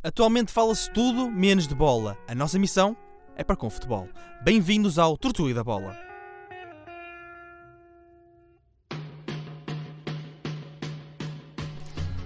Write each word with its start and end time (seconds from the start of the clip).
Atualmente 0.00 0.52
fala-se 0.52 0.88
tudo 0.92 1.28
menos 1.28 1.66
de 1.66 1.74
bola. 1.74 2.16
A 2.28 2.32
nossa 2.32 2.56
missão 2.56 2.96
é 3.34 3.42
para 3.42 3.56
com 3.56 3.68
futebol. 3.68 4.08
Bem-vindos 4.44 4.96
ao 4.96 5.18
Tortuga 5.18 5.52
da 5.52 5.64
Bola. 5.64 5.98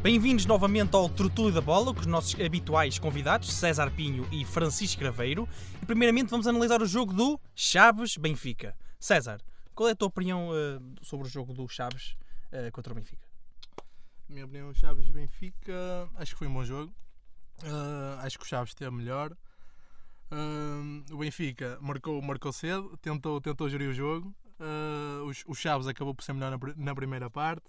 Bem-vindos 0.03 0.45
novamente 0.45 0.95
ao 0.95 1.09
Tortuga 1.09 1.51
da 1.51 1.61
Bola 1.63 1.95
com 1.95 2.01
os 2.01 2.07
nossos 2.07 2.39
habituais 2.39 2.99
convidados, 2.99 3.51
César 3.51 3.91
Pinho 3.91 4.29
e 4.31 4.45
Francisco 4.45 5.01
Graveiro. 5.01 5.49
E 5.83 5.87
primeiramente 5.87 6.29
vamos 6.29 6.47
analisar 6.47 6.83
o 6.83 6.87
jogo 6.87 7.15
do 7.15 7.41
Chaves-Benfica. 7.55 8.77
César, 9.01 9.41
qual 9.75 9.89
é 9.89 9.93
a 9.93 9.97
tua 9.97 10.09
opinião 10.09 10.51
uh, 10.51 10.95
sobre 11.01 11.27
o 11.27 11.31
jogo 11.31 11.55
do 11.55 11.67
Chaves 11.67 12.19
uh, 12.53 12.71
contra 12.71 12.93
o 12.93 12.97
Benfica? 12.97 13.27
Minha 14.29 14.45
opinião, 14.45 14.75
Chaves-Benfica, 14.75 16.07
acho 16.17 16.33
que 16.33 16.39
foi 16.39 16.49
um 16.49 16.53
bom 16.53 16.65
jogo. 16.67 16.93
Uh, 17.63 18.19
acho 18.21 18.39
que 18.39 18.45
o 18.45 18.49
Chaves 18.49 18.75
teve 18.75 18.91
melhor. 18.91 19.33
Uh, 20.31 21.15
o 21.15 21.19
Benfica 21.19 21.79
marcou, 21.81 22.21
marcou 22.23 22.53
cedo, 22.53 22.97
tentou, 22.99 23.41
tentou 23.41 23.69
gerir 23.69 23.91
o 23.91 23.93
jogo. 23.93 24.35
Uh, 24.59 25.31
o, 25.47 25.53
o 25.53 25.55
Chaves 25.55 25.87
acabou 25.87 26.15
por 26.15 26.23
ser 26.25 26.33
melhor 26.33 26.51
na, 26.51 26.75
na, 26.77 26.95
primeira 26.95 27.29
parte, 27.29 27.65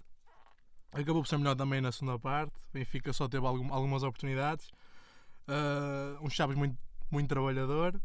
acabou 0.92 1.22
por 1.22 1.28
ser 1.28 1.38
melhor 1.38 1.54
também 1.54 1.80
na 1.80 1.92
segunda 1.92 2.18
parte. 2.18 2.52
O 2.70 2.72
Benfica 2.72 3.12
só 3.12 3.28
teve 3.28 3.46
algum, 3.46 3.72
algumas 3.72 4.02
oportunidades. 4.02 4.68
um 6.20 6.30
Chaves 6.30 6.56
muito, 6.56 6.76
muito 7.10 7.28
trabalhador 7.28 8.00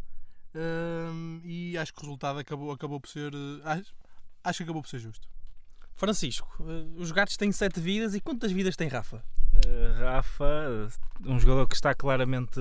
e 1.43 1.77
acho 1.77 1.93
que 1.93 1.99
o 1.99 2.03
resultado 2.03 2.39
acabou, 2.39 2.71
acabou 2.71 2.99
por 2.99 3.07
ser. 3.07 3.31
Acho, 3.63 3.93
acho 4.43 4.57
que 4.57 4.63
acabou 4.63 4.81
por 4.81 4.89
ser 4.89 4.99
justo. 4.99 5.27
Francisco, 5.95 6.47
os 6.95 7.11
gatos 7.11 7.35
têm 7.35 7.51
sete 7.51 7.79
vidas 7.79 8.15
e 8.15 8.21
quantas 8.21 8.51
vidas 8.51 8.75
tem 8.75 8.87
Rafa? 8.87 9.23
Uh, 9.65 9.99
Rafa, 9.99 10.89
um 11.25 11.39
jogador 11.39 11.67
que 11.67 11.75
está 11.75 11.93
claramente 11.93 12.59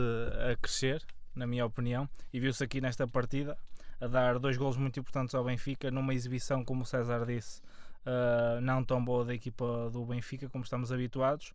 a 0.51 0.56
crescer, 0.56 1.02
na 1.34 1.47
minha 1.47 1.65
opinião, 1.65 2.09
e 2.33 2.41
viu-se 2.41 2.62
aqui 2.62 2.80
nesta 2.80 3.06
partida 3.06 3.56
a 4.00 4.06
dar 4.06 4.39
dois 4.39 4.56
golos 4.56 4.77
muito 4.77 4.98
importantes 4.98 5.34
ao 5.34 5.45
Benfica 5.45 5.91
numa 5.91 6.14
exibição, 6.14 6.64
como 6.64 6.83
o 6.83 6.87
César 6.87 7.25
disse, 7.27 7.61
uh, 8.06 8.61
não 8.61 8.84
tão 8.84 9.05
boa 9.05 9.25
da 9.25 9.34
equipa 9.34 9.91
do 9.91 10.05
Benfica 10.05 10.48
como 10.48 10.64
estamos 10.64 10.92
habituados, 10.92 11.53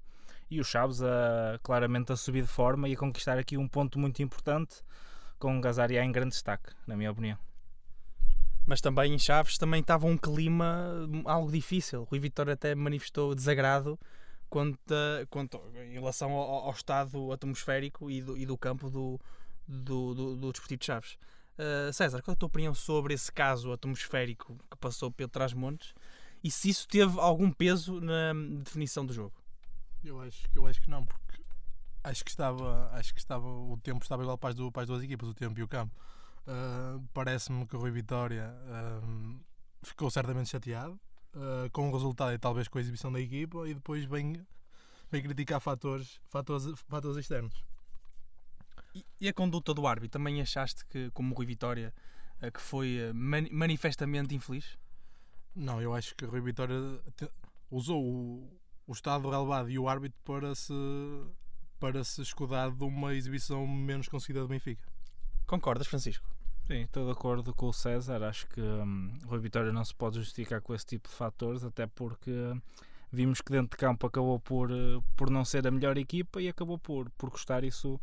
e 0.49 0.59
o 0.59 0.63
Chaves 0.63 1.01
a, 1.01 1.59
claramente 1.63 2.11
a 2.11 2.15
subir 2.15 2.41
de 2.41 2.47
forma 2.47 2.87
e 2.87 2.93
a 2.93 2.97
conquistar 2.97 3.37
aqui 3.37 3.57
um 3.57 3.67
ponto 3.67 3.97
muito 3.97 4.21
importante 4.21 4.81
com 5.39 5.57
o 5.57 5.61
Gazaria 5.61 6.03
em 6.03 6.11
grande 6.11 6.31
destaque, 6.31 6.73
na 6.85 6.95
minha 6.95 7.11
opinião. 7.11 7.37
Mas 8.65 8.79
também 8.79 9.13
em 9.13 9.19
Chaves 9.19 9.57
também 9.57 9.81
estava 9.81 10.05
um 10.07 10.17
clima 10.17 11.07
algo 11.25 11.51
difícil. 11.51 12.01
O 12.01 12.03
Rui 12.05 12.19
Vitória 12.19 12.53
até 12.53 12.73
manifestou 12.73 13.35
desagrado 13.35 13.99
quanto, 14.53 14.77
quanto 15.31 15.59
em 15.75 15.93
relação 15.93 16.31
ao, 16.31 16.65
ao, 16.65 16.71
estado 16.71 17.31
atmosférico 17.31 18.11
e 18.11 18.21
do, 18.21 18.37
e 18.37 18.45
do 18.45 18.55
campo 18.55 18.87
do, 18.87 19.19
do, 19.67 20.13
do, 20.13 20.35
do 20.35 20.51
Desportivo 20.51 20.79
de 20.79 20.85
Chaves. 20.85 21.17
Uh, 21.57 21.91
César, 21.91 22.21
qual 22.21 22.33
é 22.33 22.35
a 22.35 22.37
tua 22.37 22.47
opinião 22.47 22.73
sobre 22.75 23.15
esse 23.15 23.31
caso 23.31 23.71
atmosférico 23.71 24.55
que 24.69 24.77
passou 24.77 25.11
pelo 25.11 25.29
Trás-Montes 25.29 25.95
e 26.43 26.51
se 26.51 26.69
isso 26.69 26.87
teve 26.87 27.19
algum 27.19 27.51
peso 27.51 27.99
na 27.99 28.31
definição 28.63 29.03
do 29.03 29.11
jogo? 29.11 29.33
Eu 30.03 30.21
acho, 30.21 30.47
eu 30.53 30.67
acho 30.67 30.79
que 30.79 30.89
não, 30.89 31.03
porque 31.03 31.41
acho 32.03 32.23
que 32.23 32.29
estava, 32.29 32.91
acho 32.93 33.11
que 33.11 33.19
estava, 33.19 33.47
o 33.47 33.79
tempo 33.81 34.03
estava 34.03 34.21
igual 34.21 34.37
para 34.37 34.49
as, 34.49 34.55
duas, 34.55 34.71
para 34.71 34.83
as 34.83 34.87
duas 34.87 35.01
equipas, 35.01 35.27
o 35.27 35.33
tempo 35.33 35.59
e 35.59 35.63
o 35.63 35.67
campo. 35.67 35.95
Uh, 36.45 37.03
Parece-me 37.11 37.65
que 37.65 37.75
o 37.75 37.79
Rui 37.79 37.89
Vitória 37.89 38.53
uh, 38.67 39.39
ficou 39.81 40.11
certamente 40.11 40.49
chateado, 40.49 40.99
uh, 41.35 41.69
com 41.71 41.89
o 41.89 41.91
resultado 41.91 42.33
e 42.33 42.39
talvez 42.39 42.67
com 42.67 42.77
a 42.77 42.81
exibição 42.81 43.11
da 43.11 43.19
equipa 43.19 43.67
e 43.67 43.73
depois 43.73 44.05
vem, 44.05 44.45
vem 45.11 45.21
criticar 45.21 45.59
fatores, 45.59 46.19
fatores, 46.29 46.65
fatores 46.87 47.17
externos. 47.17 47.63
E, 48.95 49.05
e 49.21 49.27
a 49.27 49.33
conduta 49.33 49.73
do 49.73 49.87
árbitro? 49.87 50.19
Também 50.19 50.41
achaste 50.41 50.85
que, 50.85 51.09
como 51.11 51.33
Rui 51.33 51.45
Vitória, 51.45 51.93
uh, 52.41 52.51
que 52.51 52.61
foi 52.61 52.97
uh, 53.09 53.13
manifestamente 53.13 54.35
infeliz? 54.35 54.77
Não, 55.55 55.81
eu 55.81 55.93
acho 55.93 56.15
que 56.15 56.25
Rui 56.25 56.41
Vitória 56.41 56.75
usou 57.69 58.03
o, 58.03 58.59
o 58.87 58.91
estado 58.91 59.29
relevado 59.29 59.69
e 59.69 59.77
o 59.77 59.87
árbitro 59.87 60.19
para 60.23 60.55
se, 60.55 60.73
para 61.79 62.03
se 62.03 62.21
escudar 62.21 62.71
de 62.71 62.83
uma 62.83 63.13
exibição 63.13 63.65
menos 63.67 64.07
conseguida 64.07 64.41
do 64.41 64.47
Benfica. 64.47 64.83
Concordas, 65.45 65.87
Francisco? 65.87 66.32
Sim, 66.65 66.83
estou 66.83 67.05
de 67.05 67.11
acordo 67.11 67.53
com 67.53 67.67
o 67.67 67.73
César. 67.73 68.23
Acho 68.23 68.47
que 68.47 68.61
um, 68.61 69.17
Rui 69.25 69.39
Vitória 69.39 69.73
não 69.73 69.83
se 69.83 69.93
pode 69.93 70.17
justificar 70.17 70.61
com 70.61 70.73
esse 70.73 70.85
tipo 70.85 71.09
de 71.09 71.15
fatores, 71.15 71.63
até 71.63 71.85
porque 71.87 72.31
vimos 73.11 73.41
que 73.41 73.51
dentro 73.51 73.71
de 73.71 73.77
campo 73.77 74.07
acabou 74.07 74.39
por, 74.39 74.71
eh, 74.71 74.99
por 75.15 75.29
não 75.29 75.43
ser 75.43 75.67
a 75.67 75.71
melhor 75.71 75.97
equipa 75.97 76.41
e 76.41 76.47
acabou 76.47 76.79
por, 76.79 77.09
por, 77.11 77.29
custar, 77.29 77.63
isso, 77.63 77.99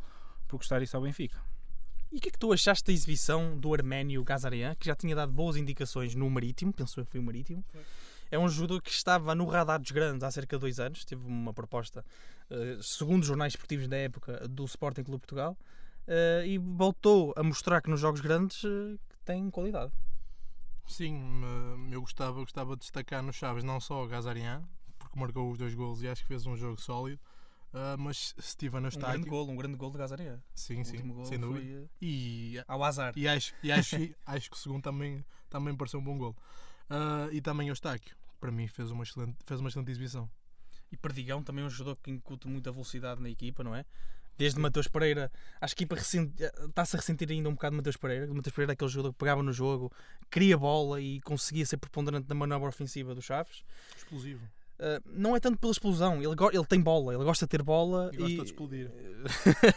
por 0.47 0.59
custar 0.59 0.83
isso 0.83 0.97
ao 0.97 1.03
Benfica. 1.03 1.41
E 2.13 2.19
o 2.19 2.21
que 2.21 2.29
é 2.29 2.33
que 2.33 2.39
tu 2.39 2.53
achaste 2.53 2.85
da 2.85 2.93
exibição 2.93 3.57
do 3.57 3.73
Arménio 3.73 4.23
Gazarian, 4.23 4.75
que 4.75 4.87
já 4.87 4.95
tinha 4.95 5.17
dado 5.17 5.33
boas 5.33 5.57
indicações 5.57 6.15
no 6.15 6.29
Marítimo, 6.29 6.73
penso 6.73 7.03
que 7.05 7.11
foi 7.11 7.21
o 7.21 7.23
Marítimo? 7.23 7.65
Foi. 7.73 7.81
É 8.31 8.39
um 8.39 8.49
jogador 8.49 8.81
que 8.83 8.91
estava 8.91 9.35
no 9.35 9.47
radar 9.47 9.81
dos 9.81 9.91
grandes 9.91 10.23
há 10.23 10.31
cerca 10.31 10.57
de 10.57 10.61
dois 10.61 10.79
anos. 10.79 11.05
Teve 11.05 11.27
uma 11.27 11.53
proposta, 11.53 12.05
uh, 12.49 12.81
segundo 12.81 13.23
os 13.23 13.27
jornais 13.27 13.55
esportivos 13.55 13.89
da 13.89 13.97
época, 13.97 14.47
do 14.49 14.65
Sporting 14.65 15.03
Clube 15.03 15.21
Portugal 15.21 15.57
uh, 16.09 16.45
e 16.45 16.59
voltou 16.59 17.33
a 17.37 17.43
mostrar 17.43 17.81
que 17.81 17.91
nos 17.91 18.01
jogos 18.01 18.21
grandes 18.21 18.63
uh, 18.65 18.99
tem 19.25 19.51
qualidade. 19.51 19.93
Sim, 20.87 21.41
eu 21.93 22.01
gostava, 22.01 22.41
gostava 22.41 22.75
de 22.75 22.81
destacar 22.81 23.23
no 23.23 23.33
Chaves 23.33 23.63
não 23.63 23.79
só 23.79 24.05
o 24.05 24.09
Gazarian, 24.09 24.65
porque 24.99 25.19
marcou 25.19 25.51
os 25.51 25.59
dois 25.59 25.73
gols 25.73 26.03
e 26.03 26.09
acho 26.09 26.23
que 26.23 26.29
fez 26.29 26.47
um 26.47 26.57
jogo 26.57 26.81
sólido, 26.81 27.21
uh, 27.73 27.97
mas 27.97 28.35
no 28.81 28.89
estádio. 28.89 29.09
Um 29.09 29.13
grande 29.13 29.29
gol, 29.29 29.51
um 29.51 29.57
grande 29.57 29.77
gol 29.77 29.91
de 29.91 29.99
Gazarian. 29.99 30.43
Sim, 30.55 30.81
o 30.81 30.85
sim, 30.85 30.99
sem 31.25 31.39
dúvida. 31.39 31.89
Foi, 31.89 31.89
e 32.03 32.63
ao 32.67 32.83
azar. 32.83 33.13
E 33.17 33.29
acho, 33.29 33.55
e 33.63 33.71
acho, 33.71 33.97
acho 34.27 34.51
que 34.51 34.57
o 34.57 34.59
segundo 34.59 34.83
também, 34.83 35.25
também 35.49 35.77
pareceu 35.77 36.01
um 36.01 36.05
bom 36.05 36.19
gol. 36.19 36.37
Uh, 36.91 37.33
e 37.33 37.41
também 37.41 37.69
o 37.69 37.73
Eustáquio, 37.73 38.17
para 38.41 38.51
mim, 38.51 38.67
fez 38.67 38.91
uma 38.91 39.05
excelente, 39.05 39.37
fez 39.47 39.61
uma 39.61 39.69
excelente 39.69 39.91
exibição. 39.91 40.29
E 40.91 40.97
Perdigão 40.97 41.43
também 41.43 41.63
é 41.63 41.67
um 41.67 41.71
jogador 41.71 42.01
que 42.01 42.11
incute 42.11 42.49
muita 42.49 42.73
velocidade 42.73 43.23
na 43.23 43.31
equipa, 43.31 43.63
não 43.63 43.75
é? 43.75 43.85
Desde 44.41 44.59
Mateus 44.59 44.89
Pereira, 44.89 45.31
acho 45.61 45.77
que 45.77 45.85
a 45.85 45.85
equipa 45.85 46.01
está-se 46.01 46.97
a 46.97 46.99
ressentir 46.99 47.31
ainda 47.31 47.51
um 47.51 47.53
bocado 47.53 47.73
de 47.73 47.77
Mateus 47.77 47.99
Pereira. 47.99 48.27
Mateus 48.29 48.55
Pereira 48.55 48.73
é 48.73 48.75
aquele 48.75 48.91
jogador 48.91 49.13
que 49.13 49.19
pegava 49.19 49.43
no 49.43 49.53
jogo, 49.53 49.93
queria 50.31 50.57
bola 50.57 50.99
e 50.99 51.21
conseguia 51.21 51.67
ser 51.67 51.77
preponderante 51.77 52.27
na 52.27 52.35
manobra 52.35 52.71
ofensiva 52.71 53.15
dos 53.15 53.23
Chaves. 53.23 53.63
Explosivo. 53.95 54.41
Uh, 54.79 54.97
não 55.05 55.37
é 55.37 55.41
tanto 55.41 55.59
pela 55.59 55.71
explosão, 55.71 56.23
ele, 56.23 56.35
ele 56.55 56.65
tem 56.65 56.81
bola, 56.81 57.13
ele 57.13 57.23
gosta 57.23 57.45
de 57.45 57.51
ter 57.51 57.63
bola 57.63 58.11
e, 58.15 58.17
e... 58.17 58.19
gosta 58.19 58.37
de 58.37 58.43
explodir. 58.45 58.91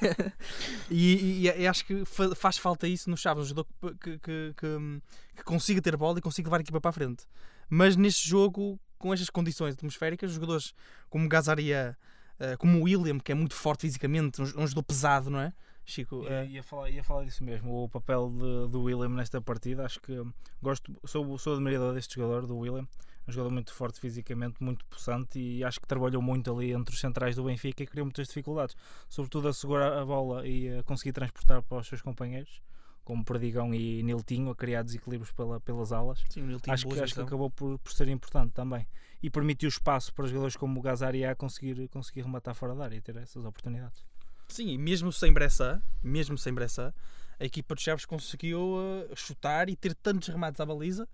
e, 0.90 1.14
e, 1.14 1.62
e, 1.62 1.68
acho 1.68 1.86
que 1.86 2.04
faz 2.34 2.58
falta 2.58 2.88
isso 2.88 3.10
no 3.10 3.18
Chaves, 3.18 3.44
um 3.44 3.48
jogador 3.48 3.68
que, 4.00 4.18
que, 4.18 4.54
que, 4.56 5.02
que, 5.36 5.44
consiga 5.44 5.82
ter 5.82 5.98
bola 5.98 6.20
e 6.20 6.22
consiga 6.22 6.48
levar 6.48 6.60
a 6.60 6.62
equipa 6.62 6.80
para 6.80 6.90
a 6.90 6.94
frente. 6.94 7.26
Mas 7.70 7.98
neste 7.98 8.26
jogo, 8.26 8.80
com 8.98 9.14
estas 9.14 9.30
condições 9.30 9.74
atmosféricas, 9.74 10.30
os 10.30 10.36
jogadores 10.36 10.74
como 11.10 11.28
Gazaria 11.28 11.98
eh, 12.40 12.58
como 12.58 12.80
o 12.80 12.84
William, 12.84 13.20
que 13.20 13.32
é 13.32 13.36
muito 13.36 13.56
forte 13.56 13.82
fisicamente, 13.82 14.42
um, 14.42 14.44
um 14.44 14.68
jogador 14.68 14.84
pesado, 14.84 15.30
não 15.30 15.40
é? 15.40 15.54
Chico, 15.86 16.24
ia, 16.24 16.46
ia, 16.46 16.64
falar, 16.64 16.90
ia 16.90 17.04
falar 17.04 17.26
disso 17.26 17.44
mesmo. 17.44 17.84
O 17.84 17.90
papel 17.90 18.30
de, 18.30 18.72
do 18.72 18.84
William 18.84 19.10
nesta 19.10 19.42
partida, 19.42 19.86
acho 19.86 20.00
que 20.00 20.14
gosto, 20.62 20.96
sou, 21.06 21.38
sou 21.38 21.54
admirador 21.56 21.94
deste 21.94 22.16
jogador, 22.16 22.48
do 22.48 22.58
William. 22.58 22.88
Um 23.28 23.32
jogador 23.32 23.54
muito 23.54 23.74
forte 23.74 24.00
fisicamente, 24.00 24.62
muito 24.62 24.86
possante 24.86 25.40
e 25.40 25.64
acho 25.64 25.80
que 25.80 25.88
trabalhou 25.88 26.22
muito 26.22 26.54
ali 26.54 26.74
entre 26.74 26.94
os 26.94 27.00
centrais 27.00 27.36
do 27.36 27.44
Benfica 27.46 27.84
e 27.84 27.88
criou 27.88 28.06
muitas 28.06 28.28
dificuldades, 28.28 28.76
sobretudo 29.08 29.48
a 29.48 29.54
segurar 29.54 29.98
a 29.98 30.06
bola 30.06 30.46
e 30.46 30.78
a 30.78 30.84
conseguir 30.84 31.14
transportar 31.14 31.62
para 31.62 31.78
os 31.78 31.88
seus 31.88 32.02
companheiros 32.02 32.62
como 33.04 33.24
Perdigão 33.24 33.74
e 33.74 34.02
Niltinho, 34.04 34.50
a 34.50 34.56
criar 34.56 34.82
desequilíbrios 34.84 35.32
pela, 35.32 35.60
pelas 35.60 35.92
alas. 35.92 36.24
Sim, 36.30 36.58
acho, 36.68 36.88
que, 36.88 37.00
acho 37.00 37.14
que 37.14 37.22
acabou 37.22 37.50
por, 37.50 37.78
por 37.80 37.92
ser 37.92 38.08
importante 38.08 38.54
também. 38.54 38.88
E 39.24 39.30
permitiu 39.30 39.70
espaço 39.70 40.14
para 40.14 40.28
jogadores 40.28 40.56
como 40.56 40.80
o 40.80 40.84
Gazaria 40.84 41.34
conseguir, 41.34 41.88
conseguir 41.88 42.22
rematar 42.22 42.54
fora 42.54 42.76
da 42.76 42.84
área 42.84 42.98
e 42.98 43.02
ter 43.02 43.16
essas 43.16 43.46
oportunidades. 43.46 44.06
Sim, 44.50 44.68
e 44.68 44.78
mesmo 44.78 45.12
sem 45.12 45.32
Bressa, 45.34 45.82
mesmo 46.04 46.38
sem 46.38 46.54
Bressa, 46.54 46.94
a 47.40 47.46
equipa 47.46 47.74
de 47.74 47.82
Chaves 47.82 48.06
conseguiu 48.06 48.60
uh, 48.60 49.16
chutar 49.16 49.70
e 49.70 49.76
ter 49.76 49.96
tantos 49.96 50.28
remates 50.28 50.60
à 50.60 50.66
baliza 50.66 51.08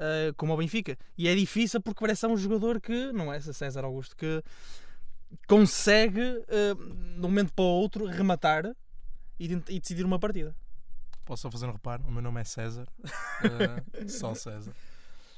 uh, 0.00 0.34
como 0.36 0.54
o 0.54 0.56
Benfica. 0.56 0.96
E 1.18 1.28
é 1.28 1.34
difícil 1.34 1.80
porque 1.80 2.02
Bressa 2.02 2.26
é 2.26 2.30
um 2.30 2.36
jogador 2.36 2.80
que, 2.80 3.12
não 3.12 3.32
é 3.32 3.40
César 3.40 3.84
Augusto, 3.84 4.16
que 4.16 4.42
consegue, 5.46 6.20
uh, 6.20 6.74
de 6.74 7.18
um 7.18 7.28
momento 7.28 7.52
para 7.52 7.64
o 7.64 7.68
outro, 7.68 8.06
rematar 8.06 8.64
e, 9.38 9.46
e 9.68 9.80
decidir 9.80 10.04
uma 10.04 10.18
partida. 10.18 10.54
Posso 11.24 11.42
só 11.42 11.50
fazer 11.50 11.66
um 11.66 11.72
reparo? 11.72 12.04
O 12.08 12.12
meu 12.12 12.22
nome 12.22 12.40
é 12.40 12.44
César. 12.44 12.88
Uh, 13.04 14.08
só 14.08 14.34
César. 14.34 14.72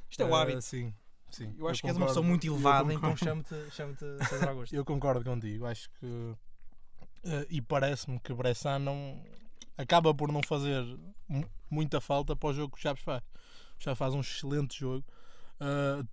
Isto 0.08 0.23
é 0.23 0.26
o 0.26 0.35
hábito. 0.35 0.58
Uh, 0.58 0.62
sim, 0.62 0.94
sim. 1.37 1.55
Eu 1.58 1.69
acho 1.69 1.81
eu 1.81 1.82
que 1.82 1.88
és 1.88 1.96
uma 1.96 2.06
pessoa 2.06 2.25
muito 2.25 2.46
elevada, 2.46 2.93
então 2.93 3.17
chamo-te 3.17 3.55
chamo 3.70 3.96
César 3.96 4.50
Augusto. 4.50 4.73
eu 4.76 4.84
concordo 4.84 5.25
contigo. 5.25 5.67
Acho 5.67 5.90
que. 5.99 6.06
Uh, 6.06 7.46
e 7.49 7.61
parece-me 7.61 8.19
que 8.20 8.32
Bressan 8.34 8.81
não. 8.81 9.23
acaba 9.76 10.14
por 10.14 10.31
não 10.32 10.43
fazer 10.43 10.84
muita 11.70 12.00
falta 12.00 12.34
para 12.34 12.49
o 12.49 12.52
jogo 12.52 12.75
que 12.75 12.79
o 12.79 12.82
Chaves 12.82 13.02
faz. 13.02 13.23
O 13.79 13.82
Chaves 13.82 13.99
faz 13.99 14.14
um 14.14 14.20
excelente 14.20 14.79
jogo. 14.79 15.05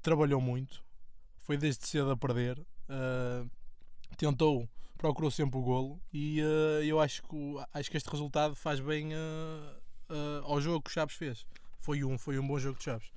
trabalhou 0.01 0.39
muito. 0.39 0.83
Foi 1.39 1.57
desde 1.57 1.85
cedo 1.87 2.11
a 2.11 2.17
perder. 2.17 2.63
tentou 4.17 4.67
procurou 4.97 5.31
sempre 5.31 5.57
o 5.57 5.61
golo 5.61 6.01
e 6.13 6.39
eu 6.85 6.99
acho 6.99 7.23
que, 7.23 7.55
acho 7.73 7.89
que 7.89 7.95
este 7.95 8.09
resultado 8.09 8.53
faz 8.53 8.81
bem 8.81 9.11
ao 10.43 10.59
jogo 10.59 10.83
que 10.83 10.89
o 10.89 10.93
Chaves 10.93 11.15
fez. 11.15 11.45
Foi 11.79 12.03
um, 12.03 12.17
foi 12.17 12.37
um 12.37 12.45
bom 12.45 12.59
jogo 12.59 12.77
de 12.77 12.83
Chaves. 12.83 13.11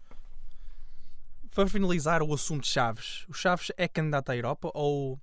Para 1.54 1.69
finalizar 1.69 2.22
o 2.22 2.32
assunto 2.32 2.66
Chaves, 2.66 3.26
o 3.28 3.34
Chaves 3.34 3.70
é 3.76 3.87
candidato 3.87 4.31
à 4.31 4.37
Europa 4.37 4.70
ou 4.72 5.20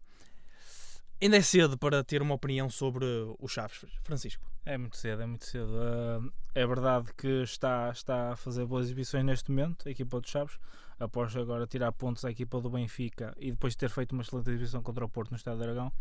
ainda 1.20 1.38
é 1.38 1.42
cedo 1.42 1.76
para 1.76 2.04
ter 2.04 2.22
uma 2.22 2.36
opinião 2.36 2.70
sobre 2.70 3.04
o 3.40 3.48
Chaves, 3.48 3.84
Francisco? 4.04 4.48
É 4.64 4.78
muito 4.78 4.96
cedo, 4.96 5.24
é 5.24 5.26
muito 5.26 5.44
cedo. 5.46 5.72
Ah, 5.82 6.22
é 6.54 6.68
verdade 6.68 7.12
que 7.18 7.42
está, 7.42 7.90
está 7.90 8.34
a 8.34 8.36
fazer 8.36 8.64
boas 8.68 8.86
exibições 8.86 9.26
neste 9.26 9.50
momento, 9.50 9.88
a 9.88 9.92
equipa 9.92 10.22
dos 10.22 10.30
Chaves, 10.30 10.60
após 11.00 11.36
agora 11.36 11.66
tirar 11.66 11.92
pontos 11.94 12.24
à 12.24 12.30
equipa 12.30 12.62
do 12.62 12.70
Benfica 12.70 13.36
e 13.40 13.50
depois 13.50 13.76
ter 13.76 13.90
feito 13.90 14.12
uma 14.12 14.22
excelente 14.22 14.52
exibição 14.52 14.84
contra 14.84 15.04
o 15.04 15.10
Porto 15.10 15.32
no 15.32 15.38
Estado 15.38 15.58
de 15.58 15.64
Aragão 15.64 15.92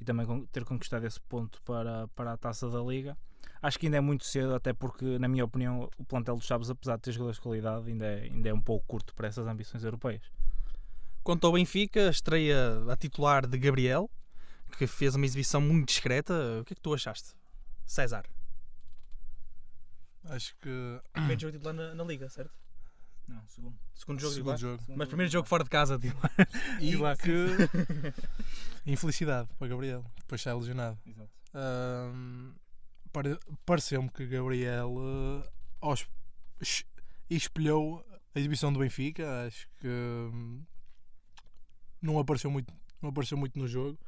e 0.00 0.04
também 0.04 0.46
ter 0.52 0.64
conquistado 0.64 1.04
esse 1.06 1.20
ponto 1.20 1.60
para, 1.62 2.06
para 2.14 2.34
a 2.34 2.36
taça 2.36 2.70
da 2.70 2.80
Liga. 2.80 3.18
Acho 3.62 3.78
que 3.78 3.86
ainda 3.86 3.96
é 3.98 4.00
muito 4.00 4.24
cedo, 4.24 4.54
até 4.56 4.72
porque, 4.72 5.18
na 5.20 5.28
minha 5.28 5.44
opinião, 5.44 5.88
o 5.96 6.04
plantel 6.04 6.34
dos 6.36 6.44
Chaves, 6.44 6.68
apesar 6.68 6.96
de 6.96 7.02
ter 7.02 7.12
jogadores 7.12 7.36
de 7.36 7.42
qualidade, 7.42 7.88
ainda 7.88 8.04
é, 8.04 8.22
ainda 8.24 8.48
é 8.48 8.52
um 8.52 8.60
pouco 8.60 8.84
curto 8.86 9.14
para 9.14 9.28
essas 9.28 9.46
ambições 9.46 9.84
europeias. 9.84 10.22
Quanto 11.22 11.46
ao 11.46 11.52
Benfica, 11.52 12.08
estreia 12.10 12.82
a 12.90 12.96
titular 12.96 13.46
de 13.46 13.56
Gabriel, 13.56 14.10
que 14.76 14.86
fez 14.88 15.14
uma 15.14 15.24
exibição 15.24 15.60
muito 15.60 15.86
discreta. 15.86 16.34
O 16.60 16.64
que 16.64 16.72
é 16.72 16.74
que 16.74 16.80
tu 16.82 16.92
achaste? 16.92 17.36
César. 17.86 18.24
Acho 20.24 20.54
que 20.56 21.00
Primeiro 21.12 21.40
jogo 21.40 21.52
titular 21.52 21.74
na, 21.74 21.94
na 21.94 22.04
Liga, 22.04 22.28
certo? 22.28 22.52
Não, 23.28 23.40
segundo. 23.46 23.78
Segundo 23.94 24.20
jogo 24.20 24.34
segundo 24.34 24.56
titular. 24.56 24.78
jogo. 24.78 24.82
Mas 24.96 25.08
primeiro 25.08 25.30
jogo 25.30 25.46
fora 25.48 25.62
de 25.62 25.70
casa, 25.70 25.96
titular. 25.98 26.32
E 26.80 26.96
lá. 26.96 27.16
que 27.16 27.30
infelicidade 28.86 29.48
para 29.58 29.68
Gabriel, 29.68 30.04
depois 30.18 30.40
sai 30.42 30.54
lesionado. 30.54 30.98
Exato. 31.06 31.30
Pare- 31.52 32.61
Pareceu-me 33.66 34.08
que 34.10 34.26
Gabriel 34.26 34.94
eh, 36.62 36.74
espelhou 37.28 38.04
a 38.34 38.38
exibição 38.38 38.72
do 38.72 38.78
Benfica. 38.78 39.46
Acho 39.46 39.68
que 39.80 39.88
hum, 39.88 40.62
não 42.00 42.18
apareceu 42.18 42.50
muito, 42.50 42.72
não 43.00 43.10
apareceu 43.10 43.36
muito 43.36 43.58
no 43.58 43.68
jogo. 43.68 43.98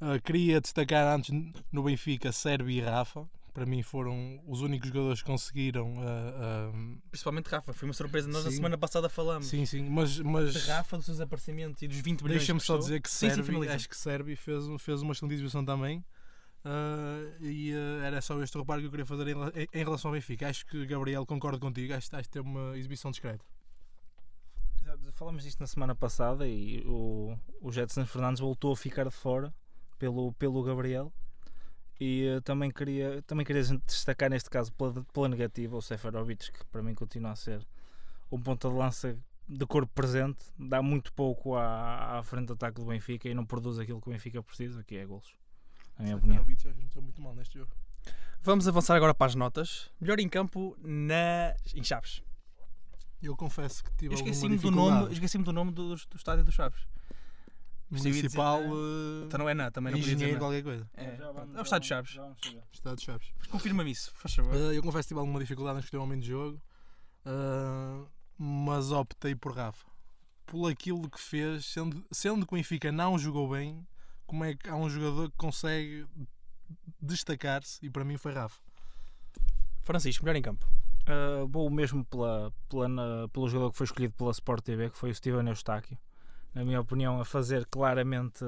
Ah, 0.00 0.18
queria 0.18 0.60
destacar 0.60 1.06
antes 1.14 1.30
no 1.72 1.82
Benfica 1.82 2.32
Sérvio 2.32 2.70
e 2.70 2.80
Rafa. 2.80 3.28
Para 3.52 3.66
mim 3.66 3.82
foram 3.82 4.40
os 4.46 4.60
únicos 4.60 4.88
jogadores 4.88 5.20
que 5.20 5.26
conseguiram. 5.26 5.94
ah, 6.00 6.70
ah, 6.72 6.96
Principalmente 7.10 7.46
Rafa, 7.48 7.72
foi 7.72 7.88
uma 7.88 7.94
surpresa. 7.94 8.28
Nós 8.28 8.44
na 8.44 8.50
Sim. 8.50 8.56
semana 8.56 8.78
passada 8.78 9.08
falamos 9.08 9.48
sim, 9.48 9.66
sim, 9.66 9.88
mas, 9.88 10.18
mas 10.20 10.52
de 10.52 10.58
Rafa, 10.70 10.96
dos 10.96 11.06
seus 11.06 11.20
aparecimentos 11.20 11.82
e 11.82 11.88
dos 11.88 11.96
20 11.96 12.22
milhões 12.22 12.38
Deixa-me 12.38 12.60
só 12.60 12.76
dizer 12.76 13.00
que 13.00 13.10
finaliza. 13.10 13.74
acho 13.74 13.88
que 13.88 13.96
Servi 13.96 14.36
fez, 14.36 14.64
fez 14.78 15.02
uma 15.02 15.12
excelente 15.12 15.34
exibição 15.34 15.64
também. 15.64 16.04
Ah, 16.64 17.36
e 17.40 17.72
ah, 17.74 18.06
era 18.06 18.20
só 18.20 18.40
este 18.42 18.58
reparo 18.58 18.80
que 18.80 18.86
eu 18.86 18.90
queria 18.90 19.06
fazer 19.06 19.28
em, 19.28 19.34
em- 19.72 19.84
relação 19.84 20.10
ao 20.10 20.14
Benfica. 20.14 20.48
Acho 20.48 20.66
que 20.66 20.86
Gabriel, 20.86 21.24
concordo 21.26 21.58
contigo, 21.60 21.94
acho, 21.94 22.14
acho 22.14 22.24
que 22.28 22.32
teve 22.32 22.46
uma 22.48 22.76
exibição 22.76 23.10
discreta. 23.10 23.44
Falamos 25.12 25.42
disto 25.44 25.60
na 25.60 25.66
semana 25.66 25.94
passada 25.94 26.46
e 26.46 26.82
o, 26.86 27.36
o 27.60 27.70
Jetson 27.70 28.06
Fernandes 28.06 28.40
voltou 28.40 28.72
a 28.72 28.76
ficar 28.76 29.04
de 29.04 29.10
fora 29.10 29.52
pelo, 29.98 30.32
pelo 30.34 30.62
Gabriel. 30.62 31.12
E 32.00 32.26
eh, 32.26 32.40
também 32.40 32.70
queria, 32.70 33.20
também 33.22 33.44
queria 33.44 33.62
destacar 33.84 34.30
neste 34.30 34.48
caso 34.48 34.72
pela, 34.72 35.04
pela 35.12 35.28
negativa 35.28 35.76
o 35.76 35.82
Seferovic, 35.82 36.52
que 36.52 36.64
para 36.66 36.82
mim 36.82 36.94
continua 36.94 37.32
a 37.32 37.36
ser 37.36 37.66
um 38.30 38.40
ponta 38.40 38.68
de 38.68 38.74
lança 38.76 39.18
de 39.48 39.66
corpo 39.66 39.92
presente, 39.94 40.38
dá 40.58 40.80
muito 40.80 41.12
pouco 41.12 41.56
à, 41.56 42.18
à 42.18 42.22
frente 42.22 42.46
do 42.46 42.52
ataque 42.52 42.80
do 42.80 42.86
Benfica 42.86 43.28
e 43.28 43.34
não 43.34 43.44
produz 43.44 43.78
aquilo 43.78 44.00
que 44.00 44.08
o 44.08 44.12
Benfica 44.12 44.42
precisa, 44.42 44.84
que 44.84 44.96
é 44.96 45.04
golos. 45.04 45.34
Na 45.98 46.04
minha 46.04 46.16
opinião. 46.16 46.44
Está 46.50 47.00
muito 47.00 47.20
mal 47.20 47.34
neste 47.34 47.58
jogo. 47.58 47.70
Vamos 48.42 48.68
avançar 48.68 48.94
agora 48.96 49.12
para 49.14 49.26
as 49.26 49.34
notas. 49.34 49.90
Melhor 50.00 50.18
em 50.20 50.28
campo 50.28 50.76
na... 50.80 51.54
em 51.74 51.82
Chaves. 51.82 52.22
Eu 53.20 53.36
confesso 53.36 53.82
que 53.82 53.90
tive 53.96 54.14
Eu 54.14 54.18
alguma 54.18 54.30
esqueci-me 54.30 54.56
do 54.56 54.60
dificuldade. 54.62 55.00
nome, 55.00 55.12
esqueci 55.12 55.38
do 55.38 55.52
nome 55.52 55.72
do, 55.72 55.88
do 55.96 56.16
estádio 56.16 56.44
dos 56.44 56.54
Chaves. 56.54 56.80
Municipal 57.90 58.58
Percebi 58.58 58.76
eh, 59.22 59.24
Então 59.26 59.38
não 59.38 59.48
é 59.48 59.54
nada, 59.54 59.70
também 59.72 59.92
não 59.92 59.98
podia 59.98 60.14
dizer 60.14 60.26
nada. 60.28 60.38
qualquer 60.38 60.62
coisa. 60.62 60.90
É, 60.94 61.16
Já 61.16 61.32
vamos- 61.32 61.56
é 61.56 61.58
o 61.58 61.62
estádio 61.62 61.88
Chaves. 61.88 62.10
de 62.12 63.04
Chaves. 63.04 63.32
Confirma-me 63.50 63.90
isso, 63.90 64.12
faz 64.14 64.34
favor. 64.34 64.54
Eh, 64.54 64.76
eu 64.76 64.82
confesso 64.82 65.04
que 65.04 65.08
tive 65.08 65.20
alguma 65.20 65.40
dificuldade 65.40 65.78
em 65.78 65.80
escolher 65.80 66.00
o 66.00 66.04
homem 66.04 66.20
de 66.20 66.28
jogo, 66.28 66.60
eh, 67.24 68.06
mas 68.38 68.92
optei 68.92 69.34
por 69.34 69.52
Rafa. 69.56 69.86
Por 70.46 70.70
aquilo 70.70 71.08
que 71.10 71.20
fez, 71.20 71.64
sendo, 71.66 72.04
sendo 72.12 72.46
que 72.46 72.54
o 72.54 72.56
Benfica 72.56 72.92
não 72.92 73.18
jogou 73.18 73.48
bem, 73.50 73.86
como 74.28 74.44
é 74.44 74.54
que 74.54 74.68
há 74.70 74.76
um 74.76 74.88
jogador 74.88 75.28
que 75.30 75.36
consegue 75.36 76.06
destacar-se 77.00 77.84
e 77.84 77.90
para 77.90 78.04
mim 78.04 78.16
foi 78.16 78.32
Rafa. 78.32 78.60
Francisco, 79.82 80.24
melhor 80.24 80.36
em 80.36 80.42
campo. 80.42 80.66
Uh, 81.08 81.46
vou 81.48 81.70
mesmo 81.70 82.04
pela, 82.04 82.52
pela, 82.68 82.86
na- 82.88 83.28
pelo 83.32 83.48
jogador 83.48 83.70
que 83.72 83.78
foi 83.78 83.84
escolhido 83.86 84.14
pela 84.14 84.30
Sport 84.30 84.62
TV, 84.62 84.90
que 84.90 84.98
foi 84.98 85.10
o 85.10 85.14
Steven 85.14 85.48
Eustáquio. 85.48 85.96
Na 86.54 86.64
minha 86.64 86.80
opinião, 86.80 87.20
a 87.20 87.24
fazer 87.24 87.64
claramente, 87.66 88.44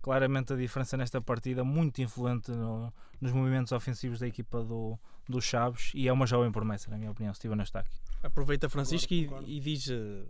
claramente 0.00 0.52
a 0.54 0.56
diferença 0.56 0.96
nesta 0.96 1.20
partida, 1.20 1.62
muito 1.62 2.00
influente 2.00 2.50
no- 2.50 2.92
nos 3.20 3.32
movimentos 3.32 3.72
ofensivos 3.72 4.18
da 4.18 4.26
equipa 4.26 4.62
do, 4.64 4.98
do 5.28 5.40
Chaves 5.42 5.92
e 5.94 6.08
é 6.08 6.12
uma 6.12 6.26
jovem 6.26 6.50
promessa, 6.50 6.90
na 6.90 6.96
minha 6.96 7.10
opinião, 7.10 7.34
Steven 7.34 7.58
Eustáquio. 7.58 7.92
Aproveita, 8.22 8.68
Francisco, 8.70 9.12
e- 9.12 9.24
Concordo, 9.26 9.48
E, 9.50 9.60
diz 9.60 9.90
eh, 9.90 10.24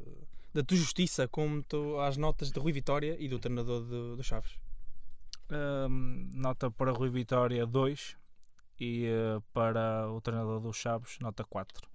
da 0.52 0.64
tua 0.64 0.76
justiça 0.76 1.28
como 1.28 1.62
tu, 1.62 2.00
às 2.00 2.16
notas 2.16 2.50
de 2.50 2.58
Rui 2.58 2.72
Vitória 2.72 3.16
e 3.20 3.28
do 3.28 3.38
treinador 3.38 3.82
do, 3.84 4.16
do 4.16 4.25
Chaves. 4.25 4.58
Um, 5.50 6.31
nota 6.32 6.70
para 6.70 6.93
Rui 6.93 7.11
Vitória 7.11 7.67
2 7.67 8.17
e 8.79 9.08
uh, 9.08 9.41
para 9.52 10.08
o 10.11 10.20
treinador 10.20 10.61
do 10.61 10.73
Chaves, 10.73 11.19
nota 11.19 11.44
4. 11.44 11.88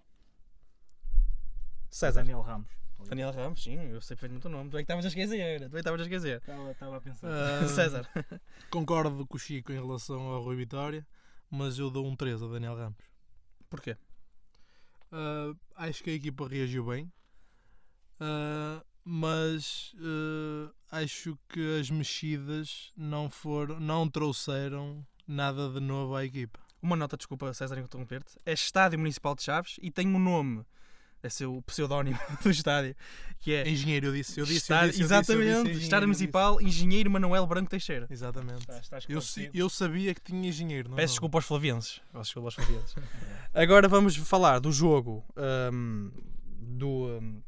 César. 1.90 2.22
Daniel 2.22 2.42
Ramos. 2.42 2.68
Daniel 3.08 3.32
Ramos, 3.32 3.64
sim, 3.64 3.76
eu 3.76 4.02
sei 4.02 4.16
perfeitamente 4.16 4.48
o 4.48 4.50
nome. 4.50 4.70
Tu 4.70 4.78
é 4.78 4.80
que 4.80 4.84
estavas 4.84 5.06
a 5.06 5.08
esquecer. 5.08 5.60
Tu 5.60 5.66
é 5.66 5.70
que 5.70 5.78
estavas 5.78 6.02
a 6.02 6.04
esquecer. 6.04 6.42
Estava 6.72 6.98
a 6.98 7.02
pensar. 7.02 7.30
Ah, 7.30 7.68
César. 7.68 8.10
Concordo 8.70 9.26
com 9.26 9.38
o 9.38 9.40
Chico 9.40 9.72
em 9.72 9.76
relação 9.76 10.22
ao 10.22 10.44
Rui 10.44 10.56
Vitória, 10.56 11.06
mas 11.50 11.78
eu 11.78 11.90
dou 11.90 12.06
um 12.06 12.16
3 12.16 12.42
a 12.42 12.48
Daniel 12.48 12.76
Ramos. 12.76 13.04
Porquê? 13.70 13.96
Ah, 15.12 15.54
acho 15.76 16.04
que 16.04 16.10
a 16.10 16.14
equipa 16.14 16.48
reagiu 16.48 16.86
bem, 16.86 17.12
Ah, 18.20 18.84
mas 19.06 19.94
ah, 20.02 20.72
acho 21.02 21.38
que 21.48 21.80
as 21.80 21.90
mexidas 21.90 22.92
não 22.98 23.30
foram, 23.30 23.80
não 23.80 24.10
trouxeram 24.10 25.06
nada 25.28 25.70
de 25.70 25.80
novo 25.80 26.16
à 26.16 26.26
equipa. 26.26 26.60
Uma 26.82 26.96
nota, 26.96 27.16
desculpa, 27.16 27.54
César, 27.54 27.80
interromper-te. 27.80 28.34
É 28.46 28.54
Estádio 28.54 29.00
Municipal 29.00 29.36
de 29.36 29.44
Chaves 29.44 29.78
e 29.82 29.90
tem 29.92 30.08
um 30.08 30.20
nome. 30.20 30.64
Ser 31.28 31.48
o 31.48 31.60
pseudónimo 31.64 32.20
do 32.44 32.52
estádio. 32.52 32.96
Que 33.40 33.52
é. 33.56 33.68
Engenheiro, 33.68 34.06
eu 34.06 34.14
disse, 34.14 34.40
eu 34.40 34.46
disse, 34.46 34.72
eu 34.72 34.76
Estádio- 34.76 34.92
disse, 34.92 35.02
eu 35.02 35.08
disse, 35.08 35.14
eu 35.16 35.22
disse, 35.22 35.32
exatamente. 35.32 35.50
engenheiro, 35.60 35.80
Estádio 35.82 36.08
disse. 36.08 36.20
Municipal 36.20 36.62
Engenheiro 36.62 37.10
Manuel 37.10 37.48
Branco 37.48 37.68
Teixeira. 37.68 38.06
Exatamente. 38.12 38.64
Está, 38.80 39.00
Eu, 39.10 39.20
eu 39.52 39.68
sabia 39.68 40.14
que 40.14 40.22
tinha 40.22 40.48
engenheiro. 40.48 40.90
Não 40.90 40.96
Peço 40.96 41.08
não. 41.08 41.14
desculpa 41.14 41.40
aos 41.40 41.46
flavienses. 41.46 42.00
Peço 42.12 42.24
desculpa 42.26 42.48
aos 42.50 42.54
flavienses. 42.54 42.96
Agora 43.56 43.88
vamos 43.88 44.16
falar 44.18 44.60
do 44.60 44.72
jogo 44.72 45.26
ahm, 45.36 46.12
do, 46.60 47.08
ahm, 47.18 47.40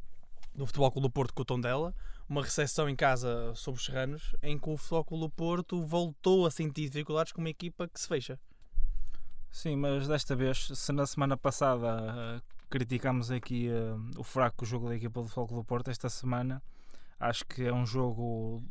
do 0.57 0.65
Futebol 0.65 0.91
Clube 0.91 1.07
do 1.07 1.11
Porto 1.11 1.33
com 1.33 1.43
o 1.43 1.45
Tondela. 1.45 1.93
Uma 2.27 2.41
recepção 2.41 2.89
em 2.89 2.95
casa 2.95 3.53
sobre 3.55 3.79
os 3.79 3.85
Serranos, 3.85 4.35
em 4.41 4.57
que 4.57 4.69
o 4.69 4.75
Futebol 4.75 5.05
Clube 5.05 5.23
do 5.25 5.29
Porto 5.29 5.85
voltou 5.85 6.45
a 6.45 6.51
sentir 6.51 6.89
dificuldades 6.89 7.31
com 7.31 7.39
uma 7.39 7.49
equipa 7.49 7.87
que 7.87 7.99
se 7.99 8.07
fecha. 8.07 8.39
Sim, 9.49 9.77
mas 9.77 10.07
desta 10.07 10.35
vez, 10.35 10.67
se 10.73 10.91
na 10.91 11.05
semana 11.05 11.37
passada 11.37 11.87
ah, 11.89 12.41
criticámos 12.69 13.31
aqui 13.31 13.69
ah, 13.69 14.19
o 14.19 14.23
fraco 14.23 14.65
jogo 14.65 14.89
da 14.89 14.95
equipa 14.95 15.21
do 15.21 15.27
Futebol 15.27 15.47
Clube 15.47 15.63
do 15.63 15.65
Porto, 15.65 15.89
esta 15.89 16.09
semana 16.09 16.61
acho 17.19 17.45
que 17.45 17.63
é 17.63 17.73
um 17.73 17.85
jogo 17.85 18.63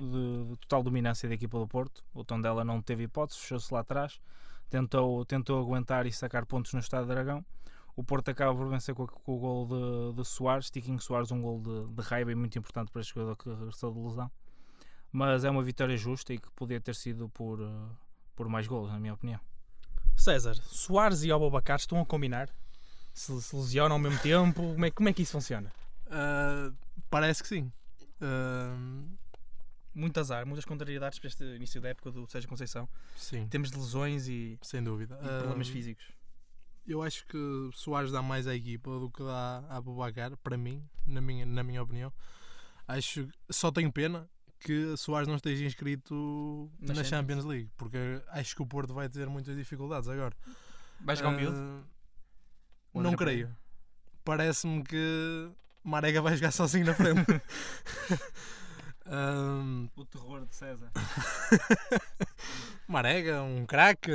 de, 0.00 0.56
total 0.60 0.82
dominância 0.82 1.28
da 1.28 1.34
equipa 1.34 1.58
do 1.58 1.68
Porto. 1.68 2.04
O 2.14 2.24
Tondela 2.24 2.64
não 2.64 2.80
teve 2.80 3.04
hipótese, 3.04 3.40
fechou-se 3.40 3.72
lá 3.74 3.80
atrás, 3.80 4.20
tentou, 4.70 5.24
tentou 5.24 5.60
aguentar 5.60 6.06
e 6.06 6.12
sacar 6.12 6.46
pontos 6.46 6.72
no 6.72 6.80
Estado 6.80 7.06
de 7.06 7.12
Aragão. 7.12 7.44
O 7.94 8.02
Porto 8.02 8.28
acaba 8.30 8.54
por 8.54 8.68
vencer 8.68 8.94
com, 8.94 9.06
com 9.06 9.36
o 9.36 9.38
gol 9.38 9.66
de, 10.12 10.16
de 10.16 10.24
Soares, 10.26 10.70
Tiquinho 10.70 10.98
Soares, 11.00 11.30
um 11.30 11.42
gol 11.42 11.60
de, 11.60 11.94
de 11.94 12.02
raiva 12.02 12.32
e 12.32 12.34
muito 12.34 12.58
importante 12.58 12.90
para 12.90 13.00
este 13.02 13.14
jogador 13.14 13.36
que 13.36 13.48
regressou 13.50 13.92
de 13.92 13.98
lesão. 14.00 14.30
Mas 15.10 15.44
é 15.44 15.50
uma 15.50 15.62
vitória 15.62 15.96
justa 15.96 16.32
e 16.32 16.38
que 16.38 16.50
podia 16.52 16.80
ter 16.80 16.94
sido 16.94 17.28
por, 17.28 17.62
ah, 17.62 17.88
por 18.34 18.48
mais 18.48 18.66
golos, 18.66 18.90
na 18.90 18.98
minha 18.98 19.12
opinião. 19.12 19.38
César, 20.16 20.54
Soares 20.54 21.22
e 21.22 21.30
Abubacar 21.30 21.76
estão 21.78 22.00
a 22.00 22.06
combinar? 22.06 22.48
Se, 23.12 23.40
se 23.42 23.54
lesionam 23.54 23.96
ao 23.96 23.98
mesmo 24.00 24.18
tempo? 24.20 24.62
Como 24.72 24.84
é, 24.86 24.90
como 24.90 25.08
é 25.10 25.12
que 25.12 25.20
isso 25.22 25.32
funciona? 25.32 25.70
Ah, 26.10 26.72
parece 27.10 27.42
que 27.42 27.48
sim. 27.50 27.70
Ah, 28.22 28.74
Muito 29.94 30.18
azar, 30.18 30.46
muitas 30.46 30.64
contrariedades 30.64 31.18
para 31.18 31.28
este 31.28 31.44
início 31.44 31.78
da 31.78 31.90
época 31.90 32.10
do 32.10 32.26
Sérgio 32.26 32.48
Conceição. 32.48 32.88
sim, 33.16 33.46
Temos 33.48 33.70
de 33.70 33.76
lesões 33.76 34.26
e, 34.28 34.58
sem 34.62 34.82
dúvida. 34.82 35.18
e 35.22 35.26
problemas 35.40 35.68
Ah, 35.68 35.72
físicos. 35.72 36.06
Eu 36.86 37.02
acho 37.02 37.24
que 37.26 37.38
Soares 37.74 38.10
dá 38.10 38.20
mais 38.20 38.46
à 38.46 38.54
equipa 38.54 38.90
do 38.98 39.10
que 39.10 39.22
dá 39.22 39.64
a 39.68 39.80
Bubacar, 39.80 40.36
para 40.38 40.56
mim, 40.56 40.82
na 41.06 41.20
minha, 41.20 41.46
na 41.46 41.62
minha 41.62 41.82
opinião. 41.82 42.12
Acho 42.88 43.28
só 43.48 43.70
tenho 43.70 43.92
pena 43.92 44.28
que 44.58 44.96
Soares 44.96 45.28
não 45.28 45.36
esteja 45.36 45.64
inscrito 45.64 46.70
Na 46.80 46.94
na, 46.94 47.04
Champions. 47.04 47.44
League, 47.44 47.70
porque 47.76 47.98
acho 48.28 48.54
que 48.56 48.62
o 48.62 48.66
Porto 48.66 48.92
vai 48.94 49.08
ter 49.08 49.28
muitas 49.28 49.56
dificuldades 49.56 50.08
agora. 50.08 50.34
Vais 51.00 51.20
miúdo? 51.20 51.56
Ah, 51.56 51.82
Ou 52.94 53.02
não 53.02 53.10
André 53.10 53.24
creio. 53.24 53.56
Parece-me 54.24 54.82
que 54.84 55.50
Marega 55.82 56.20
vai 56.20 56.36
jogar 56.36 56.52
sozinho 56.52 56.86
na 56.86 56.94
frente. 56.94 57.26
Ahm, 59.06 59.88
O 59.96 60.04
terror 60.04 60.46
de 60.46 60.54
César. 60.54 60.90
Marega, 62.86 63.42
um 63.42 63.64
craque. 63.66 64.12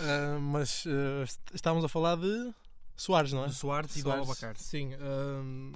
Ah, 0.00 0.38
mas 0.40 0.84
ah, 0.86 1.22
est- 1.22 1.40
estávamos 1.54 1.84
a 1.84 1.88
falar 1.88 2.16
de 2.16 2.52
Soares, 2.96 3.32
não 3.32 3.44
é? 3.44 3.48
Do 3.48 3.52
Soares 3.52 3.96
e 3.96 4.02
do 4.02 4.10
Abacar. 4.12 4.56
Sim. 4.56 4.94
ahm, 4.94 5.72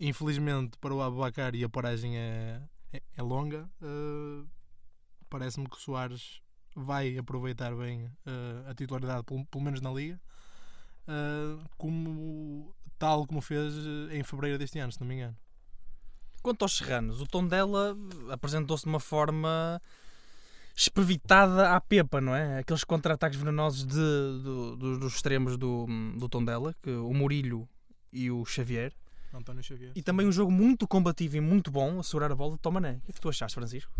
infelizmente 0.00 0.76
para 0.78 0.94
o 0.94 1.02
Abacar 1.02 1.54
e 1.54 1.64
a 1.64 1.68
paragem 1.68 2.16
é, 2.16 2.60
é, 2.92 3.02
é 3.16 3.22
longa. 3.22 3.68
ah, 3.82 4.44
Parece-me 5.30 5.68
que 5.68 5.76
o 5.76 5.80
Soares 5.80 6.40
vai 6.74 7.18
aproveitar 7.18 7.74
bem 7.74 8.10
a 8.68 8.74
titularidade, 8.74 9.24
pelo, 9.24 9.44
pelo 9.46 9.62
menos 9.64 9.80
na 9.80 9.90
Liga. 9.92 10.18
como, 11.76 12.74
tal 12.98 13.26
como 13.26 13.40
fez 13.42 13.74
em 14.10 14.22
fevereiro 14.22 14.58
deste 14.58 14.78
ano, 14.78 14.90
se 14.92 15.00
não 15.00 15.06
me 15.06 15.16
engano. 15.16 15.36
Quanto 16.48 16.62
aos 16.62 16.78
serranos, 16.78 17.20
o 17.20 17.26
tom 17.26 17.46
dela 17.46 17.94
apresentou-se 18.30 18.84
de 18.84 18.88
uma 18.88 18.98
forma 18.98 19.82
esprevitada 20.74 21.74
à 21.74 21.78
pepa, 21.78 22.22
não 22.22 22.34
é? 22.34 22.60
Aqueles 22.60 22.84
contra-ataques 22.84 23.38
venenosos 23.38 23.84
de, 23.84 23.94
do- 23.94 24.98
dos 24.98 25.14
extremos 25.14 25.58
do, 25.58 25.86
do 26.16 26.26
Tondela, 26.26 26.74
que 26.82 26.88
o 26.90 27.12
Murilho 27.12 27.68
e 28.10 28.30
o 28.30 28.46
Xavier. 28.46 28.94
António 29.34 29.62
Xavier. 29.62 29.92
E 29.94 30.00
também 30.02 30.26
um 30.26 30.32
jogo 30.32 30.50
muito 30.50 30.88
combativo 30.88 31.36
e 31.36 31.40
muito 31.42 31.70
bom 31.70 32.00
a 32.00 32.02
segurar 32.02 32.32
a 32.32 32.34
bola 32.34 32.52
de 32.52 32.60
Tomané. 32.60 32.92
O 32.92 33.00
que 33.04 33.10
é 33.10 33.12
que 33.12 33.20
tu 33.20 33.28
achaste, 33.28 33.54
Francisco? 33.54 33.92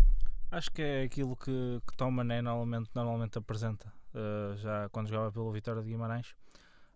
Acho 0.49 0.71
que 0.71 0.81
é 0.81 1.03
aquilo 1.03 1.35
que, 1.35 1.79
que 1.87 1.95
Tom 1.95 2.09
Mané 2.09 2.41
normalmente, 2.41 2.89
normalmente 2.95 3.37
apresenta, 3.37 3.93
eh, 4.15 4.55
já 4.57 4.89
quando 4.89 5.07
jogava 5.07 5.31
pelo 5.31 5.51
Vitória 5.51 5.83
de 5.83 5.87
Guimarães. 5.89 6.33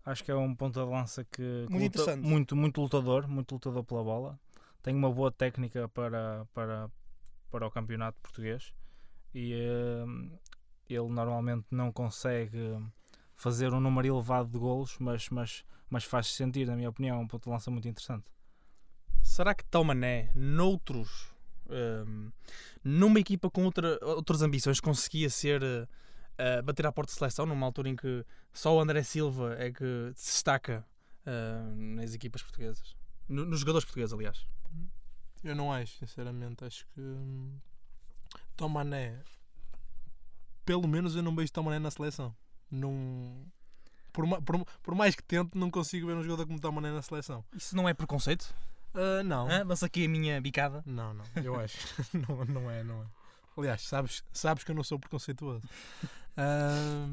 Acho 0.03 0.23
que 0.23 0.31
é 0.31 0.35
um 0.35 0.55
ponto 0.55 0.83
de 0.83 0.91
lança 0.91 1.23
que, 1.23 1.65
que 1.67 1.71
Muito 1.71 1.99
luta- 1.99 2.15
muito, 2.17 2.55
muito 2.55 2.81
lutador, 2.81 3.27
muito 3.27 3.51
lutador 3.53 3.83
pela 3.83 4.03
bola. 4.03 4.39
Tem 4.83 4.93
uma 4.95 5.11
boa 5.11 5.31
técnica 5.31 5.87
para, 5.89 6.45
para, 6.53 6.91
para 7.49 7.65
o 7.67 7.71
campeonato 7.71 8.19
português 8.21 8.73
e 9.33 9.53
eh, 9.53 10.05
ele 10.89 11.07
normalmente 11.07 11.65
não 11.71 11.91
consegue 11.91 12.77
fazer 13.35 13.73
um 13.73 13.79
número 13.79 14.07
elevado 14.07 14.49
de 14.49 14.59
golos, 14.59 14.97
mas, 14.99 15.29
mas, 15.29 15.65
mas 15.89 16.03
faz 16.03 16.27
sentir, 16.27 16.67
na 16.67 16.75
minha 16.75 16.89
opinião, 16.89 17.17
é 17.17 17.19
um 17.19 17.27
ponto 17.27 17.45
de 17.45 17.49
lança 17.49 17.71
muito 17.71 17.87
interessante. 17.87 18.25
Será 19.21 19.55
que 19.55 19.63
Tomané, 19.65 20.29
noutros, 20.35 21.33
hum, 22.05 22.29
numa 22.83 23.19
equipa 23.19 23.49
com 23.49 23.63
outra, 23.63 23.97
outras 24.01 24.41
ambições, 24.41 24.79
conseguia 24.81 25.29
ser 25.29 25.61
eh, 26.37 26.61
bater 26.61 26.85
à 26.85 26.91
porta 26.91 27.11
de 27.13 27.17
seleção 27.17 27.45
numa 27.45 27.65
altura 27.65 27.87
em 27.89 27.95
que 27.95 28.25
só 28.51 28.75
o 28.75 28.81
André 28.81 29.01
Silva 29.01 29.55
é 29.57 29.71
que 29.71 30.11
se 30.13 30.33
destaca 30.33 30.85
eh, 31.25 31.73
nas 31.75 32.13
equipas 32.13 32.43
portuguesas? 32.43 32.95
No- 33.29 33.45
nos 33.45 33.61
jogadores 33.61 33.85
portugueses, 33.85 34.13
aliás. 34.13 34.45
Eu 35.43 35.55
não 35.55 35.71
acho, 35.71 35.97
sinceramente. 35.97 36.63
Acho 36.63 36.85
que 36.93 37.01
hum, 37.01 37.57
Tomané, 38.55 39.19
pelo 40.65 40.87
menos 40.87 41.15
eu 41.15 41.23
não 41.23 41.35
vejo 41.35 41.51
Tomané 41.51 41.79
na 41.79 41.91
seleção. 41.91 42.35
Não, 42.71 43.45
por, 44.11 44.25
ma- 44.25 44.41
por, 44.41 44.65
por 44.81 44.95
mais 44.95 45.15
que 45.15 45.23
tente, 45.23 45.57
não 45.57 45.69
consigo 45.69 46.07
ver 46.07 46.15
um 46.15 46.23
jogador 46.23 46.47
como 46.47 46.59
Tomané 46.59 46.91
na 46.91 47.01
seleção. 47.01 47.43
Isso 47.53 47.75
não 47.75 47.87
é 47.89 47.93
preconceito? 47.93 48.53
Ah, 48.93 49.23
não. 49.23 49.49
Hã? 49.49 49.63
Lança 49.63 49.85
aqui 49.87 50.05
a 50.05 50.09
minha 50.09 50.39
bicada. 50.41 50.83
Não, 50.85 51.13
não, 51.13 51.25
eu 51.43 51.59
acho. 51.59 51.77
não, 52.13 52.45
não 52.45 52.71
é, 52.71 52.83
não 52.83 53.01
é. 53.03 53.05
Aliás, 53.57 53.81
sabes, 53.81 54.23
sabes 54.31 54.63
que 54.63 54.71
eu 54.71 54.75
não 54.75 54.83
sou 54.83 54.97
preconceituoso. 54.99 55.67
Ah, 56.37 57.09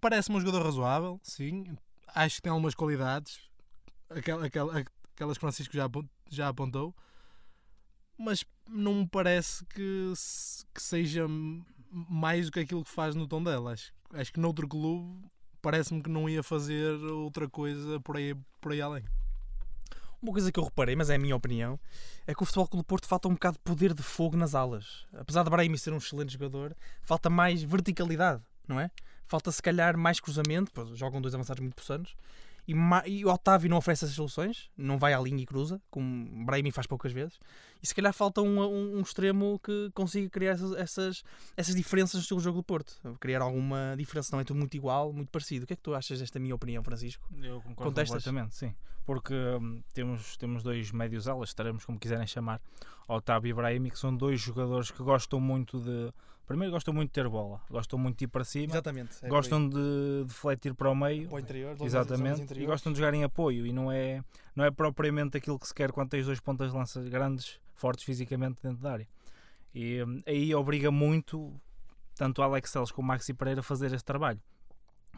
Parece-me 0.00 0.36
um 0.36 0.40
jogador 0.40 0.62
razoável, 0.64 1.18
sim. 1.22 1.76
Acho 2.08 2.36
que 2.36 2.42
tem 2.42 2.50
algumas 2.52 2.74
qualidades, 2.74 3.40
aquela, 4.08 4.46
aquela, 4.46 4.84
aquelas 5.16 5.36
que 5.36 5.40
Francisco 5.40 5.74
já, 5.74 5.88
já 6.30 6.48
apontou, 6.48 6.94
mas 8.18 8.44
não 8.68 8.94
me 8.94 9.08
parece 9.08 9.64
que, 9.66 10.12
que 10.74 10.82
seja 10.82 11.26
mais 11.90 12.46
do 12.46 12.52
que 12.52 12.60
aquilo 12.60 12.84
que 12.84 12.90
faz 12.90 13.14
no 13.14 13.26
tom 13.26 13.42
dela. 13.42 13.72
Acho, 13.72 13.92
acho 14.12 14.32
que 14.32 14.38
noutro 14.38 14.68
clube 14.68 15.26
parece-me 15.62 16.02
que 16.02 16.10
não 16.10 16.28
ia 16.28 16.42
fazer 16.42 16.92
outra 17.10 17.48
coisa 17.48 17.98
por 18.00 18.16
aí, 18.16 18.34
por 18.60 18.72
aí 18.72 18.80
além. 18.80 19.04
Uma 20.20 20.32
coisa 20.32 20.50
que 20.52 20.58
eu 20.58 20.64
reparei, 20.64 20.94
mas 20.96 21.10
é 21.10 21.14
a 21.14 21.18
minha 21.18 21.36
opinião, 21.36 21.78
é 22.26 22.34
que 22.34 22.42
o 22.42 22.46
Futebol 22.46 22.68
Clube 22.68 22.84
do 22.84 22.86
Porto 22.86 23.06
falta 23.06 23.28
um 23.28 23.32
bocado 23.32 23.56
de 23.56 23.62
poder 23.62 23.94
de 23.94 24.02
fogo 24.02 24.36
nas 24.36 24.54
alas. 24.54 25.06
Apesar 25.12 25.42
de 25.42 25.50
Brahimi 25.50 25.78
ser 25.78 25.92
um 25.92 25.98
excelente 25.98 26.32
jogador, 26.32 26.76
falta 27.02 27.30
mais 27.30 27.62
verticalidade, 27.62 28.42
não 28.66 28.80
é? 28.80 28.90
Falta 29.26 29.50
se 29.50 29.62
calhar 29.62 29.96
mais 29.96 30.20
cruzamento, 30.20 30.70
pois 30.72 30.88
jogam 30.96 31.20
dois 31.20 31.34
avançados 31.34 31.60
muito 31.60 31.74
possanos, 31.74 32.14
e, 32.66 32.74
e 33.06 33.24
o 33.24 33.28
Otávio 33.28 33.68
não 33.70 33.76
oferece 33.76 34.04
essas 34.04 34.16
soluções, 34.16 34.68
não 34.76 34.98
vai 34.98 35.12
à 35.14 35.20
linha 35.20 35.42
e 35.42 35.46
cruza, 35.46 35.80
como 35.90 36.44
Brahimi 36.44 36.70
faz 36.70 36.86
poucas 36.86 37.12
vezes, 37.12 37.38
e 37.82 37.86
se 37.86 37.94
calhar 37.94 38.12
falta 38.12 38.40
um, 38.42 38.60
um- 38.60 38.98
um 38.98 39.00
extremo 39.00 39.58
que 39.62 39.90
consiga 39.94 40.28
criar 40.28 40.52
essas, 40.52 40.72
essas, 40.72 41.24
essas 41.56 41.74
diferenças 41.74 42.14
no 42.14 42.20
estilo 42.20 42.40
de 42.40 42.44
jogo 42.44 42.58
do 42.58 42.64
Porto. 42.64 42.94
Criar 43.20 43.42
alguma 43.42 43.94
diferença, 43.96 44.30
não 44.32 44.40
é 44.40 44.44
tudo 44.44 44.58
muito 44.58 44.76
igual, 44.76 45.12
muito 45.12 45.30
parecido. 45.30 45.64
O 45.64 45.66
que 45.66 45.72
é 45.74 45.76
que 45.76 45.82
tu 45.82 45.94
achas 45.94 46.18
desta 46.18 46.38
minha 46.38 46.54
opinião, 46.54 46.82
Francisco? 46.82 47.24
Eu 47.42 47.60
concordo 47.60 47.90
Contestas? 47.92 48.24
completamente, 48.24 48.54
sim. 48.56 48.74
Porque 49.06 49.32
hum, 49.34 49.82
temos, 49.94 50.36
temos 50.36 50.62
dois 50.64 50.90
médios 50.90 51.28
alas, 51.28 51.50
estaremos 51.50 51.84
como 51.84 51.98
quiserem 51.98 52.26
chamar, 52.26 52.60
Otávio 53.08 53.48
e 53.48 53.50
Ibrahim, 53.50 53.88
que 53.88 53.98
são 53.98 54.14
dois 54.14 54.40
jogadores 54.40 54.90
que 54.90 55.02
gostam 55.02 55.40
muito 55.40 55.80
de. 55.80 56.12
Primeiro, 56.44 56.72
gostam 56.72 56.92
muito 56.92 57.10
de 57.10 57.14
ter 57.14 57.28
bola, 57.28 57.60
gostam 57.70 57.98
muito 57.98 58.18
de 58.18 58.24
ir 58.24 58.28
para 58.28 58.44
cima, 58.44 58.72
Exatamente. 58.72 59.16
é 59.20 59.28
gostam 59.28 59.68
de 59.68 60.24
defletir 60.26 60.74
para 60.74 60.90
o 60.90 60.94
meio. 60.94 61.28
para 61.28 61.36
o 61.36 61.40
interior, 61.40 61.76
Exatamente, 61.80 62.60
e 62.60 62.66
gostam 62.66 62.92
de 62.92 62.98
jogar 62.98 63.14
em 63.14 63.24
apoio 63.24 63.66
e 63.66 63.72
não 63.72 63.90
é, 63.90 64.22
não 64.54 64.64
é 64.64 64.70
propriamente 64.70 65.36
aquilo 65.36 65.58
que 65.58 65.66
se 65.66 65.74
quer 65.74 65.90
quando 65.90 66.10
tens 66.10 66.26
dois 66.26 66.38
pontas 66.38 66.70
de 66.70 66.76
lança 66.76 67.00
grandes, 67.02 67.58
fortes 67.74 68.04
fisicamente 68.04 68.58
dentro 68.62 68.80
da 68.80 68.92
área. 68.92 69.08
E 69.74 70.02
hum, 70.02 70.20
aí 70.24 70.54
obriga 70.54 70.90
muito 70.90 71.52
tanto 72.16 72.42
Alex 72.42 72.70
Celes 72.70 72.90
como 72.90 73.08
Maxi 73.08 73.34
Pereira 73.34 73.60
a 73.60 73.62
fazer 73.62 73.92
esse 73.92 74.04
trabalho, 74.04 74.40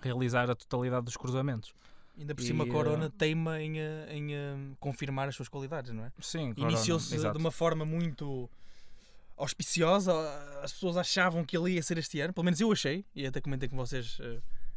realizar 0.02 0.50
a 0.50 0.54
totalidade 0.54 1.04
dos 1.04 1.16
cruzamentos. 1.16 1.74
Ainda 2.18 2.34
por 2.34 2.42
cima, 2.42 2.64
E, 2.64 2.68
Corona 2.70 3.06
eh, 3.06 3.12
teima 3.16 3.62
em, 3.62 3.78
eh, 3.78 4.06
em, 4.10 4.34
eh, 4.34 4.56
confirmar 4.80 5.28
as 5.28 5.36
suas 5.36 5.48
qualidades, 5.48 5.92
não 5.94 6.04
é? 6.04 6.12
Sim, 6.20 6.52
Iniciou-se 6.56 7.16
de 7.16 7.38
uma 7.38 7.50
forma 7.52 7.84
muito 7.84 8.50
auspiciosa. 9.36 10.12
As 10.62 10.72
pessoas 10.72 10.96
achavam 10.96 11.44
que 11.44 11.56
ele 11.56 11.72
ia 11.74 11.82
ser 11.82 11.98
este 11.98 12.20
ano, 12.20 12.32
pelo 12.32 12.44
menos 12.44 12.60
eu 12.60 12.72
achei, 12.72 13.04
e 13.14 13.26
até 13.26 13.40
comentei 13.40 13.68
com 13.68 13.76
vocês 13.76 14.18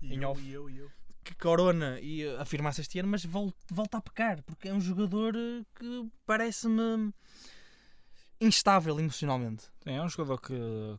E 0.02 0.14
Em 0.14 0.22
eu, 0.24 0.30
off. 0.30 0.42
e 0.42 0.52
eu, 0.54 0.70
e 0.70 0.78
eu. 0.78 0.92
que 1.24 1.36
Corona 1.36 2.00
ia 2.00 2.40
afirmar-se 2.42 2.82
este 2.82 3.00
ano, 3.00 3.08
mas 3.10 3.24
vol- 3.26 3.54
volta 3.70 3.98
a 3.98 4.02
pecar, 4.02 4.42
porque 4.44 4.68
é 4.70 4.74
um 4.74 4.82
jogador 4.82 5.34
que 5.76 6.08
parece-me 6.26 7.12
instável 8.42 9.00
emocionalmente. 9.00 9.64
Sim, 9.84 9.92
é 9.92 10.02
um 10.02 10.10
jogador 10.10 10.42
que, 10.42 10.54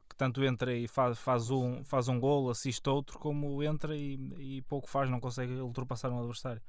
que 0.08 0.16
tanto 0.16 0.42
entra 0.44 0.72
e 0.72 0.87
faz, 0.87 1.18
faz, 1.18 1.50
um, 1.50 1.84
faz 1.84 2.08
um 2.08 2.18
gol, 2.18 2.49
assiste 2.49 2.88
outro, 2.88 3.18
como 3.18 3.62
entra 3.62 3.96
e, 3.96 4.14
e 4.38 4.62
pouco 4.62 4.88
faz, 4.88 5.11
não 5.11 5.20
consegue 5.20 5.52
ultrapassar 5.54 6.11
um 6.11 6.20
adversário. 6.20 6.62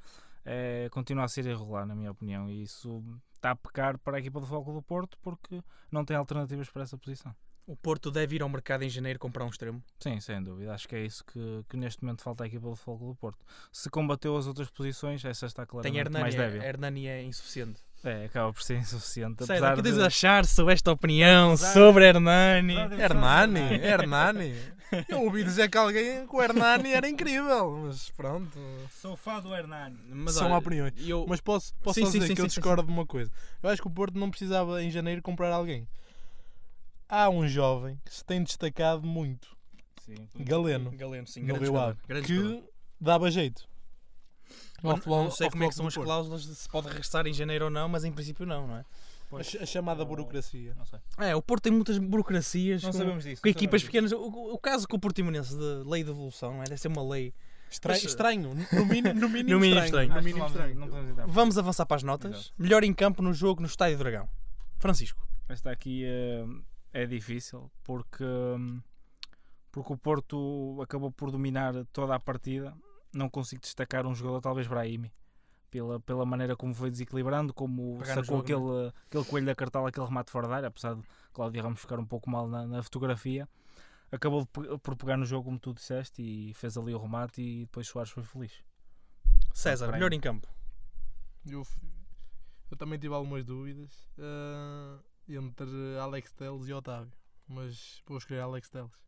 É, 0.43 0.89
continua 0.91 1.25
a 1.25 1.27
ser 1.27 1.45
irregular, 1.45 1.85
na 1.85 1.95
minha 1.95 2.11
opinião, 2.11 2.49
e 2.49 2.63
isso 2.63 3.01
está 3.35 3.51
a 3.51 3.55
pecar 3.55 3.97
para 3.99 4.17
a 4.17 4.19
equipa 4.19 4.39
do 4.39 4.47
Foco 4.47 4.73
do 4.73 4.81
Porto 4.81 5.17
porque 5.21 5.63
não 5.91 6.03
tem 6.03 6.17
alternativas 6.17 6.69
para 6.69 6.83
essa 6.83 6.97
posição. 6.97 7.33
O 7.65 7.77
Porto 7.77 8.11
deve 8.11 8.35
ir 8.35 8.41
ao 8.41 8.49
mercado 8.49 8.83
em 8.83 8.89
janeiro 8.89 9.17
comprar 9.17 9.45
um 9.45 9.49
extremo. 9.49 9.81
Sim, 9.97 10.19
sem 10.19 10.43
dúvida. 10.43 10.73
Acho 10.73 10.85
que 10.85 10.95
é 10.95 11.05
isso 11.05 11.23
que, 11.23 11.63
que 11.69 11.77
neste 11.77 12.03
momento 12.03 12.21
falta 12.21 12.43
à 12.43 12.47
equipa 12.47 12.67
do 12.67 12.75
Foco 12.75 13.05
do 13.05 13.15
Porto. 13.15 13.45
Se 13.71 13.89
combateu 13.89 14.35
as 14.35 14.47
outras 14.47 14.69
posições, 14.69 15.23
essa 15.23 15.45
está 15.45 15.65
Tem 15.65 15.69
claramente 15.69 15.97
Hernani, 15.97 16.21
mais 16.21 16.35
débil. 16.35 16.61
Hernani 16.61 17.07
é 17.07 17.23
insuficiente. 17.23 17.81
É, 18.03 18.25
acaba 18.25 18.51
por 18.51 18.61
ser 18.61 18.77
insuficiente. 18.79 19.45
Sério, 19.45 19.65
o 19.71 19.75
que 19.75 19.81
tens 19.83 19.95
de- 19.95 20.01
a 20.01 20.07
achar 20.07 20.45
sobre 20.45 20.73
esta 20.73 20.91
opinião 20.91 21.49
Apesar- 21.53 21.73
sobre 21.73 22.05
Hernani? 22.05 22.75
Hernani, 22.75 23.59
Hernani. 23.81 24.55
Eu 25.09 25.23
ouvi 25.23 25.43
dizer 25.43 25.69
que 25.69 25.77
alguém 25.77 26.27
com 26.27 26.37
o 26.37 26.41
Hernani 26.43 26.91
era 26.93 27.07
incrível, 27.07 27.71
mas 27.85 28.09
pronto. 28.11 28.59
Sou 29.01 29.15
fã 29.15 29.39
do 29.39 29.55
Hernani. 29.55 29.97
Mas, 30.09 30.35
São 30.35 30.47
olha, 30.47 30.57
opiniões. 30.57 30.93
Eu, 30.97 31.25
Mas 31.27 31.39
posso, 31.41 31.73
posso 31.81 31.95
Sim, 31.99 32.05
dizer 32.05 32.27
sim, 32.27 32.35
que 32.35 32.41
eu 32.41 32.45
sim, 32.45 32.49
sim, 32.49 32.59
discordo 32.59 32.83
de 32.83 32.91
uma 32.91 33.05
coisa. 33.05 33.31
Eu 33.63 33.69
acho 33.69 33.81
que 33.81 33.87
o 33.87 33.91
Porto 33.91 34.19
não 34.19 34.29
precisava 34.29 34.83
em 34.83 34.91
janeiro 34.91 35.21
comprar 35.21 35.51
alguém. 35.51 35.87
Há 37.09 37.29
um 37.29 37.47
jovem 37.47 37.99
que 38.05 38.13
se 38.13 38.23
tem 38.25 38.43
destacado 38.43 39.01
muito, 39.07 39.47
Sim, 40.05 40.15
Galeno, 40.35 40.91
Galeno, 40.91 41.25
sim, 41.27 41.39
no 41.41 41.45
grande 41.47 41.59
Rio 41.61 41.67
jogador, 41.67 41.89
Ave, 41.91 41.99
grande 42.07 42.27
que 42.27 42.35
jogador. 42.35 42.63
dava 42.99 43.31
jeito. 43.31 43.63
Futebol- 44.91 45.23
não 45.23 45.31
sei 45.31 45.49
como 45.49 45.63
é 45.63 45.67
que 45.69 45.75
são 45.75 45.87
as 45.87 45.95
cláusulas 45.95 46.43
de 46.43 46.55
se 46.55 46.67
pode 46.69 46.87
regressar 46.87 47.25
em 47.27 47.33
janeiro 47.33 47.65
ou 47.65 47.71
não, 47.71 47.87
mas 47.89 48.03
em 48.03 48.11
princípio 48.11 48.45
não, 48.45 48.67
não 48.67 48.77
é? 48.77 48.85
A 49.31 49.63
A 49.63 49.65
chamada 49.65 50.05
burocracia. 50.05 50.75
Não 50.77 50.85
sei. 50.85 50.99
É, 51.17 51.35
o 51.35 51.41
Porto 51.41 51.63
tem 51.63 51.71
muitas 51.71 51.97
burocracias 51.97 52.83
Não 52.83 52.91
com, 52.91 52.97
sabemos 52.99 53.23
disso. 53.23 53.41
com 53.41 53.47
não 53.47 53.51
equipas 53.51 53.83
pequenas. 53.83 54.11
O, 54.11 54.19
o 54.53 54.59
caso 54.59 54.87
com 54.87 54.95
o 54.95 54.99
Portimonense 54.99 55.55
de 55.57 55.89
lei 55.89 56.03
de 56.03 56.11
evolução, 56.11 56.53
não 56.53 56.61
é? 56.61 56.65
deve 56.65 56.77
ser 56.77 56.87
uma 56.89 57.01
lei. 57.03 57.33
Estra- 57.71 57.93
Mas- 57.93 58.03
estranho, 58.03 58.53
no 58.71 58.85
mínimo, 58.85 59.19
no 59.19 59.27
mínimo, 59.29 59.49
No 59.55 59.59
mínimo 59.59 59.79
estranho. 59.81 59.85
estranho. 59.85 60.09
No 60.09 60.21
mínimo 60.21 60.39
não 60.39 60.47
estranho. 60.47 60.75
vamos- 60.79 61.17
não. 61.17 61.27
Vamos 61.27 61.57
avançar 61.57 61.85
para 61.87 61.97
as 61.97 62.03
notas. 62.03 62.31
Exato. 62.31 62.53
Melhor 62.59 62.83
em 62.83 62.93
campo 62.93 63.23
no 63.23 63.33
jogo 63.33 63.59
no 63.61 63.65
Estádio 63.67 63.97
do 63.97 64.03
Dragão. 64.03 64.29
Francisco. 64.77 65.27
Esta 65.49 65.71
aqui 65.71 66.03
é, 66.05 66.45
é 67.01 67.05
difícil 67.07 67.71
porque, 67.83 68.23
hum, 68.23 68.79
porque 69.71 69.91
o 69.93 69.97
Porto 69.97 70.79
acabou 70.83 71.11
por 71.11 71.31
dominar 71.31 71.73
toda 71.91 72.13
a 72.13 72.19
partida. 72.19 72.71
Não 73.13 73.29
consigo 73.29 73.61
destacar 73.61 74.05
um 74.05 74.15
jogador, 74.15 74.41
talvez 74.41 74.67
Brahimi, 74.67 75.13
pela, 75.69 75.99
pela 75.99 76.25
maneira 76.25 76.55
como 76.55 76.73
foi 76.73 76.89
desequilibrando, 76.89 77.53
como 77.53 77.97
Pegar 77.99 78.15
sacou 78.15 78.37
jogo, 78.37 78.41
aquele, 78.41 78.93
aquele 79.07 79.25
coelho 79.25 79.45
da 79.45 79.55
cartala, 79.55 79.89
aquele 79.89 80.05
remate 80.05 80.31
fora 80.31 80.47
da 80.47 80.55
área, 80.55 80.67
apesar 80.67 80.95
de 80.95 81.03
Cláudio 81.31 81.61
Ramos 81.61 81.79
ficar 81.79 81.99
um 81.99 82.05
pouco 82.05 82.29
mal 82.29 82.47
na, 82.47 82.65
na 82.65 82.83
fotografia. 82.83 83.47
Acabou 84.11 84.45
por 84.45 84.95
pegar 84.95 85.17
no 85.17 85.25
jogo, 85.25 85.45
como 85.45 85.57
tu 85.57 85.73
disseste, 85.73 86.21
e 86.21 86.53
fez 86.53 86.77
ali 86.77 86.93
o 86.93 86.99
remate. 86.99 87.41
E 87.41 87.59
depois 87.61 87.87
Soares 87.87 88.11
foi 88.11 88.21
feliz. 88.23 88.63
César, 89.51 89.91
melhor 89.91 90.13
em 90.13 90.19
campo. 90.19 90.47
Eu, 91.43 91.65
eu 92.69 92.77
também 92.77 92.99
tive 92.99 93.13
algumas 93.15 93.43
dúvidas 93.43 94.07
ah, 94.19 94.99
entre 95.27 95.97
Alex 95.99 96.31
Teles 96.33 96.67
e 96.67 96.73
Otávio, 96.73 97.11
mas 97.47 98.03
vou 98.05 98.19
escolher 98.19 98.41
Alex 98.41 98.69
Teles. 98.69 99.03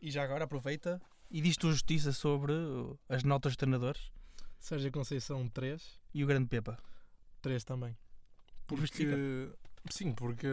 E 0.00 0.10
já 0.10 0.24
agora 0.24 0.44
aproveita 0.44 1.00
e 1.32 1.40
diz 1.40 1.56
tua 1.56 1.72
justiça 1.72 2.12
sobre 2.12 2.52
uh, 2.52 2.96
as 3.08 3.24
notas 3.24 3.52
dos 3.52 3.56
treinadores 3.56 4.12
Sérgio 4.62 4.92
Conceição 4.92 5.48
3, 5.48 5.98
e 6.14 6.22
o 6.22 6.26
grande 6.26 6.46
Pepa. 6.46 6.78
3 7.40 7.64
também. 7.64 7.96
Porque, 8.64 9.50
sim, 9.90 10.12
porque 10.12 10.46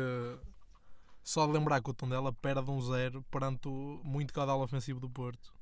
só 1.23 1.45
de 1.45 1.53
lembrar 1.53 1.79
que 1.79 1.91
o 1.91 1.93
Tondela 1.93 2.33
perde 2.33 2.71
um 2.71 2.81
zero 2.81 3.21
perante 3.29 3.67
o 3.67 4.01
muito 4.03 4.33
caudal 4.33 4.61
ofensivo 4.61 4.99
do 4.99 5.07
Porto. 5.07 5.53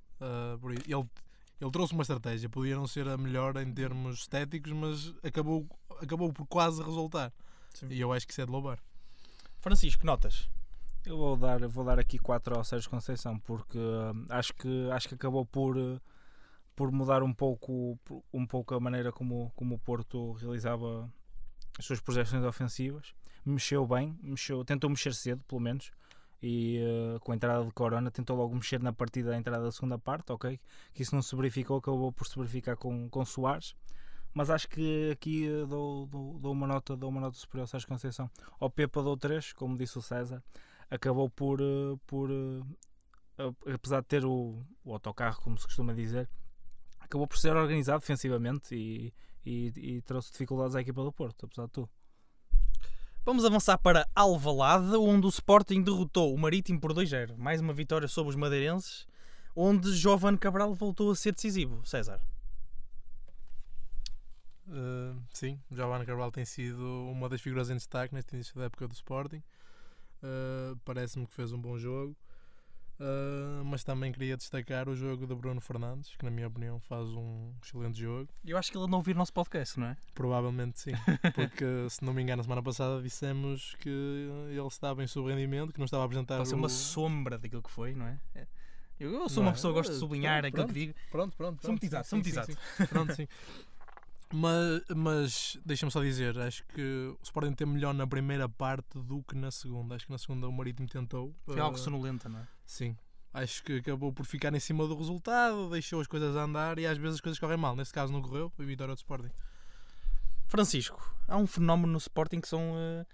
Por 0.61 0.71
isso, 0.71 0.83
ele, 0.87 1.09
ele 1.59 1.71
trouxe 1.71 1.91
uma 1.91 2.03
estratégia, 2.03 2.47
podia 2.47 2.77
não 2.77 2.87
ser 2.87 3.05
a 3.09 3.17
melhor 3.17 3.57
em 3.57 3.73
termos 3.73 4.19
estéticos, 4.19 4.71
mas 4.71 5.13
acabou, 5.21 5.67
acabou 6.01 6.31
por 6.31 6.47
quase 6.47 6.81
resultar. 6.81 7.33
E 7.89 7.99
eu 7.99 8.13
acho 8.13 8.25
que 8.25 8.31
isso 8.31 8.41
é 8.41 8.45
de 8.45 8.51
louvar. 8.51 8.79
Francisco, 9.59 10.05
notas. 10.05 10.49
Eu 11.07 11.15
vou 11.15 11.37
dar, 11.37 11.65
vou 11.69 11.85
dar 11.85 11.97
aqui 11.97 12.19
4 12.19 12.53
ao 12.53 12.65
Sérgio 12.65 12.89
Conceição 12.89 13.39
porque 13.39 13.77
hum, 13.77 14.25
acho 14.29 14.53
que, 14.53 14.89
acho 14.91 15.07
que 15.07 15.15
acabou 15.15 15.45
por, 15.45 15.77
por 16.75 16.91
mudar 16.91 17.23
um 17.23 17.33
pouco, 17.33 17.97
um 18.33 18.45
pouco 18.45 18.75
a 18.75 18.79
maneira 18.79 19.09
como, 19.09 19.49
como 19.55 19.75
o 19.75 19.79
Porto 19.79 20.33
realizava 20.33 21.09
as 21.79 21.85
suas 21.85 22.01
projeções 22.01 22.43
ofensivas. 22.43 23.15
Mexeu 23.45 23.87
bem, 23.87 24.19
mexeu, 24.21 24.65
tentou 24.65 24.89
mexer 24.89 25.13
cedo, 25.13 25.41
pelo 25.47 25.61
menos. 25.61 25.91
E 26.43 26.79
eh, 26.79 27.19
com 27.21 27.31
a 27.31 27.35
entrada 27.35 27.63
de 27.63 27.71
Corona 27.71 28.11
tentou 28.11 28.35
logo 28.35 28.53
mexer 28.53 28.81
na 28.81 28.91
partida 28.91 29.29
da 29.29 29.37
entrada 29.37 29.63
da 29.63 29.71
segunda 29.71 29.97
parte, 29.97 30.29
ok? 30.33 30.59
Que 30.93 31.03
isso 31.03 31.15
não 31.15 31.21
se 31.21 31.33
verificou, 31.37 31.77
acabou 31.77 32.11
por 32.11 32.27
se 32.27 32.37
verificar 32.37 32.75
com, 32.75 33.09
com 33.09 33.23
Soares. 33.23 33.77
Mas 34.33 34.49
acho 34.49 34.67
que 34.67 35.11
aqui 35.11 35.47
eh, 35.47 35.65
dou, 35.65 36.05
dou, 36.05 36.37
dou 36.37 36.51
uma 36.51 36.67
nota, 36.67 36.97
dou 36.97 37.09
uma 37.09 37.21
nota 37.21 37.37
superior 37.37 37.63
ao 37.63 37.67
Sérgio 37.67 37.87
Conceição. 37.87 38.29
Ao 38.59 38.69
Pepa 38.69 39.01
dou 39.01 39.15
3, 39.15 39.53
como 39.53 39.77
disse 39.77 39.97
o 39.97 40.01
César 40.01 40.43
acabou 40.89 41.29
por, 41.29 41.61
eh, 41.61 41.97
por 42.05 42.29
eh, 42.31 43.73
apesar 43.73 44.01
de 44.01 44.07
ter 44.07 44.25
o, 44.25 44.63
o 44.83 44.93
autocarro, 44.93 45.41
como 45.41 45.57
se 45.57 45.65
costuma 45.65 45.93
dizer, 45.93 46.29
acabou 46.99 47.27
por 47.27 47.37
ser 47.37 47.55
organizado 47.55 47.99
defensivamente 47.99 48.75
e, 48.75 49.13
e, 49.45 49.73
e 49.75 50.01
trouxe 50.01 50.31
dificuldades 50.31 50.75
à 50.75 50.81
equipa 50.81 51.03
do 51.03 51.11
Porto, 51.11 51.45
apesar 51.45 51.65
de 51.65 51.71
tudo. 51.71 51.89
Vamos 53.25 53.43
avançar 53.43 53.77
para 53.77 54.07
Alvalade, 54.15 54.95
onde 54.95 55.25
o 55.25 55.29
Sporting 55.29 55.81
derrotou 55.81 56.33
o 56.33 56.37
Marítimo 56.37 56.79
por 56.79 56.93
2-0. 56.93 57.35
Mais 57.37 57.59
uma 57.59 57.73
vitória 57.73 58.07
sobre 58.07 58.29
os 58.29 58.37
madeirenses, 58.37 59.05
onde 59.53 59.93
Giovanni 59.93 60.37
Cabral 60.37 60.73
voltou 60.73 61.11
a 61.11 61.15
ser 61.15 61.33
decisivo. 61.33 61.85
César. 61.85 62.21
Uh, 64.65 65.21
sim, 65.33 65.59
Giovanni 65.69 66.05
Carvalho 66.05 66.31
tem 66.31 66.45
sido 66.45 66.81
uma 67.09 67.27
das 67.27 67.41
figuras 67.41 67.69
em 67.69 67.75
destaque 67.75 68.13
neste 68.13 68.33
início 68.33 68.55
da 68.55 68.65
época 68.65 68.87
do 68.87 68.93
Sporting. 68.93 69.43
Uh, 70.23 70.77
Parece-me 70.85 71.25
que 71.25 71.33
fez 71.33 71.51
um 71.51 71.59
bom 71.59 71.77
jogo. 71.77 72.15
Uh, 72.99 73.63
mas 73.63 73.83
também 73.83 74.11
queria 74.11 74.35
destacar 74.35 74.89
o 74.89 74.95
jogo 74.95 75.27
de 75.27 75.35
Bruno 75.35 75.61
Fernandes, 75.61 76.15
que 76.17 76.25
na 76.25 76.31
minha 76.31 76.47
opinião 76.47 76.79
faz 76.79 77.07
um 77.09 77.53
excelente 77.63 77.99
jogo. 77.99 78.27
Eu 78.43 78.57
acho 78.57 78.71
que 78.71 78.77
ele 78.77 78.87
não 78.87 78.97
ouvir 78.97 79.11
o 79.11 79.19
nosso 79.19 79.31
podcast, 79.31 79.79
não 79.79 79.87
é? 79.87 79.97
Provavelmente 80.15 80.79
sim, 80.79 80.91
porque 81.35 81.87
se 81.91 82.03
não 82.03 82.11
me 82.11 82.23
engano, 82.23 82.39
a 82.39 82.43
semana 82.43 82.63
passada 82.63 82.99
dissemos 82.99 83.75
que 83.79 83.89
ele 84.49 84.67
estava 84.67 85.03
em 85.03 85.07
subrendimento, 85.07 85.71
que 85.71 85.77
não 85.77 85.85
estava 85.85 86.01
a 86.01 86.05
apresentar. 86.07 86.37
Pode 86.37 86.49
ser 86.49 86.55
o... 86.55 86.57
uma 86.57 86.69
sombra 86.69 87.37
daquilo 87.37 87.61
que 87.61 87.69
foi, 87.69 87.93
não 87.93 88.07
é? 88.07 88.19
É. 88.33 88.47
Eu, 88.99 89.13
eu 89.13 89.29
sou 89.29 89.43
Não 89.43 89.49
uma 89.49 89.51
é? 89.51 89.53
pessoa 89.53 89.73
que 89.73 89.77
gosta 89.77 89.93
de 89.93 89.99
sublinhar 89.99 90.41
pronto, 90.41 90.53
aquilo 90.53 90.67
que 90.67 90.73
digo. 90.73 90.93
Pronto, 91.11 91.37
pronto. 91.37 91.61
Sou 91.61 91.69
pronto, 91.69 91.69
muito 91.69 91.85
exato, 91.85 92.07
sim, 92.07 92.23
sou 92.23 92.43
muito. 92.45 92.89
Pronto, 92.89 93.13
sim. 93.13 93.27
Mas, 94.33 94.83
mas 94.95 95.57
deixa-me 95.65 95.91
só 95.91 96.01
dizer, 96.01 96.37
acho 96.39 96.65
que 96.67 96.81
o 96.81 97.19
Sporting 97.23 97.53
teve 97.53 97.71
melhor 97.71 97.93
na 97.93 98.05
primeira 98.05 98.49
parte 98.49 98.99
do 98.99 99.23
que 99.23 99.35
na 99.35 99.51
segunda. 99.51 99.95
Acho 99.95 100.05
que 100.05 100.11
na 100.11 100.17
segunda 100.17 100.47
o 100.47 100.51
Marítimo 100.51 100.87
tentou. 100.87 101.33
Foi 101.45 101.59
algo 101.59 101.77
eh, 101.77 101.79
sonolenta, 101.79 102.27
não 102.27 102.39
é? 102.39 102.47
Sim. 102.65 102.97
Acho 103.33 103.63
que 103.63 103.77
acabou 103.77 104.11
por 104.11 104.25
ficar 104.25 104.53
em 104.53 104.59
cima 104.59 104.85
do 104.87 104.97
resultado, 104.97 105.69
deixou 105.69 106.01
as 106.01 106.07
coisas 106.07 106.35
a 106.35 106.43
andar 106.43 106.77
e 106.79 106.85
às 106.85 106.97
vezes 106.97 107.15
as 107.15 107.21
coisas 107.21 107.39
correm 107.39 107.57
mal. 107.57 107.75
Nesse 107.75 107.93
caso 107.93 108.11
não 108.11 108.21
correu, 108.21 108.49
foi 108.49 108.65
vitória 108.65 108.93
do 108.93 108.97
Sporting. 108.97 109.31
Francisco, 110.47 111.15
há 111.27 111.37
um 111.37 111.47
fenómeno 111.47 111.91
no 111.91 111.97
Sporting 111.97 112.41
que 112.41 112.47
são 112.47 112.73
eh, 112.75 113.05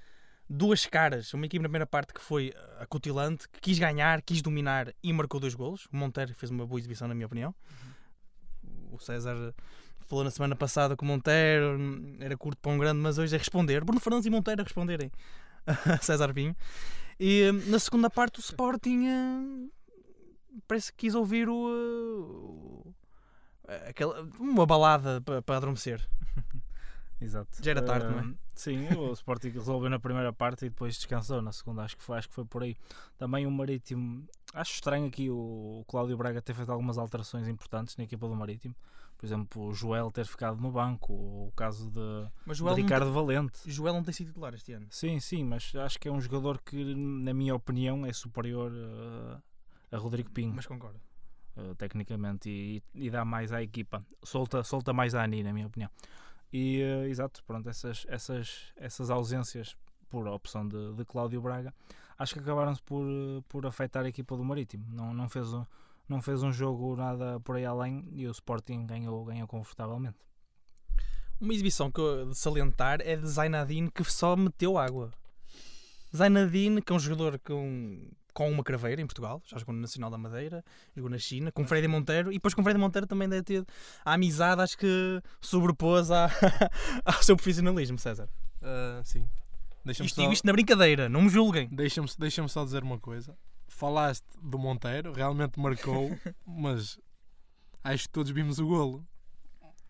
duas 0.49 0.85
caras. 0.85 1.33
Uma 1.33 1.45
equipe 1.45 1.61
na 1.61 1.69
primeira 1.69 1.85
parte 1.85 2.13
que 2.13 2.21
foi 2.21 2.53
acutilante, 2.79 3.47
que 3.49 3.59
quis 3.59 3.77
ganhar, 3.77 4.21
quis 4.21 4.41
dominar 4.41 4.93
e 5.03 5.13
marcou 5.13 5.39
dois 5.39 5.53
golos. 5.53 5.87
O 5.91 5.97
Monteiro 5.97 6.33
fez 6.33 6.49
uma 6.49 6.65
boa 6.65 6.79
exibição, 6.79 7.07
na 7.07 7.13
minha 7.13 7.27
opinião. 7.27 7.53
O 8.91 8.99
César 8.99 9.53
falou 10.13 10.23
na 10.23 10.29
semana 10.31 10.55
passada 10.55 10.95
o 10.99 11.05
Monteiro 11.05 11.75
era 12.19 12.37
curto 12.37 12.59
para 12.61 12.71
um 12.71 12.77
grande, 12.77 12.99
mas 12.99 13.17
hoje 13.17 13.33
é 13.33 13.37
responder. 13.37 13.83
Bruno 13.83 13.99
Fernandes 13.99 14.27
e 14.27 14.29
Monteiro 14.29 14.61
a 14.61 14.63
responderem 14.63 15.11
a 15.65 15.97
César 16.03 16.31
Pinho. 16.33 16.55
E 17.19 17.51
na 17.67 17.79
segunda 17.79 18.09
parte 18.11 18.37
o 18.39 18.41
Sporting 18.41 19.07
hum, 19.07 19.71
parece 20.67 20.91
que 20.91 20.99
quis 20.99 21.15
ouvir 21.15 21.49
o, 21.49 21.55
uh, 21.55 22.87
o- 22.87 22.95
aquela, 23.89 24.21
uma 24.39 24.65
balada 24.67 25.19
para, 25.21 25.41
para 25.41 25.57
adormecer. 25.57 26.07
Exato. 27.19 27.49
Já 27.63 27.71
era 27.71 27.81
tarde, 27.81 28.05
não 28.07 28.19
é? 28.19 28.23
Ah, 28.23 28.33
Sim, 28.53 28.87
o 28.95 29.13
Sporting 29.13 29.49
resolveu 29.49 29.89
na 29.89 29.97
primeira 29.99 30.31
parte 30.31 30.65
e 30.65 30.69
depois 30.69 30.95
descansou 30.95 31.41
na 31.41 31.51
segunda. 31.51 31.81
Acho 31.81 31.97
que 31.97 32.03
foi, 32.03 32.17
acho 32.19 32.27
que 32.29 32.35
foi 32.35 32.45
por 32.45 32.61
aí. 32.61 32.75
Também 33.17 33.47
o 33.47 33.51
Marítimo. 33.51 34.27
Acho 34.53 34.73
estranho 34.73 35.07
aqui 35.07 35.29
o, 35.29 35.79
o 35.81 35.85
Cláudio 35.87 36.15
Braga 36.17 36.39
ter 36.41 36.53
feito 36.53 36.71
algumas 36.71 36.97
alterações 36.99 37.47
importantes 37.47 37.97
na 37.97 38.03
equipa 38.03 38.27
do 38.27 38.35
Marítimo. 38.35 38.75
Por 39.23 39.27
exemplo, 39.27 39.67
o 39.67 39.73
Joel 39.73 40.11
ter 40.11 40.25
ficado 40.25 40.59
no 40.59 40.69
banco, 40.69 41.13
o 41.13 41.53
caso 41.55 41.89
de, 41.89 42.53
de 42.53 42.81
Ricardo 42.81 43.09
Valente. 43.13 43.57
Joel 43.71 43.93
não 43.93 44.03
tem 44.03 44.13
sido 44.13 44.27
titular 44.27 44.53
este 44.53 44.73
ano. 44.73 44.85
Sim, 44.89 45.17
sim, 45.21 45.45
mas 45.45 45.73
acho 45.75 45.97
que 45.97 46.09
é 46.09 46.11
um 46.11 46.19
jogador 46.19 46.59
que, 46.59 46.93
na 46.93 47.33
minha 47.33 47.55
opinião, 47.55 48.05
é 48.05 48.11
superior 48.11 48.69
uh, 48.69 49.41
a 49.89 49.97
Rodrigo 49.97 50.29
Pinho, 50.29 50.53
Mas 50.53 50.65
concordo. 50.65 50.99
uh, 51.55 51.73
tecnicamente, 51.75 52.49
e, 52.49 52.83
e 52.93 53.09
dá 53.09 53.23
mais 53.23 53.53
à 53.53 53.63
equipa. 53.63 54.05
Solta, 54.21 54.61
solta 54.61 54.91
mais 54.91 55.15
a 55.15 55.23
Ani, 55.23 55.41
na 55.41 55.53
minha 55.53 55.67
opinião. 55.67 55.89
E, 56.51 56.81
uh, 56.83 57.07
exato, 57.07 57.41
pronto, 57.45 57.69
essas, 57.69 58.05
essas, 58.09 58.73
essas 58.75 59.09
ausências 59.09 59.77
por 60.09 60.27
opção 60.27 60.67
de, 60.67 60.95
de 60.95 61.05
Cláudio 61.05 61.41
Braga, 61.41 61.73
acho 62.19 62.33
que 62.33 62.41
acabaram-se 62.41 62.81
por, 62.81 63.05
por 63.47 63.65
afetar 63.65 64.03
a 64.03 64.09
equipa 64.09 64.35
do 64.35 64.43
Marítimo. 64.43 64.85
Não, 64.89 65.13
não, 65.13 65.29
fez 65.29 65.53
um, 65.53 65.65
não 66.07 66.21
fez 66.21 66.43
um 66.43 66.51
jogo 66.51 66.95
nada 66.95 67.39
por 67.39 67.55
aí 67.55 67.65
além 67.65 68.07
e 68.11 68.27
o 68.27 68.31
Sporting 68.31 68.85
ganhou, 68.85 69.25
ganhou 69.25 69.47
confortavelmente. 69.47 70.17
Uma 71.39 71.53
exibição 71.53 71.91
que 71.91 71.99
eu 71.99 72.29
de 72.29 72.37
salientar 72.37 72.99
é 73.01 73.15
de 73.15 73.27
Zainadine 73.27 73.91
que 73.91 74.03
só 74.03 74.35
meteu 74.35 74.77
água. 74.77 75.11
Zainadine, 76.15 76.81
que 76.81 76.93
é 76.93 76.95
um 76.95 76.99
jogador 76.99 77.39
com, 77.39 78.07
com 78.33 78.51
uma 78.51 78.63
craveira 78.63 79.01
em 79.01 79.05
Portugal, 79.05 79.41
já 79.45 79.57
jogou 79.57 79.73
no 79.73 79.81
Nacional 79.81 80.11
da 80.11 80.17
Madeira, 80.17 80.63
jogou 80.95 81.09
na 81.09 81.17
China, 81.17 81.51
com 81.51 81.65
Freddy 81.65 81.87
Monteiro, 81.87 82.31
e 82.31 82.35
depois 82.35 82.53
com 82.53 82.63
Freddy 82.63 82.79
Monteiro 82.79 83.07
também 83.07 83.27
deve 83.27 83.43
ter 83.43 83.65
a 84.05 84.13
amizade, 84.13 84.61
acho 84.61 84.77
que 84.77 85.21
sobrepôs 85.41 86.11
à, 86.11 86.29
ao 87.03 87.23
seu 87.23 87.35
profissionalismo, 87.35 87.97
César. 87.97 88.29
Ah, 88.61 89.01
sim. 89.03 89.27
Isto 89.85 90.15
só, 90.15 90.21
digo 90.21 90.33
isto 90.33 90.45
na 90.45 90.53
brincadeira, 90.53 91.09
não 91.09 91.23
me 91.23 91.29
julguem. 91.29 91.67
deixa-me, 91.69 92.07
deixa-me 92.17 92.47
só 92.47 92.63
dizer 92.63 92.83
uma 92.83 92.99
coisa. 92.99 93.35
Falaste 93.73 94.25
do 94.41 94.57
Monteiro, 94.59 95.11
realmente 95.13 95.59
marcou, 95.59 96.11
mas 96.45 96.99
acho 97.83 98.03
que 98.03 98.09
todos 98.09 98.31
vimos 98.31 98.59
o 98.59 98.67
golo. 98.67 99.05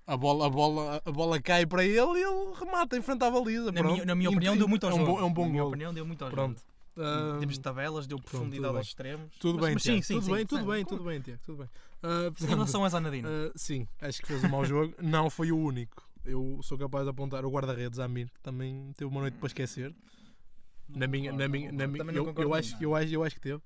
A 0.05 0.17
bola, 0.17 0.47
a, 0.47 0.49
bola, 0.49 1.01
a 1.05 1.11
bola 1.11 1.41
cai 1.41 1.65
para 1.65 1.83
ele 1.85 1.97
e 2.19 2.23
ele 2.23 2.53
remata 2.59 2.97
em 2.97 3.01
frente 3.01 3.23
à 3.23 3.31
baliza. 3.31 3.71
Na 3.71 3.83
minha, 3.83 4.05
na 4.05 4.15
minha 4.15 4.29
opinião, 4.29 4.57
deu 4.57 4.67
muito 4.67 4.85
ao 4.85 4.91
é 4.91 4.95
um 4.95 4.97
jogo. 4.99 5.11
bom, 5.13 5.19
é 5.19 5.23
um 5.23 5.33
bom 5.33 5.43
na 5.43 5.49
minha 5.49 5.61
golo. 5.61 5.69
opinião, 5.73 5.93
deu 5.93 6.05
muito 6.05 6.23
ao 6.25 6.31
Pronto. 6.31 6.59
jogo. 6.59 6.73
Ah, 6.97 7.33
Em 7.35 7.39
termos 7.39 7.55
de 7.55 7.61
tabelas, 7.61 8.05
deu 8.07 8.19
profundidade 8.19 8.75
aos 8.77 8.87
extremos. 8.87 9.35
tudo 9.39 9.55
Mas- 9.55 9.65
bem, 9.65 9.73
mas 9.75 9.83
sim, 9.83 10.01
sim, 10.01 10.13
tudo 10.15 10.25
sim, 10.25 10.33
bem, 10.33 10.45
tudo 10.45 10.65
bem, 10.65 10.85
tudo 10.85 11.03
bem, 11.03 11.21
Tiago, 11.21 11.41
tudo 11.45 11.57
bem. 11.59 11.69
Ah, 12.03 12.07
Em 12.27 12.31
portanto, 12.31 12.49
relação 12.49 12.83
a 12.85 12.89
Zanadine. 12.89 13.27
ah, 13.27 13.51
sim, 13.55 13.87
acho 14.01 14.21
que 14.21 14.27
fez 14.27 14.43
um 14.43 14.49
mau 14.49 14.63
jogo. 14.65 14.93
Não 15.01 15.29
foi 15.29 15.51
o 15.51 15.57
único. 15.57 16.03
Eu 16.25 16.59
sou 16.63 16.77
capaz 16.77 17.03
de 17.05 17.09
apontar 17.09 17.45
o 17.45 17.49
guarda-redes 17.49 17.97
Amir, 17.99 18.29
que 18.29 18.39
também 18.41 18.91
teve 18.97 19.09
uma 19.09 19.21
noite 19.21 19.37
para 19.37 19.47
esquecer. 19.47 19.93
Na 20.89 21.07
minha, 21.07 21.31
na 21.31 21.47
minha, 21.47 21.71
na 21.71 21.87
minha, 21.87 22.03
eu, 22.13 22.33
eu, 22.37 22.53
acho, 22.53 22.75
eu, 22.81 22.95
acho, 22.95 23.13
eu 23.13 23.23
acho 23.23 23.35
que 23.35 23.41
teve. 23.41 23.61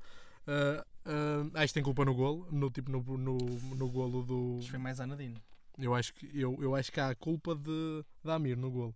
Ah, 0.48 0.86
ah, 1.06 1.62
acho 1.62 1.68
que 1.68 1.74
tem 1.76 1.84
culpa 1.84 2.06
no 2.06 2.16
golo, 2.16 2.48
no, 2.52 2.70
tipo, 2.70 2.90
no, 2.92 3.02
no, 3.18 3.38
no 3.38 3.90
golo 3.90 4.24
do. 4.24 4.58
Isto 4.60 4.72
foi 4.72 4.80
mais 4.80 4.98
Zanadine. 4.98 5.42
Eu 5.78 5.94
acho 5.94 6.14
que, 6.14 6.30
eu, 6.34 6.58
eu 6.62 6.74
acho 6.76 6.92
que 6.92 7.00
há 7.00 7.14
culpa 7.14 7.54
de, 7.54 8.04
de 8.24 8.32
Amir 8.32 8.58
no 8.58 8.72
golo. 8.72 8.96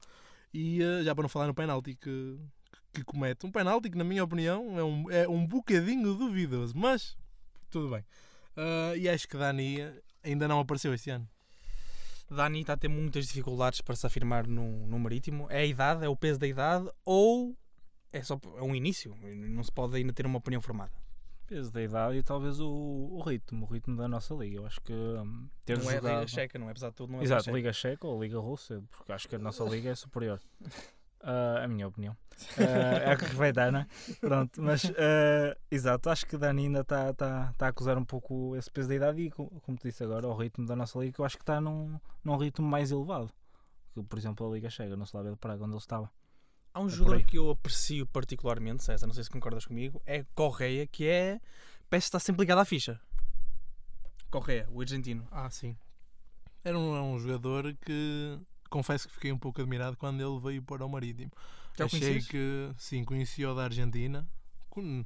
E 0.53 0.81
ah, 0.81 1.03
já 1.03 1.13
para 1.13 1.23
não 1.23 1.29
falar 1.29 1.47
no 1.47 1.53
penalti 1.53 1.95
que, 1.95 2.39
que 2.93 3.03
comete 3.03 3.45
um 3.45 3.51
penalti 3.51 3.89
que, 3.89 3.97
na 3.97 4.03
minha 4.03 4.23
opinião, 4.23 4.79
é 4.79 4.84
um, 4.84 5.12
é 5.12 5.27
um 5.27 5.45
bocadinho 5.45 6.15
duvidoso, 6.15 6.73
mas 6.75 7.17
tudo 7.69 7.89
bem. 7.89 8.03
E 8.97 9.07
acho 9.10 9.27
que 9.27 9.38
Dani 9.38 9.77
ainda 10.23 10.47
não 10.47 10.60
apareceu 10.60 10.93
este 10.93 11.10
ano. 11.10 11.27
Dani 12.29 12.62
está 12.62 12.73
a 12.73 12.77
ter 12.77 12.88
muitas 12.88 13.27
dificuldades 13.27 13.81
para 13.81 13.95
se 13.95 14.07
afirmar 14.07 14.47
no, 14.47 14.88
no 14.88 14.97
Marítimo. 14.97 15.47
É 15.49 15.60
a 15.60 15.65
idade, 15.65 16.05
é 16.05 16.10
o 16.10 16.15
peso 16.15 16.39
da 16.39 16.47
idade 16.47 16.89
ou 17.03 17.55
é 18.12 18.21
só 18.24 18.39
é 18.58 18.62
um 18.62 18.76
início? 18.76 19.15
Não 19.24 19.63
se 19.63 19.71
pode 19.71 19.95
ainda 19.95 20.13
ter 20.13 20.26
uma 20.26 20.38
opinião 20.39 20.62
formada. 20.62 20.91
Peso 21.47 21.71
da 21.71 21.82
idade 21.84 22.17
e 22.17 22.24
talvez 22.24 22.60
o, 22.62 22.69
o 22.69 23.21
ritmo, 23.21 23.65
o 23.65 23.69
ritmo 23.69 23.97
da 23.97 24.08
nossa 24.08 24.34
liga. 24.34 24.58
Eu 24.58 24.65
acho 24.65 24.80
que 24.82 24.93
hum, 24.93 25.50
ter 25.65 25.78
não 25.78 25.89
é 25.91 25.93
a 25.93 25.97
jogado... 25.97 26.15
Liga 26.15 26.28
Checa, 26.28 26.60
não 26.60 26.67
é? 26.67 26.71
Apesar 26.71 26.89
de 26.89 26.95
tudo, 26.95 27.12
não 27.12 27.19
é 27.19 27.24
Exato, 27.24 27.52
Liga 27.52 27.74
Checa 27.74 28.08
ou 28.08 28.21
Liga 28.21 28.39
Russa, 28.39 28.82
porque 28.89 29.12
acho 29.12 29.28
que 29.28 29.36
a 29.36 29.39
nossa 29.39 29.63
liga 29.65 29.89
é 29.89 29.95
superior. 29.95 30.39
Ah, 31.24 31.65
a 31.65 31.67
minha 31.67 31.88
opinião. 31.88 32.17
Ah, 32.58 32.97
é 32.97 33.12
a 33.12 33.15
que 33.15 33.26
respeitar, 33.26 33.71
não 33.71 33.82
é? 33.82 33.88
Pronto, 34.19 34.60
mas 34.60 34.86
ah, 34.86 35.56
exato, 35.69 36.10
acho 36.10 36.26
que 36.26 36.36
Dani 36.36 36.63
ainda 36.63 36.80
está 36.80 37.13
tá, 37.13 37.54
tá 37.56 37.65
a 37.67 37.69
acusar 37.69 37.95
um 37.95 38.04
pouco 38.04 38.56
esse 38.56 38.71
peso 38.71 38.89
da 38.89 38.95
idade 38.95 39.21
e, 39.21 39.30
co- 39.30 39.45
como 39.63 39.78
te 39.78 39.84
disse 39.89 40.04
agora, 40.04 40.28
o 40.28 40.34
ritmo 40.36 40.65
da 40.65 40.76
nossa 40.76 40.97
liga, 40.97 41.13
que 41.13 41.21
eu 41.21 41.26
acho 41.26 41.38
que 41.38 41.43
está 41.43 41.62
num, 41.62 42.00
num 42.24 42.38
ritmo 42.38 42.67
mais 42.67 42.89
elevado. 42.91 43.32
Que, 43.93 44.02
por 44.02 44.17
exemplo, 44.17 44.50
a 44.50 44.56
Liga 44.56 44.67
Chega, 44.71 44.95
no 44.97 45.04
Slavia 45.04 45.30
de 45.32 45.38
Praga, 45.38 45.63
onde 45.63 45.74
ele 45.74 45.78
estava. 45.78 46.10
Há 46.73 46.79
um 46.79 46.84
por 46.84 46.91
jogador 46.91 47.23
que 47.23 47.38
eu 47.38 47.49
aprecio 47.49 48.05
particularmente, 48.05 48.84
César, 48.84 49.05
não 49.05 49.13
sei 49.13 49.23
se 49.23 49.29
concordas 49.29 49.65
comigo, 49.65 50.01
é 50.05 50.25
Correia, 50.34 50.88
que 50.88 51.05
é. 51.05 51.39
Parece 51.89 52.05
que 52.05 52.10
está 52.10 52.19
sempre 52.19 52.41
ligado 52.41 52.60
à 52.60 52.65
ficha. 52.65 52.99
Correia, 54.29 54.67
o 54.71 54.79
argentino. 54.79 55.27
Ah, 55.29 55.49
sim. 55.49 55.75
Era 56.63 56.79
um, 56.79 56.95
é 56.95 57.01
um 57.01 57.19
jogador 57.19 57.75
que 57.81 58.39
confesso 58.69 59.07
que 59.07 59.13
fiquei 59.13 59.31
um 59.31 59.38
pouco 59.38 59.60
admirado 59.60 59.97
quando 59.97 60.21
ele 60.21 60.39
veio 60.39 60.62
para 60.62 60.86
o 60.86 60.89
Marítimo. 60.89 61.31
Já 61.77 61.86
Achei 61.86 61.99
conheces? 61.99 62.29
que 62.29 62.71
sim, 62.77 63.03
conhecia 63.03 63.51
o 63.51 63.55
da 63.55 63.65
Argentina. 63.65 64.27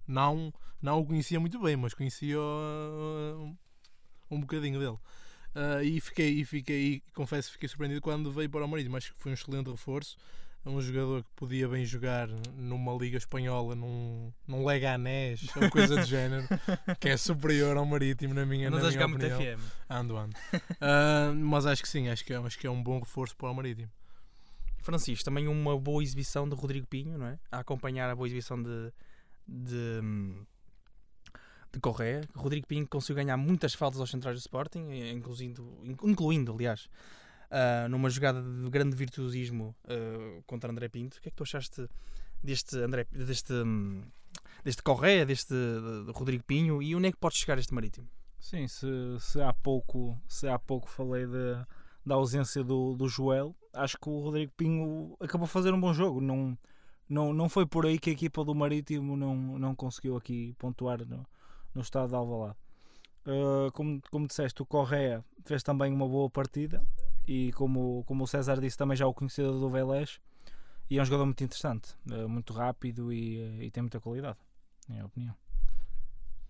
Não, 0.07 0.53
não 0.79 0.99
o 0.99 1.05
conhecia 1.05 1.39
muito 1.39 1.59
bem, 1.59 1.75
mas 1.75 1.95
conhecia 1.95 2.37
uh, 2.37 3.57
um 4.29 4.39
bocadinho 4.39 4.79
dele. 4.79 4.97
Uh, 5.55 5.81
e 5.83 5.99
fiquei, 5.99 6.29
e 6.41 6.45
fiquei, 6.45 7.01
confesso, 7.13 7.51
fiquei 7.51 7.67
surpreendido 7.67 8.01
quando 8.01 8.31
veio 8.31 8.49
para 8.49 8.63
o 8.63 8.67
Marítimo. 8.67 8.97
Acho 8.97 9.13
que 9.13 9.19
foi 9.19 9.31
um 9.31 9.33
excelente 9.33 9.71
reforço. 9.71 10.17
É 10.65 10.69
um 10.69 10.81
jogador 10.81 11.23
que 11.23 11.29
podia 11.35 11.67
bem 11.67 11.85
jogar 11.85 12.27
numa 12.57 12.91
Liga 12.93 13.19
Espanhola, 13.19 13.75
num, 13.75 14.33
num 14.47 14.65
Leganés 14.65 15.45
ou 15.55 15.69
coisa 15.69 15.95
do 15.95 16.03
género, 16.03 16.47
que 16.99 17.09
é 17.09 17.17
superior 17.17 17.77
ao 17.77 17.85
Marítimo, 17.85 18.33
na 18.33 18.47
minha, 18.47 18.69
Andas 18.69 18.81
na 18.81 18.87
a 18.87 18.89
minha 18.89 18.99
jogar 18.99 19.07
muito 19.07 19.25
opinião. 19.27 19.57
FM. 19.59 19.63
Ando, 19.87 20.17
ando. 20.17 20.35
Ah, 20.81 21.31
mas 21.35 21.67
acho 21.67 21.83
que 21.83 21.87
sim, 21.87 22.09
acho 22.09 22.25
que, 22.25 22.33
é, 22.33 22.37
acho 22.37 22.57
que 22.57 22.65
é 22.65 22.71
um 22.71 22.81
bom 22.81 22.99
reforço 22.99 23.37
para 23.37 23.51
o 23.51 23.53
Marítimo. 23.53 23.91
Francisco, 24.79 25.23
também 25.23 25.47
uma 25.47 25.77
boa 25.79 26.01
exibição 26.01 26.49
de 26.49 26.55
Rodrigo 26.55 26.87
Pinho, 26.87 27.15
não 27.15 27.27
é? 27.27 27.39
A 27.51 27.59
acompanhar 27.59 28.09
a 28.09 28.15
boa 28.15 28.27
exibição 28.27 28.61
de. 28.61 28.91
de. 29.47 30.01
de 31.73 31.79
Correia. 31.79 32.21
Rodrigo 32.35 32.65
Pinho 32.65 32.87
conseguiu 32.87 33.17
ganhar 33.17 33.37
muitas 33.37 33.75
faltas 33.75 33.99
aos 33.99 34.09
centrais 34.09 34.35
do 34.35 34.41
Sporting, 34.41 34.89
incluindo, 35.11 35.77
incluindo 35.83 36.51
aliás, 36.53 36.89
ah, 37.51 37.87
numa 37.89 38.09
jogada 38.09 38.41
de 38.41 38.69
grande 38.69 38.95
virtuosismo 38.95 39.75
ah, 39.87 40.41
contra 40.45 40.71
André 40.71 40.89
Pinto. 40.89 41.17
O 41.17 41.21
que 41.21 41.29
é 41.29 41.31
que 41.31 41.37
tu 41.37 41.43
achaste 41.43 41.87
deste 42.43 42.77
André, 42.77 43.05
deste, 43.11 43.53
hum, 43.53 44.03
deste 44.63 44.83
Correia, 44.83 45.25
deste 45.25 45.53
de- 45.53 46.11
Rodrigo 46.11 46.43
Pinho 46.43 46.81
e 46.81 46.95
onde 46.95 47.07
é 47.07 47.11
que 47.11 47.17
pode 47.17 47.35
chegar 47.37 47.57
este 47.57 47.73
Marítimo? 47.73 48.07
Sim, 48.39 48.67
se, 48.67 48.87
se 49.19 49.41
há 49.41 49.51
pouco, 49.53 50.15
se 50.27 50.47
há 50.47 50.59
pouco 50.59 50.87
falei 50.87 51.25
de, 51.25 51.55
da 52.05 52.15
ausência 52.15 52.63
do, 52.63 52.93
do 52.95 53.07
Joel, 53.07 53.55
acho 53.73 53.97
que 53.97 54.07
o 54.07 54.19
Rodrigo 54.19 54.51
Pinho 54.55 55.17
acabou 55.19 55.47
de 55.47 55.53
fazer 55.53 55.73
um 55.73 55.79
bom 55.81 55.93
jogo. 55.93 56.21
Não, 56.21 56.55
não, 57.09 57.33
não 57.33 57.49
foi 57.49 57.65
por 57.65 57.85
aí 57.87 57.97
que 57.97 58.11
a 58.11 58.13
equipa 58.13 58.43
do 58.45 58.53
Marítimo 58.53 59.17
não, 59.17 59.35
não 59.57 59.73
conseguiu 59.75 60.15
aqui 60.15 60.53
pontuar 60.59 61.03
no, 61.05 61.25
no 61.73 61.81
estado 61.81 62.09
de 62.09 62.15
Alvalade. 62.15 62.55
Uh, 63.25 63.71
como, 63.71 63.99
como 64.11 64.27
disseste, 64.27 64.61
o 64.61 64.65
Correa 64.65 65.25
fez 65.45 65.63
também 65.63 65.91
uma 65.91 66.07
boa 66.07 66.29
partida 66.29 66.85
e 67.27 67.51
como, 67.53 68.03
como 68.05 68.23
o 68.23 68.27
César 68.27 68.59
disse, 68.59 68.77
também 68.77 68.95
já 68.97 69.05
o 69.07 69.13
conhecido 69.13 69.59
do 69.59 69.69
Vélez 69.69 70.19
e 70.89 70.97
é 70.99 71.01
um 71.01 71.05
jogador 71.05 71.25
muito 71.25 71.43
interessante, 71.43 71.93
uh, 72.11 72.27
muito 72.29 72.53
rápido 72.53 73.11
e, 73.11 73.65
e 73.65 73.71
tem 73.71 73.81
muita 73.81 73.99
qualidade, 73.99 74.37
na 74.87 74.93
minha 74.95 75.05
opinião. 75.05 75.35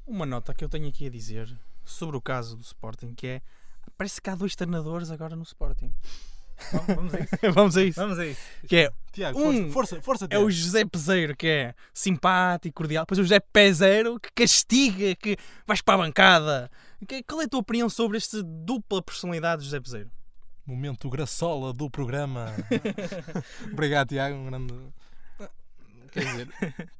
Uma 0.05 0.25
nota 0.25 0.53
que 0.53 0.63
eu 0.63 0.69
tenho 0.69 0.87
aqui 0.87 1.07
a 1.07 1.09
dizer 1.09 1.57
sobre 1.83 2.17
o 2.17 2.21
caso 2.21 2.55
do 2.57 2.61
Sporting, 2.63 3.13
que 3.15 3.27
é 3.27 3.41
parece 3.97 4.21
que 4.21 4.29
há 4.29 4.35
dois 4.35 4.55
treinadores 4.55 5.09
agora 5.09 5.35
no 5.35 5.43
Sporting. 5.43 5.93
Vamos 6.95 7.13
a 7.13 7.19
isso. 7.19 7.29
Vamos 7.53 7.77
a 7.77 7.83
isso. 7.83 7.99
Vamos 7.99 8.19
a 8.19 8.25
isso. 8.25 8.39
Que 8.67 8.75
é, 8.77 8.91
Tiago, 9.11 9.39
Um 9.39 9.69
força, 9.71 9.95
força, 10.01 10.01
força 10.01 10.27
é 10.29 10.37
o 10.39 10.49
José 10.49 10.85
Peseiro, 10.85 11.35
que 11.35 11.47
é 11.47 11.75
simpático, 11.93 12.75
cordial. 12.75 13.03
Depois 13.03 13.19
o 13.19 13.23
José 13.23 13.39
Peseiro, 13.39 14.19
que 14.19 14.29
castiga, 14.33 15.15
que 15.15 15.37
vais 15.67 15.81
para 15.81 15.95
a 15.95 15.97
bancada. 15.97 16.71
Que- 17.07 17.23
Qual 17.23 17.41
é 17.41 17.45
a 17.45 17.47
tua 17.47 17.59
opinião 17.59 17.89
sobre 17.89 18.17
esta 18.17 18.41
dupla 18.41 19.01
personalidade 19.01 19.61
de 19.61 19.65
José 19.65 19.79
Peseiro? 19.81 20.11
Momento 20.65 21.09
graçola 21.09 21.71
do 21.73 21.89
programa. 21.89 22.51
Obrigado, 23.71 24.09
Tiago. 24.09 24.35
Um 24.35 24.45
grande. 24.47 24.73
Quer 26.11 26.25
dizer, 26.25 26.47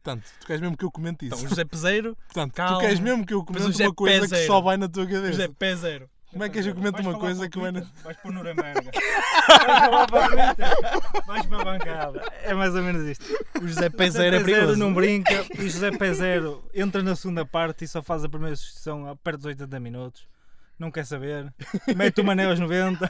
portanto, 0.03 0.23
tu 0.41 0.45
queres 0.45 0.61
mesmo 0.61 0.75
que 0.77 0.83
eu 0.83 0.91
comente 0.91 1.25
isso? 1.25 1.35
Então, 1.35 1.45
o 1.45 1.49
José 1.49 1.63
Peseiro, 1.63 2.17
Portanto, 2.27 2.53
calma. 2.53 2.77
tu 2.77 2.81
queres 2.81 2.99
mesmo 2.99 3.25
que 3.25 3.33
eu 3.33 3.45
comente 3.45 3.65
José 3.67 3.87
uma 3.87 3.93
coisa 3.95 4.19
que 4.21 4.27
Peseiro. 4.29 4.47
só 4.53 4.59
vai 4.61 4.75
na 4.75 4.89
tua 4.89 5.05
José 5.05 5.21
cabeça? 5.21 5.49
Peseiro. 5.57 6.09
Como 6.29 6.43
é 6.43 6.49
que 6.49 6.61
que 6.61 6.67
eu 6.67 6.75
comente 6.75 6.91
Vais 6.95 7.07
uma 7.07 7.17
coisa 7.17 7.49
que 7.49 7.57
vai 7.57 7.71
na. 7.71 7.79
Vais 8.03 8.17
para 8.17 8.29
o 8.29 8.33
Nuremberg. 8.33 8.89
Vais 8.91 9.79
falar 9.79 10.07
para 10.07 10.25
o 10.25 10.27
Twitter. 10.27 11.23
Vais 11.25 11.45
para 11.45 11.61
a 11.61 11.63
bancada. 11.63 12.31
É 12.43 12.53
mais 12.53 12.75
ou 12.75 12.81
menos 12.83 13.07
isto. 13.07 13.25
O 13.61 13.65
José 13.65 13.89
Peseiro 13.89 14.35
é 14.35 14.39
José 14.39 14.51
perigoso. 14.51 14.77
não 14.77 14.93
brinca 14.93 15.45
e 15.57 15.61
o 15.61 15.69
José 15.69 15.91
Pezero 15.91 16.61
entra 16.73 17.01
na 17.01 17.15
segunda 17.15 17.45
parte 17.45 17.85
e 17.85 17.87
só 17.87 18.03
faz 18.03 18.25
a 18.25 18.27
primeira 18.29 18.53
substituição 18.57 19.07
a 19.09 19.15
perto 19.15 19.37
dos 19.37 19.45
80 19.45 19.79
minutos. 19.79 20.27
Não 20.77 20.91
quer 20.91 21.05
saber. 21.05 21.53
Mete 21.95 22.19
o 22.21 22.23
Mané 22.23 22.45
aos 22.45 22.59
90 22.59 23.09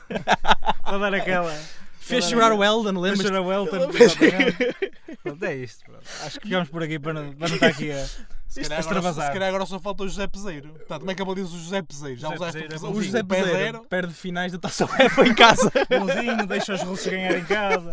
para 0.84 0.98
dar 0.98 1.14
aquela. 1.14 1.54
Fez 2.00 2.26
chorar 2.26 2.54
o 2.54 2.64
Eldon, 2.64 3.00
lembras? 3.00 3.18
Deixa 3.20 3.36
a 3.36 3.42
Welton. 3.42 3.90
exatamente. 3.92 4.76
Pronto, 5.24 5.44
é 5.44 5.56
isto. 5.56 5.84
pronto. 5.86 6.04
Acho 6.24 6.40
que 6.40 6.48
ficamos 6.48 6.70
por 6.70 6.84
aqui 6.84 7.00
para 7.00 7.14
não, 7.14 7.34
para 7.34 7.48
não 7.48 7.56
estar 7.56 7.68
aqui 7.68 7.92
a. 7.92 8.06
Se 8.48 8.62
calhar, 8.62 8.80
agora, 8.88 9.14
se 9.14 9.20
calhar 9.34 9.50
agora 9.50 9.66
só 9.66 9.80
falta 9.80 10.04
o 10.04 10.08
José 10.08 10.28
Peseiro. 10.28 10.70
Portanto, 10.70 11.00
como 11.00 11.12
é 11.12 11.16
que 11.16 11.22
dizer 11.36 11.56
o 11.56 11.60
José 11.60 11.82
Peseiro? 11.82 12.18
Já 12.20 12.28
José 12.28 12.36
usaste 12.38 12.54
Peseiro 12.62 12.74
é 12.76 12.78
o. 12.78 12.92
O 12.92 13.02
José 13.04 13.24
Peseiro 13.24 13.52
Peseiro? 13.52 13.86
perde 13.90 14.14
finais 14.14 14.52
da 14.52 14.60
Taça 14.60 14.86
UEFA 14.86 15.28
em 15.28 15.34
casa. 15.34 15.72
Bonzinho, 15.90 16.46
deixa 16.46 16.76
os 16.76 16.82
russos 16.84 17.08
ganhar 17.08 17.38
em 17.40 17.44
casa. 17.44 17.90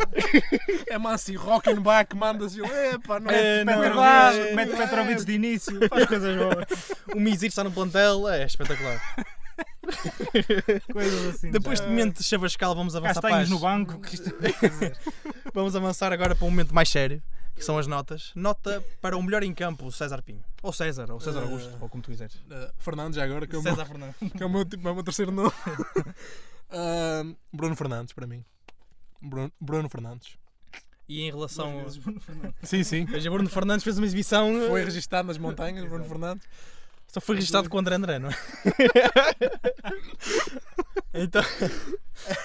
É 0.89 0.99
Massi 0.99 1.35
Rockenbach, 1.35 2.15
manda-se. 2.15 2.61
Epá, 2.61 3.19
não 3.19 3.31
É, 3.31 3.61
é 3.61 3.65
não, 3.65 3.81
verdade. 3.81 4.39
é, 4.41 4.55
mete 4.55 4.77
Petrovic 4.77 5.25
de 5.25 5.33
início, 5.33 5.89
faz 5.89 6.05
coisas 6.05 6.37
boas. 6.37 6.67
O 7.17 7.19
Mizir 7.19 7.49
está 7.49 7.65
no 7.65 7.73
plantel, 7.73 8.29
é 8.29 8.45
espetacular. 8.45 9.01
Coisas 10.93 11.35
assim. 11.35 11.51
Depois 11.51 11.79
já. 11.79 11.85
de 11.85 11.91
momento 11.91 12.19
de 12.19 12.25
Chavascal, 12.25 12.75
vamos 12.75 12.97
avançar 12.97 13.21
para 13.21 13.47
no 13.47 13.59
banco. 13.59 14.01
Que 14.01 14.15
isto... 14.15 14.31
Vamos 15.55 15.77
avançar 15.77 16.13
agora 16.13 16.35
para 16.35 16.47
um 16.47 16.51
momento 16.51 16.75
mais 16.75 16.89
sério, 16.89 17.23
que 17.55 17.63
são 17.63 17.77
as 17.79 17.87
notas. 17.87 18.33
Nota 18.35 18.83
para 19.01 19.17
o 19.17 19.23
melhor 19.23 19.43
em 19.43 19.53
campo, 19.53 19.87
o 19.87 19.93
César 19.93 20.23
Pinho. 20.23 20.43
Ou 20.63 20.73
César, 20.73 21.11
ou 21.11 21.21
César 21.21 21.41
Eh, 21.41 21.45
Augusto, 21.45 21.77
ou 21.81 21.89
como 21.89 22.03
tu 22.03 22.11
quiseres. 22.11 22.35
Uh, 22.37 22.73
Fernandes, 22.79 23.17
já 23.17 23.25
agora, 23.25 23.47
que 23.47 23.55
é 23.55 23.59
o 23.59 23.63
meu, 23.63 23.73
César 23.73 23.87
Fernandes. 23.87 24.17
que 24.33 24.43
é 24.43 24.47
o 24.47 24.49
meu, 24.49 24.65
tipo, 24.65 24.89
é 24.89 24.91
o 24.91 24.95
meu 24.95 25.05
terceiro 25.05 25.31
nome. 25.31 25.53
Uh, 26.71 27.37
Bruno 27.53 27.77
Fernandes, 27.77 28.15
para 28.15 28.27
mim. 28.27 28.43
Bruno, 29.21 29.53
Bruno 29.61 29.89
Fernandes. 29.89 30.39
E 31.09 31.21
em 31.23 31.31
relação. 31.31 31.85
Sim, 32.63 32.83
sim. 32.83 33.05
Veja, 33.05 33.31
Bruno 33.31 33.49
Fernandes 33.51 33.85
fez 33.85 33.99
uma 33.99 34.07
exibição. 34.07 34.51
Foi 34.69 34.83
registado 34.83 35.29
nas 35.29 35.37
montanhas, 35.37 35.85
Bruno 35.87 36.05
Fernandes. 36.07 36.47
Só 37.13 37.21
foi 37.21 37.35
registado 37.37 37.69
com 37.69 37.77
o 37.77 37.81
André 37.81 37.97
André, 37.97 38.19
não 38.19 38.31
é? 38.31 38.33
então, 41.15 41.43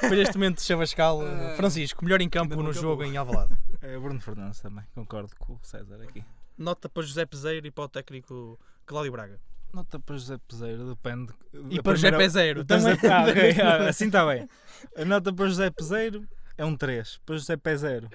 foi 0.10 0.19
este 0.19 0.36
momento 0.36 0.58
de 0.58 0.63
Chavascal. 0.63 1.21
Ah, 1.21 1.53
Francisco, 1.56 2.03
melhor 2.03 2.21
em 2.21 2.30
campo 2.30 2.56
no 2.56 2.62
acabou. 2.62 2.73
jogo 2.73 3.03
em 3.03 3.15
Alvalade. 3.17 3.56
É 3.82 3.97
Bruno 3.97 4.19
Fernandes 4.19 4.60
também, 4.60 4.84
concordo 4.93 5.32
com 5.39 5.53
o 5.53 5.60
César 5.63 6.01
aqui. 6.03 6.23
Nota 6.58 6.89
para 6.89 7.03
José 7.03 7.25
Peseiro 7.25 7.65
e 7.65 7.71
para 7.71 7.86
o 7.86 7.89
técnico 7.89 8.60
Cláudio 8.86 9.12
Braga. 9.12 9.39
Nota 9.73 9.99
para 9.99 10.17
José 10.17 10.38
Peseiro, 10.47 10.89
depende. 10.89 11.32
E 11.69 11.82
para 11.82 11.95
José 11.95 12.08
primeira- 12.10 12.17
Peseiro 12.17 12.65
Também. 12.65 12.97
Ah, 13.10 13.25
ok, 13.30 13.62
ah, 13.62 13.89
assim 13.89 14.08
está 14.08 14.25
bem. 14.25 14.49
A 14.97 15.06
nota 15.06 15.32
para 15.32 15.45
José 15.47 15.69
Peseiro 15.69 16.27
é 16.58 16.65
um 16.65 16.76
3. 16.76 17.20
Para 17.26 17.38
José 17.38 17.56
Peseiro 17.58 18.10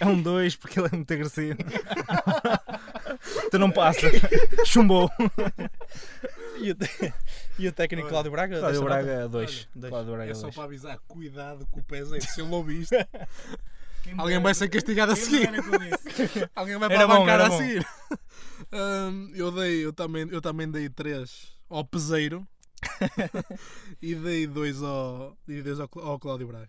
é 0.00 0.06
um 0.06 0.20
2 0.20 0.56
porque 0.56 0.78
ele 0.80 0.88
é 0.92 0.96
muito 0.96 1.12
agressivo. 1.12 1.58
tu 3.50 3.58
não 3.58 3.70
passa. 3.70 4.00
Chumbou. 4.64 5.10
E 6.60 6.70
o, 6.72 6.74
te- 6.74 7.14
e 7.58 7.68
o 7.68 7.72
técnico 7.72 8.06
Olha, 8.06 8.12
Cláudio 8.12 8.32
Braga? 8.32 8.58
Cláudio? 8.58 8.82
Braga 8.84 9.28
2. 9.28 9.68
Dois. 9.74 9.90
Cláudio 9.90 10.12
Braga 10.14 10.30
É 10.30 10.34
só 10.34 10.42
2. 10.42 10.54
para 10.54 10.64
avisar, 10.64 10.98
cuidado 11.06 11.66
com 11.70 11.80
o 11.80 11.84
peseiro. 11.84 12.24
Se 12.24 12.40
ele 12.40 12.50
ouvir 12.52 12.82
isto, 12.82 12.94
alguém 14.18 14.40
vai 14.40 14.54
ser 14.54 14.68
castigado 14.68 15.12
a 15.12 15.16
seguir. 15.16 15.48
Alguém 16.54 16.78
vai 16.78 16.88
para 16.88 17.02
Era 17.02 17.04
a 17.04 17.06
bancada 17.18 17.46
a 17.46 17.50
seguir. 17.50 17.86
Hum, 18.72 19.30
eu, 19.34 19.50
dei, 19.52 19.84
eu, 19.84 19.92
também, 19.92 20.28
eu 20.30 20.40
também 20.40 20.70
dei 20.70 20.88
3 20.88 21.52
ao 21.70 21.84
peseiro. 21.84 22.46
e 24.00 24.14
dei 24.14 24.46
2 24.46 24.82
ao, 24.82 25.36
e 25.48 25.60
dois 25.62 25.80
ao, 25.80 25.88
ao 26.00 26.18
Cláudio 26.18 26.46
Braga. 26.48 26.68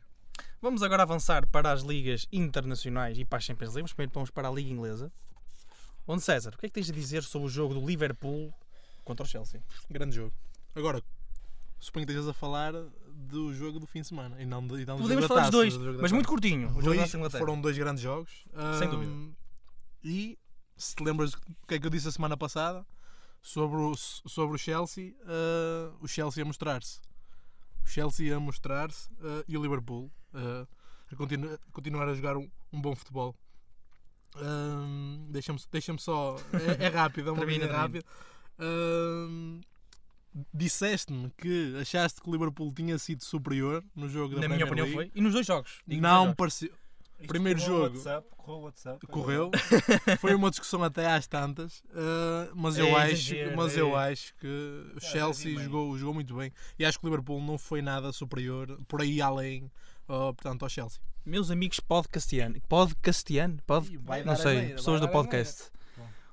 Vamos 0.61 0.83
agora 0.83 1.03
avançar 1.03 1.47
para 1.47 1.71
as 1.71 1.81
ligas 1.83 2.27
internacionais 2.31 3.17
e 3.17 3.23
para 3.25 3.37
as 3.37 3.43
Champions 3.45 3.69
League. 3.73 3.83
Mas 3.83 3.93
primeiro 3.93 4.11
vamos 4.13 4.29
para 4.29 4.47
a 4.49 4.51
Liga 4.51 4.69
Inglesa. 4.69 5.11
Onde 6.07 6.21
César, 6.23 6.53
o 6.53 6.57
que 6.57 6.65
é 6.65 6.69
que 6.69 6.73
tens 6.73 6.89
a 6.89 6.93
dizer 6.93 7.23
sobre 7.23 7.47
o 7.47 7.49
jogo 7.49 7.73
do 7.73 7.85
Liverpool 7.85 8.53
contra 9.05 9.25
o 9.25 9.29
Chelsea? 9.29 9.61
Grande 9.89 10.15
jogo. 10.15 10.33
Agora, 10.75 11.01
suponho 11.79 12.05
que 12.05 12.11
estejas 12.11 12.27
a 12.29 12.33
falar 12.33 12.73
do 13.07 13.53
jogo 13.53 13.79
do 13.79 13.85
fim 13.85 14.01
de 14.01 14.07
semana 14.07 14.41
e 14.41 14.45
não, 14.45 14.65
do- 14.65 14.79
e 14.79 14.85
não 14.85 14.97
do 14.97 15.03
Podemos 15.03 15.25
falar 15.27 15.41
dos 15.43 15.51
dois, 15.51 15.73
do 15.77 15.85
mas 15.93 16.01
taça. 16.01 16.15
muito 16.15 16.27
curtinho. 16.27 16.69
O 16.77 16.81
Dois- 16.81 17.11
foram 17.37 17.59
dois 17.61 17.77
grandes 17.77 18.01
jogos. 18.03 18.45
Sem 18.79 18.89
dúvida. 18.89 19.11
E 20.03 20.37
se 20.75 20.95
te 20.95 21.03
lembras 21.03 21.31
do 21.31 21.37
que 21.67 21.75
é 21.75 21.79
que 21.79 21.85
eu 21.85 21.89
disse 21.91 22.07
a 22.07 22.11
semana 22.11 22.35
passada 22.35 22.85
sobre 23.41 23.77
o, 23.77 23.95
sobre 23.95 24.55
o 24.55 24.57
Chelsea, 24.57 25.13
ah, 25.25 25.93
o 26.01 26.07
Chelsea 26.07 26.43
a 26.43 26.45
mostrar-se. 26.45 26.99
O 27.83 27.87
Chelsea 27.87 28.35
a 28.35 28.39
mostrar-se 28.39 29.09
ah, 29.21 29.43
e 29.47 29.57
o 29.57 29.61
Liverpool 29.61 30.09
ah, 30.33 30.67
a 31.11 31.15
continu- 31.15 31.57
continuar 31.71 32.07
a 32.09 32.13
jogar 32.13 32.37
um, 32.37 32.49
um 32.71 32.81
bom 32.81 32.95
futebol. 32.95 33.35
Ahm, 34.35 35.25
Deixa-me 35.31 35.59
deixa 35.71 35.95
só. 35.97 36.37
É, 36.79 36.85
é 36.85 36.87
rápido, 36.89 37.29
é 37.29 37.31
uma 37.33 37.39
Termina, 37.39 37.65
linha 37.65 37.77
rápida. 37.77 38.05
Ahm, 38.59 39.61
Disseste-me 40.53 41.31
que 41.35 41.75
achaste 41.81 42.21
que 42.21 42.29
o 42.29 42.31
Liverpool 42.31 42.71
tinha 42.71 42.97
sido 42.99 43.23
superior 43.23 43.83
no 43.95 44.07
jogo 44.07 44.35
da 44.35 44.41
Na 44.41 44.49
minha 44.49 44.63
opinião 44.65 44.85
League. 44.85 45.09
foi. 45.09 45.11
E 45.15 45.21
nos 45.21 45.33
dois 45.33 45.45
jogos. 45.45 45.79
Não 45.87 46.33
pareceu. 46.35 46.71
Primeiro 47.27 47.59
correu 47.59 47.75
jogo. 47.75 47.95
WhatsApp, 47.97 48.27
correu 48.37 48.57
o 48.59 48.61
WhatsApp. 48.63 49.07
Correu. 49.07 49.51
Foi 50.21 50.33
uma 50.35 50.49
discussão 50.51 50.81
até 50.83 51.05
às 51.11 51.27
tantas. 51.27 51.79
uh, 51.89 52.49
mas 52.55 52.77
eu, 52.77 52.85
É 52.87 52.95
acho, 52.95 53.11
exagero, 53.13 53.57
mas 53.57 53.75
é. 53.75 53.81
eu 53.81 53.95
acho 53.97 54.33
que 54.35 54.47
o 54.47 54.97
Ah, 54.97 54.99
Chelsea 55.01 55.55
bem. 55.55 55.63
jogou, 55.65 55.97
jogou 55.97 56.13
muito 56.13 56.33
bem. 56.35 56.53
E 56.77 56.85
acho 56.85 56.97
que 56.97 57.05
o 57.05 57.09
Liverpool 57.09 57.41
não 57.41 57.57
foi 57.57 57.81
nada 57.81 58.13
superior 58.13 58.79
por 58.87 59.01
aí 59.01 59.21
além 59.21 59.69
portanto, 60.09 60.63
ao 60.63 60.69
Chelsea. 60.69 60.99
Meus 61.25 61.51
amigos 61.51 61.79
podcastiano. 61.79 62.59
Podcastiano? 62.67 63.59
Pod... 63.65 63.89
Não 64.25 64.35
sei. 64.35 64.57
asneira, 64.57 64.75
Pessoas 64.75 64.99
vai 64.99 65.07
do 65.07 65.11
podcast. 65.11 65.65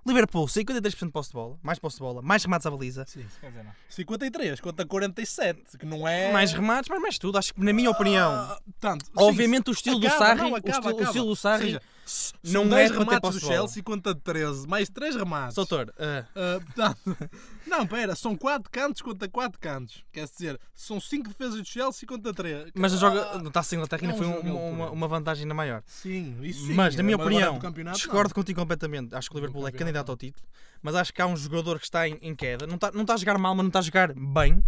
Liverpool, 0.06 0.46
53% 0.46 1.06
de 1.06 1.12
posse 1.12 1.30
de 1.30 1.34
bola. 1.34 1.58
Mais 1.62 1.80
posse 1.80 1.96
de 1.96 2.00
bola. 2.00 2.22
Mais 2.22 2.44
remates 2.44 2.64
à 2.64 2.70
baliza. 2.70 3.04
Sim. 3.08 3.26
Quer 3.40 3.48
dizer, 3.48 3.64
não. 3.64 3.72
53 3.88 4.60
contra 4.60 4.86
47, 4.86 5.76
que 5.76 5.84
não 5.84 6.06
é. 6.06 6.32
Mais 6.32 6.52
remates, 6.52 6.88
mas 6.88 7.02
mais 7.02 7.18
tudo. 7.18 7.36
Acho 7.36 7.52
que, 7.52 7.60
na 7.60 7.72
minha 7.72 7.90
opinião, 7.90 8.30
Ah, 8.30 8.60
tanto, 8.78 9.04
sim, 9.04 9.12
obviamente 9.16 9.68
o 9.68 9.72
estilo 9.72 9.98
do 9.98 10.06
acaba, 10.06 10.24
Sarri, 10.24 10.40
não, 10.42 10.52
o, 10.52 10.54
acaba, 10.54 10.78
estilo, 10.78 10.96
o 10.96 11.02
estilo 11.02 11.26
do 11.26 11.36
Sarri, 11.36 11.72
não 11.72 11.80
são 12.06 12.62
é 12.64 12.68
10 12.68 12.92
para 12.92 13.04
ter 13.04 13.10
remates 13.14 13.40
do. 13.40 13.46
Chelsea 13.46 13.82
contra 13.82 14.14
13, 14.14 14.66
mais 14.68 14.88
3 14.88 15.16
remates. 15.16 15.54
Doutor, 15.56 15.92
ah, 15.98 16.24
Ah, 16.34 16.60
portanto, 16.64 16.98
não, 17.66 17.86
pera, 17.86 18.14
são 18.14 18.36
4 18.36 18.70
cantos 18.70 19.02
contra 19.02 19.28
4 19.28 19.58
cantos. 19.60 20.04
Quer 20.12 20.26
dizer, 20.26 20.60
são 20.74 21.00
5 21.00 21.28
defesas 21.28 21.56
do 21.60 21.64
Chelsea 21.64 22.06
contra 22.08 22.32
3. 22.32 22.70
mas 22.74 22.94
a 22.94 22.96
joga 22.96 23.50
Taça 23.50 23.70
da 23.70 23.76
Inglaterra 23.76 24.02
ainda 24.02 24.14
é 24.14 24.18
foi 24.18 24.26
um- 24.26 24.72
uma, 24.72 24.90
uma, 24.90 25.08
vantagem 25.08 25.42
ainda 25.42 25.54
maior. 25.54 25.82
Sim, 25.86 26.36
isso 26.42 26.66
sim. 26.66 26.74
mas, 26.74 26.94
na 26.94 27.02
minha 27.02 27.16
Agora 27.16 27.28
opinião, 27.34 27.92
discordo 27.92 28.34
contigo 28.34 28.60
completamente. 28.60 29.14
Acho 29.14 29.28
que 29.28 29.34
o 29.34 29.38
Liverpool 29.38 29.66
é 29.66 29.72
candidato 29.72 30.06
não. 30.08 30.12
ao 30.12 30.16
título, 30.16 30.46
mas 30.82 30.94
acho 30.94 31.12
que 31.12 31.20
há 31.20 31.26
um 31.26 31.36
jogador 31.36 31.78
que 31.78 31.84
está 31.84 32.08
em, 32.08 32.18
em 32.22 32.34
queda. 32.34 32.66
Não 32.66 32.76
está, 32.76 32.92
não 32.92 33.02
está 33.02 33.14
a 33.14 33.16
jogar 33.16 33.36
mal, 33.38 33.54
mas 33.54 33.64
não 33.64 33.68
está 33.68 33.80
a 33.80 33.82
jogar 33.82 34.12
bem. 34.14 34.62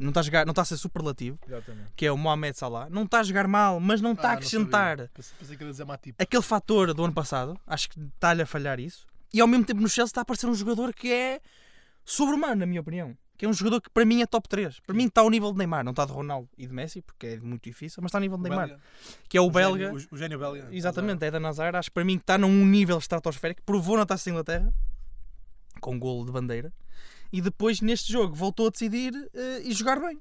Não 0.00 0.08
está 0.08 0.20
a, 0.20 0.22
jogar, 0.22 0.46
não 0.46 0.52
está 0.52 0.62
a 0.62 0.64
ser 0.64 0.76
superlativo, 0.78 1.38
Exatamente. 1.46 1.92
que 1.94 2.06
é 2.06 2.10
o 2.10 2.16
Mohamed 2.16 2.56
Salah. 2.56 2.88
Não 2.88 3.02
está 3.04 3.20
a 3.20 3.22
jogar 3.22 3.46
mal, 3.46 3.78
mas 3.78 4.00
não 4.00 4.12
está 4.12 4.22
a 4.22 4.26
Ah, 4.26 4.32
não 4.32 4.36
acrescentar 4.38 5.10
aquele 6.18 6.42
fator 6.42 6.94
do 6.94 7.04
ano 7.04 7.12
passado. 7.12 7.60
Acho 7.66 7.90
que 7.90 8.00
está-lhe 8.00 8.40
a 8.42 8.46
falhar 8.46 8.80
isso. 8.80 9.06
E 9.32 9.40
ao 9.40 9.46
mesmo 9.46 9.64
tempo 9.66 9.80
no 9.80 9.88
Chelsea 9.88 10.10
está 10.10 10.20
a 10.20 10.22
aparecer 10.22 10.46
um 10.46 10.54
jogador 10.54 10.94
que 10.94 11.12
é 11.12 11.40
sobre-humano, 12.04 12.56
na 12.56 12.66
minha 12.66 12.80
opinião. 12.80 13.16
Que 13.36 13.46
é 13.46 13.48
um 13.48 13.52
jogador 13.54 13.80
que 13.80 13.88
para 13.88 14.04
mim 14.04 14.20
é 14.20 14.26
top 14.26 14.48
3. 14.48 14.80
Para 14.80 14.94
mim 14.94 15.06
está 15.06 15.20
ao 15.22 15.30
nível 15.30 15.50
de 15.52 15.58
Neymar. 15.58 15.82
Não 15.84 15.92
está 15.92 16.04
de 16.04 16.12
Ronaldo 16.12 16.48
e 16.58 16.66
de 16.66 16.72
Messi, 16.74 17.00
porque 17.00 17.26
é 17.26 17.40
muito 17.40 17.62
difícil, 17.64 18.02
mas 18.02 18.08
está 18.10 18.18
ao 18.18 18.22
nível 18.22 18.36
de 18.36 18.42
Neymar. 18.44 18.68
Belga. 18.68 18.82
Que 19.28 19.38
é 19.38 19.40
o, 19.40 19.44
O 19.46 19.50
belga. 19.50 19.84
gênio- 19.86 20.08
O, 20.10 20.14
o 20.14 20.18
gênio 20.18 20.38
belga. 20.38 20.68
Exatamente, 20.72 21.24
é 21.24 21.30
da 21.30 21.40
Nazar. 21.40 21.74
Acho 21.76 21.88
que 21.90 21.94
para 21.94 22.04
mim 22.04 22.16
está 22.16 22.36
num 22.36 22.66
nível 22.66 22.98
estratosférico. 22.98 23.62
Provou 23.64 23.96
na 23.96 24.04
Taça 24.04 24.26
da 24.26 24.30
Inglaterra, 24.32 24.74
com 25.80 25.98
golo 25.98 26.26
de 26.26 26.32
bandeira. 26.32 26.72
E 27.32 27.40
depois, 27.40 27.80
neste 27.80 28.12
jogo, 28.12 28.34
voltou 28.34 28.66
a 28.66 28.70
decidir 28.70 29.12
eh, 29.34 29.62
e 29.62 29.72
jogar 29.72 30.00
bem. 30.00 30.20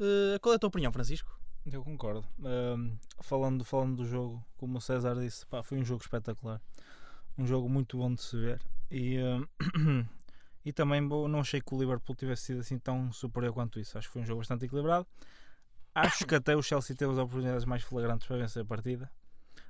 Eh, 0.00 0.38
qual 0.40 0.52
é 0.52 0.56
a 0.56 0.58
tua 0.58 0.68
opinião, 0.68 0.92
Francisco? 0.92 1.36
Eu 1.70 1.82
concordo. 1.82 2.24
Ahm, 2.44 2.96
falando, 3.20 3.64
falando 3.64 3.96
do 3.96 4.06
jogo, 4.06 4.44
como 4.56 4.78
o 4.78 4.80
César 4.80 5.14
disse, 5.16 5.44
pá, 5.46 5.62
foi 5.62 5.78
um 5.78 5.84
jogo 5.84 6.02
espetacular. 6.02 6.60
Um 7.36 7.46
jogo 7.46 7.68
muito 7.68 7.98
bom 7.98 8.14
de 8.14 8.22
se 8.22 8.36
ver. 8.36 8.62
E, 8.90 9.18
ahm, 9.18 9.44
e 10.64 10.72
também 10.72 11.00
não 11.00 11.40
achei 11.40 11.60
que 11.60 11.74
o 11.74 11.78
Liverpool 11.78 12.14
tivesse 12.14 12.42
sido 12.44 12.60
assim 12.60 12.78
tão 12.78 13.12
superior 13.12 13.52
quanto 13.52 13.80
isso. 13.80 13.98
Acho 13.98 14.08
que 14.08 14.12
foi 14.12 14.22
um 14.22 14.26
jogo 14.26 14.40
bastante 14.40 14.64
equilibrado. 14.64 15.06
Acho 15.94 16.26
que 16.26 16.34
até 16.34 16.54
o 16.54 16.62
Chelsea 16.62 16.94
teve 16.94 17.12
as 17.12 17.18
oportunidades 17.18 17.64
mais 17.64 17.82
flagrantes 17.82 18.26
para 18.26 18.36
vencer 18.36 18.62
a 18.62 18.66
partida. 18.66 19.10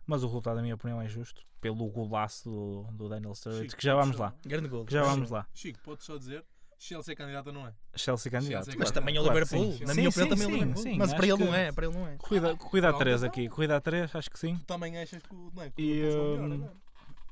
Mas 0.07 0.23
o 0.23 0.27
resultado, 0.27 0.57
na 0.57 0.62
minha 0.62 0.75
opinião, 0.75 1.01
é 1.03 1.09
justo. 1.09 1.42
Pelo 1.61 1.88
golaço 1.90 2.49
do, 2.49 2.83
do 2.92 3.09
Daniel 3.09 3.35
Sturridge, 3.35 3.64
Chico, 3.64 3.77
que 3.79 3.85
já 3.85 3.95
vamos 3.97 4.16
só- 4.16 4.23
lá. 4.25 4.35
Grande 4.45 4.69
golo. 4.69 4.85
Que 4.87 4.92
já 4.92 5.03
vamos 5.03 5.31
lá. 5.31 5.47
Chico, 5.53 5.81
pode 5.83 6.05
só 6.05 6.16
dizer, 6.16 6.45
Chelsea 6.79 7.12
é 7.12 7.16
candidata, 7.16 7.51
não 7.51 7.66
é? 7.66 7.75
Chelsea 7.97 8.31
candidato. 8.31 8.64
Chelsea 8.66 8.79
Mas 8.79 8.90
Claro, 8.90 8.95
também 9.01 9.16
é 9.16 9.21
o 9.21 9.25
claro, 9.25 9.38
Liverpool. 9.40 9.73
sim. 9.73 9.85
Na 9.85 9.95
Sim, 9.95 10.01
minha 10.01 10.11
sim, 10.12 10.21
opinião, 10.23 10.29
também 10.29 10.45
é 10.45 10.49
o 10.49 10.61
Liverpool. 10.61 10.83
sim. 10.83 10.97
Mas 10.99 11.12
para 11.14 11.27
ele 11.27 11.37
que 11.38 11.45
não 11.45 11.55
é. 11.55 11.73
Para 11.73 11.87
ele 11.87 11.95
não 11.99 12.07
é. 12.07 12.16
Corrida, 12.19 12.57
corrida 12.57 12.88
a 12.88 12.92
Não, 12.92 12.99
3 12.99 13.21
não. 13.23 13.29
aqui. 13.29 13.49
Corrida 13.49 13.77
a 13.77 13.81
3, 13.81 14.14
acho 14.14 14.31
que 14.31 14.38
sim. 14.38 14.57
Tu 14.59 14.64
também 14.64 14.97
achas 14.99 15.23
que 15.23 15.35
o. 15.35 15.51
Não 15.55 15.62
é, 15.64 15.71
que 15.71 15.83
o 15.83 15.85
E, 15.85 16.38
melhor 16.38 16.69
hum? 16.71 16.71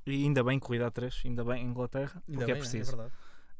E 0.07 0.25
ainda 0.25 0.43
bem 0.45 0.59
corrida 0.59 0.87
a 0.87 0.91
3, 0.91 1.23
ainda 1.25 1.45
bem 1.45 1.65
Inglaterra, 1.65 2.21
Ainda 2.29 2.39
porque 2.41 2.51
é 2.51 2.55
bem, 2.55 2.63
preciso. 2.63 2.91
verdade. 2.97 3.13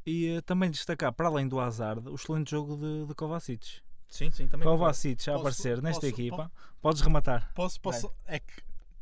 e 0.05 0.27
eh, 0.35 0.41
também 0.41 0.69
destacar, 0.69 1.11
para 1.13 1.27
além 1.27 1.47
do 1.47 1.59
Hazard, 1.59 2.07
o 2.09 2.13
excelente 2.15 2.51
jogo 2.51 2.75
de, 2.77 3.05
de 3.07 3.15
Kovacic. 3.15 3.79
Sim, 4.07 4.29
sim, 4.29 4.47
também. 4.47 4.67
Kovacic 4.67 5.21
a 5.23 5.33
Posso- 5.33 5.39
aparecer 5.39 5.81
nesta 5.81 6.01
posso- 6.01 6.13
equipa, 6.13 6.51
podes 6.81 7.01
rematar. 7.01 7.51
Posso, 7.55 7.79
posso. 7.81 8.11
É 8.27 8.37
que 8.39 8.53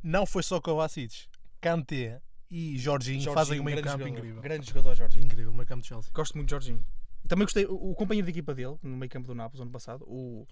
não 0.03 0.25
foi 0.25 0.43
só 0.43 0.59
Kovacic. 0.59 1.27
Kanté 1.61 2.21
e 2.51 2.77
Jorginho, 2.77 3.21
Jorginho, 3.21 3.33
fazem 3.33 3.59
um 3.59 3.63
meio 3.63 3.77
campo 3.77 3.91
jogador. 3.99 4.09
incrível. 4.09 4.41
Grande 4.41 4.67
jogador, 4.67 4.95
Jorge. 4.95 5.19
Incrível, 5.19 5.51
o 5.51 5.55
meio 5.55 5.67
campo 5.67 5.81
de 5.81 5.87
Chelsea. 5.87 6.11
Gosto 6.13 6.35
muito 6.35 6.47
de 6.47 6.51
Jorginho. 6.51 6.85
Também 7.27 7.45
gostei, 7.45 7.65
o, 7.65 7.91
o 7.91 7.95
companheiro 7.95 8.25
de 8.25 8.31
equipa 8.31 8.53
dele, 8.53 8.75
no 8.83 8.97
meio 8.97 9.09
campo 9.09 9.25
do 9.27 9.33
Nápoles, 9.33 9.61
ano 9.61 9.71
passado, 9.71 10.03
o, 10.05 10.45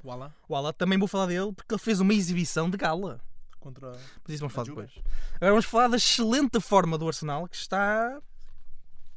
o 0.47 0.55
Ala, 0.55 0.71
também 0.71 0.97
vou 0.97 1.07
falar 1.07 1.25
dele 1.25 1.51
porque 1.51 1.73
ele 1.73 1.81
fez 1.81 1.99
uma 1.99 2.13
exibição 2.13 2.69
de 2.69 2.77
gala. 2.77 3.19
contra. 3.59 3.91
Mas 3.91 4.29
isso 4.29 4.39
vamos 4.39 4.53
falar 4.53 4.67
depois. 4.67 4.91
Agora 5.35 5.51
vamos 5.51 5.65
falar 5.65 5.89
da 5.89 5.97
excelente 5.97 6.59
forma 6.61 6.97
do 6.97 7.05
Arsenal 7.07 7.45
que 7.47 7.57
está 7.57 8.17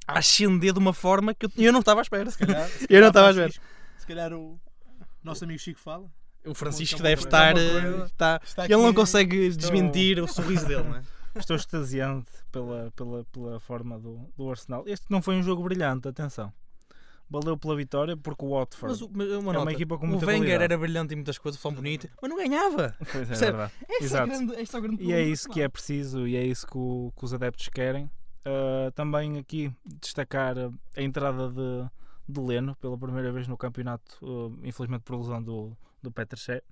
a 0.07 0.19
ascender 0.19 0.73
de 0.73 0.79
uma 0.81 0.93
forma 0.93 1.33
que 1.33 1.47
eu, 1.47 1.51
eu 1.57 1.73
não 1.73 1.79
estava 1.81 2.01
à 2.01 2.03
espera. 2.03 2.29
Se 2.31 2.39
calhar, 2.39 2.69
se 2.69 2.87
Eu 2.91 3.01
não 3.01 3.03
calhar 3.03 3.09
estava 3.11 3.29
a 3.29 3.33
ver. 3.33 3.53
Francisco- 3.53 3.65
Se 3.99 4.07
calhar 4.07 4.33
o 4.33 4.61
nosso 5.23 5.45
amigo 5.45 5.61
Chico 5.61 5.79
fala. 5.79 6.11
O 6.47 6.55
Francisco 6.55 6.97
Uma 6.99 7.05
deve 7.05 7.23
coisa- 7.23 7.27
estar. 7.29 8.05
está- 8.05 8.41
Está 8.45 8.65
ele 8.65 8.77
não 8.77 8.93
consegue 8.95 9.49
desmentir 9.51 10.21
o 10.23 10.29
sorriso 10.29 10.67
dele, 10.67 10.83
não 10.85 10.97
é? 10.97 11.03
Estou 11.37 11.57
extasiante 11.57 12.31
pela, 12.53 12.93
pela, 12.95 13.25
pela 13.25 13.59
forma 13.59 13.99
do, 13.99 14.21
do 14.37 14.49
Arsenal. 14.51 14.85
Este 14.87 15.07
não 15.11 15.21
foi 15.21 15.35
um 15.37 15.43
jogo 15.43 15.63
brilhante, 15.65 16.07
atenção. 16.07 16.53
Valeu 17.29 17.57
pela 17.57 17.75
vitória 17.75 18.17
porque 18.17 18.45
o 18.45 18.51
Watford 18.51 18.93
Mas 18.93 19.01
o- 19.03 19.11
mas 19.13 19.29
uma 19.33 19.55
é 19.55 19.59
uma 19.59 19.73
equipa 19.73 19.97
com 19.99 20.05
o 20.05 20.09
muita 20.11 20.27
Wenger 20.27 20.41
qualidade. 20.43 20.65
era 20.65 20.79
brilhante 20.79 21.15
em 21.15 21.17
muitas 21.17 21.39
coisas, 21.39 21.61
foi 21.61 21.73
bonito, 21.73 22.09
mas 22.21 22.31
não 22.31 22.37
ganhava. 22.37 22.95
Pois 23.11 23.31
é, 23.31 23.35
verdade. 23.35 23.73
É, 23.89 24.03
o 24.03 24.05
Exato. 24.05 24.29
grande, 24.29 24.53
esse 24.61 24.77
é 24.77 24.79
o 24.79 24.83
grande 24.83 25.03
E 25.05 25.13
é 25.13 25.23
isso 25.23 25.49
que 25.49 25.61
é 25.63 25.69
preciso 25.69 26.29
e 26.29 26.37
é 26.37 26.45
isso 26.45 26.67
que, 26.67 26.77
o- 26.77 27.11
que 27.17 27.25
os 27.25 27.33
adeptos 27.35 27.69
querem. 27.69 28.05
Uh, 28.47 28.93
também 28.95 29.39
aqui 29.39 29.73
destacar 30.03 30.55
a 30.59 31.03
entrada 31.03 31.49
de, 31.49 31.89
de 32.29 32.41
Leno 32.41 32.77
pela 32.77 32.97
primeira 32.99 33.33
vez 33.33 33.49
no 33.49 33.57
campeonato, 33.57 34.19
uh, 34.23 34.55
infelizmente 34.63 35.01
por 35.03 35.17
lesão 35.19 35.43
do, 35.43 35.75
do 36.05 36.13
Peter 36.13 36.39
Shea. 36.39 36.63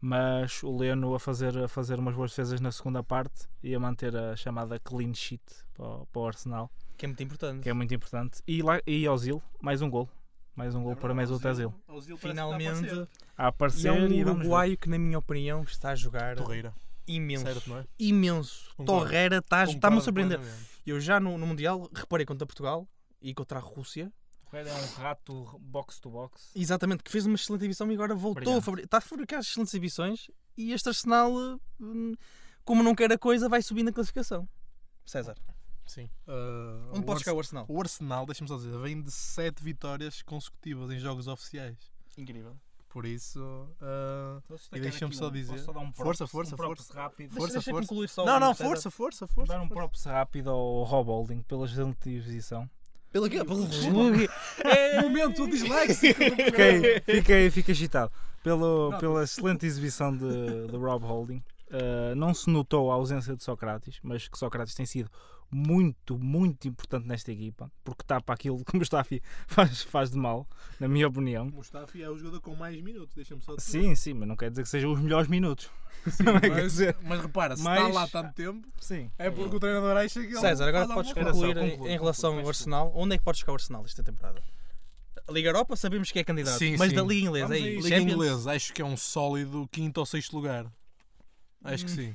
Mas 0.00 0.62
o 0.64 0.76
Leno 0.76 1.14
a 1.14 1.20
fazer, 1.20 1.56
a 1.58 1.68
fazer 1.68 1.98
umas 1.98 2.14
boas 2.16 2.30
defesas 2.32 2.60
na 2.60 2.72
segunda 2.72 3.02
parte 3.04 3.46
e 3.62 3.72
a 3.74 3.78
manter 3.78 4.16
a 4.16 4.34
chamada 4.34 4.78
clean 4.80 5.14
sheet 5.14 5.42
para, 5.74 5.86
o- 5.86 6.06
para 6.06 6.20
o 6.22 6.26
Arsenal, 6.26 6.70
Que 6.96 7.04
é 7.04 7.08
muito 7.08 7.22
importante. 7.22 7.62
que 7.62 7.68
é 7.68 7.72
muito 7.72 7.94
importante. 7.94 8.42
E, 8.46 8.62
lá, 8.62 8.80
e 8.86 9.08
Ozil, 9.08 9.40
mais 9.60 9.80
um 9.80 9.88
gol. 9.88 10.08
Mais 10.56 10.74
um 10.74 10.82
gol 10.82 10.96
para 10.96 11.14
mais 11.14 11.30
o 11.30 11.38
Tazil. 11.40 11.72
Finalmente. 12.18 13.08
A 13.38 13.46
aparecer 13.46 13.84
E 13.86 13.88
é 13.88 13.92
um 13.92 14.06
e 14.08 14.22
vamos 14.22 14.40
ver. 14.40 14.46
uruguaio 14.46 14.76
que, 14.76 14.88
na 14.88 14.98
minha 14.98 15.18
opinião, 15.18 15.62
está 15.62 15.90
a 15.90 15.94
jogar 15.94 16.36
Torreira. 16.36 16.74
imenso. 17.06 17.44
Certo, 17.44 17.70
não 17.70 17.78
é? 17.78 17.84
Imenso. 17.98 18.70
Concordo. 18.76 19.00
Torreira 19.04 19.36
está- 19.38 19.64
está-me 19.64 19.76
a 19.76 20.00
Concordo 20.00 20.04
surpreender. 20.04 20.40
Eu 20.84 21.00
já 21.00 21.18
no, 21.18 21.38
no 21.38 21.46
Mundial 21.46 21.88
reparei 21.94 22.26
contra 22.26 22.44
Portugal 22.46 22.86
e 23.20 23.32
contra 23.32 23.58
a 23.58 23.62
Rússia. 23.62 24.12
É 24.52 24.74
um 24.74 25.02
rato 25.02 25.58
box 25.60 25.98
to 26.00 26.10
box. 26.10 26.50
Exatamente, 26.54 27.02
que 27.02 27.10
fez 27.10 27.24
uma 27.26 27.34
excelente 27.36 27.62
exibição 27.62 27.90
e 27.90 27.94
agora 27.94 28.14
voltou 28.14 28.56
a 28.58 28.62
fabricar. 28.62 28.84
Está 28.86 28.98
a 28.98 29.00
fabricar 29.00 29.40
excelentes 29.40 29.72
exibições 29.72 30.30
e 30.56 30.72
este 30.72 30.88
Arsenal, 30.88 31.32
hum, 31.80 32.14
como 32.64 32.82
não 32.82 32.94
quer 32.94 33.10
a 33.12 33.18
coisa, 33.18 33.48
vai 33.48 33.62
subir 33.62 33.82
na 33.82 33.92
classificação. 33.92 34.48
César, 35.04 35.36
Sim. 35.86 36.08
Uh, 36.28 36.90
onde 36.94 37.04
pode 37.04 37.20
chegar 37.20 37.34
o 37.34 37.38
Arsenal? 37.38 37.66
O 37.68 37.80
Arsenal, 37.80 38.24
deixa-me 38.24 38.48
só 38.48 38.56
dizer, 38.56 38.78
vem 38.78 39.02
de 39.02 39.10
7 39.10 39.62
vitórias 39.62 40.22
consecutivas 40.22 40.90
em 40.90 40.98
jogos 40.98 41.26
oficiais. 41.26 41.76
Incrível. 42.16 42.56
Por 42.88 43.04
isso. 43.06 43.40
uh, 43.80 44.42
E 44.72 44.80
deixa-me 44.80 45.14
só 45.14 45.28
um- 45.28 45.32
dizer- 45.32 45.58
só 45.60 45.72
dar 45.72 45.80
um 45.80 45.92
Força, 45.92 46.18
props- 46.26 46.30
força, 46.30 46.54
um 46.54 46.56
props 46.58 46.84
força. 46.86 47.00
rápido. 47.00 47.34
Força, 47.34 47.54
deixa, 47.54 47.70
força. 47.70 47.88
concluir 47.88 48.08
só 48.08 48.24
Não, 48.24 48.38
não, 48.38 48.54
César. 48.54 48.68
força, 48.68 48.90
força, 48.90 49.26
força. 49.26 49.52
dar 49.52 49.58
um 49.60 49.66
força. 49.66 49.74
props 49.74 50.04
rápido 50.04 50.50
ao 50.50 50.82
Rob 50.84 51.08
Holding 51.08 51.42
pela 51.42 51.64
excelente 51.66 52.10
exibição. 52.10 52.68
Pelo 53.12 53.28
quê? 53.28 53.44
Pelo 53.44 53.66
É, 54.64 55.02
momento 55.02 55.46
disléxico. 55.46 56.18
Fiquei, 56.18 57.00
fiquei, 57.00 57.50
fiquei 57.50 57.72
excitado 57.72 58.10
pelo, 58.42 58.90
Não, 58.90 58.98
pela 58.98 59.22
excelente 59.22 59.66
exibição 59.66 60.16
de, 60.16 60.66
de 60.68 60.76
Rob 60.76 61.04
Holding. 61.04 61.42
Uh, 61.70 62.14
não 62.16 62.34
se 62.34 62.50
notou 62.50 62.90
a 62.90 62.94
ausência 62.94 63.34
de 63.34 63.42
Sócrates, 63.42 63.98
mas 64.02 64.28
que 64.28 64.36
Sócrates 64.38 64.74
tem 64.74 64.84
sido 64.84 65.10
muito, 65.54 66.18
muito 66.18 66.66
importante 66.66 67.06
nesta 67.06 67.30
equipa, 67.30 67.70
porque 67.84 68.02
tapa 68.04 68.32
aquilo 68.32 68.64
que 68.64 68.74
o 68.74 68.78
Mustafi 68.78 69.22
faz, 69.46 69.82
faz 69.82 70.10
de 70.10 70.16
mal, 70.16 70.48
na 70.80 70.88
minha 70.88 71.06
opinião. 71.06 71.46
Mustafi 71.50 72.02
é 72.02 72.08
o 72.08 72.16
jogador 72.16 72.40
com 72.40 72.54
mais 72.56 72.80
minutos, 72.80 73.14
deixa-me 73.14 73.42
só 73.42 73.54
dizer. 73.56 73.70
Sim, 73.70 73.94
sim, 73.94 74.14
mas 74.14 74.26
não 74.28 74.36
quer 74.36 74.50
dizer 74.50 74.62
que 74.62 74.68
sejam 74.68 74.92
os 74.92 75.00
melhores 75.00 75.28
minutos. 75.28 75.70
Sim, 76.10 76.24
é, 76.36 76.40
quer 76.40 76.50
mas, 76.50 76.62
dizer, 76.72 76.96
mas 77.02 77.20
repara, 77.20 77.56
se 77.56 77.62
mas- 77.62 77.80
está 77.86 77.92
lá 78.00 78.08
tanto 78.08 78.32
tempo, 78.34 78.66
Sim. 78.80 79.10
é 79.18 79.30
porque 79.30 79.56
o 79.56 79.60
treinador 79.60 79.96
acha 79.96 80.20
que 80.20 80.26
ele 80.28 80.40
César, 80.40 80.68
agora 80.68 80.88
podes 80.88 81.12
concluir 81.12 81.56
em- 81.56 81.70
concluir, 81.72 81.90
em 81.90 81.98
relação 81.98 82.38
ao. 82.38 82.48
Arsenal. 82.48 82.92
Onde 82.94 83.14
é 83.14 83.18
que 83.18 83.24
podes 83.24 83.40
jogar 83.40 83.52
o 83.52 83.56
Arsenal 83.56 83.84
esta 83.84 84.02
temporada? 84.02 84.42
A 85.28 85.30
Liga 85.32 85.50
Europa 85.50 85.76
sabemos 85.76 86.10
que 86.10 86.18
é 86.18 86.24
candidato, 86.24 86.58
Sim, 86.58 86.76
mas 86.76 86.90
sim. 86.90 86.96
da 86.96 87.02
Liga 87.02 87.26
Inglesa 87.28 87.46
Vamos 87.46 87.62
aí. 87.62 87.76
Liga 87.76 87.88
Champions? 87.88 88.12
Inglesa, 88.12 88.52
acho 88.52 88.72
que 88.72 88.82
é 88.82 88.84
um 88.84 88.96
sólido 88.96 89.68
quinto 89.70 90.00
ou 90.00 90.06
sexto 90.06 90.34
lugar. 90.34 90.66
Acho 91.62 91.84
que 91.86 91.92
Hum. 91.92 91.94
sim. 91.94 92.14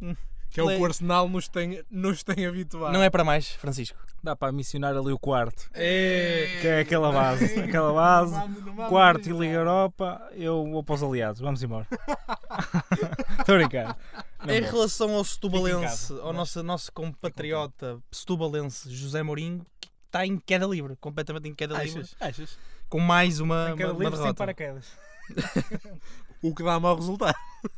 Hum. 0.00 0.14
Que 0.56 0.60
é 0.60 0.64
o 0.64 0.68
que 0.68 0.82
o 0.82 0.84
Arsenal 0.86 1.28
nos 1.28 1.48
tem, 1.48 1.82
nos 1.90 2.22
tem 2.24 2.46
habituado. 2.46 2.92
Não 2.92 3.02
é 3.02 3.10
para 3.10 3.22
mais, 3.22 3.50
Francisco. 3.50 3.98
Dá 4.22 4.34
para 4.34 4.50
mencionar 4.52 4.96
ali 4.96 5.12
o 5.12 5.18
quarto, 5.18 5.68
É, 5.74 6.58
que 6.60 6.66
é 6.66 6.80
aquela 6.80 7.12
base, 7.12 7.60
aquela 7.60 7.92
base. 7.92 8.32
Vamos- 8.32 8.62
vamos 8.64 8.88
Quarto 8.88 9.28
e. 9.28 9.32
Liga 9.32 9.52
Europa, 9.54 10.28
eu 10.32 10.64
vou 10.70 10.82
para 10.82 10.94
os 10.94 11.02
aliados, 11.02 11.40
vamos 11.40 11.62
embora. 11.62 11.86
Estou 13.38 13.54
a 13.54 13.58
brincar. 13.58 13.98
Não 14.44 14.54
em 14.54 14.60
vou. 14.62 14.70
relação 14.72 15.14
ao 15.14 15.24
Setubalense, 15.24 16.12
ao 16.20 16.32
nosso, 16.32 16.62
nosso 16.62 16.90
compatriota 16.92 17.98
Setubalense 18.10 18.90
José 18.90 19.22
Mourinho, 19.22 19.64
que 19.80 19.88
está 20.06 20.26
em 20.26 20.38
queda 20.38 20.66
livre, 20.66 20.96
completamente 20.96 21.48
em 21.48 21.54
queda 21.54 21.82
livre, 21.82 22.00
Achas? 22.00 22.16
Achas? 22.20 22.58
com 22.88 22.98
mais 23.00 23.40
uma, 23.40 23.74
uma, 23.74 23.92
uma 23.92 24.00
sem 24.04 24.10
derrota. 24.10 24.34
paraquedas. 24.34 24.86
O 26.42 26.54
que 26.54 26.62
dá 26.62 26.78
mau 26.80 26.94
resultado. 26.96 27.36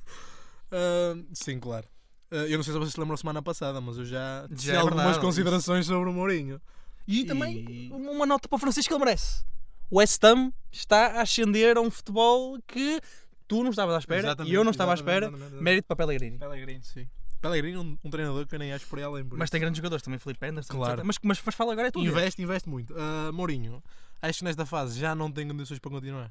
Ah, 0.70 1.16
sim, 1.32 1.58
claro. 1.58 1.86
Ah, 2.30 2.36
eu 2.46 2.56
não 2.58 2.62
sei 2.64 2.72
se 2.72 2.78
vocês 2.78 2.92
se 2.92 3.00
lembram 3.00 3.16
semana 3.16 3.42
passada, 3.42 3.80
mas 3.80 3.96
eu 3.98 4.04
já 4.04 4.46
Já 4.52 4.74
é 4.74 4.76
algumas 4.76 5.04
verdade, 5.04 5.20
considerações 5.24 5.86
sobre 5.86 6.10
o 6.10 6.12
Mourinho. 6.12 6.60
E 7.06 7.20
E- 7.20 7.24
também 7.24 7.90
uma 7.92 8.26
nota 8.26 8.48
para 8.48 8.56
o 8.56 8.58
Francisco 8.58 8.92
ele 8.92 9.04
merece. 9.04 9.42
O 9.90 9.98
West 9.98 10.22
Ham 10.22 10.52
está 10.70 11.18
a 11.18 11.22
ascender 11.22 11.76
a 11.78 11.80
um 11.80 11.90
futebol 11.90 12.58
que 12.66 13.00
tu 13.46 13.62
não 13.62 13.70
estavas 13.70 13.94
à 13.94 13.98
espera 13.98 14.36
e 14.44 14.52
eu 14.52 14.62
não 14.62 14.70
estava 14.72 14.90
à 14.92 14.94
espera. 14.94 15.26
exatamente, 15.26 15.40
exatamente. 15.42 15.64
Mérito 15.64 15.86
para 15.88 15.96
Pellegrini. 15.96 16.38
Pellegrini. 16.38 16.82
Sim. 16.84 17.08
Pellegrini, 17.40 17.78
um, 17.78 17.96
um 18.04 18.10
treinador 18.10 18.46
que 18.46 18.54
eu 18.54 18.58
nem 18.58 18.72
acho 18.74 18.86
por 18.88 19.00
além. 19.00 19.24
por 19.24 19.38
Mas 19.38 19.46
isso. 19.46 19.52
tem 19.52 19.60
grandes 19.60 19.78
jogadores 19.78 20.02
também, 20.02 20.18
Felipe 20.18 20.44
Anderson. 20.44 20.74
Claro. 20.74 21.02
Mas, 21.06 21.16
mas, 21.22 21.40
mas 21.46 21.54
fala 21.54 21.72
agora 21.72 21.88
é 21.88 21.90
tu. 21.90 22.00
Investe, 22.00 22.42
investe 22.42 22.68
muito. 22.68 22.92
Ah, 22.98 23.30
Mourinho, 23.32 23.82
acho 24.20 24.40
que 24.40 24.44
nesta 24.44 24.66
fase 24.66 24.98
já 25.00 25.14
não 25.14 25.30
tem 25.32 25.48
condições 25.48 25.78
para 25.78 25.90
continuar. 25.90 26.30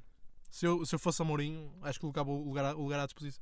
Se 0.51 0.65
eu, 0.67 0.86
se 0.86 0.93
eu 0.93 0.99
fosse 0.99 1.19
a 1.21 1.25
Mourinho, 1.25 1.71
acho 1.81 1.97
que 1.97 2.01
colocava 2.01 2.29
o 2.29 2.43
lugar, 2.43 2.75
o 2.75 2.83
lugar 2.83 2.99
à 2.99 3.05
disposição. 3.05 3.41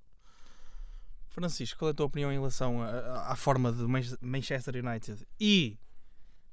Francisco, 1.35 1.77
qual 1.79 1.89
é 1.89 1.91
a 1.91 1.93
tua 1.93 2.05
opinião 2.07 2.31
em 2.31 2.35
relação 2.35 2.81
à 2.81 3.35
forma 3.35 3.71
de 3.71 3.83
Man- 3.83 4.17
Manchester 4.21 4.75
United 4.85 5.25
e 5.39 5.77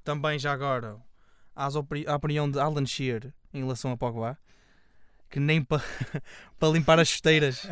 também 0.05 0.38
já 0.38 0.53
agora 0.53 0.97
às 1.55 1.75
opri- 1.77 2.07
à 2.07 2.16
opinião 2.16 2.51
de 2.51 2.59
Alan 2.59 2.85
Shearer 2.85 3.33
em 3.55 3.61
relação 3.62 3.92
a 3.92 3.97
Pogba? 3.97 4.37
Que 5.31 5.40
nem 5.40 5.62
para 5.64 5.83
para 6.61 6.68
limpar 6.68 6.99
as 7.01 7.09
chuteiras 7.09 7.66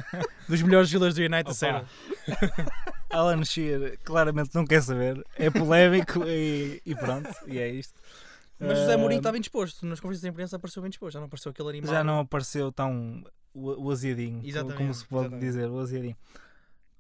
dos 0.49 0.63
melhores 0.63 0.89
jogadores 0.89 1.15
do 1.15 1.21
United 1.21 1.55
serve. 1.55 1.87
Alan 3.11 3.45
Shearer 3.45 3.99
claramente 4.05 4.55
não 4.55 4.65
quer 4.65 4.83
saber, 4.83 5.23
é 5.37 5.51
polémico 5.51 6.25
e, 6.27 6.81
e 6.87 6.95
pronto, 6.95 7.29
e 7.47 7.59
é 7.59 7.69
isto. 7.69 7.99
Mas 8.59 8.79
José 8.79 8.95
Ah, 8.95 8.99
Mourinho 8.99 9.21
está 9.21 9.33
bem 9.33 9.41
disposto. 9.41 9.85
Nas 9.87 9.99
conferências 10.01 10.23
de 10.23 10.29
imprensa 10.29 10.57
apareceu 10.57 10.83
bem 10.83 10.91
disposto. 10.91 11.15
Já 11.15 11.19
não 11.21 11.27
apareceu 11.27 11.51
aquele 11.51 11.69
animal. 11.71 11.95
já 11.95 12.05
não 12.05 12.19
apareceu 12.21 12.71
tão 12.71 13.25
o, 13.55 13.87
o 13.87 13.91
aziadinho, 13.91 14.41
Exatamente, 14.45 14.77
como 14.79 14.95
se 14.95 15.05
pode 15.07 15.25
exatamente. 15.27 15.47
dizer, 15.47 15.69
o 15.71 15.79
aziadinho. 15.81 16.17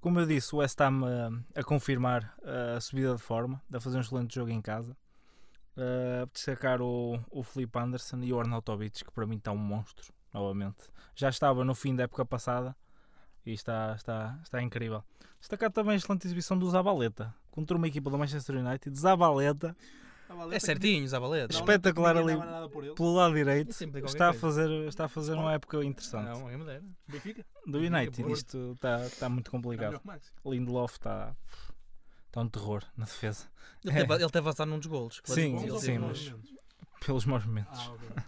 Como 0.01 0.19
eu 0.19 0.27
disse, 0.27 0.55
o 0.55 0.59
West 0.59 0.81
Ham 0.81 1.03
ah, 1.05 1.61
a 1.61 1.63
confirmar 1.63 2.35
ah, 2.43 2.77
a 2.77 2.81
subida 2.81 3.15
de 3.15 3.21
forma, 3.21 3.63
a 3.73 3.81
fazer 3.81 3.99
um 3.99 4.01
excelente 4.01 4.35
jogo 4.35 4.51
em 4.51 4.63
casa. 4.63 4.97
Ah, 5.77 6.27
destacar 6.33 6.81
o, 6.81 7.19
o 7.31 7.43
Felipe 7.43 7.79
Anderson 7.79 8.19
e 8.23 8.33
o 8.33 8.41
Arnautovic, 8.41 9.05
que 9.05 9.13
para 9.13 9.27
mim 9.27 9.37
está 9.37 9.53
um 9.53 9.59
monstro, 9.59 10.13
novamente. 10.33 10.89
Já 11.15 11.29
estava 11.29 11.65
no 11.65 11.75
fim 11.75 11.95
da 11.95 12.05
época 12.05 12.25
passada 12.25 12.75
e 13.45 13.53
está, 13.53 13.95
está, 13.95 14.39
está 14.43 14.63
incrível. 14.63 15.05
Destacar 15.39 15.71
também 15.71 15.93
a 15.93 15.97
excelente 15.97 16.27
exibição 16.27 16.59
do 16.59 16.69
Zabaleta 16.71 17.35
contra 17.51 17.77
uma 17.77 17.89
equipa 17.89 18.11
do 18.11 18.19
Manchester 18.19 18.57
United. 18.57 18.99
Zabaleta, 18.99 19.77
É 20.53 20.59
certinho, 20.61 21.07
Zabaleta. 21.09 21.53
Não, 21.53 21.61
espetacular 21.61 22.17
ali. 22.17 22.35
pelo 22.95 23.15
lado 23.15 23.35
direito, 23.35 23.71
está 24.05 24.31
a 24.31 24.33
fazer, 24.33 24.71
está 24.89 25.05
a 25.05 25.09
fazer 25.09 25.35
uma 25.35 25.53
época 25.53 25.85
interessante. 25.85 26.27
Não, 26.27 26.49
é 26.49 26.57
madeira. 26.57 26.85
Benfica? 27.09 27.45
Do 27.67 27.79
United, 27.79 28.33
isto 28.33 28.73
está, 28.75 29.07
está 29.07 29.29
muito 29.29 29.47
Está 29.47 29.51
complicado. 29.51 30.01
Lindelof 30.45 30.95
está, 30.95 31.35
está 32.27 32.41
um 32.41 32.49
terror 32.49 32.83
na 32.97 33.05
defesa. 33.05 33.47
Ele 33.85 33.95
teve, 33.95 34.15
ele 34.15 34.31
teve 34.31 34.39
a 34.39 34.51
passar 34.51 34.67
num 34.67 34.79
dos 34.79 34.87
golos. 34.87 35.21
Sim, 35.25 35.57
Ele 35.59 35.79
sim, 35.79 35.87
teve- 35.87 35.99
mas-? 35.99 36.35
Pelos 37.05 37.25
maus 37.25 37.45
momentos. 37.47 37.81
Ah, 37.81 37.93
ok. 37.93 38.09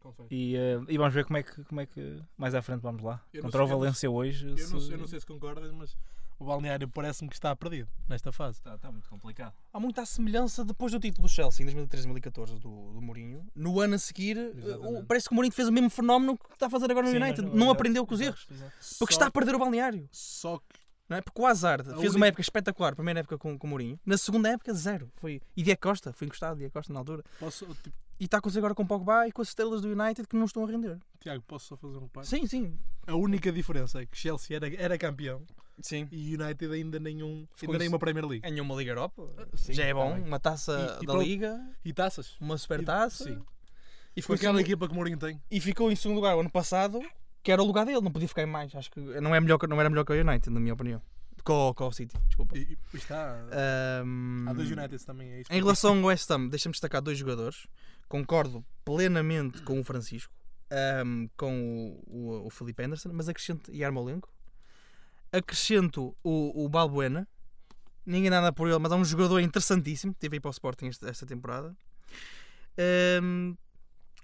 Confere. 0.00 0.28
E, 0.30 0.56
eh, 0.56 0.80
e 0.88 0.96
vamos 0.96 1.12
ver 1.12 1.26
como 1.26 1.36
é, 1.36 1.42
que, 1.42 1.62
como 1.64 1.80
é 1.82 1.84
que 1.86 2.22
mais 2.36 2.54
à 2.54 2.62
frente 2.62 2.80
vamos 2.80 3.02
lá. 3.02 3.22
Eu 3.34 3.42
não 3.42 3.50
Contra 3.50 3.62
o 3.62 3.66
sei, 3.66 3.72
eu 3.72 3.76
não 3.76 3.78
Valência 3.80 4.10
hoje. 4.10 4.46
Eu 4.46 4.68
não, 4.70 4.80
se- 4.80 4.92
eu 4.92 4.98
não 4.98 5.06
sei 5.06 5.20
se 5.20 5.26
concordas, 5.26 5.70
mas 5.72 5.94
o 6.40 6.46
balneário 6.46 6.88
parece-me 6.88 7.28
que 7.28 7.36
está 7.36 7.54
perdido 7.54 7.88
nesta 8.08 8.32
fase. 8.32 8.58
Está, 8.58 8.74
está 8.74 8.90
muito 8.90 9.08
complicado. 9.08 9.54
Há 9.72 9.78
muita 9.78 10.04
semelhança 10.06 10.64
depois 10.64 10.90
do 10.90 10.98
título 10.98 11.28
do 11.28 11.30
Chelsea 11.32 11.64
em 11.64 11.68
2013-2014 11.86 12.58
do, 12.58 12.92
do 12.94 13.00
Mourinho. 13.02 13.46
No 13.54 13.78
ano 13.80 13.94
a 13.94 13.98
seguir, 13.98 14.36
Exatamente. 14.38 15.02
o- 15.02 15.04
parece 15.06 15.28
que 15.28 15.32
o 15.32 15.34
Mourinho 15.36 15.52
fez 15.54 15.68
o 15.68 15.72
mesmo 15.72 15.90
fenómeno 15.90 16.36
que 16.36 16.54
está 16.54 16.66
a 16.66 16.70
fazer 16.70 16.90
agora 16.90 17.06
no 17.06 17.12
Sim, 17.12 17.22
United. 17.22 17.42
Não 17.48 17.54
exato, 17.56 17.70
aprendeu 17.70 18.06
com 18.06 18.14
os 18.14 18.20
erros. 18.20 18.46
exato. 18.50 18.72
Porque 18.98 19.12
Só- 19.14 19.18
está 19.18 19.26
a 19.26 19.30
perder 19.30 19.54
o 19.54 19.58
balneário. 19.58 20.08
Só 20.10 20.58
que 20.58 20.80
Não 21.08 21.16
é? 21.16 21.20
Porque 21.20 21.42
o 21.42 21.46
Hazard 21.46 21.82
A 21.82 21.94
fez 21.94 21.98
única- 22.02 22.16
uma 22.16 22.26
época 22.28 22.40
espetacular, 22.40 22.94
primeira 22.94 23.18
época 23.20 23.36
com, 23.36 23.58
com 23.58 23.66
o 23.66 23.70
Mourinho. 23.70 23.98
Na 24.06 24.16
segunda 24.16 24.48
época, 24.48 24.72
zero. 24.72 25.10
Foi... 25.16 25.42
E 25.56 25.62
Diego 25.64 25.80
Costa, 25.80 26.12
foi 26.12 26.26
encostado 26.28 26.56
Diego 26.56 26.72
Costa 26.72 26.92
na 26.92 27.00
altura. 27.00 27.24
posso, 27.40 27.66
tipo, 27.82 27.96
E 28.20 28.26
está 28.26 28.36
a 28.36 28.38
acontecer 28.38 28.58
agora 28.60 28.74
com 28.76 28.84
o 28.84 28.86
Pogba 28.86 29.26
e 29.26 29.32
com 29.32 29.42
as 29.42 29.48
estrelas 29.48 29.80
do 29.82 29.88
United 29.88 30.28
que 30.28 30.36
não 30.36 30.44
estão 30.44 30.62
a 30.64 30.68
render. 30.70 30.98
Tiago, 31.18 31.42
posso 31.48 31.66
só 31.66 31.76
fazer 31.76 31.96
um 31.96 32.02
reparo? 32.02 32.24
Sim, 32.26 32.46
sim. 32.46 32.78
A 33.08 33.16
única 33.16 33.50
diferença 33.50 34.00
é 34.00 34.06
que 34.06 34.16
Chelsea 34.16 34.54
era, 34.56 34.68
era 34.80 34.96
campeão 34.96 35.42
Sim. 35.82 36.08
e 36.12 36.36
United 36.36 36.72
ainda 36.72 36.98
nenhum, 37.00 37.46
Ficou 37.54 37.72
ainda 37.72 37.78
nem 37.82 37.88
uma 37.88 37.98
Premier 37.98 38.24
League. 38.26 38.40
Ganhou 38.48 38.64
uma 38.64 38.74
Liga 38.74 38.90
Europa, 38.92 39.28
sim, 39.54 39.72
já 39.72 39.84
é 39.84 39.94
bom. 39.94 40.10
tá 40.10 40.14
bem. 40.16 40.24
Uma 40.24 40.40
taça 40.40 40.72
E- 41.00 41.04
e 41.04 41.06
da 41.06 41.12
pronto. 41.12 41.26
Liga, 41.26 41.60
E 41.84 41.92
taças? 41.92 42.36
uma 42.40 42.56
super 42.58 42.80
E- 42.80 42.84
taça. 42.84 43.24
sim. 43.24 43.38
E 44.16 44.20
ficou, 44.22 44.34
aquela 44.36 44.58
em, 44.60 44.62
equipa 44.62 44.86
que 44.86 44.92
o 44.92 44.96
Mourinho 44.96 45.16
tem. 45.18 45.40
e 45.50 45.60
ficou 45.60 45.90
em 45.90 45.96
segundo 45.96 46.16
lugar 46.16 46.36
o 46.36 46.40
ano 46.40 46.50
passado, 46.50 47.00
que 47.42 47.50
era 47.52 47.62
o 47.62 47.64
lugar 47.66 47.86
dele, 47.86 48.00
não 48.00 48.10
podia 48.10 48.28
ficar 48.28 48.42
em 48.42 48.46
mais. 48.46 48.74
Acho 48.74 48.90
que 48.90 49.00
não, 49.00 49.34
é 49.34 49.40
melhor, 49.40 49.58
não 49.68 49.80
era 49.80 49.88
melhor 49.88 50.04
que 50.04 50.12
o 50.12 50.20
United, 50.20 50.50
na 50.50 50.60
minha 50.60 50.74
opinião. 50.74 51.00
Com, 51.44 51.72
com 51.74 51.86
o 51.86 51.92
City, 51.92 52.14
desculpa. 52.26 52.58
E, 52.58 52.76
e 52.92 52.96
está. 52.96 53.40
Ahm, 54.02 54.46
Há 54.46 54.52
dois 54.52 54.70
Uniteds 54.70 55.04
também, 55.06 55.30
é 55.32 55.40
isso. 55.40 55.50
Em 55.52 55.56
relação 55.58 55.96
ao 55.96 56.04
West 56.04 56.30
Ham, 56.30 56.48
deixa-me 56.48 56.72
destacar 56.72 57.00
dois 57.00 57.16
jogadores. 57.16 57.66
Concordo 58.08 58.62
plenamente 58.84 59.62
com 59.62 59.80
o 59.80 59.84
Francisco, 59.84 60.32
ahm, 60.70 61.28
com 61.38 61.96
o, 62.06 62.16
o, 62.42 62.46
o 62.46 62.50
Felipe 62.50 62.82
Anderson, 62.82 63.10
mas 63.14 63.28
acrescento 63.28 63.72
Yarmolenko. 63.72 64.28
Acrescento 65.32 66.16
o, 66.22 66.64
o 66.64 66.68
Balbuena. 66.68 67.28
Ninguém 68.04 68.30
nada 68.30 68.52
por 68.52 68.68
ele, 68.68 68.78
mas 68.78 68.92
é 68.92 68.94
um 68.96 69.04
jogador 69.04 69.40
interessantíssimo. 69.40 70.14
Teve 70.14 70.36
aí 70.36 70.40
para 70.40 70.48
o 70.48 70.52
Sporting 70.52 70.86
esta, 70.86 71.08
esta 71.08 71.26
temporada. 71.26 71.76
Ahm, 72.78 73.54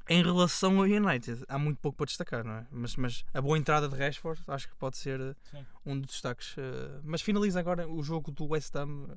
em 0.08 0.22
relação 0.22 0.78
ao 0.78 0.84
United, 0.84 1.44
há 1.48 1.58
muito 1.58 1.78
pouco 1.78 1.98
para 1.98 2.06
destacar, 2.06 2.44
não 2.44 2.54
é? 2.54 2.66
Mas, 2.70 2.96
mas 2.96 3.24
a 3.34 3.40
boa 3.40 3.58
entrada 3.58 3.88
de 3.88 3.96
Rashford 3.96 4.40
acho 4.46 4.68
que 4.68 4.76
pode 4.76 4.96
ser 4.96 5.20
eh, 5.20 5.34
Sim. 5.50 5.66
um 5.84 6.00
dos 6.00 6.12
destaques. 6.12 6.54
eh, 6.56 7.00
mas 7.02 7.22
finaliza 7.22 7.58
agora 7.58 7.88
o 7.88 8.02
jogo 8.02 8.30
do 8.30 8.46
West 8.46 8.74
Ham 8.76 9.08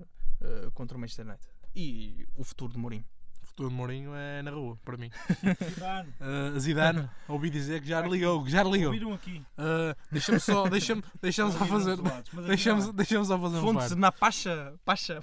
eh, 0.41 0.69
contra 0.73 0.97
o 0.97 0.99
Manchester 0.99 1.27
United. 1.27 1.47
E 1.75 2.27
o 2.35 2.43
futuro 2.43 2.73
de 2.73 2.79
Mourinho. 2.79 3.05
O 3.59 3.61
futuro 3.63 3.69
de 3.71 3.75
Mourinho 3.75 4.15
é 4.15 4.41
na 4.41 4.51
rua, 4.51 4.77
para 4.85 4.95
mim. 4.95 5.11
Zidane, 5.69 6.13
Uh, 6.21 6.59
Zidane, 6.59 7.09
ouvi 7.27 7.49
dizer 7.49 7.81
que 7.81 7.89
já 7.89 7.99
ligou, 7.99 8.41
que 8.45 8.49
já 8.51 8.63
ligou. 8.63 8.87
Ouviram 8.87 9.13
aqui. 9.13 9.43
Uh, 9.57 9.93
deixa-me 10.09 10.39
só, 10.39 10.69
deixa-me 10.69 11.03
deixa 11.21 11.51
só 11.51 11.65
fazer. 11.65 11.97
Deixa-me 12.47 12.93
deixa 12.93 13.21
só 13.25 13.37
fazer 13.37 13.57
um 13.57 13.73
reparo. 13.73 13.95
na 13.97 14.11
Pacha. 14.13 14.73
Pacha. 14.85 15.19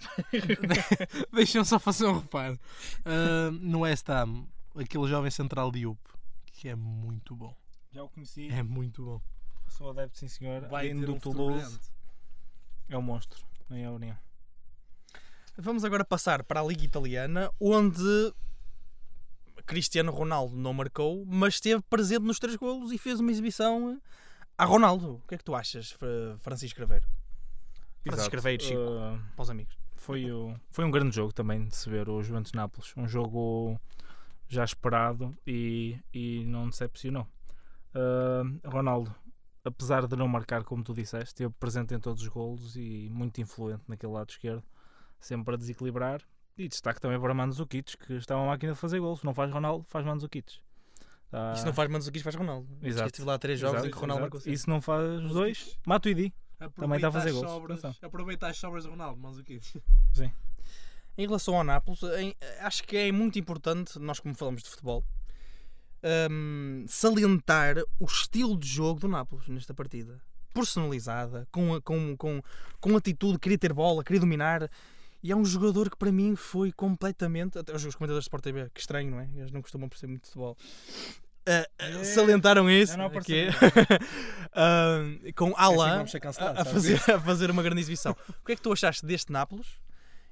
Deixa-me 1.33 1.65
só 1.65 1.79
fazer 1.79 2.07
um 2.07 2.19
reparo. 2.21 2.59
Uh, 3.07 3.51
no 3.53 3.81
West 3.81 4.09
Ham, 4.11 4.45
aquele 4.77 5.07
jovem 5.09 5.31
central 5.31 5.71
Diop, 5.71 5.99
que 6.53 6.69
é 6.69 6.75
muito 6.75 7.35
bom. 7.35 7.57
Já 7.93 8.03
o 8.03 8.09
conheci, 8.11 8.49
É 8.51 8.63
muito 8.63 9.03
bom. 9.03 9.21
sou 9.69 9.91
adepto, 9.91 10.19
sim 10.19 10.29
senhor. 10.29 10.69
Vai 10.69 10.93
do 10.93 11.15
um 11.15 11.19
Toulouse, 11.19 11.79
é 12.89 12.99
um 12.99 13.03
monstro, 13.03 13.43
na 13.71 13.77
minha 13.77 13.91
opinião. 13.91 14.17
Vamos 15.59 15.85
agora 15.85 16.05
passar 16.05 16.43
para 16.45 16.61
a 16.61 16.65
Liga 16.65 16.85
Italiana, 16.85 17.51
onde 17.61 18.33
Cristiano 19.65 20.13
Ronaldo 20.13 20.55
não 20.57 20.73
marcou, 20.75 21.25
mas 21.27 21.55
esteve 21.55 21.83
presente 21.89 22.23
nos 22.23 22.39
três 22.39 22.57
golos 22.57 22.93
e 22.93 22.99
fez 22.99 23.21
uma 23.21 23.31
exibição 23.31 24.01
a 24.59 24.65
Ronaldo. 24.65 25.15
O 25.15 25.29
que 25.29 25.35
é 25.35 25.39
que 25.39 25.45
tu 25.45 25.55
achas, 25.55 25.91
Fra- 25.93 26.37
Francisco 26.41 26.77
Craveiro? 26.77 27.07
Francisco. 28.05 28.31
Craveiro, 28.31 28.63
Chico, 28.63 28.79
Uh, 28.81 29.19
para 29.35 29.43
os 29.43 29.51
amigos. 29.51 29.77
foi, 29.97 30.31
o, 30.31 30.55
foi 30.71 30.85
um 30.85 30.91
grande 30.91 31.17
jogo 31.17 31.33
também 31.33 31.67
de 31.67 31.75
se 31.75 31.89
ver 31.91 32.09
o 32.09 32.23
Juventus 32.23 32.53
Nápoles. 32.53 32.93
Um 32.97 33.09
jogo 33.09 33.81
já 34.49 34.63
esperado 34.63 35.37
e, 35.47 35.99
e 36.15 36.45
não 36.45 36.69
decepcionou. 36.69 37.27
Uh, 37.93 38.61
Ronaldo, 38.69 39.13
apesar 39.65 40.07
de 40.07 40.15
não 40.15 40.29
marcar, 40.29 40.63
como 40.63 40.85
tu 40.85 40.95
disseste, 40.95 41.29
esteve 41.29 41.53
presente 41.59 41.95
em 41.95 41.99
todos 41.99 42.23
os 42.23 42.29
golos 42.29 42.77
e 42.77 43.09
muito 43.11 43.41
influente 43.41 43.83
naquele 43.89 44.13
lado 44.13 44.31
esquerdo, 44.31 44.63
sempre 45.21 45.55
a 45.55 45.57
desequilibrar. 45.57 46.21
E 46.59 46.69
destaque 46.69 47.01
também 47.01 47.21
para 47.21 47.35
Mandzukic, 47.35 47.99
que 47.99 48.15
está 48.15 48.37
uma 48.37 48.47
máquina 48.47 48.73
de 48.73 48.79
fazer 48.79 48.99
gols. 48.99 49.23
Não 49.23 49.35
faz 49.35 49.53
Ronaldo, 49.53 49.85
faz 49.89 50.05
Mandzukic. 50.07 50.61
Está... 51.27 51.53
E 51.53 51.59
se 51.59 51.67
não 51.67 51.75
faz 51.75 51.91
Mandzukic, 51.91 52.23
faz 52.23 52.35
Ronaldo. 52.35 52.67
Exato. 52.83 53.09
Estive 53.09 53.27
lá 53.27 53.39
três 53.39 53.61
jogos 53.61 53.77
Exato, 53.77 53.89
em 53.89 53.93
que 53.93 53.99
Ronaldo 53.99 54.23
marcou. 54.23 54.41
E 54.47 54.57
se 54.57 54.69
não 54.69 54.81
faz 54.81 55.23
os 55.23 55.33
dois, 55.33 55.79
Matuidi. 55.87 56.33
Também 56.75 56.97
está 56.97 57.09
a 57.09 57.13
fazer 57.13 57.29
Aproveita 57.29 57.29
as 57.29 57.33
gols, 57.35 57.51
sobras-. 57.51 58.03
Aproveita 58.03 58.47
as 58.47 58.57
sobras 58.57 58.85
do 58.85 58.91
Ronaldo, 58.91 59.29
o 59.29 59.45
quê? 59.45 59.61
Em 61.19 61.27
relação 61.27 61.57
ao 61.57 61.65
Nápoles, 61.65 62.03
em- 62.19 62.35
acho 62.61 62.85
que 62.85 62.95
é 62.95 63.11
muito 63.11 63.39
importante, 63.39 63.99
nós 63.99 64.21
como 64.21 64.35
falamos 64.35 64.63
de 64.63 64.69
futebol, 64.69 65.03
hum, 66.31 66.85
salientar 66.87 67.77
o 67.99 68.05
estilo 68.05 68.55
de 68.57 68.69
jogo 68.69 69.01
do 69.01 69.09
Nápoles 69.09 69.49
nesta 69.49 69.73
partida. 69.73 70.21
Personalizada, 70.53 71.49
com, 71.51 71.81
com, 71.81 72.17
com, 72.19 72.43
com 72.81 72.97
atitude, 72.97 73.39
queria 73.39 73.59
ter 73.59 73.73
bola, 73.73 74.05
queria 74.05 74.21
dominar. 74.21 74.71
E 75.27 75.33
é 75.33 75.37
um 75.37 75.45
jogador 75.45 75.91
que 75.91 75.97
para 75.97 76.13
mim 76.13 76.37
foi 76.37 76.71
completamente. 76.71 77.59
Até 77.59 77.75
os 77.75 77.83
comentadores 77.83 78.23
de 78.23 78.29
Sport 78.29 78.45
TV, 78.45 78.71
que 78.73 78.79
estranho, 78.81 79.11
não 79.11 79.19
é? 79.19 79.29
Eles 79.35 79.51
não 79.51 79.61
costumam 79.61 79.89
perceber 79.89 80.13
muito 80.13 80.23
de 80.23 80.29
futebol. 80.29 80.57
Ah, 81.45 81.67
ah, 81.81 81.85
É, 81.85 82.05
salientaram 82.05 82.71
isso. 82.71 82.93
eu 82.93 82.99
não 82.99 83.11
que 83.11 83.35
é- 83.35 83.51
percebi. 83.51 84.07
Ah, 84.53 84.99
com 85.35 85.53
Alain 85.57 86.05
a, 86.39 86.63
a 86.63 86.65
fazer, 86.65 86.95
a 87.11 87.21
fazer 87.21 87.51
uma 87.51 87.61
grande 87.63 87.81
exibição. 87.81 88.17
O 88.29 88.47
que 88.47 88.53
é 88.53 88.57
que 88.57 88.63
tu 88.63 88.73
achaste 88.73 89.05
deste 89.05 89.33
Nápoles? 89.33 89.67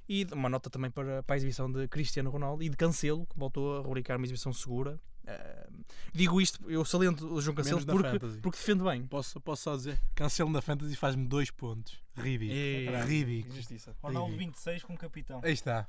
E 0.07 0.25
uma 0.31 0.49
nota 0.49 0.69
também 0.69 0.91
para, 0.91 1.23
para 1.23 1.35
a 1.35 1.37
exibição 1.37 1.71
de 1.71 1.87
Cristiano 1.87 2.29
Ronaldo 2.29 2.61
e 2.63 2.69
de 2.69 2.77
Cancelo, 2.77 3.25
que 3.25 3.37
voltou 3.37 3.77
a 3.77 3.81
rubricar 3.81 4.17
uma 4.17 4.25
exibição 4.25 4.53
segura. 4.53 4.99
Ah, 5.27 5.67
digo 6.13 6.39
isto, 6.39 6.59
eu 6.69 6.85
saliento 6.85 7.25
o 7.33 7.41
João 7.41 7.55
Cancelo 7.55 7.83
porque, 7.83 8.09
Fantasy. 8.11 8.37
porque 8.41 8.57
defende 8.59 8.83
bem. 8.83 9.07
Posso, 9.07 9.41
posso 9.41 9.63
só 9.63 9.75
dizer, 9.75 9.99
cancelo 10.13 10.51
na 10.51 10.61
Fantasy 10.61 10.93
e 10.93 10.95
faz-me 10.95 11.27
dois 11.27 11.49
pontos. 11.49 11.99
Ridículo. 12.15 12.51
E- 12.59 13.03
Ridículo. 13.05 13.55
Justiça. 13.55 13.95
Ronaldo 14.03 14.31
Ridículo. 14.33 14.51
26 14.51 14.83
com 14.83 14.95
capitão. 14.95 15.41
Aí 15.43 15.53
está. 15.53 15.87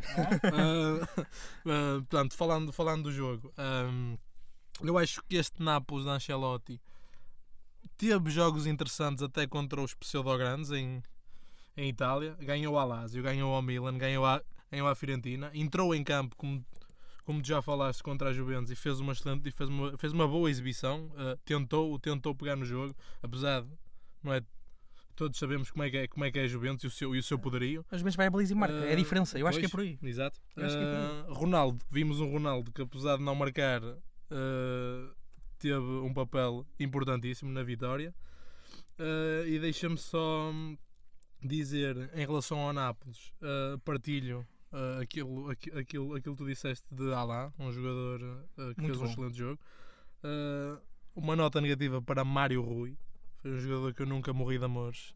Ah, 1.66 1.98
portanto, 2.00 2.34
falando, 2.34 2.72
falando 2.72 3.04
do 3.04 3.12
jogo, 3.12 3.52
ahm, 3.56 4.16
eu 4.82 4.98
acho 4.98 5.22
que 5.22 5.36
este 5.36 5.62
Nápoles 5.62 6.04
de 6.04 6.10
Ancelotti 6.10 6.80
teve 7.96 8.30
jogos 8.30 8.66
interessantes 8.66 9.22
até 9.22 9.46
contra 9.46 9.80
os 9.80 9.94
pseudo-grandes 9.94 10.70
em, 10.72 11.02
em 11.76 11.88
Itália. 11.88 12.36
Ganhou 12.40 12.78
a 12.78 12.84
Lazio, 12.84 13.22
ganhou 13.22 13.52
ao 13.54 13.62
Milan, 13.62 13.96
ganhou 13.98 14.24
a, 14.24 14.42
ganhou 14.70 14.88
a 14.88 14.94
Fiorentina. 14.94 15.50
Entrou 15.54 15.94
em 15.94 16.02
campo, 16.04 16.36
como, 16.36 16.64
como 17.24 17.42
tu 17.42 17.48
já 17.48 17.60
falaste, 17.62 18.02
contra 18.02 18.28
a 18.30 18.32
Juventus 18.32 18.70
e 18.70 18.76
fez 18.76 19.00
uma, 19.00 19.12
excelente, 19.12 19.50
fez 19.50 19.68
uma, 19.68 19.96
fez 19.98 20.12
uma 20.12 20.26
boa 20.28 20.50
exibição. 20.50 21.10
Ah, 21.16 21.36
tentou, 21.44 21.98
tentou 21.98 22.34
pegar 22.34 22.56
no 22.56 22.64
jogo, 22.64 22.94
apesar 23.22 23.62
de, 23.62 23.68
não 24.22 24.32
é, 24.32 24.40
todos 25.16 25.38
sabemos 25.38 25.70
como 25.70 25.84
é 25.84 25.90
que 25.90 25.96
é, 25.96 26.08
como 26.08 26.24
é, 26.24 26.30
que 26.30 26.38
é 26.38 26.42
a 26.42 26.46
Juventus 26.46 26.84
e 26.84 26.86
o 26.86 26.90
seu, 26.90 27.14
e 27.14 27.18
o 27.18 27.22
seu 27.22 27.38
poderio. 27.38 27.84
Mas 27.90 28.02
mesmo 28.02 28.16
vai 28.16 28.26
a 28.26 28.30
baliza 28.30 28.52
e 28.52 28.56
marca. 28.56 28.74
É 28.76 28.90
a 28.90 28.92
Ah, 28.92 28.96
diferença. 28.96 29.38
Eu 29.38 29.46
acho 29.46 29.58
que 29.60 29.66
é 29.66 29.68
por 29.68 29.80
aí. 29.80 29.98
Exato. 30.02 30.40
Que 30.54 30.60
é 30.60 30.66
por 30.66 30.72
Ah, 30.72 31.26
Ronaldo, 31.28 31.84
vimos 31.90 32.20
um 32.20 32.30
Ronaldo 32.30 32.72
que 32.72 32.82
apesar 32.82 33.16
de 33.18 33.22
não 33.22 33.34
marcar, 33.34 33.80
ah, 34.30 35.14
teve 35.58 35.76
um 35.78 36.12
papel 36.12 36.66
importantíssimo 36.80 37.50
na 37.52 37.62
vitória. 37.62 38.14
E 39.46 39.58
deixa-me 39.58 39.96
só 39.98 40.52
dizer 41.46 42.10
em 42.14 42.20
relação 42.26 42.58
ao 42.58 42.72
Nápoles, 42.72 43.32
ah, 43.42 43.78
partilho 43.84 44.46
ah, 44.72 45.00
aquilo, 45.02 45.50
aqui- 45.50 45.70
aquilo, 45.70 46.14
aquilo 46.14 46.34
que 46.36 46.42
tu 46.42 46.46
disseste 46.48 46.84
de 46.92 47.12
Alain, 47.12 47.52
um 47.58 47.70
jogador 47.72 48.22
ah, 48.58 48.74
que 48.74 48.80
Muito 48.80 48.86
fez 48.86 48.96
um 48.98 49.04
bom. 49.04 49.10
excelente 49.10 49.36
jogo. 49.38 49.60
Uma 51.14 51.36
nota 51.36 51.60
negativa 51.60 52.02
para 52.02 52.24
Mário 52.24 52.60
Rui, 52.62 52.96
foi 53.40 53.52
um 53.52 53.58
jogador 53.60 53.94
que 53.94 54.02
eu 54.02 54.06
nunca 54.06 54.32
morri 54.32 54.58
de 54.58 54.64
amores. 54.64 55.14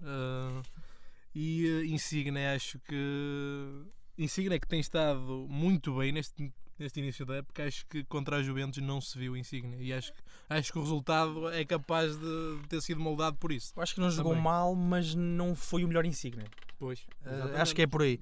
E 1.35 1.67
uh, 1.67 1.85
Insigne, 1.87 2.47
acho 2.47 2.79
que 2.81 3.85
Insigne 4.17 4.59
que 4.61 4.67
tem 4.69 4.81
estado 4.81 5.47
muito 5.49 5.97
bem 5.97 6.13
neste, 6.13 6.53
neste 6.79 7.01
início 7.01 7.25
da 7.27 7.37
época. 7.37 7.65
Acho 7.65 7.87
que 7.87 8.05
contra 8.05 8.37
a 8.37 8.43
Juventus 8.43 8.83
não 8.83 9.01
se 9.01 9.19
viu 9.19 9.37
Insigne 9.37 9.77
e 9.83 9.93
acho, 9.93 10.13
que- 10.13 10.21
acho 10.49 10.73
que 10.73 10.79
o 10.79 10.83
resultado 10.83 11.49
é 11.51 11.65
capaz 11.65 12.17
de 12.17 12.61
ter 12.69 12.81
sido 12.81 13.01
moldado 13.01 13.37
por 13.37 13.51
isso. 13.53 13.73
Acho 13.81 13.95
que 13.95 14.01
não 14.01 14.11
jogou 14.11 14.33
Também. 14.33 14.45
mal, 14.45 14.75
mas 14.75 15.15
não 15.15 15.55
foi 15.55 15.85
o 15.85 15.89
melhor 15.89 16.05
insígnia. 16.07 16.47
Pois, 16.79 17.07
Ah, 17.25 17.61
acho 17.63 17.75
que 17.75 17.83
é 17.83 17.87
por 17.87 18.03
aí. 18.03 18.19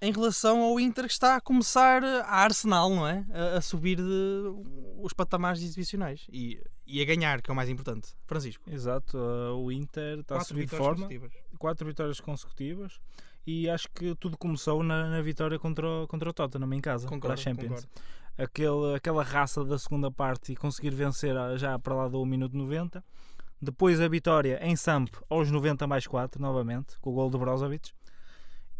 Em 0.00 0.12
relação 0.12 0.60
ao 0.62 0.78
Inter, 0.78 1.06
que 1.06 1.12
está 1.12 1.34
a 1.34 1.40
começar 1.40 2.04
a 2.04 2.24
Arsenal, 2.36 2.88
não 2.88 3.04
é? 3.06 3.26
A, 3.32 3.56
a 3.58 3.60
subir 3.60 3.96
de, 3.96 4.02
os 5.02 5.12
patamares 5.12 5.60
exibicionais 5.60 6.24
e, 6.32 6.62
e 6.86 7.02
a 7.02 7.04
ganhar, 7.04 7.42
que 7.42 7.50
é 7.50 7.52
o 7.52 7.56
mais 7.56 7.68
importante. 7.68 8.14
Francisco. 8.24 8.62
Exato, 8.70 9.18
ah, 9.18 9.54
o 9.56 9.72
Inter 9.72 10.20
está 10.20 10.36
a 10.36 10.44
subir 10.44 10.66
de 10.66 10.76
forma. 10.76 11.08
quatro 11.58 11.84
vitórias 11.84 12.20
consecutivas 12.20 13.00
e 13.46 13.68
acho 13.68 13.88
que 13.94 14.14
tudo 14.16 14.36
começou 14.36 14.82
na, 14.82 15.08
na 15.08 15.20
vitória 15.22 15.58
contra 15.58 15.86
o, 15.86 16.06
contra 16.06 16.28
o 16.28 16.32
Tottenham 16.32 16.72
em 16.74 16.80
casa, 16.80 17.06
para 17.06 17.16
a 17.16 17.20
Concordo, 17.20 17.40
Champions. 17.40 17.84
concordo. 17.86 17.88
Aquele, 18.36 18.94
aquela 18.94 19.22
raça 19.24 19.64
da 19.64 19.78
segunda 19.78 20.10
parte 20.10 20.52
e 20.52 20.56
conseguir 20.56 20.90
vencer 20.90 21.36
a- 21.36 21.56
já 21.56 21.78
para 21.78 21.94
lá 21.94 22.08
do 22.08 22.24
minuto 22.24 22.56
90. 22.56 23.02
Depois 23.60 24.00
a 24.00 24.06
vitória 24.06 24.60
em 24.62 24.76
Samp 24.76 25.08
aos 25.28 25.50
90 25.50 25.86
mais 25.86 26.06
4, 26.06 26.40
novamente, 26.40 26.96
com 27.00 27.10
o 27.10 27.14
gol 27.14 27.28
de 27.30 27.36
Brozovic. 27.38 27.90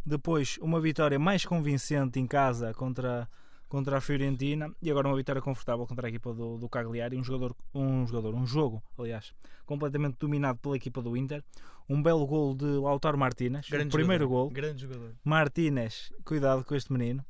Depois 0.06 0.56
uma 0.60 0.80
vitória 0.80 1.18
mais 1.18 1.44
convincente 1.44 2.18
em 2.20 2.26
casa 2.26 2.72
contra, 2.74 3.28
contra 3.68 3.98
a 3.98 4.00
Fiorentina 4.00 4.72
e 4.80 4.90
agora 4.90 5.08
uma 5.08 5.16
vitória 5.16 5.42
confortável 5.42 5.86
contra 5.86 6.06
a 6.06 6.08
equipa 6.08 6.32
do, 6.32 6.56
do 6.58 6.68
Cagliari, 6.68 7.16
um 7.16 7.22
jogador, 7.24 7.54
um 7.74 8.06
jogador, 8.06 8.34
um 8.34 8.46
jogo, 8.46 8.82
aliás, 8.98 9.32
completamente 9.66 10.16
dominado 10.18 10.58
pela 10.58 10.76
equipa 10.76 11.02
do 11.02 11.16
Inter. 11.16 11.44
Um 11.88 12.02
belo 12.02 12.26
gol 12.26 12.54
de 12.54 12.64
Lautaro 12.66 13.16
Martínez, 13.16 13.68
Grande 13.68 13.88
o 13.88 13.92
primeiro 13.92 14.24
jogador, 14.24 14.42
gol. 14.44 14.50
Grande 14.50 14.82
jogador. 14.82 15.14
Martínez, 15.24 16.12
cuidado 16.24 16.64
com 16.64 16.74
este 16.74 16.92
menino. 16.92 17.24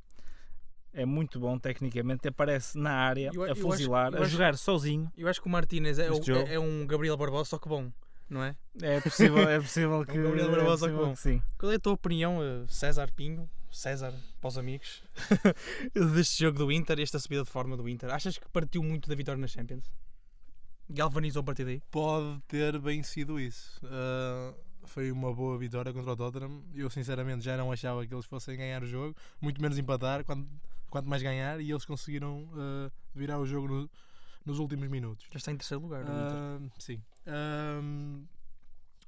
É 0.92 1.04
muito 1.06 1.38
bom 1.38 1.56
tecnicamente, 1.58 2.26
aparece 2.26 2.76
na 2.78 2.90
área 2.92 3.30
Eu- 3.32 3.44
a 3.44 3.52
acho- 3.52 3.60
fuzilar, 3.60 4.12
eu 4.12 4.18
a 4.18 4.22
acho- 4.22 4.30
jogar 4.32 4.56
sozinho. 4.56 5.12
Eu 5.16 5.28
acho 5.28 5.40
que 5.40 5.46
o 5.46 5.50
Martínez 5.50 5.98
é, 5.98 6.08
é- 6.08 6.54
é 6.54 6.58
um 6.58 6.86
Gabriel 6.86 7.16
Barbosa, 7.16 7.50
só 7.50 7.58
que 7.58 7.68
bom, 7.68 7.92
não 8.28 8.42
é? 8.42 8.56
É 8.82 9.00
possível, 9.00 9.38
é 9.48 9.58
possível 9.62 10.04
que, 10.04 10.20
Gabriel 10.20 10.48
é 10.48 10.56
Barbosa 10.56 10.86
possível 10.86 11.06
com- 11.06 11.12
que 11.14 11.20
sim. 11.20 11.42
Qual 11.58 11.70
é 11.70 11.76
a 11.76 11.78
tua 11.78 11.92
opinião, 11.92 12.42
eh, 12.42 12.64
César 12.68 13.12
Pinho? 13.14 13.48
César, 13.70 14.14
para 14.40 14.48
os 14.48 14.58
amigos, 14.58 15.02
deste 16.14 16.42
jogo 16.42 16.58
do 16.58 16.72
Inter, 16.72 16.98
esta 17.00 17.18
subida 17.18 17.44
de 17.44 17.50
forma 17.50 17.76
do 17.76 17.88
Inter? 17.88 18.10
Achas 18.10 18.38
que 18.38 18.48
partiu 18.50 18.82
muito 18.82 19.08
da 19.08 19.14
vitória 19.14 19.40
na 19.40 19.46
Champions? 19.46 19.90
Galvanizou 20.90 21.40
a 21.40 21.44
partir 21.44 21.64
daí? 21.64 21.82
Pode 21.90 22.40
ter 22.48 22.78
bem 22.80 23.02
sido 23.02 23.38
isso. 23.38 23.78
Ah, 23.84 24.54
foi 24.84 25.12
uma 25.12 25.32
boa 25.34 25.58
vitória 25.58 25.92
contra 25.92 26.12
o 26.12 26.16
Tottenham. 26.16 26.62
Eu 26.74 26.88
sinceramente 26.88 27.44
já 27.44 27.56
não 27.58 27.70
achava 27.70 28.06
que 28.06 28.14
eles 28.14 28.24
fossem 28.24 28.56
ganhar 28.56 28.82
o 28.82 28.86
jogo, 28.86 29.14
muito 29.40 29.60
menos 29.60 29.76
empatar, 29.76 30.24
quanto, 30.24 30.48
quanto 30.88 31.06
mais 31.08 31.22
ganhar, 31.22 31.60
e 31.60 31.70
eles 31.70 31.84
conseguiram 31.84 32.48
ah, 32.54 32.90
virar 33.14 33.38
o 33.38 33.44
jogo 33.46 33.68
no- 33.68 33.90
nos 34.46 34.58
últimos 34.58 34.88
minutos. 34.88 35.26
Já 35.30 35.36
está 35.36 35.52
em 35.52 35.56
terceiro 35.58 35.82
lugar. 35.82 36.00
o 36.00 36.04
Inter. 36.04 36.14
Ah, 36.14 36.60
sim. 36.78 37.02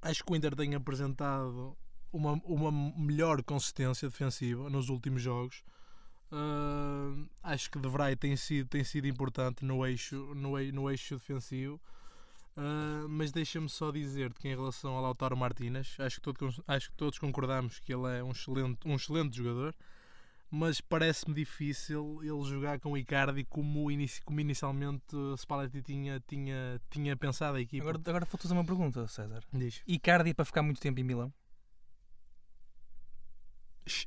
Acho 0.03 0.25
que 0.25 0.33
o 0.33 0.37
Inter 0.37 0.55
tem 0.55 0.75
apresentado 0.75 1.77
uma, 2.13 2.33
uma 2.45 2.71
melhor 2.97 3.43
consistência 3.43 4.09
defensiva 4.09 4.69
nos 4.71 4.89
últimos 4.89 5.23
jogos. 5.23 5.63
Ahm, 6.33 7.27
acho 7.43 7.71
que 7.71 7.79
De 7.79 7.89
Vrij 7.89 8.17
tem 8.17 8.37
sido, 8.37 8.69
tem 8.69 8.85
sido 8.85 9.07
importante 9.07 9.65
no 9.65 9.85
eixo, 9.85 10.35
no, 10.35 10.59
no 10.73 10.91
eixo 10.91 11.17
defensivo. 11.17 11.81
Ah, 12.57 13.07
mas 13.09 13.33
deixa-me 13.33 13.69
só 13.69 13.91
dizer 13.91 14.35
que 14.35 14.49
em 14.49 14.55
relação 14.55 14.93
ao 14.93 15.03
Lautaro 15.03 15.37
Martínez, 15.37 15.97
acho 15.99 16.17
que, 16.17 16.23
todos, 16.23 16.61
acho 16.67 16.91
que 16.91 16.97
todos 16.97 17.19
concordamos 17.19 17.79
que 17.79 17.93
ele 17.93 18.19
é 18.19 18.23
um 18.23 18.33
excelente, 18.33 18.87
um 18.87 18.95
excelente 18.95 19.37
jogador, 19.37 19.75
mas 20.51 20.81
parece-me 20.81 21.35
difícil 21.35 22.21
ele 22.23 22.43
jogar 22.43 22.79
com 22.81 22.93
o 22.93 22.99
Icardi 22.99 23.45
como, 23.45 23.91
inici, 23.91 24.21
como 24.23 24.41
inicialmente 24.41 25.17
Spalletti 25.39 25.81
tinha, 25.81 26.21
tinha, 26.27 26.81
tinha 26.91 27.17
pensado 27.17 27.57
a 27.57 27.61
equipa. 27.61 27.85
Agora, 27.85 27.99
agora 28.05 28.25
vou-te 28.27 28.43
fazer 28.43 28.55
uma 28.55 28.65
pergunta, 28.65 29.07
César. 29.07 29.43
Diz. 29.53 29.81
Icardi 29.87 30.35
para 30.35 30.45
ficar 30.45 30.63
muito 30.63 30.81
tempo 30.81 31.01
em 31.01 31.05
Milão? 31.05 31.33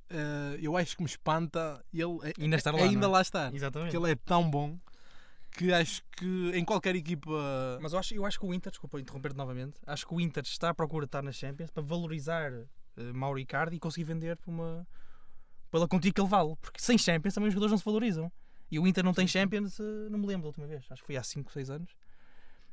Eh, 0.10 0.60
eu 0.62 0.78
acho 0.78 0.96
que 0.96 1.04
me 1.04 1.10
espanta 1.10 1.84
ele 1.94 2.34
Ainda 2.40 2.56
estar 2.56 2.72
lá, 2.72 2.84
ainda 2.84 3.06
é? 3.06 3.10
lá 3.10 3.22
estar. 3.22 3.54
Exatamente. 3.54 3.92
Porque 3.92 4.06
ele 4.06 4.12
é 4.12 4.16
tão 4.16 4.50
bom 4.50 4.78
que 5.52 5.72
acho 5.72 6.02
que 6.12 6.52
em 6.54 6.66
qualquer 6.66 6.96
equipa. 6.96 7.30
Mas 7.82 7.94
eu 7.94 8.00
acho, 8.00 8.14
eu 8.14 8.26
acho 8.26 8.40
que 8.40 8.46
o 8.46 8.54
Inter, 8.54 8.72
desculpa 8.72 9.00
interromper 9.00 9.34
novamente, 9.34 9.80
acho 9.86 10.08
que 10.08 10.14
o 10.14 10.20
Inter 10.20 10.44
está 10.44 10.70
à 10.70 10.74
procura 10.74 11.06
de 11.06 11.10
estar 11.10 11.22
na 11.22 11.32
Champions 11.32 11.70
para 11.70 11.84
valorizar 11.84 12.52
eh, 12.52 13.14
Mauro 13.14 13.40
Icardi 13.40 13.76
e 13.76 13.80
conseguir 13.80 14.06
vender 14.06 14.38
por 14.38 14.52
uma, 14.52 14.88
pela 15.72 15.88
quantia 15.88 16.12
que 16.12 16.20
ele 16.20 16.30
vale. 16.30 16.56
Porque 16.62 16.82
sem 16.82 16.98
Champions 16.98 17.34
também 17.34 17.48
os 17.50 17.54
jogadores 17.54 17.72
não 17.72 17.78
se 17.78 17.86
valorizam. 17.86 18.32
E 18.72 18.80
o 18.80 18.88
Inter 18.88 19.04
não 19.04 19.14
tem 19.14 19.28
Champions, 19.28 19.80
eh, 19.80 20.10
não 20.10 20.18
me 20.18 20.26
lembro 20.26 20.44
da 20.44 20.48
última 20.48 20.66
vez, 20.68 20.86
acho 20.90 21.02
que 21.02 21.08
foi 21.08 21.18
há 21.18 21.24
5, 21.24 21.52
6 21.52 21.70
anos. 21.70 21.92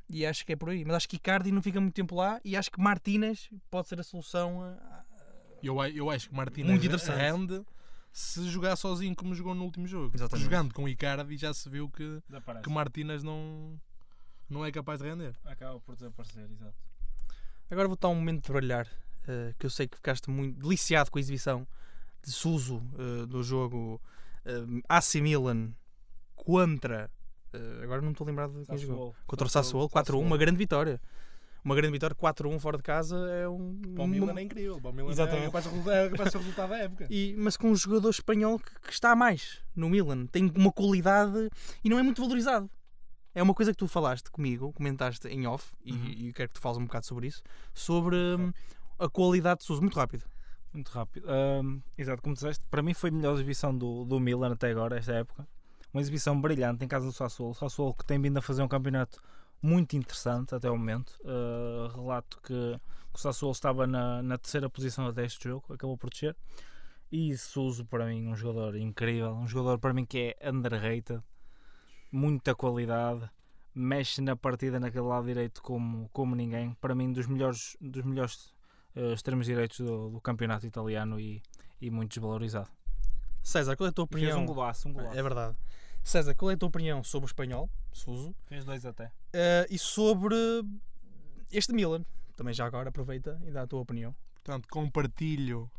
E 0.09 0.25
acho 0.25 0.45
que 0.45 0.53
é 0.53 0.55
por 0.55 0.69
aí. 0.69 0.83
Mas 0.83 0.95
acho 0.97 1.07
que 1.07 1.15
Icardi 1.15 1.51
não 1.51 1.61
fica 1.61 1.79
muito 1.79 1.93
tempo 1.93 2.15
lá 2.15 2.41
e 2.43 2.57
acho 2.57 2.69
que 2.71 2.81
Martínez 2.81 3.49
pode 3.69 3.87
ser 3.87 3.99
a 3.99 4.03
solução. 4.03 4.61
Eu, 5.63 5.83
eu 5.85 6.09
acho 6.09 6.29
que 6.29 6.35
Martínez 6.35 6.69
Muito 6.69 6.85
interessante. 6.85 7.17
rende 7.17 7.65
se 8.11 8.49
jogar 8.49 8.75
sozinho 8.75 9.15
como 9.15 9.33
jogou 9.33 9.55
no 9.55 9.63
último 9.63 9.87
jogo. 9.87 10.11
Exatamente. 10.15 10.43
Jogando 10.43 10.73
com 10.73 10.83
o 10.83 10.89
Icardi 10.89 11.37
já 11.37 11.53
se 11.53 11.69
viu 11.69 11.89
que, 11.89 12.21
que 12.63 12.69
Martínez 12.69 13.23
não, 13.23 13.79
não 14.49 14.65
é 14.65 14.71
capaz 14.71 14.99
de 14.99 15.07
render. 15.07 15.33
Acaba 15.45 15.79
por 15.79 15.95
desaparecer, 15.95 16.49
exato. 16.51 16.75
Agora 17.69 17.87
vou 17.87 17.97
dar 17.97 18.09
um 18.09 18.15
momento 18.15 18.45
de 18.47 18.51
brilhar, 18.51 18.85
eh, 19.27 19.53
que 19.57 19.65
eu 19.65 19.69
sei 19.69 19.87
que 19.87 19.95
ficaste 19.95 20.29
muito 20.29 20.59
deliciado 20.61 21.09
com 21.09 21.17
a 21.17 21.21
exibição 21.21 21.65
de 22.21 22.31
Suso 22.31 22.83
eh, 22.99 23.25
do 23.25 23.41
jogo 23.43 24.01
eh, 24.45 24.65
AC 24.89 25.15
Milan 25.21 25.71
contra. 26.35 27.09
eh, 27.53 27.79
agora 27.83 28.01
não 28.01 28.07
me 28.07 28.11
estou 28.11 28.25
a 28.25 28.29
lembrar 28.29 28.49
de 28.49 28.65
quem 28.65 28.77
jogou. 28.77 29.15
Contra 29.25 29.47
o 29.47 29.49
Sassuolo, 29.49 29.89
4-1, 29.89 30.19
uma 30.19 30.37
grande 30.37 30.57
vitória. 30.57 30.99
Uma 31.63 31.75
grande 31.75 31.91
vitória, 31.93 32.15
4-1 32.15 32.59
fora 32.59 32.77
de 32.77 32.83
casa 32.83 33.15
é 33.31 33.47
um. 33.47 33.79
Para 33.93 34.03
o 34.03 34.07
Milan 34.07 34.33
é 34.35 34.41
incrível. 34.41 34.81
Para 34.81 34.89
o 34.89 34.93
Milan 34.93 35.11
Exatamente. 35.11 35.55
é 35.55 35.59
resultar- 35.59 35.93
é 36.25 36.29
ser 36.29 36.37
o 36.37 36.39
resultado 36.41 36.69
da 36.69 36.77
época. 36.79 37.07
E, 37.09 37.35
mas 37.37 37.55
com 37.55 37.69
um 37.69 37.75
jogador 37.75 38.09
espanhol 38.09 38.57
que, 38.57 38.71
que 38.81 38.91
está 38.91 39.11
a 39.11 39.15
mais 39.15 39.59
no 39.75 39.87
Milan. 39.89 40.25
Tem 40.25 40.51
uma 40.55 40.71
qualidade 40.71 41.49
e 41.83 41.89
não 41.89 41.99
é 41.99 42.03
muito 42.03 42.19
valorizado. 42.21 42.69
É 43.35 43.41
uma 43.43 43.53
coisa 43.53 43.71
que 43.71 43.77
tu 43.77 43.87
falaste 43.87 44.29
comigo, 44.31 44.73
comentaste 44.73 45.27
em 45.27 45.45
off, 45.47 45.71
e, 45.85 45.93
Uhum. 45.93 46.05
e 46.07 46.33
quero 46.33 46.49
que 46.49 46.55
tu 46.55 46.61
fales 46.61 46.77
um 46.79 46.85
bocado 46.85 47.05
sobre 47.05 47.27
isso, 47.27 47.41
sobre 47.73 48.15
hum, 48.17 48.51
a 48.99 49.07
qualidade 49.07 49.59
de 49.59 49.65
Sousa. 49.65 49.81
Muito 49.81 49.95
rápido. 49.95 50.25
Muito 50.73 50.89
rápido. 50.89 51.25
Ahm, 51.29 51.79
exato, 51.97 52.21
como 52.23 52.33
disseste, 52.33 52.65
para 52.71 52.81
mim 52.81 52.93
foi 52.93 53.09
a 53.09 53.13
melhor 53.13 53.33
exibição 53.35 53.77
do, 53.77 54.03
do 54.03 54.19
Milan 54.19 54.51
até 54.53 54.71
agora, 54.71 54.97
esta 54.97 55.13
época. 55.13 55.47
Uma 55.93 56.01
exibição 56.01 56.39
brilhante 56.41 56.83
em 56.83 56.87
casa 56.87 57.05
do 57.05 57.11
Sassuolo. 57.11 57.51
O 57.51 57.55
Sassuolo 57.55 57.93
que 57.93 58.05
tem 58.05 58.19
vindo 58.19 58.37
a 58.37 58.41
fazer 58.41 58.63
um 58.63 58.67
campeonato 58.67 59.21
muito 59.61 59.95
interessante 59.95 60.55
até 60.55 60.69
o 60.69 60.77
momento. 60.77 61.13
Ah, 61.25 61.91
relato 61.95 62.39
que, 62.41 62.53
que 63.13 63.15
o 63.15 63.17
Sassuolo 63.17 63.53
estava 63.53 63.85
na, 63.87 64.21
na 64.23 64.37
terceira 64.37 64.69
posição 64.69 65.07
até 65.07 65.25
este 65.25 65.47
jogo, 65.49 65.73
acabou 65.73 65.97
por 65.97 66.09
descer. 66.09 66.35
E 67.11 67.35
Suso, 67.37 67.85
para 67.85 68.05
mim, 68.05 68.27
um 68.27 68.35
jogador 68.35 68.75
incrível. 68.77 69.33
Um 69.33 69.47
jogador, 69.47 69.77
para 69.79 69.93
mim, 69.93 70.05
que 70.05 70.35
é 70.39 70.49
underrated. 70.49 71.21
Muita 72.11 72.55
qualidade. 72.55 73.29
Mexe 73.75 74.21
na 74.21 74.35
partida 74.35 74.79
naquele 74.79 75.05
lado 75.05 75.25
direito 75.27 75.61
como, 75.61 76.09
como 76.13 76.35
ninguém. 76.35 76.73
Para 76.79 76.95
mim, 76.95 77.11
dos 77.11 77.27
melhores, 77.27 77.75
dos 77.81 78.03
melhores 78.05 78.53
eh, 78.95 79.13
extremos 79.13 79.45
direitos 79.45 79.79
do, 79.79 80.09
do 80.09 80.21
campeonato 80.21 80.65
italiano 80.65 81.19
e, 81.19 81.41
e 81.81 81.89
muito 81.89 82.11
desvalorizado. 82.13 82.69
César, 83.43 83.75
qual 83.75 83.87
é 83.87 83.89
a 83.89 83.93
tua 83.93 84.05
E 84.05 84.13
fez 84.13 84.23
opinião? 84.23 84.43
um 84.43 84.45
golaço, 84.45 84.87
um 84.89 84.93
golaço. 84.93 85.17
É 85.17 85.23
verdade. 85.23 85.57
César, 86.03 86.33
qual 86.35 86.51
é 86.51 86.53
a 86.55 86.57
tua 86.57 86.69
opinião 86.69 87.03
sobre 87.03 87.25
o 87.25 87.29
espanhol, 87.29 87.69
Suso, 87.91 88.35
Fez 88.45 88.65
dois 88.65 88.85
até. 88.85 89.11
eh, 89.33 89.67
e 89.69 89.77
sobre 89.77 90.35
este 91.51 91.73
Milan? 91.73 92.03
Também 92.35 92.53
já 92.53 92.65
agora 92.65 92.89
aproveita 92.89 93.39
e 93.45 93.51
dá 93.51 93.61
a 93.63 93.67
tua 93.67 93.81
opinião. 93.81 94.15
Portanto, 94.35 94.67
compartilho 94.69 95.69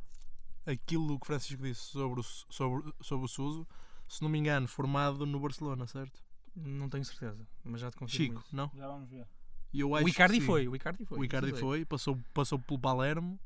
aquilo 0.64 1.18
que 1.18 1.24
o 1.24 1.26
Francisco 1.26 1.62
disse 1.62 1.80
sobre 1.80 2.20
o, 2.20 2.22
sobre, 2.22 2.92
sobre 3.00 3.24
o 3.24 3.28
Suso. 3.28 3.66
Se 4.08 4.22
não 4.22 4.28
me 4.28 4.38
engano, 4.38 4.68
formado 4.68 5.26
no 5.26 5.40
Barcelona, 5.40 5.86
certo? 5.86 6.22
Não 6.54 6.88
tenho 6.88 7.04
certeza, 7.04 7.46
mas 7.64 7.80
já 7.80 7.90
te 7.90 7.96
confirmo 7.96 8.26
Chico, 8.36 8.40
isso. 8.46 8.54
não? 8.54 8.70
Já 8.76 8.86
vamos 8.86 9.08
ver. 9.08 9.26
E 9.72 9.80
eu 9.80 9.90
O 9.90 9.96
acho 9.96 10.06
Icardi 10.08 10.34
que 10.34 10.40
sim. 10.42 10.46
foi, 10.46 10.68
o 10.68 10.76
Icardi 10.76 11.04
foi. 11.06 11.18
O 11.18 11.24
Icardi 11.24 11.50
sei. 11.52 11.58
foi, 11.60 11.84
passou, 11.86 12.18
passou 12.34 12.58
pelo 12.58 12.78
Palermo 12.78 13.40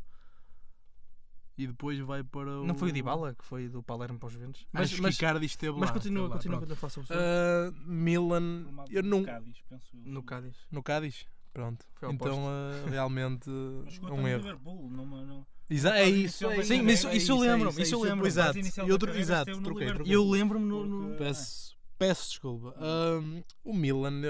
e 1.59 1.67
depois 1.67 1.99
vai 2.01 2.23
para 2.23 2.61
o. 2.61 2.67
Não 2.67 2.75
foi 2.75 2.91
o 2.91 2.93
Dybala 2.93 3.35
que 3.35 3.45
foi 3.45 3.69
do 3.69 3.83
Palermo 3.83 4.19
para 4.19 4.27
os 4.27 4.33
Juventus? 4.33 4.67
Mas, 4.73 4.91
Mas, 4.93 5.01
mas, 5.01 5.15
Icardi 5.17 5.47
esteve 5.47 5.79
mas 5.79 5.89
lá. 5.89 5.95
continua, 5.95 6.29
lá, 6.29 6.35
continua, 6.37 6.59
pronto. 6.59 6.69
continua 6.71 6.75
a 6.75 6.91
falar 6.91 6.91
sobre. 6.91 7.15
Ah, 7.17 7.73
Milan, 7.87 8.65
eu 8.91 9.03
não. 9.03 9.23
Cádiz, 9.25 9.57
penso 9.69 9.87
eu. 9.95 10.13
no 10.13 10.23
Cádiz. 10.23 10.57
No 10.71 10.83
Cádiz? 10.83 11.27
Pronto. 11.53 11.87
Então, 12.11 12.45
ah, 12.49 12.91
realmente, 12.91 13.49
Mas 13.85 13.99
um 13.99 14.29
erro. 14.29 14.43
Liverpool, 14.43 14.91
numa- 14.91 15.47
Exa 15.69 15.97
é 15.97 16.09
isso. 16.09 16.47
é 16.47 16.63
Sim, 16.63 16.79
é 16.81 16.83
mas 16.83 16.95
isso, 16.95 17.07
isso- 17.07 17.09
é 17.09 17.17
isso 17.17 17.33
eu 17.33 17.39
lembro, 17.39 17.69
é 17.77 17.83
isso 17.83 17.95
eu 17.95 18.05
é 18.07 18.09
lembro. 18.11 18.27
Exato. 18.27 18.59
E 18.87 18.93
outro, 18.93 19.17
exato, 19.17 19.61
troquei, 19.63 19.87
troquei. 19.89 20.15
Eu 20.15 20.29
lembro-me 20.29 20.65
no. 20.67 21.17
Peço, 21.17 21.75
peço 21.99 22.29
desculpa. 22.29 22.75
Ahm, 22.79 23.43
o 23.65 23.73
Milan, 23.75 24.21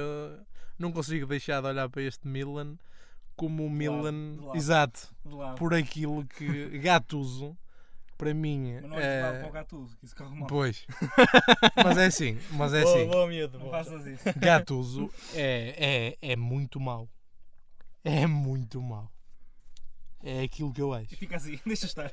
não 0.78 0.92
consigo 0.92 1.26
deixar 1.26 1.60
de 1.60 1.66
olhar 1.66 1.88
para 1.90 2.02
este 2.02 2.26
Milan 2.26 2.78
como 3.36 3.64
o 3.66 3.70
Milan, 3.70 4.36
lado. 4.40 4.56
exato, 4.56 5.14
por 5.58 5.74
aquilo 5.74 6.24
que 6.26 6.78
Gattuso, 6.80 7.56
para 8.18 8.32
mim, 8.32 8.74
Mas 8.80 8.90
não 8.90 8.98
é 8.98 9.20
para 9.20 9.36
é, 9.38 9.46
o 9.46 9.52
Gattuso, 9.52 9.96
que 9.98 10.06
isso 10.06 10.16
corre 10.16 10.34
mal. 10.34 10.46
pois, 10.48 10.86
mas 11.84 11.98
é 11.98 12.06
assim, 12.06 12.38
mas 12.52 12.72
é 12.72 12.82
Boa, 12.82 12.96
assim, 12.96 13.10
boa, 13.10 13.26
medo. 13.26 13.58
Não 13.58 13.66
boa. 13.66 13.84
faças 13.84 14.06
isso. 14.06 14.24
Gattuso 14.38 15.10
é, 15.34 16.16
é, 16.22 16.32
é 16.32 16.36
muito 16.36 16.80
mau, 16.80 17.08
é 18.02 18.26
muito 18.26 18.80
mau, 18.80 19.10
é 20.22 20.42
aquilo 20.44 20.72
que 20.72 20.80
eu 20.80 20.94
acho. 20.94 21.12
E 21.12 21.16
fica 21.16 21.36
assim, 21.36 21.60
deixa 21.66 21.84
estar. 21.86 22.10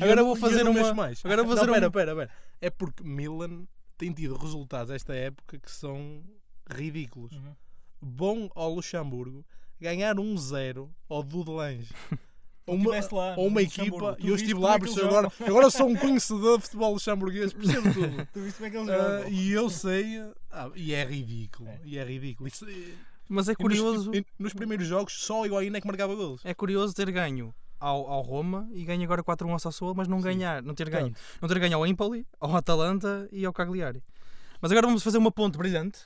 Agora 0.00 0.20
eu 0.20 0.24
vou 0.26 0.34
não- 0.34 0.40
fazer 0.40 0.62
não 0.62 0.70
uma- 0.70 0.80
mexo 0.80 0.94
mais. 0.94 1.24
agora 1.24 1.42
vou 1.42 1.50
Não, 1.54 1.58
fazer 1.62 1.72
pera, 1.72 1.88
um- 1.88 1.90
pera, 1.90 2.14
pera. 2.14 2.30
É 2.60 2.70
porque 2.70 3.02
Milan 3.02 3.66
tem 3.96 4.12
tido 4.12 4.36
resultados 4.36 4.92
esta 4.92 5.14
época 5.14 5.58
que 5.58 5.70
são 5.70 6.22
ridículos. 6.70 7.32
Uhum. 7.32 7.56
Bom 8.00 8.48
ao 8.54 8.72
Luxemburgo 8.72 9.44
ganhar 9.80 10.18
um 10.18 10.36
0 10.36 10.90
ao 11.08 11.22
Dudelange. 11.22 11.88
Ou 12.66 12.74
uma, 12.74 12.90
lá, 13.12 13.34
ou 13.38 13.46
uma 13.46 13.62
no 13.62 13.66
equipa, 13.66 14.14
e 14.20 14.28
eu 14.28 14.34
estive 14.34 14.60
lá, 14.60 14.74
é 14.74 14.78
por 14.78 14.88
agora, 15.02 15.32
agora 15.40 15.70
sou 15.70 15.88
um 15.88 15.96
conhecedor 15.96 16.58
de 16.58 16.64
futebol 16.64 16.92
luxemburguês, 16.92 17.50
percebo 17.50 17.88
tudo. 17.94 18.28
Tu 18.30 18.40
viste 18.42 18.56
como 18.58 18.66
é 18.66 18.70
que 18.70 18.76
eles 18.76 18.88
Ah, 18.90 18.94
jogam. 19.20 19.28
e 19.32 19.50
eu 19.52 19.70
sei, 19.70 20.22
ah, 20.52 20.70
e 20.76 20.92
é 20.92 21.02
ridículo, 21.02 21.66
É. 21.66 21.80
e 21.82 21.96
é 21.96 22.04
ridículo. 22.04 22.46
Isso- 22.46 22.68
e 22.68 22.94
Mas 23.26 23.48
é 23.48 23.52
nos- 23.52 23.56
curioso, 23.56 24.14
e 24.14 24.22
nos, 24.38 24.52
primeiros 24.52 24.86
jogos, 24.86 25.14
só 25.14 25.40
o 25.40 25.46
Higuaín 25.46 25.74
é 25.74 25.80
que 25.80 25.86
marcava 25.86 26.14
golos. 26.14 26.42
é 26.44 26.52
curioso 26.52 26.92
ter 26.94 27.10
ganho 27.10 27.54
ao, 27.80 28.06
ao 28.06 28.20
Roma 28.20 28.68
e 28.74 28.84
ganha 28.84 29.02
agora 29.02 29.24
4-1 29.24 29.50
ao 29.50 29.58
Sassuolo, 29.58 29.94
mas 29.94 30.06
não 30.06 30.18
Sim. 30.18 30.24
ganhar, 30.24 30.62
não 30.62 30.74
ter 30.74 30.90
ganho, 30.90 31.14
não 31.40 31.48
ter 31.48 31.58
ganho 31.58 31.74
ao 31.78 31.86
Empoli, 31.86 32.26
ao 32.38 32.54
Atalanta 32.54 33.26
e 33.32 33.46
ao 33.46 33.52
Cagliari. 33.54 34.02
Mas 34.60 34.70
agora 34.70 34.88
vamos 34.88 35.02
fazer 35.02 35.16
uma 35.16 35.32
ponte 35.32 35.56
brilhante. 35.56 36.00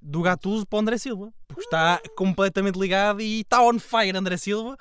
Do 0.00 0.22
Gattuso 0.22 0.66
para 0.66 0.76
o 0.76 0.80
André 0.80 0.98
Silva, 0.98 1.32
porque 1.48 1.62
está 1.62 2.00
completamente 2.16 2.78
ligado 2.78 3.20
e 3.20 3.40
está 3.40 3.62
on 3.62 3.78
fire 3.78 4.16
André 4.16 4.36
Silva. 4.36 4.76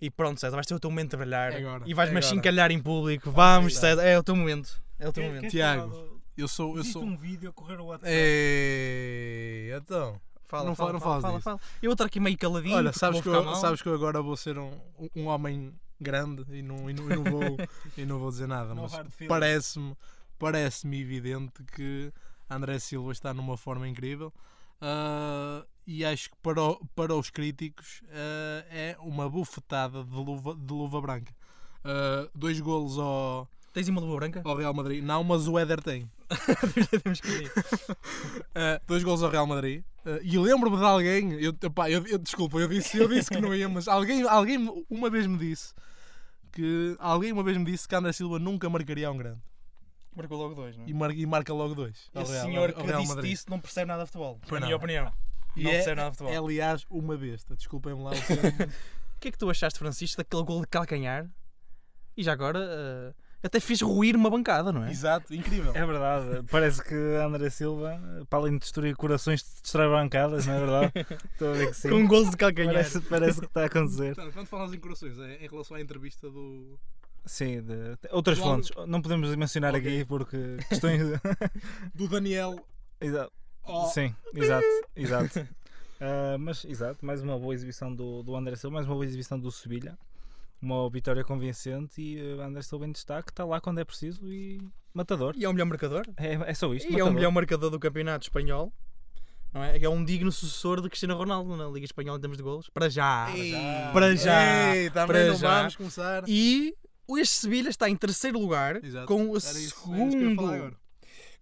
E 0.00 0.10
pronto, 0.10 0.40
César, 0.40 0.56
vais 0.56 0.66
ter 0.66 0.74
o 0.74 0.80
teu 0.80 0.90
momento 0.90 1.10
de 1.10 1.16
brilhar 1.18 1.52
É 1.52 1.58
agora, 1.58 1.84
e 1.86 1.92
vais-me 1.92 2.16
é 2.16 2.18
achincalhar 2.20 2.70
em 2.70 2.80
público. 2.80 3.30
Vamos. 3.30 3.76
César, 3.76 4.02
é 4.02 4.18
o 4.18 4.22
teu 4.22 4.34
momento. 4.34 4.82
É 4.98 5.08
o 5.08 5.12
teu 5.12 5.24
momento. 5.24 5.50
Tiago, 5.50 6.20
Eu 6.36 6.48
sou. 6.48 6.74
Eu 6.74 6.80
Existe 6.80 6.94
sou... 6.94 7.02
um 7.02 7.16
vídeo 7.16 7.50
a 7.50 7.52
correr 7.52 7.78
o 7.78 7.86
WhatsApp. 7.86 8.10
Ei, 8.10 9.72
então. 9.74 10.20
Fala, 10.46 10.64
não 10.64 10.74
fala, 10.74 10.88
fa- 10.88 10.92
não 10.94 11.00
fala, 11.00 11.22
fala, 11.22 11.40
fala. 11.40 11.60
Eu 11.80 11.90
vou 11.90 11.92
estar 11.92 12.06
aqui 12.06 12.18
meio 12.18 12.36
caladinho. 12.36 12.76
Olha, 12.76 12.92
sabes 12.92 13.20
que, 13.20 13.28
eu, 13.28 13.44
mal. 13.44 13.54
sabes 13.56 13.82
que 13.82 13.88
eu 13.88 13.94
agora 13.94 14.20
vou 14.20 14.36
ser 14.36 14.58
um, 14.58 14.72
um 15.14 15.26
homem 15.26 15.72
grande 16.00 16.44
e 16.50 16.62
não, 16.62 16.90
e 16.90 16.94
não, 16.94 17.10
e 17.10 17.16
não 17.16 17.24
vou, 17.24 17.42
e 17.96 18.04
não 18.04 18.18
vou 18.18 18.30
dizer 18.30 18.48
nada, 18.48 18.74
mas 18.74 18.92
parece-me 19.28 19.94
parece 20.38 20.88
evidente 20.88 21.62
que 21.76 22.10
André 22.50 22.78
Silva 22.78 23.12
está 23.12 23.32
numa 23.32 23.56
forma 23.56 23.88
incrível 23.88 24.32
ah, 24.80 25.64
e 25.86 26.04
acho 26.04 26.30
que 26.30 26.36
para, 26.42 26.62
o- 26.62 26.84
para 26.94 27.14
os 27.14 27.30
críticos 27.30 28.02
ah, 28.10 28.64
é 28.70 28.96
uma 29.00 29.28
bufetada 29.28 30.02
de 30.04 30.14
luva, 30.16 30.54
de 30.54 30.72
luva 30.72 31.00
branca. 31.00 31.32
Ah, 31.84 32.28
dois 32.34 32.58
golos 32.60 32.98
ao, 32.98 33.48
Tens 33.72 33.88
uma 33.88 34.00
luva 34.00 34.16
branca? 34.16 34.42
ao 34.44 34.56
Real 34.56 34.74
Madrid, 34.74 35.02
não, 35.02 35.22
mas 35.24 35.46
o 35.46 35.58
Éder 35.58 35.80
tem. 35.82 36.10
Temos 37.02 37.20
que 37.20 37.28
ir. 37.28 37.50
Uh, 37.50 38.80
dois 38.86 39.02
gols 39.02 39.22
ao 39.22 39.30
Real 39.30 39.46
Madrid. 39.46 39.82
Uh, 40.04 40.18
e 40.22 40.38
lembro-me 40.38 40.76
de 40.76 40.84
alguém, 40.84 41.32
eu, 41.40 41.52
epá, 41.62 41.90
eu, 41.90 42.06
eu- 42.06 42.18
desculpa, 42.18 42.58
eu 42.58 42.68
disse, 42.68 42.98
eu 42.98 43.08
disse 43.08 43.28
que 43.30 43.40
não 43.40 43.54
ia, 43.54 43.68
mas 43.68 43.86
alguém, 43.88 44.22
alguém 44.28 44.84
uma 44.88 45.10
vez 45.10 45.26
me 45.26 45.36
disse 45.38 45.74
que 46.52 46.96
alguém 46.98 47.32
uma 47.32 47.42
vez 47.42 47.56
me 47.56 47.64
disse 47.64 47.86
que 47.86 47.94
André 47.94 48.12
Silva 48.12 48.38
nunca 48.38 48.68
marcaria 48.70 49.10
um 49.10 49.16
grande. 49.16 49.40
Marcou 50.14 50.38
logo 50.38 50.54
dois, 50.54 50.76
não 50.76 50.84
é? 50.84 50.88
E, 50.88 50.94
mar- 50.94 51.10
e 51.14 51.26
marca 51.26 51.52
logo 51.54 51.74
dois. 51.74 52.10
Esse 52.14 52.32
Real- 52.32 52.44
senhor 52.46 52.72
que 52.72 52.82
Real 52.82 53.00
disse 53.00 53.14
Madrid. 53.14 53.30
disso 53.30 53.46
não 53.48 53.60
percebe 53.60 53.86
nada 53.88 54.02
de 54.04 54.10
futebol. 54.10 54.38
Pois 54.40 54.52
na 54.52 54.60
não. 54.60 54.66
minha 54.66 54.76
opinião. 54.76 55.12
E 55.56 55.62
não 55.64 55.70
é, 55.70 55.74
percebe 55.74 55.96
nada 55.96 56.10
de 56.10 56.16
futebol. 56.16 56.34
é, 56.34 56.36
aliás, 56.46 56.86
uma 56.90 57.16
besta. 57.16 57.56
Desculpem-me 57.56 58.02
lá 58.02 58.10
o. 58.10 58.14
O 59.16 59.20
que 59.20 59.28
é 59.28 59.32
que 59.32 59.36
tu 59.38 59.50
achaste, 59.50 59.78
Francisco, 59.78 60.16
daquele 60.16 60.42
gol 60.44 60.62
de 60.62 60.66
calcanhar? 60.66 61.28
E 62.16 62.22
já 62.22 62.32
agora, 62.32 62.58
eh, 62.58 63.12
até 63.42 63.60
fiz 63.60 63.82
ruir 63.82 64.16
uma 64.16 64.30
bancada, 64.30 64.72
não 64.72 64.82
é? 64.84 64.90
Exato, 64.90 65.34
incrível. 65.34 65.72
É 65.76 65.84
verdade, 65.84 66.42
parece 66.50 66.82
que 66.82 66.94
André 67.22 67.50
Silva, 67.50 68.00
para 68.30 68.38
além 68.38 68.54
de 68.54 68.60
destruir 68.60 68.96
corações, 68.96 69.42
destrói 69.62 69.90
bancadas, 69.90 70.46
não 70.46 70.54
é 70.54 70.58
verdade? 70.60 70.92
Estou 71.34 71.50
a 71.50 71.52
ver 71.52 71.66
que 71.68 71.74
sim. 71.76 71.90
Com 71.90 72.06
gols 72.06 72.30
de 72.30 72.36
calcanhar. 72.38 72.72
Parece, 72.72 73.00
parece 73.02 73.40
que 73.40 73.46
está 73.46 73.62
a 73.62 73.66
acontecer. 73.66 74.14
Portanto, 74.14 74.32
quando 74.32 74.46
falas 74.46 74.72
em 74.72 74.78
corações, 74.80 75.18
é 75.18 75.44
em 75.44 75.48
relação 75.48 75.76
à 75.76 75.80
entrevista 75.82 76.30
do. 76.30 76.80
Sim, 77.26 77.62
de, 77.62 77.96
outras 78.10 78.38
Logo- 78.38 78.50
fontes. 78.62 78.70
Não 78.86 79.00
podemos 79.02 79.34
mencionar 79.36 79.74
Ok. 79.74 79.86
aqui 79.86 80.04
porque 80.04 80.56
questões. 80.68 81.02
do 81.94 82.08
Daniel. 82.08 82.64
Exato. 83.00 83.32
Oh, 83.64 83.86
Sim, 83.86 84.14
exato, 84.34 84.66
exato. 84.96 85.48
Ah, 86.00 86.36
mas, 86.38 86.64
exato, 86.64 87.04
mais 87.04 87.22
uma 87.22 87.38
boa 87.38 87.54
exibição 87.54 87.94
do, 87.94 88.22
do 88.22 88.34
André 88.34 88.56
Silva, 88.56 88.74
mais 88.74 88.86
uma 88.86 88.94
boa 88.94 89.04
exibição 89.04 89.38
do 89.38 89.50
Sevilha. 89.52 89.98
Uma 90.60 90.88
vitória 90.90 91.22
convincente 91.24 92.00
e 92.02 92.20
uh, 92.34 92.40
André 92.42 92.62
Silva 92.62 92.86
em 92.86 92.92
destaque, 92.92 93.30
está 93.30 93.44
lá 93.44 93.60
quando 93.60 93.78
é 93.80 93.84
preciso 93.84 94.30
e 94.30 94.60
matador. 94.92 95.34
E 95.36 95.44
é 95.44 95.48
o 95.48 95.52
melhor 95.52 95.66
marcador. 95.66 96.04
É, 96.16 96.34
é 96.50 96.54
só 96.54 96.72
isto. 96.74 96.86
E 96.86 96.88
é 96.88 96.92
matador. 96.92 97.10
o 97.10 97.14
melhor 97.14 97.30
marcador 97.32 97.70
do 97.70 97.78
campeonato 97.78 98.24
espanhol. 98.24 98.72
Não 99.52 99.64
é? 99.64 99.78
é 99.78 99.88
um 99.88 100.04
digno 100.04 100.30
sucessor 100.30 100.80
de 100.80 100.88
Cristiano 100.88 101.16
Ronaldo 101.16 101.56
na 101.56 101.66
Liga 101.66 101.84
Espanhola 101.84 102.18
em 102.18 102.20
termos 102.20 102.36
de 102.36 102.42
golos. 102.42 102.68
Para 102.70 102.88
já. 102.88 103.30
Ei, 103.34 103.52
Para 103.92 104.14
já. 104.16 104.76
Ei, 104.76 104.90
Para 104.90 105.34
já. 105.34 105.58
vamos 105.58 105.76
começar. 105.76 106.24
E 106.28 106.74
este 107.18 107.36
Sevilha 107.36 107.68
está 107.68 107.88
em 107.88 107.96
terceiro 107.96 108.38
lugar 108.38 108.82
Exato. 108.84 109.06
com 109.06 109.30
o 109.30 109.40
segundo 109.40 110.76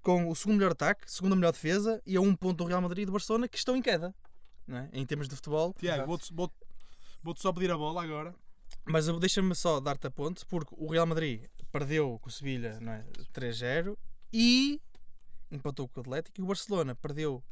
com 0.00 0.28
o 0.28 0.34
segundo 0.34 0.56
melhor 0.56 0.72
ataque, 0.72 1.10
segunda 1.10 1.36
melhor 1.36 1.52
defesa 1.52 2.00
e 2.06 2.16
a 2.16 2.20
um 2.20 2.34
ponto 2.34 2.58
do 2.58 2.64
Real 2.64 2.80
Madrid 2.80 3.02
e 3.02 3.06
do 3.06 3.12
Barcelona 3.12 3.48
que 3.48 3.58
estão 3.58 3.76
em 3.76 3.82
queda. 3.82 4.14
Não 4.66 4.78
é? 4.78 4.88
Em 4.92 5.04
termos 5.04 5.28
de 5.28 5.34
futebol. 5.34 5.74
Tiago, 5.74 6.06
vou-te 6.06 6.32
vou 6.32 6.50
vou 7.22 7.34
só 7.36 7.52
pedir 7.52 7.70
a 7.70 7.76
bola 7.76 8.02
agora. 8.02 8.34
Mas 8.84 9.06
deixa-me 9.18 9.54
só 9.54 9.80
dar-te 9.80 10.06
a 10.06 10.10
ponto, 10.10 10.46
porque 10.46 10.74
o 10.76 10.90
Real 10.90 11.06
Madrid 11.06 11.44
perdeu 11.70 12.18
com 12.20 12.28
o 12.28 12.32
Sevilha 12.32 12.78
é? 12.80 13.04
3-0 13.38 13.96
e 14.32 14.80
empatou 15.50 15.88
com 15.88 16.00
o 16.00 16.02
Atlético. 16.02 16.40
E 16.40 16.42
o 16.42 16.46
Barcelona 16.46 16.94
perdeu 16.94 17.42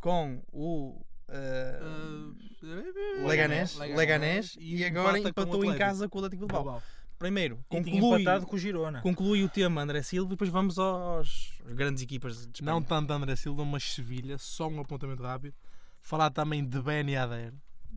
com 0.00 0.42
o 0.52 1.00
eh, 1.28 1.78
Uh, 2.62 3.26
Leganés, 3.26 3.76
Leganés, 3.76 3.96
Leganés, 3.96 4.56
e 4.58 4.76
e 4.76 4.84
agora 4.84 5.18
empatou 5.18 5.64
em 5.64 5.76
casa 5.76 6.08
com 6.08 6.18
o 6.18 6.24
Atlético 6.24 6.46
de 6.46 6.52
Bilbao. 6.52 6.62
Bilbao. 6.62 6.82
Primeiro, 7.22 7.64
tinha 7.70 7.82
conclui, 7.84 8.20
empatado 8.20 8.46
com 8.46 8.56
o 8.56 8.58
Girona. 8.58 9.00
conclui 9.00 9.44
o 9.44 9.48
tema 9.48 9.80
André 9.82 10.02
Silva 10.02 10.28
e 10.30 10.34
depois 10.34 10.50
vamos 10.50 10.78
aos 10.78 11.52
às 11.64 11.72
grandes 11.72 12.02
equipas 12.02 12.34
de 12.46 12.52
Espanha. 12.54 12.72
Não 12.72 12.82
tanto 12.82 13.12
André 13.12 13.36
Silva, 13.36 13.64
mas 13.64 13.94
Sevilha, 13.94 14.36
só 14.38 14.68
um 14.68 14.80
apontamento 14.80 15.22
rápido. 15.22 15.54
Falar 16.00 16.30
também 16.30 16.64
de 16.64 16.82
Ben 16.82 17.08
Yedder, 17.08 17.54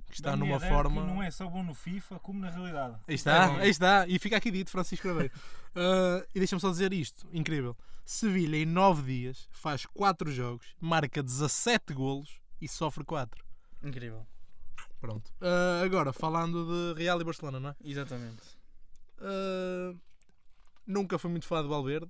que 0.08 0.14
está 0.14 0.32
Ben 0.32 0.40
numa 0.40 0.54
Yedder, 0.54 0.70
forma. 0.70 1.02
que 1.02 1.08
não 1.08 1.24
é 1.24 1.32
só 1.32 1.48
bom 1.50 1.64
no 1.64 1.74
FIFA, 1.74 2.20
como 2.20 2.40
na 2.40 2.50
realidade. 2.52 2.98
Aí 3.08 3.16
está, 3.16 3.46
É 3.58 3.62
aí 3.62 3.70
está. 3.70 4.08
E 4.08 4.20
fica 4.20 4.38
aqui 4.38 4.52
dito, 4.52 4.70
Francisco. 4.70 5.08
Uh, 5.76 6.24
e 6.34 6.40
deixa-me 6.40 6.62
só 6.62 6.70
dizer 6.70 6.94
isto: 6.94 7.28
incrível. 7.34 7.76
Sevilha, 8.06 8.56
em 8.56 8.66
9 8.66 9.02
dias, 9.04 9.50
faz 9.52 9.86
4 9.88 10.32
jogos, 10.32 10.68
marca 10.80 11.22
17 11.22 11.94
golos 11.94 12.40
e 12.62 12.68
sofre 12.70 13.04
4. 13.04 13.44
Incrível. 13.84 14.26
Pronto. 15.02 15.30
Uh, 15.42 15.84
agora, 15.84 16.14
falando 16.14 16.94
de 16.96 17.02
Real 17.02 17.20
e 17.20 17.26
Barcelona, 17.26 17.60
não 17.60 17.70
é? 17.72 17.76
Exatamente. 17.84 18.42
Uh, 19.20 19.98
nunca 20.86 21.18
fui 21.18 21.30
muito 21.32 21.46
fã 21.46 21.62
de 21.62 21.68
Valverde. 21.68 22.10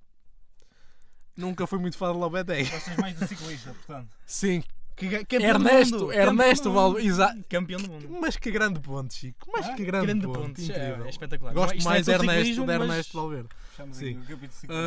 Nunca 1.38 1.68
fui 1.68 1.80
muito 1.80 1.98
fã 1.98 2.12
de 2.14 2.18
Lopetegui. 2.20 2.64
Vocês 2.70 2.98
mais 2.98 3.18
do 3.20 3.28
ciclista, 3.28 3.74
portanto. 3.74 4.10
Sim, 4.26 4.64
Que, 4.96 5.26
campeão 5.26 5.42
Ernesto, 5.50 5.98
do 5.98 6.04
mundo, 6.06 6.14
Ernesto 6.14 6.64
campeão 6.64 6.64
do 6.64 6.72
Val- 6.74 6.90
mundo. 6.92 7.00
exa- 7.02 7.38
Campeão 7.50 7.82
do 7.82 7.92
mundo. 7.92 8.18
mas 8.22 8.38
que 8.38 8.50
grande 8.52 8.80
ponto, 8.80 9.14
Chico. 9.14 9.50
Mas 9.52 9.66
Ah, 9.68 9.74
que 9.74 9.84
grande, 9.84 10.06
Grande 10.08 10.26
ponto. 10.28 10.40
ponto. 10.40 10.62
É, 10.62 10.64
Incrível. 10.64 11.06
é 11.06 11.10
espetacular. 11.10 11.54
Gosto 11.54 11.76
Isto 11.76 11.88
mais 11.90 11.98
é 11.98 12.00
de 12.00 12.06
só 12.06 12.12
Ernesto, 12.24 12.40
ciclismo, 12.40 12.66
de 12.66 12.78
mas- 12.78 12.90
Ernesto 12.90 13.18
Valverde. 13.18 13.50
Sim. 13.92 14.10
aqui 14.12 14.34
o 14.34 14.38
capítulo 14.38 14.48
de 14.48 14.54
ciclismo. 14.54 14.82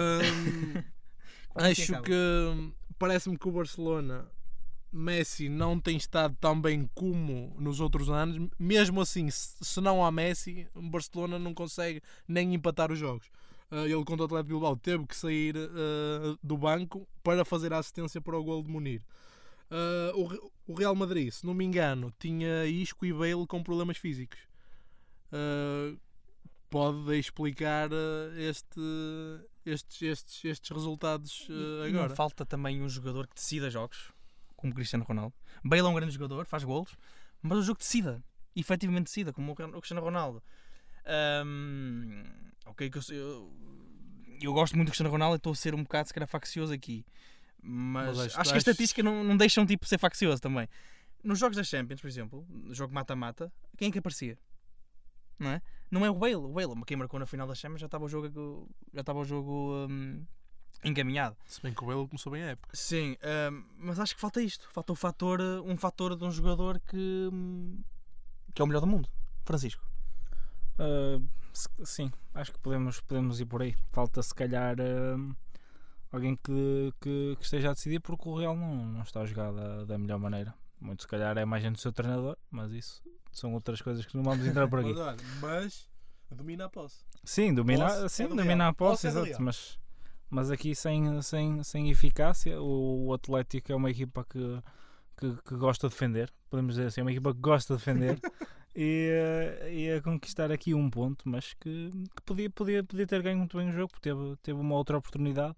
Hum, 0.79 0.85
acho 1.57 1.83
acaba. 1.93 2.05
que 2.07 2.13
hum, 2.15 2.73
parece-me 2.99 3.37
que 3.39 3.49
o 3.49 3.53
Barcelona 3.53 4.27
Messi 4.93 5.49
não 5.49 5.79
tem 5.79 5.97
estado 5.97 6.37
tão 6.41 6.61
bem 6.61 6.89
como 6.95 7.55
nos 7.59 7.81
outros 7.81 8.09
anos. 8.09 8.49
Mesmo 8.59 9.01
assim, 9.01 9.29
se 9.31 9.81
não 9.81 10.05
há 10.05 10.11
Messi, 10.11 10.67
Barcelona 10.75 11.39
não 11.39 11.53
consegue 11.53 12.01
nem 12.27 12.55
empatar 12.55 12.91
os 12.91 12.99
jogos. 12.99 13.27
Uh, 13.71 13.85
ele 13.85 14.05
contra 14.05 14.23
o 14.23 14.25
Atlético 14.25 14.49
Bilbao 14.49 14.77
teve 14.77 15.07
que 15.07 15.15
sair 15.15 15.55
uh, 15.55 16.39
do 16.43 16.57
banco 16.57 17.07
para 17.23 17.45
fazer 17.45 17.73
a 17.73 17.79
assistência 17.79 18.21
para 18.21 18.39
o 18.39 18.43
gol 18.43 18.63
de 18.63 18.71
Munir. 18.71 19.03
Uh, 19.71 20.19
o 20.19 20.27
Re- 20.27 20.41
o 20.67 20.73
Real 20.73 20.95
Madrid, 20.95 21.31
se 21.31 21.45
não 21.45 21.53
me 21.53 21.65
engano, 21.65 22.11
tinha 22.19 22.65
Isco 22.65 23.05
e 23.05 23.13
Bale 23.13 23.47
com 23.47 23.63
problemas 23.63 23.99
físicos. 23.99 24.39
Pode 26.71 27.19
explicar 27.19 27.89
este, 28.37 28.81
estes, 29.65 30.03
estes, 30.03 30.45
estes 30.45 30.71
resultados 30.71 31.47
agora? 31.87 32.09
Não 32.09 32.17
falta 32.17 32.45
também 32.45 32.83
um 32.83 32.89
jogador 32.89 33.27
que 33.27 33.35
decida 33.35 33.71
jogos, 33.71 34.11
como 34.59 34.75
Cristiano 34.75 35.05
Ronaldo. 35.05 35.35
Bale 35.65 35.83
é 35.83 35.85
um 35.85 35.95
grande 35.95 36.13
jogador, 36.13 36.45
faz 36.45 36.65
golos, 36.65 36.95
mas 37.41 37.59
o 37.59 37.63
jogo 37.63 37.79
decida. 37.79 38.23
Efetivamente 38.57 39.05
decida, 39.05 39.33
como 39.33 39.53
o 39.53 39.55
Cristiano 39.55 40.03
Ronaldo. 40.03 40.43
Ahm, 41.07 42.25
ok, 42.67 42.91
eu, 42.93 43.17
eu, 43.17 43.53
eu 44.43 44.53
gosto 44.53 44.75
muito 44.75 44.89
do 44.89 44.91
Cristiano 44.91 45.11
Ronaldo 45.11 45.37
e 45.37 45.39
estou 45.39 45.53
a 45.53 45.57
ser 45.57 45.75
um 45.75 45.83
bocado, 45.83 46.09
se 46.09 46.15
calhar, 46.15 46.29
faccioso 46.29 46.73
aqui. 46.73 47.07
Mas, 47.63 48.17
Mas 48.17 48.19
acho- 48.27 48.41
acho, 48.41 48.51
que 48.51 48.57
a 48.57 48.59
estatística 48.59 49.03
não, 49.03 49.23
não 49.23 49.37
deixa 49.37 49.61
um 49.61 49.67
tipo 49.67 49.87
ser 49.87 49.99
faccioso 49.99 50.43
também. 50.43 50.69
Nos 51.23 51.39
jogos 51.39 51.57
da 51.57 51.63
Champions, 51.65 52.01
por 52.01 52.09
exemplo, 52.09 52.45
no 52.49 52.75
jogo 52.75 52.93
mata-mata, 52.93 53.53
quem 53.77 53.89
é 53.89 53.93
que 53.93 53.99
aparecia? 53.99 54.37
Não 55.39 55.51
é? 55.51 55.63
Não 55.91 56.05
é 56.05 56.11
o 56.11 56.15
Bale. 56.15 56.35
O 56.37 56.53
Bale, 56.53 56.85
quem 56.85 56.97
marcou 56.97 57.19
na 57.19 57.27
final 57.27 57.47
da 57.47 57.55
Champions, 57.55 57.81
já 57.81 57.87
estava 57.87 58.05
o 58.05 58.09
jogo, 58.09 58.69
já 58.93 59.01
estava 59.01 59.19
o 59.21 59.25
jogo 59.25 59.87
hum, 59.89 60.25
encaminhado. 60.85 61.37
Se 61.47 61.61
bem 61.63 61.73
que 61.73 61.83
o 61.83 61.87
Bale 61.87 62.07
começou 62.07 62.33
bem 62.33 62.43
a 62.43 62.47
época. 62.49 62.71
Sim, 62.75 63.17
hum, 63.53 63.65
mas 63.79 63.99
acho 63.99 64.15
que 64.15 64.21
falta 64.21 64.41
isto. 64.41 64.69
Falta 64.73 64.93
o 64.93 64.97
fator, 64.97 65.41
uh, 65.41 65.63
um 65.65 65.77
fator 65.77 66.17
de 66.17 66.25
um 66.25 66.31
jogador 66.31 66.81
que, 66.81 67.29
hum, 67.33 67.81
que 68.55 68.63
é 68.63 68.65
o 68.65 68.69
melhor 68.69 68.81
do 68.81 68.87
mundo. 68.87 69.09
Francisco. 69.45 69.85
Uh, 70.79 71.27
sim, 71.85 72.13
acho 72.35 72.53
que 72.53 72.59
podemos, 72.59 73.01
podemos 73.01 73.41
ir 73.41 73.47
por 73.47 73.63
aí. 73.63 73.75
Falta 73.93 74.23
se 74.23 74.35
calhar 74.35 74.77
uh, 74.79 75.37
alguém 76.13 76.37
que, 76.37 76.93
que, 77.01 77.37
que 77.37 77.45
esteja 77.45 77.71
a 77.71 77.75
decidir 77.75 78.01
porque 78.01 78.29
o 78.29 78.37
Real 78.37 78.57
não, 78.57 78.87
não 78.87 79.03
está 79.03 79.21
a 79.21 79.27
jogar 79.27 79.53
da, 79.53 79.85
da 79.85 79.99
melhor 79.99 80.19
maneira. 80.19 80.55
Muito 80.81 81.03
se 81.03 81.09
calhar 81.09 81.37
é 81.37 81.45
mais 81.45 81.63
gente 81.63 81.75
do 81.75 81.81
seu 81.81 81.93
treinador, 81.93 82.37
mas 82.51 82.71
isso 82.73 83.03
são 83.33 83.53
outras 83.53 83.83
coisas 83.83 84.07
que 84.07 84.17
não 84.17 84.23
vamos 84.23 84.47
entrar 84.47 84.69
por 84.69 84.79
aqui. 84.81 84.95
Mas, 85.41 85.89
mas 86.29 86.39
domina 86.39 86.67
a 86.67 86.69
posse. 86.69 87.05
Sim, 87.25 87.53
domina, 87.53 87.87
Posse 87.87 88.05
é 88.05 88.09
sim, 88.09 88.29
do 88.29 88.37
domina 88.37 88.69
a 88.69 88.73
posse, 88.73 89.07
Posse 89.07 89.07
é 89.07 89.11
exato, 89.11 89.43
mas, 89.43 89.79
mas 90.31 90.51
aqui 90.51 90.75
sem, 90.75 91.21
sem, 91.23 91.63
sem 91.63 91.91
eficácia, 91.91 92.61
o, 92.61 93.07
o 93.07 93.15
Atlético 93.15 93.73
é 93.73 93.75
uma 93.75 93.91
equipa 93.91 94.25
que, 94.29 94.63
que, 95.17 95.43
que 95.43 95.57
gosta 95.57 95.89
de 95.89 95.95
defender, 95.95 96.33
podemos 96.51 96.75
dizer 96.75 96.89
assim, 96.89 97.01
é 97.01 97.05
uma 97.05 97.13
equipa 97.13 97.33
que 97.33 97.41
gosta 97.41 97.75
de 97.75 97.79
defender 97.79 98.21
e, 98.75 99.09
eh, 99.11 99.73
e 99.73 99.93
a 99.93 100.03
conquistar 100.03 100.53
aqui 100.53 100.75
um 100.75 100.91
ponto, 100.91 101.29
mas 101.29 101.55
que, 101.55 101.91
que 102.15 102.23
podia, 102.25 102.51
podia, 102.51 102.85
podia 102.85 103.07
ter 103.07 103.23
ganho 103.23 103.39
muito 103.39 103.57
bem 103.57 103.69
o 103.69 103.73
jogo, 103.73 103.89
porque 103.89 104.09
teve, 104.11 104.37
teve 104.43 104.61
uma 104.61 104.75
outra 104.75 104.99
oportunidade. 104.99 105.57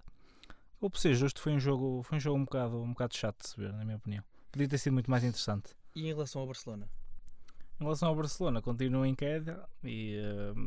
Ou 0.81 0.89
por 0.89 0.99
ser 0.99 1.15
justo, 1.15 1.43
foi 1.43 1.53
um 1.53 1.61
jogo, 1.61 2.03
foi 2.03 2.17
um 2.17 2.21
jogo 2.21 2.39
um, 2.39 2.45
bocado, 2.45 2.81
um 2.81 2.91
bocado 2.91 3.15
chato 3.15 3.43
de 3.43 3.49
se 3.49 3.57
ver, 3.61 3.73
na 3.73 3.85
minha 3.85 3.99
opinião. 3.99 4.25
Podia 4.51 4.67
ter 4.67 4.79
sido 4.79 4.95
muito 4.95 5.11
mais 5.11 5.23
interessante. 5.23 5.75
E 5.95 6.05
em 6.05 6.15
relação 6.15 6.41
ao 6.41 6.47
Barcelona? 6.47 6.89
Em 7.81 7.85
relação 7.85 8.11
ao 8.11 8.15
Barcelona, 8.15 8.61
continua 8.61 9.09
em 9.09 9.15
queda 9.15 9.67
e 9.83 10.15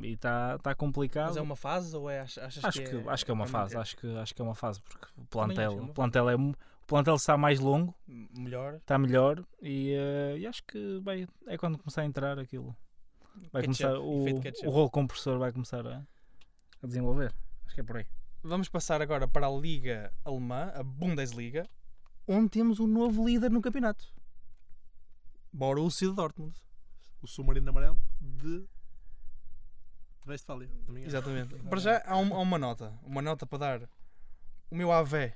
está 0.03 0.57
tá 0.57 0.73
complicado. 0.73 1.27
Mas 1.27 1.37
é 1.37 1.41
uma 1.41 1.55
fase 1.55 1.95
ou 1.95 2.09
é, 2.09 2.21
ach- 2.21 2.39
achas 2.39 2.65
Acho 2.65 2.79
que, 2.81 2.89
que, 2.89 3.07
acho 3.09 3.23
que 3.25 3.29
é 3.29 3.33
uma 3.35 3.45
fase, 3.45 3.75
manter? 3.75 3.81
acho 3.83 3.97
que, 3.97 4.17
acho 4.17 4.33
que 4.35 4.41
é 4.41 4.45
uma 4.45 4.55
fase, 4.55 4.81
porque 4.81 5.05
o 5.15 5.23
plantel, 5.25 5.71
é 5.73 5.75
uma 5.75 5.91
o 5.91 5.93
plantel, 5.93 6.29
é, 6.29 6.35
o 6.35 6.55
plantel 6.87 7.15
está 7.15 7.37
mais 7.37 7.59
longo, 7.59 7.93
Melhor. 8.07 8.73
está 8.77 8.97
melhor 8.97 9.45
e, 9.61 9.91
eh, 9.93 10.37
e 10.39 10.47
acho 10.47 10.63
que 10.63 10.99
vai, 11.03 11.27
é 11.45 11.55
quando 11.55 11.77
começar 11.77 12.01
a 12.01 12.05
entrar 12.05 12.39
aquilo. 12.39 12.75
Vai 13.51 13.61
Ketchup, 13.61 13.83
começar, 13.93 13.99
o, 13.99 14.67
o 14.67 14.71
rolo 14.71 14.89
compressor 14.89 15.37
vai 15.37 15.51
começar 15.51 15.85
a, 15.85 16.01
a 16.81 16.87
desenvolver. 16.87 17.31
Acho 17.67 17.75
que 17.75 17.81
é 17.81 17.83
por 17.83 17.97
aí. 17.97 18.07
Vamos 18.41 18.69
passar 18.69 19.03
agora 19.03 19.27
para 19.27 19.45
a 19.45 19.51
Liga 19.51 20.11
Alemã, 20.25 20.71
a 20.73 20.81
Bundesliga, 20.83 21.69
onde 22.27 22.49
temos 22.49 22.79
um 22.79 22.87
novo 22.87 23.23
líder 23.23 23.51
no 23.51 23.61
campeonato. 23.61 24.07
Borussia 25.51 26.11
Dortmund. 26.11 26.55
O 27.23 27.27
submarino 27.27 27.69
amarelo 27.69 27.99
de 28.21 28.65
Westfália. 30.27 30.69
Exatamente. 31.05 31.55
Para 31.55 31.79
já 31.79 32.03
há, 32.05 32.17
um- 32.17 32.33
há 32.33 32.39
uma 32.39 32.57
nota. 32.57 32.93
Uma 33.03 33.21
nota 33.21 33.45
para 33.45 33.57
dar. 33.57 33.89
O 34.69 34.75
meu 34.75 34.91
AV, 34.91 35.31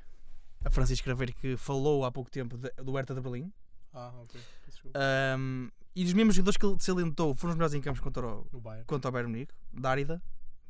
a 0.66 0.70
Francisco 0.70 1.06
Craveiro, 1.06 1.34
que 1.34 1.56
falou 1.58 2.04
há 2.06 2.12
pouco 2.12 2.30
tempo 2.30 2.58
de- 2.58 2.72
do 2.84 2.94
Hertha 2.96 3.14
de 3.16 3.22
Berlim. 3.22 3.52
Ah, 3.94 4.14
ok. 4.22 4.40
Ahm, 4.94 5.70
e 5.96 6.04
dos 6.04 6.14
mesmos 6.14 6.36
jogadores 6.36 6.58
que 6.58 6.66
ele 6.66 6.78
salientou 6.80 7.34
foram 7.36 7.52
os 7.52 7.56
melhores 7.58 7.74
em 7.74 7.82
campos 7.82 8.00
contra 8.02 8.26
o, 8.28 8.48
No 8.52 8.60
Bayern. 8.62 8.86
contra 8.86 9.10
o 9.10 9.12
Bayern 9.12 9.32
Munique. 9.32 9.54
Dárida. 9.74 10.22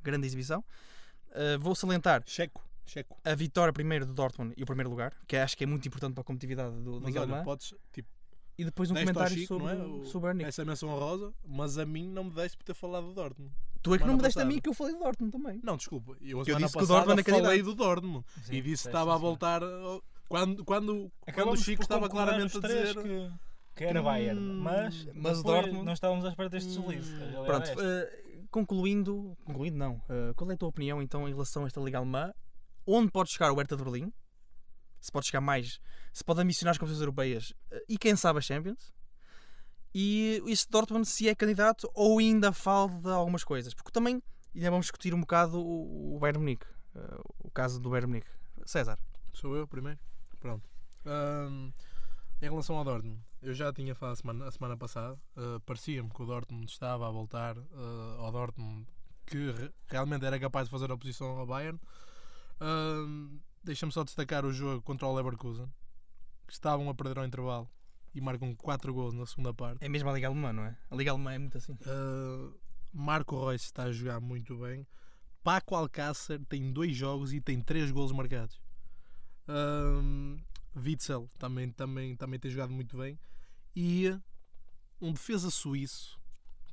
Grande 0.03 0.25
exibição. 0.27 0.63
Ah, 1.31 1.57
vou 1.59 1.75
salientar 1.75 2.23
Checo. 2.25 2.63
Checo. 2.85 3.19
a 3.25 3.35
vitória 3.35 3.73
primeiro 3.73 4.05
do 4.05 4.13
Dortmund 4.13 4.53
e 4.55 4.63
o 4.63 4.65
primeiro 4.65 4.89
lugar, 4.89 5.13
que 5.27 5.35
acho 5.35 5.57
que 5.57 5.63
é 5.65 5.67
muito 5.67 5.85
importante 5.87 6.13
para 6.13 6.21
a 6.21 6.23
competitividade 6.23 6.73
do 6.79 6.93
Mas 7.01 7.05
Liga 7.07 7.21
olha, 7.21 7.29
Alemã. 7.33 7.43
podes, 7.43 7.73
tipo, 7.91 8.07
E 8.57 8.65
depois 8.65 8.89
um 8.89 8.95
deste 8.95 9.07
ao 9.09 9.13
comentário 9.13 9.37
Chico, 9.41 9.47
sobre, 9.59 9.75
não 9.75 9.83
é? 9.83 9.87
O- 9.87 10.05
sobre 10.05 10.17
o 10.17 10.21
Bayern 10.21 10.43
essa 10.45 10.65
menção 10.65 10.89
honrosa, 10.89 11.33
mas 11.45 11.77
a 11.77 11.85
mim 11.85 12.09
não 12.09 12.23
me 12.25 12.31
deste 12.31 12.57
por 12.57 12.63
ter 12.63 12.73
falado 12.73 13.07
do 13.07 13.13
Dortmund. 13.13 13.51
Tu 13.83 13.93
é 13.93 13.97
que 13.99 14.03
não 14.05 14.15
me 14.15 14.21
deste 14.21 14.39
a 14.39 14.41
passada. 14.41 14.53
mim 14.55 14.59
que 14.61 14.67
eu 14.69 14.73
falei 14.73 14.93
do 14.93 14.99
Dortmund 14.99 15.31
também. 15.31 15.59
Não, 15.63 15.77
desculpa. 15.77 16.15
Eu, 16.21 16.39
a 16.41 16.43
Eu 16.45 16.57
disse 16.57 16.77
que 16.77 16.83
o 16.83 16.87
Dortmund 16.87 17.19
é 17.21 17.23
falei 17.23 17.41
candidato. 17.43 17.63
do 17.63 17.75
Dortmund. 17.75 18.25
e 18.49 18.61
disse 18.61 18.83
que 18.83 18.89
estava 18.89 19.13
a 19.13 19.17
voltar... 19.17 19.61
uh, 19.63 20.01
Quando, 20.27 20.65
quando, 20.65 21.11
quando 21.33 21.51
o 21.51 21.57
Chico 21.57 21.83
estava 21.83 22.09
claramente 22.09 22.57
a 22.57 22.61
dizer... 22.61 22.95
que, 23.01 23.31
que 23.75 23.83
era 23.83 24.01
Bayern, 24.01 24.39
Hum, 24.41 24.59
mas, 24.61 25.05
mas 25.13 25.37
depois 25.37 25.39
o 25.39 25.43
Dortmund- 25.43 25.85
não 25.85 25.93
estávamos 25.93 26.25
à 26.25 26.29
espera 26.29 26.49
deste 26.49 26.77
Hum. 26.79 26.81
deslize. 26.87 27.13
A 27.13 27.17
realidade 27.17 27.45
Pronto, 27.45 27.81
é 27.81 28.01
eh, 28.01 28.21
concluindo, 28.49 29.37
concluindo 29.45 29.77
não, 29.77 30.01
eh, 30.09 30.33
qual 30.35 30.49
é 30.49 30.55
a 30.55 30.57
tua 30.57 30.69
opinião 30.69 31.01
então 31.01 31.27
em 31.29 31.31
relação 31.31 31.63
a 31.63 31.67
esta 31.67 31.79
Liga 31.79 31.99
Alemã? 31.99 32.33
Onde 32.85 33.11
pode 33.11 33.31
chegar 33.31 33.51
o 33.51 33.55
Hertha 33.57 33.77
de 33.77 33.83
Berlim? 33.83 34.11
Se 34.99 35.11
pode 35.11 35.27
chegar 35.27 35.41
mais, 35.41 35.79
se 36.13 36.23
pode 36.23 36.41
ambicionar 36.41 36.71
as 36.71 36.77
competições 36.77 37.01
europeias 37.01 37.53
eh, 37.71 37.83
e 37.89 37.97
quem 37.97 38.15
sabe 38.15 38.39
a 38.39 38.41
Champions? 38.41 38.91
E 39.93 40.41
este 40.47 40.69
Dortmund 40.69 41.07
se 41.07 41.27
é 41.29 41.33
candidato 41.35 41.89
ou 41.93 42.19
ainda 42.19 42.51
falta 42.51 43.11
algumas 43.11 43.43
coisas? 43.43 43.73
Porque 43.73 43.91
também 43.91 44.21
ainda 44.55 44.69
vamos 44.69 44.85
discutir 44.87 45.13
um 45.13 45.21
bocado 45.21 45.59
o, 45.59 46.17
Bayern 46.19 46.39
Munique, 46.39 46.65
eh, 46.95 47.19
o 47.39 47.49
caso 47.51 47.79
do 47.79 47.89
Bayern 47.89 48.07
Munique. 48.07 48.29
César, 48.65 48.99
Sou 49.33 49.55
eu 49.55 49.67
primeiro? 49.67 49.99
Pronto. 50.39 50.67
Ahm, 51.05 51.71
em 52.41 52.49
relação 52.49 52.75
ao 52.77 52.83
Dortmund, 52.83 53.19
eu 53.41 53.53
já 53.53 53.71
tinha 53.71 53.95
falado 53.95 54.13
a 54.13 54.15
semana, 54.17 54.47
a 54.47 54.51
semana 54.51 54.75
passada. 54.77 55.17
ah, 55.35 55.59
Parecia-me 55.65 56.09
que 56.09 56.21
o 56.21 56.25
Dortmund 56.25 56.69
estava 56.69 57.07
a 57.07 57.11
voltar 57.11 57.55
ah, 57.57 58.15
ao 58.19 58.31
Dortmund 58.31 58.85
que 59.25 59.51
re- 59.51 59.71
realmente 59.87 60.25
era 60.25 60.39
capaz 60.39 60.67
de 60.67 60.71
fazer 60.71 60.91
oposição 60.91 61.27
ao 61.37 61.45
Bayern. 61.47 61.79
Deixa-me 63.63 63.91
só 63.91 64.03
destacar 64.03 64.45
o 64.45 64.53
jogo 64.53 64.81
contra 64.81 65.07
o 65.07 65.15
Leverkusen, 65.15 65.67
que 66.45 66.53
estavam 66.53 66.89
a 66.89 66.93
perder 66.93 67.19
ao 67.19 67.25
intervalo 67.25 67.69
e 68.13 68.21
marcam 68.21 68.55
4 68.55 68.93
gols 68.93 69.13
na 69.13 69.25
segunda 69.25 69.53
parte. 69.53 69.83
é 69.83 69.89
mesmo 69.89 70.09
a 70.09 70.13
Liga 70.13 70.27
Alemã, 70.27 70.53
não 70.53 70.63
é? 70.63 70.77
A 70.89 70.95
Liga 70.95 71.11
Alemã 71.11 71.33
é 71.33 71.37
muito 71.37 71.57
assim. 71.57 71.73
Uh, 71.73 72.53
Marco 72.91 73.39
Reus 73.47 73.63
está 73.63 73.83
a 73.83 73.91
jogar 73.91 74.19
muito 74.19 74.57
bem. 74.57 74.87
Paco 75.43 75.75
Alcácer 75.75 76.43
tem 76.49 76.71
dois 76.71 76.95
jogos 76.95 77.31
e 77.31 77.39
tem 77.39 77.61
três 77.61 77.91
golos 77.91 78.11
marcados. 78.11 78.59
Ahm, 79.47 80.37
Witzel 80.75 81.29
também, 81.37 81.71
também, 81.71 82.15
também 82.15 82.39
tem 82.39 82.51
jogado 82.51 82.73
muito 82.73 82.97
bem. 82.97 83.19
E 83.75 84.17
um 84.99 85.13
defesa 85.13 85.49
suíço 85.49 86.19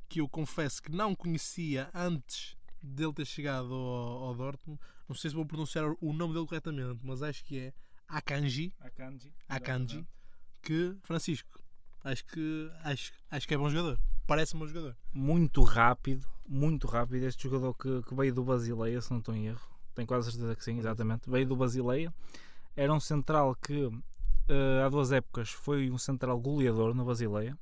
que 0.09 0.19
eu 0.19 0.27
confesso 0.27 0.81
que 0.81 0.91
não 0.91 1.15
conhecia 1.15 1.89
antes 1.93 2.57
dele 2.85 3.13
ter 3.13 3.25
chegado 3.25 3.73
ao, 3.73 4.23
ao 4.25 4.35
Dortmund. 4.35 4.79
Não 5.07 5.15
sei 5.15 5.29
se 5.29 5.35
vou 5.35 5.45
pronunciar 5.45 5.85
o 6.01 6.13
nome 6.13 6.33
dele 6.33 6.45
corretamente, 6.45 6.99
mas 7.03 7.21
acho 7.21 7.43
que 7.43 7.59
é 7.59 7.73
Akanji. 8.07 8.73
Akanji. 8.79 9.33
Akanji. 9.47 10.07
Que, 10.61 10.95
Francisco, 11.03 11.61
acho 12.03 12.25
que, 12.25 12.71
acho, 12.83 13.13
acho 13.29 13.47
que 13.47 13.53
é 13.53 13.57
bom 13.57 13.69
jogador. 13.69 13.99
Parece-me 14.27 14.61
bom 14.61 14.67
jogador. 14.67 14.97
Muito 15.13 15.61
rápido, 15.63 16.27
muito 16.47 16.87
rápido. 16.87 17.23
Este 17.23 17.43
jogador 17.43 17.73
que, 17.75 18.01
que 18.03 18.15
veio 18.15 18.33
do 18.33 18.43
Basileia, 18.43 19.01
se 19.01 19.11
não 19.11 19.19
estou 19.19 19.35
em 19.35 19.47
erro. 19.47 19.61
Tenho 19.93 20.07
quase 20.07 20.31
certeza 20.31 20.55
que 20.55 20.63
sim, 20.63 20.77
exatamente. 20.77 21.29
Veio 21.29 21.47
do 21.47 21.55
Basileia. 21.55 22.13
Era 22.75 22.93
um 22.93 22.99
central 22.99 23.55
que 23.55 23.89
eh, 24.49 24.83
há 24.83 24.89
duas 24.89 25.11
épocas 25.11 25.49
foi 25.49 25.89
um 25.89 25.97
central 25.97 26.39
goleador 26.39 26.93
no 26.93 27.05
Basileia. 27.05 27.57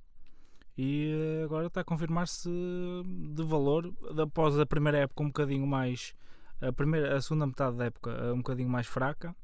E 0.78 1.42
agora 1.44 1.68
está 1.68 1.82
a 1.82 1.84
confirmar-se 1.84 2.50
de 2.50 3.44
valor 3.44 3.94
após 4.22 4.58
a 4.60 4.66
primeira 4.66 4.98
época 5.00 5.22
um 5.24 5.28
bocadinho 5.28 5.68
mais 5.68 6.16
a, 6.60 6.72
primeira, 6.74 7.16
a 7.16 7.22
segunda 7.22 7.46
metade 7.46 7.78
da 7.78 7.86
época 7.86 8.10
eh, 8.12 8.32
um 8.32 8.38
bocadinho 8.38 8.70
mais 8.70 8.88
fraca. 8.88 9.36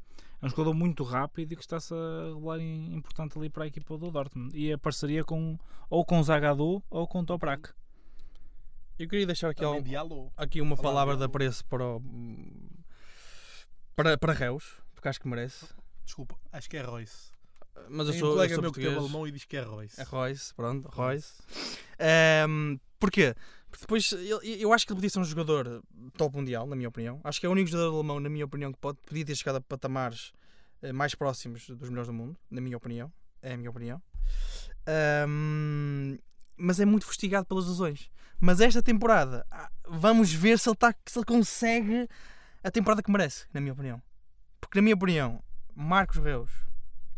É 0.41 0.45
um 0.45 0.49
jogador 0.49 0.73
muito 0.73 1.03
rápido 1.03 1.51
e 1.51 1.55
que 1.55 1.61
está-se 1.61 1.93
a 1.93 2.34
revelar 2.34 2.59
im- 2.59 2.95
importante 2.95 3.38
ali 3.38 3.49
para 3.49 3.65
a 3.65 3.67
equipa 3.67 3.97
do 3.97 4.09
Dortmund. 4.09 4.57
E 4.57 4.71
a 4.71 4.77
parceria 4.77 5.23
com 5.23 5.57
ou 5.89 6.03
com 6.05 6.23
Zagadou 6.23 6.82
ou 6.89 7.05
com 7.07 7.23
Toprak. 7.25 7.71
Eu 8.97 9.07
queria 9.07 9.25
deixar 9.25 9.49
aqui, 9.49 9.61
Também 9.61 9.82
aqui 10.38 10.61
uma 10.61 10.73
Olá, 10.75 10.82
palavra 10.84 11.15
de 11.17 11.23
apreço 11.25 11.63
para 11.65 11.86
o, 11.86 12.01
para, 13.95 14.17
para 14.17 14.34
Reus, 14.34 14.77
porque 14.95 15.07
acho 15.09 15.19
que 15.19 15.27
merece. 15.27 15.67
Desculpa, 16.05 16.36
acho 16.51 16.69
que 16.69 16.77
é 16.77 16.82
Royce. 16.82 17.32
Mas 17.89 18.07
eu 18.07 18.11
Tem 18.13 18.19
sou, 18.19 18.27
um 18.30 18.32
eu 18.32 18.36
colega 18.36 18.53
sou 18.55 18.61
meu 18.61 18.71
que 18.71 18.80
teve 18.80 18.88
português. 18.93 19.11
alemão 19.13 19.27
e 19.27 19.32
diz 19.32 19.45
que 19.45 19.57
é 19.57 19.61
Royce. 19.61 19.99
É 20.01 20.03
Royce, 20.03 20.53
pronto, 20.53 20.88
Royce. 20.89 21.34
Ehm, 21.99 22.77
porquê? 22.99 23.36
Porque 23.69 23.82
depois 23.84 24.11
eu, 24.11 24.41
eu 24.41 24.73
acho 24.73 24.86
que 24.86 24.91
ele 24.91 24.97
podia 24.97 25.09
ser 25.09 25.19
um 25.19 25.23
jogador 25.23 25.84
top 26.17 26.36
mundial, 26.36 26.65
na 26.67 26.75
minha 26.75 26.89
opinião. 26.89 27.21
Acho 27.23 27.39
que 27.39 27.45
é 27.45 27.49
o 27.49 27.51
único 27.51 27.69
jogador 27.69 27.93
alemão, 27.95 28.19
na 28.19 28.30
minha 28.30 28.45
opinião, 28.45 28.71
que 28.73 28.80
pode, 28.80 28.97
podia 29.05 29.23
ter 29.25 29.36
chegado 29.36 29.57
a 29.57 29.61
patamares 29.61 30.32
eh, 30.82 30.91
mais 30.91 31.13
próximos 31.15 31.67
dos 31.69 31.88
melhores 31.89 32.07
do 32.07 32.13
mundo, 32.13 32.36
na 32.49 32.59
minha 32.61 32.75
opinião. 32.77 33.11
É 33.41 33.53
a 33.53 33.57
minha 33.57 33.69
opinião. 33.69 34.01
Ehm, 34.88 36.17
mas 36.57 36.80
é 36.80 36.86
muito 36.86 37.05
fustigado 37.05 37.45
pelas 37.45 37.67
lesões. 37.67 38.09
Mas 38.39 38.59
esta 38.59 38.82
temporada, 38.82 39.45
ah, 39.51 39.69
vamos 39.88 40.32
ver 40.34 40.57
se 40.59 40.69
ele, 40.69 40.75
tá, 40.75 40.93
se 41.05 41.17
ele 41.17 41.25
consegue 41.25 42.07
a 42.63 42.71
temporada 42.71 43.03
que 43.03 43.11
merece, 43.11 43.45
na 43.53 43.59
minha 43.61 43.73
opinião. 43.73 44.01
Porque, 44.59 44.77
na 44.77 44.82
minha 44.82 44.95
opinião, 44.95 45.41
Marcos 45.75 46.17
Reus, 46.17 46.49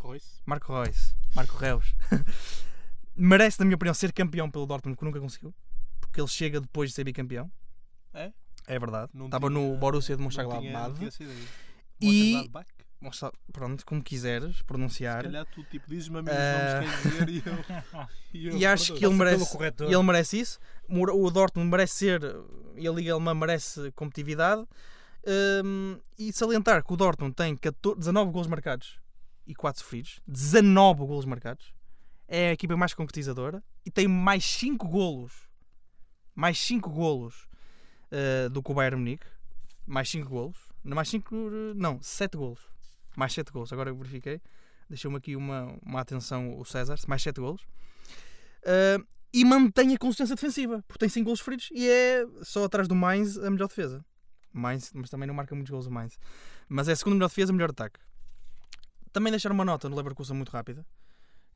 Royce. 0.08 0.42
Marco 0.46 0.74
Reus, 0.74 1.16
Marco 1.36 1.58
Reus, 1.58 1.96
merece, 3.16 3.60
na 3.60 3.66
minha 3.66 3.76
opinião, 3.76 3.94
ser 3.94 4.12
campeão 4.12 4.50
pelo 4.50 4.66
Dortmund, 4.66 4.98
que 4.98 5.06
nunca 5.06 5.20
conseguiu, 5.20 5.54
porque 6.00 6.20
ele 6.20 6.28
chega 6.28 6.60
depois 6.62 6.90
de 6.90 6.96
ser 6.96 7.04
bicampeão. 7.04 7.52
É? 8.14 8.32
É 8.68 8.80
verdade. 8.80 9.12
Não 9.14 9.26
Estava 9.26 9.48
tinha- 9.50 9.60
no 9.60 9.78
Borussia 9.78 10.16
de 10.16 10.22
Mönchengladbach. 10.22 10.96
E-? 12.02 12.50
Mostra- 13.00 13.32
Pronto, 13.52 13.84
como 13.86 14.04
quiseres 14.04 14.58
Se 14.58 14.64
pronunciar. 14.64 15.24
calhar 15.24 15.46
tu 15.48 15.64
tipo, 15.64 15.90
dizes-me 15.90 16.20
a 16.20 16.22
mim 16.22 16.30
os 16.30 16.36
nomes 16.38 17.02
que 17.02 17.02
queres 17.02 17.28
dizer 17.28 17.30
e 17.30 17.44
eu. 17.50 18.08
E, 18.34 18.48
eu 18.48 18.58
E 18.58 18.66
acho 18.66 18.94
que 18.94 19.04
ele 19.06 19.14
merece, 19.16 19.58
e 19.82 19.86
ele 19.94 20.04
merece 20.04 20.40
isso. 20.40 20.60
O 20.88 21.30
Dortmund 21.32 21.70
merece 21.70 21.96
ser, 21.96 22.22
e 22.78 22.88
a 22.88 22.92
Liga 22.92 23.12
Alemã 23.14 23.34
merece 23.34 23.92
competitividade. 23.94 24.66
Hum, 25.66 26.00
e 26.18 26.32
salientar 26.32 26.84
que 26.84 26.94
o 26.94 26.96
Dortmund 26.96 27.34
tem 27.36 27.56
14, 27.58 27.98
19 28.00 28.32
gols 28.32 28.48
marcados 28.48 29.01
e 29.52 29.56
4 29.56 29.82
sofridos. 29.82 30.22
19 30.28 31.06
gols 31.06 31.26
marcados. 31.26 31.74
É 32.28 32.50
a 32.50 32.54
equipa 32.54 32.78
mais 32.78 32.94
concretizadora 32.94 33.62
e 33.86 33.92
tem 33.92 34.08
mais 34.08 34.46
5 34.46 34.88
golos. 34.88 35.50
Mais 36.34 36.58
5 36.60 36.90
golos 36.90 37.48
eh, 38.10 38.48
do 38.50 38.64
que 38.64 38.72
o 38.72 38.74
Bayern 38.74 38.98
Munique. 38.98 39.26
Mais 39.86 40.10
5 40.10 40.30
golos. 40.30 40.58
Não, 40.84 40.96
mais 40.96 41.10
5, 41.10 41.36
não, 41.76 42.02
7 42.02 42.38
golos. 42.38 42.62
Mais 43.16 43.34
7 43.34 43.52
golos. 43.52 43.74
Agora 43.74 43.90
eu 43.90 43.96
verifiquei. 43.96 44.42
Deixou-me 44.90 45.18
aqui 45.18 45.36
uma, 45.36 45.78
uma 45.86 46.00
atenção 46.00 46.58
o 46.58 46.64
César. 46.64 46.98
Mais 47.08 47.22
7 47.22 47.42
golos. 47.42 47.66
Eh, 48.64 48.98
e 49.34 49.44
mantém 49.44 49.94
a 49.94 49.98
consistência 49.98 50.36
defensiva, 50.36 50.84
porque 50.88 51.00
tem 51.00 51.10
5 51.10 51.26
golos 51.26 51.40
feridos 51.40 51.70
e 51.74 51.90
é 51.90 52.26
só 52.42 52.66
atrás 52.66 52.88
do 52.88 52.96
Mainz 52.96 53.38
a 53.38 53.50
melhor 53.50 53.68
defesa. 53.68 54.04
Mainz, 54.54 54.92
mas 54.94 55.10
também 55.10 55.28
não 55.28 55.34
marca 55.34 55.56
muitos 55.56 55.72
golos 55.72 55.88
o 55.88 55.92
Mainz. 55.92 56.18
Mas 56.68 56.88
é 56.88 56.94
a 56.94 56.96
segunda 56.96 57.16
melhor 57.16 57.30
defesa, 57.30 57.54
melhor 57.54 57.70
ataque. 57.70 58.00
Também 59.12 59.32
deixar 59.32 59.52
uma 59.52 59.66
nota 59.66 59.90
no 59.90 59.96
Leverkusen 59.96 60.36
muito 60.36 60.50
rápida. 60.50 60.86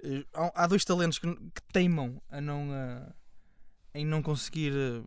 Eh, 0.03 0.25
Há 0.33 0.63
há 0.63 0.67
dois 0.67 0.83
talentos 0.83 1.19
que, 1.19 1.33
que 1.33 1.61
teimam 1.71 2.21
a 2.29 2.41
não, 2.41 2.73
eh, 2.73 3.13
em 3.93 4.05
não 4.05 4.21
conseguir 4.21 4.73
eh, 4.75 5.03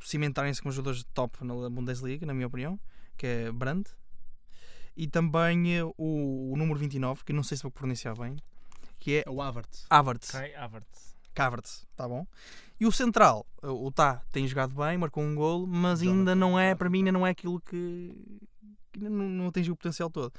cimentarem-se 0.00 0.60
como 0.60 0.72
jogadores 0.72 1.00
de 1.00 1.06
top 1.06 1.44
na 1.44 1.54
Bundesliga, 1.70 2.26
na 2.26 2.34
minha 2.34 2.46
opinião, 2.46 2.78
que 3.16 3.26
é 3.26 3.52
Brandt. 3.52 3.90
E 4.96 5.06
também 5.06 5.76
eh, 5.76 5.84
o, 5.84 6.52
o 6.52 6.56
número 6.56 6.78
29, 6.78 7.24
que 7.24 7.32
não 7.32 7.42
sei 7.42 7.56
se 7.56 7.62
vou 7.62 7.70
pronunciar 7.70 8.16
bem, 8.18 8.36
que 8.98 9.22
é 9.24 9.30
o 9.30 9.40
Havertz. 9.40 9.86
Havertz. 9.90 10.30
Kai 10.30 10.54
Havertz. 10.54 11.14
Havertz, 11.38 11.86
tá 11.94 12.08
bom? 12.08 12.26
E 12.80 12.86
o 12.86 12.92
central, 12.92 13.46
o 13.62 13.90
Tá, 13.90 14.22
tem 14.32 14.46
jogado 14.48 14.74
bem, 14.74 14.96
marcou 14.96 15.22
um 15.22 15.34
golo, 15.34 15.66
mas 15.66 16.00
ainda 16.02 16.34
não 16.34 16.58
é, 16.58 16.74
para 16.74 16.88
mim, 16.88 16.98
ainda 16.98 17.12
não 17.12 17.26
é 17.26 17.30
aquilo 17.30 17.60
que, 17.60 18.40
que 18.92 19.00
não, 19.00 19.28
não 19.28 19.46
atingiu 19.48 19.74
o 19.74 19.76
potencial 19.76 20.10
todo. 20.10 20.32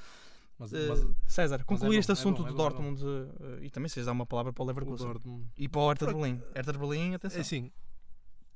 Mas, 0.60 0.74
Eh, 0.74 0.88
mas 0.88 1.05
César, 1.28 1.64
concluir 1.64 1.89
bom, 1.95 1.99
este 1.99 2.12
é 2.12 2.14
assunto 2.14 2.41
bom, 2.41 2.47
é 2.47 2.51
do 2.51 2.55
bom, 2.58 2.64
é 2.66 2.70
Dortmund 2.70 3.03
eh, 3.05 3.66
e 3.66 3.70
também 3.70 3.89
se 3.89 4.03
dar 4.03 4.12
uma 4.12 4.26
palavra 4.26 4.51
para 4.51 4.62
o 4.62 4.66
o 4.66 4.68
Leverkusen 4.68 5.08
Dortmund. 5.08 5.47
e 5.58 5.68
para 5.70 5.82
o 5.82 5.88
Hertha 5.89 6.08
de 6.08 6.14
Berlim. 6.14 6.41
Hertha 6.55 6.74
de 6.74 6.80
Berlim, 6.80 7.14
atenção. 7.14 7.38
É 7.38 7.41
assim, 7.41 7.72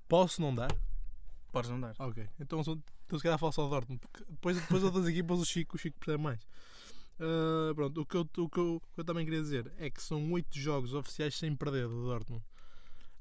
posso 0.08 0.42
não 0.42 0.54
dar? 0.54 0.76
Podes 1.52 1.70
não 1.70 1.80
dar. 1.80 1.94
Ok, 2.00 2.28
então, 2.40 2.62
então 2.62 3.20
se 3.20 3.24
calhar 3.24 3.38
falo 3.38 3.52
só 3.52 3.64
do 3.64 3.70
Dortmund, 3.70 4.02
depois, 4.30 4.60
depois 4.60 4.84
outras 4.84 5.06
equipas 5.10 5.40
o 5.40 5.46
Chico, 5.46 5.76
o 5.76 5.80
Chico 5.80 6.00
percebe 6.00 6.24
mais. 6.24 6.40
Ah, 7.20 7.72
pronto, 7.76 8.02
o 8.02 8.06
que, 8.06 8.18
eu, 8.18 8.22
o, 8.22 8.50
que 8.50 8.58
eu, 8.60 8.76
o 8.78 8.80
que 8.80 9.00
eu 9.02 9.04
também 9.04 9.26
queria 9.26 9.42
dizer 9.42 9.72
é 9.78 9.90
que 9.90 10.02
são 10.02 10.32
8 10.32 10.58
jogos 10.58 10.94
oficiais 10.94 11.36
sem 11.36 11.56
perder 11.56 11.88
do 11.88 12.06
Dortmund. 12.06 12.44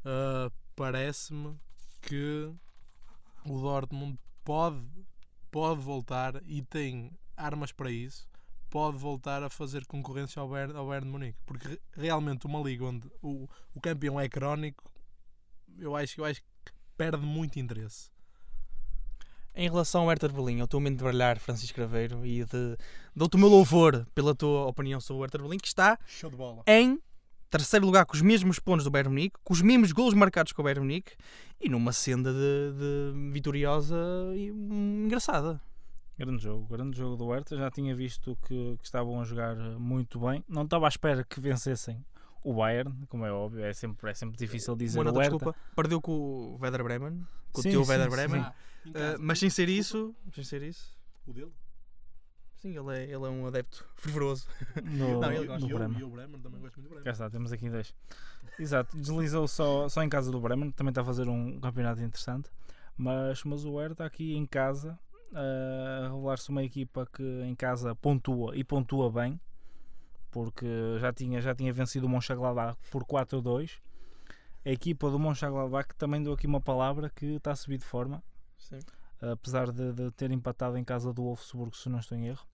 Ah, 0.05 0.51
Parece-me 0.76 1.59
que 2.01 2.51
o 3.45 3.61
Dortmund 3.61 4.18
pode, 4.43 4.81
pode 5.51 5.83
voltar 5.83 6.41
e 6.47 6.62
tem 6.62 7.12
armas 7.37 7.72
para 7.72 7.91
isso. 7.91 8.26
Pode 8.70 8.96
voltar 8.96 9.42
a 9.42 9.50
fazer 9.50 9.84
concorrência 9.84 10.40
ao 10.40 10.48
Bayern, 10.48 10.76
ao 10.76 10.86
Bayern 10.86 11.06
de 11.06 11.12
Munique, 11.12 11.38
porque 11.44 11.66
re- 11.68 11.80
realmente 11.92 12.46
uma 12.46 12.60
liga 12.60 12.84
onde 12.84 13.10
o, 13.20 13.48
o 13.74 13.80
campeão 13.80 14.18
é 14.20 14.28
crónico, 14.28 14.88
eu 15.76 15.96
acho, 15.96 16.20
eu 16.20 16.24
acho 16.24 16.40
que 16.40 16.72
perde 16.96 17.26
muito 17.26 17.58
interesse. 17.58 18.10
Em 19.52 19.68
relação 19.68 20.02
ao 20.02 20.08
Hertha 20.08 20.28
de 20.28 20.34
Berlim, 20.34 20.60
ao 20.60 20.68
teu 20.68 20.78
momento 20.78 20.98
de 20.98 21.04
brilhar, 21.04 21.36
Francisco 21.40 21.74
Craveiro, 21.74 22.24
e 22.24 22.46
dou-te 23.16 23.34
o 23.34 23.38
meu 23.38 23.48
louvor 23.48 24.06
pela 24.14 24.32
tua 24.34 24.66
opinião 24.66 25.00
sobre 25.00 25.20
o 25.20 25.24
Hertha 25.24 25.38
de 25.38 25.42
Berlim, 25.42 25.58
que 25.58 25.66
está 25.66 25.98
em 26.64 27.00
terceiro 27.50 27.84
lugar 27.84 28.06
com 28.06 28.14
os 28.14 28.22
mesmos 28.22 28.60
pontos 28.60 28.84
do 28.84 28.90
Bayern 28.92 29.08
Munique, 29.10 29.36
com 29.42 29.52
os 29.52 29.60
mesmos 29.60 29.90
golos 29.90 30.14
marcados 30.14 30.52
com 30.52 30.62
o 30.62 30.64
Bayern 30.64 30.86
Munique 30.86 31.14
e 31.60 31.68
numa 31.68 31.92
senda 31.92 32.32
de, 32.32 32.38
de 33.18 33.32
vitoriosa 33.32 33.96
e 34.36 34.52
hum, 34.52 35.06
engraçada. 35.06 35.60
Grande 36.20 36.42
jogo, 36.42 36.66
grande 36.66 36.98
jogo 36.98 37.16
do 37.16 37.30
Hertha. 37.32 37.56
Já 37.56 37.70
tinha 37.70 37.94
visto 37.96 38.36
que, 38.46 38.76
que 38.76 38.84
estavam 38.84 39.18
a 39.20 39.24
jogar 39.24 39.56
eh, 39.56 39.76
muito 39.78 40.20
bem. 40.20 40.44
Não 40.46 40.64
estava 40.64 40.86
à 40.86 40.88
espera 40.88 41.24
que 41.24 41.40
vencessem 41.40 42.04
o 42.44 42.52
Bayern, 42.52 42.94
como 43.08 43.24
é 43.24 43.32
óbvio. 43.32 43.64
É 43.64 43.72
sempre, 43.72 44.10
é 44.10 44.12
sempre 44.14 44.36
difícil 44.36 44.76
dizer 44.76 45.00
Uma 45.00 45.10
o 45.10 45.14
Hertha. 45.18 45.30
desculpa, 45.36 45.58
perdeu 45.74 45.98
com 45.98 46.12
o 46.12 46.58
Werder 46.60 46.84
Bremen, 46.84 47.26
com 47.52 47.62
Sim, 47.62 47.70
o 47.70 47.72
teu 47.72 47.84
sim, 47.84 47.90
Werder 47.90 48.10
sim. 48.10 48.16
Bremen, 48.16 48.40
Ah, 48.42 48.54
em 48.84 48.90
Uh, 48.90 49.18
mas 49.18 49.38
sem 49.38 49.48
ser 49.50 49.68
isso, 49.68 50.14
sem 50.32 50.42
ser 50.42 50.62
isso, 50.62 50.96
O 51.26 51.34
dele? 51.34 51.52
sim, 52.56 52.74
ele 52.78 52.96
é, 52.98 53.04
ele 53.04 53.12
é 53.26 53.28
um 53.28 53.46
adepto 53.46 53.84
fervoroso. 53.96 54.46
No, 54.82 55.20
Não, 55.20 55.30
ele 55.32 55.46
gosta. 55.46 55.66
E 55.66 55.70
eu, 55.70 55.78
Bremen. 55.78 55.98
e 55.98 56.00
eu, 56.02 56.08
Bremen, 56.10 56.40
também 56.40 56.60
gosto 56.60 56.76
muito 56.80 56.88
do 56.88 56.94
Cá 56.96 57.00
Bremen. 57.02 57.12
está, 57.12 57.28
temos 57.30 57.52
aqui 57.52 57.68
dois. 57.68 57.94
Exato, 58.58 58.96
deslizou 58.96 59.46
só, 59.48 59.86
só 59.88 60.02
em 60.02 60.08
casa 60.08 60.30
do 60.30 60.40
Bremen, 60.40 60.70
também 60.70 60.90
está 60.90 61.00
a 61.02 61.04
fazer 61.04 61.28
um 61.28 61.58
campeonato 61.60 62.00
interessante, 62.02 62.50
mas, 62.96 63.42
mas 63.44 63.64
o 63.66 63.78
Hertha 63.78 64.04
aqui 64.06 64.34
em 64.34 64.46
casa 64.46 64.98
a 65.33 66.09
revelar-se 66.09 66.49
uma 66.51 66.62
equipa 66.62 67.07
que 67.12 67.22
em 67.43 67.55
casa 67.55 67.95
pontua 67.95 68.57
e 68.57 68.64
pontua 68.64 69.11
bem, 69.11 69.41
porque 70.31 70.66
já 70.99 71.12
tinha, 71.12 71.41
já 71.41 71.55
tinha 71.55 71.72
vencido 71.72 72.07
o 72.07 72.09
Mönchengladbach 72.09 72.76
por 72.91 73.05
4-2. 73.05 73.78
A 74.64 74.70
equipa 74.70 75.11
do 75.11 75.18
Mönchengladbach 75.18 75.89
também 75.97 76.22
deu 76.22 76.33
aqui 76.33 76.47
uma 76.47 76.61
palavra 76.61 77.09
que 77.11 77.26
está 77.37 77.53
a 77.53 77.57
subir 77.57 77.78
de 77.78 77.85
forma, 77.85 78.22
Sim. 78.59 78.78
apesar 79.20 79.70
de, 79.72 79.93
de 79.93 80.11
ter 80.12 80.31
empatado 80.31 80.76
em 80.76 80.85
casa 80.85 81.12
do 81.12 81.22
Wolfsburg, 81.22 81.76
se 81.76 81.89
não 81.89 81.99
estou 81.99 82.16
em 82.18 82.26
erro, 82.28 82.47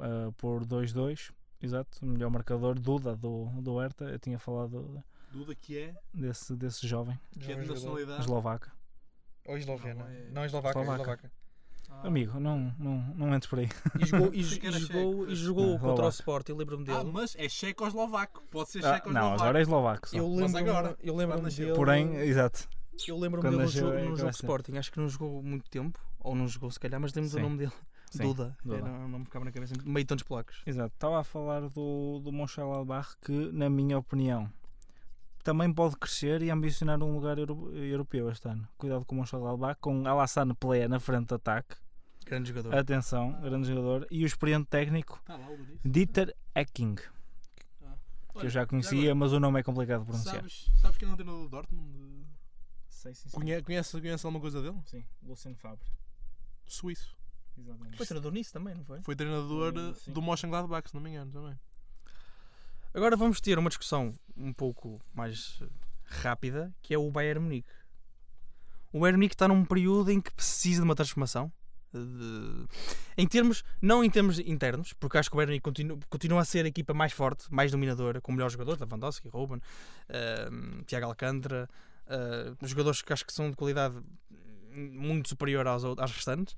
eh, 0.00 0.30
por 0.36 0.64
2-2. 0.64 1.32
Exato, 1.60 1.98
o 2.04 2.06
melhor 2.08 2.28
marcador, 2.30 2.78
Duda 2.78 3.14
do, 3.16 3.46
do 3.60 3.78
Hertha. 3.78 4.04
Eu 4.06 4.18
tinha 4.18 4.38
falado 4.38 5.02
Duda 5.30 5.54
que 5.54 5.78
é, 5.78 5.94
desse, 6.12 6.56
desse 6.56 6.86
jovem 6.88 7.18
que 7.38 7.52
é 7.52 7.54
de 7.56 7.68
nacionalidade. 7.68 8.20
eslovaca. 8.20 8.72
Ou 9.46 9.56
eslovena. 9.56 10.04
Não, 10.04 10.10
é- 10.10 10.30
Não, 10.30 10.44
eslovaca, 10.44 10.80
Eslovaca. 10.80 11.32
Eslovaca. 11.92 12.08
Amigo, 12.08 12.40
não, 12.40 12.74
não, 12.78 12.98
não 13.14 13.34
entres 13.34 13.48
por 13.48 13.58
aí. 13.60 13.68
E 14.00 14.06
jogou, 14.06 14.30
e, 14.34 14.40
e 14.40 14.42
jogou, 14.42 15.28
e 15.28 15.34
jogou 15.36 15.64
Ah, 15.76 15.78
contra 15.78 15.88
o 15.88 15.92
Eslovaco. 15.92 16.08
Sport, 16.10 16.48
eu 16.48 16.56
lembro-me 16.56 16.84
dele. 16.84 16.98
Ah, 16.98 17.04
mas 17.04 17.34
é 17.38 17.48
checoslovaco. 17.48 18.42
Pode 18.50 18.70
ser 18.70 18.84
Ah, 18.84 18.94
checoslovaco. 18.94 19.26
não, 19.26 19.32
agora 19.34 19.58
é 19.58 19.62
eslovaco 19.62 20.08
só. 20.08 20.16
eu 20.16 20.28
Mas 20.28 20.52
lembro-me 20.52 20.70
agora, 20.70 20.96
eu 21.02 21.16
lembro 21.16 21.40
dele. 21.42 21.72
Porém, 21.74 22.14
exato. 22.16 22.68
eu 23.06 23.18
lembro-me 23.18 23.42
dele 23.44 23.56
no 23.56 23.62
nasceu 23.62 23.80
jogo, 23.86 23.92
é 23.96 24.00
no 24.02 24.08
jogo 24.10 24.22
vai 24.22 24.32
ser. 24.32 24.38
Sporting. 24.40 24.76
Acho 24.76 24.92
que 24.92 24.98
não 25.00 25.08
jogou 25.08 25.42
muito 25.42 25.70
tempo, 25.70 25.98
ou 26.20 26.34
não 26.34 26.46
jogou 26.48 26.70
se 26.70 26.80
calhar, 26.80 27.00
mas 27.00 27.12
lembro 27.14 27.30
do 27.30 27.38
nome 27.40 27.58
dele. 27.58 27.72
Sim, 28.10 28.24
Duda. 28.24 28.54
Duda. 28.62 28.76
Era, 28.76 29.08
não 29.08 29.20
me 29.20 29.24
ficava 29.24 29.44
na 29.46 29.50
cabeça. 29.52 29.72
Meio 29.86 30.04
tantos 30.06 30.22
polacos. 30.22 30.60
Exato. 30.66 30.92
Estava 30.94 31.20
a 31.20 31.24
falar 31.24 31.62
do, 31.70 32.20
do 32.22 32.30
Mönchengladbach 32.30 33.16
que, 33.22 33.32
na 33.52 33.70
minha 33.70 33.96
opinião, 33.96 34.52
também 35.42 35.72
pode 35.72 35.96
crescer 35.96 36.42
e 36.42 36.50
ambicionar 36.50 37.02
um 37.02 37.14
lugar 37.14 37.38
euro- 37.38 37.74
europeu 37.74 38.30
este 38.30 38.46
ano. 38.48 38.68
Cuidado 38.76 39.06
com 39.06 39.14
o 39.14 39.18
Mönchengladbach, 39.18 39.78
com 39.80 40.06
Alassane 40.06 40.52
Plea 40.52 40.86
na 40.88 41.00
frente 41.00 41.28
de 41.28 41.34
ataque. 41.36 41.74
Grande 42.24 42.48
jogador. 42.48 42.74
Atenção, 42.74 43.32
grande 43.40 43.68
jogador. 43.68 44.06
E 44.10 44.24
o 44.24 44.26
experiente 44.26 44.66
técnico 44.68 45.18
Está 45.20 45.36
lá. 45.36 45.46
Dieter 45.84 46.34
Ecking, 46.54 46.94
que 46.96 47.04
Olha, 48.34 48.46
eu 48.46 48.50
já 48.50 48.66
conhecia, 48.66 48.98
agora, 48.98 49.14
mas 49.14 49.32
o 49.32 49.40
nome 49.40 49.60
é 49.60 49.62
complicado 49.62 50.00
de 50.00 50.06
pronunciar. 50.06 50.36
Sabes, 50.36 50.70
sabes 50.80 50.96
quem 50.96 51.08
é 51.08 51.12
o 51.12 51.16
treinador 51.16 51.42
do 51.42 51.48
Dortmund? 51.48 52.26
Sei, 52.88 53.14
sim, 53.14 53.28
Conhece, 53.30 53.62
conhece, 53.64 54.00
conhece 54.00 54.26
alguma 54.26 54.40
coisa 54.40 54.62
dele? 54.62 54.78
Sim, 54.86 55.04
Lucien 55.22 55.54
Fabre. 55.54 55.84
Suíço. 56.66 57.16
Exatamente. 57.58 57.96
Foi 57.96 58.06
treinador 58.06 58.32
nisso 58.32 58.52
também, 58.52 58.74
não 58.74 58.84
foi? 58.84 59.02
Foi 59.02 59.14
treinador 59.16 59.72
Foi, 59.72 59.90
eh, 59.90 59.94
sim. 59.94 60.12
do 60.12 60.22
Mönchengladbach, 60.22 60.88
se 60.88 60.94
não 60.94 61.02
me 61.02 61.10
engano, 61.10 61.32
também. 61.32 61.58
Agora 62.94 63.16
vamos 63.16 63.40
ter 63.40 63.58
uma 63.58 63.68
discussão 63.68 64.14
um 64.36 64.52
pouco 64.52 65.00
mais 65.14 65.58
eh, 65.60 65.66
rápida, 66.04 66.72
que 66.80 66.94
é 66.94 66.98
o 66.98 67.10
Bayern 67.10 67.40
Munique. 67.40 67.68
O 68.92 69.00
Bayern 69.00 69.16
Munique 69.18 69.34
está 69.34 69.48
num 69.48 69.64
período 69.64 70.10
em 70.10 70.20
que 70.20 70.30
precisa 70.32 70.80
de 70.80 70.84
uma 70.84 70.94
transformação. 70.94 71.52
De- 71.98 72.66
Em 73.16 73.26
termos, 73.26 73.62
não 73.80 74.02
em 74.04 74.10
termos 74.10 74.38
internos, 74.38 74.92
porque 74.94 75.18
acho 75.18 75.28
que 75.30 75.36
o 75.36 75.38
Bayern 75.38 75.60
Munique 75.64 76.06
continua, 76.08 76.40
a 76.40 76.44
ser 76.44 76.64
a 76.64 76.68
equipa 76.68 76.94
mais 76.94 77.12
forte, 77.12 77.52
mais 77.52 77.70
dominadora, 77.70 78.20
com 78.20 78.32
melhores 78.32 78.52
jogadores, 78.52 78.80
Lewandowski, 78.80 79.28
Ruben, 79.28 79.60
eh, 80.08 80.48
Tiago 80.86 81.06
Alcântara, 81.06 81.68
eh, 82.06 82.54
jogadores 82.62 83.02
que 83.02 83.12
acho 83.12 83.24
que 83.26 83.32
são 83.32 83.50
de 83.50 83.56
qualidade 83.56 83.96
muito 84.74 85.28
superior 85.28 85.66
aos, 85.66 85.84
às 85.84 86.10
restantes. 86.12 86.56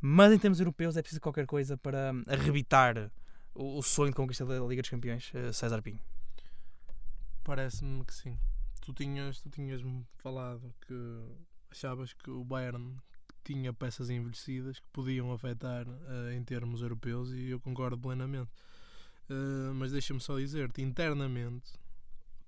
Mas 0.00 0.32
em 0.32 0.38
termos 0.38 0.58
europeus 0.60 0.96
é 0.96 1.02
preciso 1.02 1.20
qualquer 1.20 1.46
coisa 1.46 1.76
para 1.76 2.12
arrebitar 2.26 3.10
o, 3.54 3.78
o 3.78 3.82
sonho 3.82 4.10
de 4.10 4.16
conquista 4.16 4.46
da 4.46 4.58
Liga 4.60 4.80
dos 4.80 4.90
Campeões, 4.90 5.30
eh, 5.34 5.52
César 5.52 5.82
Pinho. 5.82 6.00
Parece-me 7.44 8.04
que 8.04 8.14
sim. 8.14 8.38
Tu 8.80 8.92
tinhas, 8.94 9.40
tu 9.40 9.50
tinhas-me 9.50 10.04
falado 10.18 10.72
que 10.86 11.20
achavas 11.70 12.12
que 12.12 12.30
o 12.30 12.42
Bayern 12.44 12.96
tinha 13.44 13.72
peças 13.72 14.10
envelhecidas 14.10 14.78
que 14.78 14.86
podiam 14.92 15.32
afetar 15.32 15.86
eh, 15.88 16.34
em 16.34 16.42
termos 16.42 16.82
europeus 16.82 17.32
e 17.32 17.50
eu 17.50 17.60
concordo 17.60 17.98
plenamente. 17.98 18.50
Eh, 19.28 19.72
mas 19.74 19.92
deixa-me 19.92 20.20
só 20.20 20.38
dizer-te, 20.38 20.82
internamente, 20.82 21.72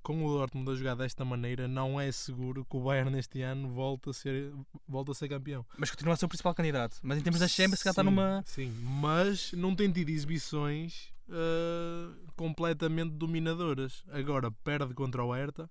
com 0.03 0.24
o 0.24 0.28
Dortmund 0.32 0.70
a 0.70 0.74
jogar 0.74 0.97
desta 0.97 1.24
maneira, 1.24 1.68
não 1.68 2.01
é 2.01 2.11
seguro 2.11 2.64
que 2.64 2.76
o 2.76 2.80
Bayern 2.80 3.16
este 3.18 3.40
ano 3.43 3.68
volte 3.68 4.11
a 4.11 4.12
ser, 4.12 4.53
volte 4.88 5.12
a 5.12 5.14
ser 5.14 5.28
campeão. 5.28 5.64
Mas 5.78 5.90
continua 5.90 6.14
a 6.14 6.16
ser 6.16 6.24
o 6.24 6.28
principal 6.28 6.55
candidato. 6.55 6.99
Mas 7.03 7.18
em 7.18 7.22
termos 7.22 7.40
da 7.40 7.47
Champions, 7.47 7.78
se 7.78 7.84
calhar 7.84 7.93
está 7.93 8.03
Sim, 8.03 8.11
numa. 8.11 8.43
Sim, 8.45 8.72
mas 8.82 9.53
não 9.53 9.76
tem 9.76 9.90
tido 9.93 10.09
exibições 10.09 11.12
eh, 11.30 12.11
completamente 12.36 13.12
dominadoras. 13.12 14.03
Agora 14.11 14.51
perde 14.51 14.93
contra 14.93 15.24
o 15.24 15.32
Hertha, 15.32 15.70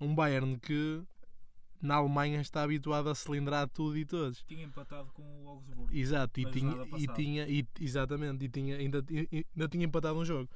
um 0.00 0.14
Bayern 0.14 0.58
que 0.58 1.02
na 1.80 1.96
Alemanha 1.96 2.40
está 2.40 2.62
habituado 2.62 3.08
a 3.08 3.14
cilindrar 3.14 3.68
tudo 3.68 3.96
e 3.96 4.04
todos. 4.04 4.42
Tinha 4.44 4.64
empatado 4.64 5.10
com 5.12 5.22
o 5.44 5.48
Augsburgo. 5.48 5.94
Exato, 5.94 6.40
e 6.40 6.50
tinha, 6.50 6.74
e 6.96 7.06
tinha 7.08 7.48
e, 7.48 7.66
exatamente, 7.80 8.44
e 8.44 8.48
tinha, 8.48 8.76
ainda, 8.76 9.04
ainda 9.08 9.68
tinha 9.68 9.84
empatado 9.84 10.18
um 10.18 10.24
jogo. 10.24 10.48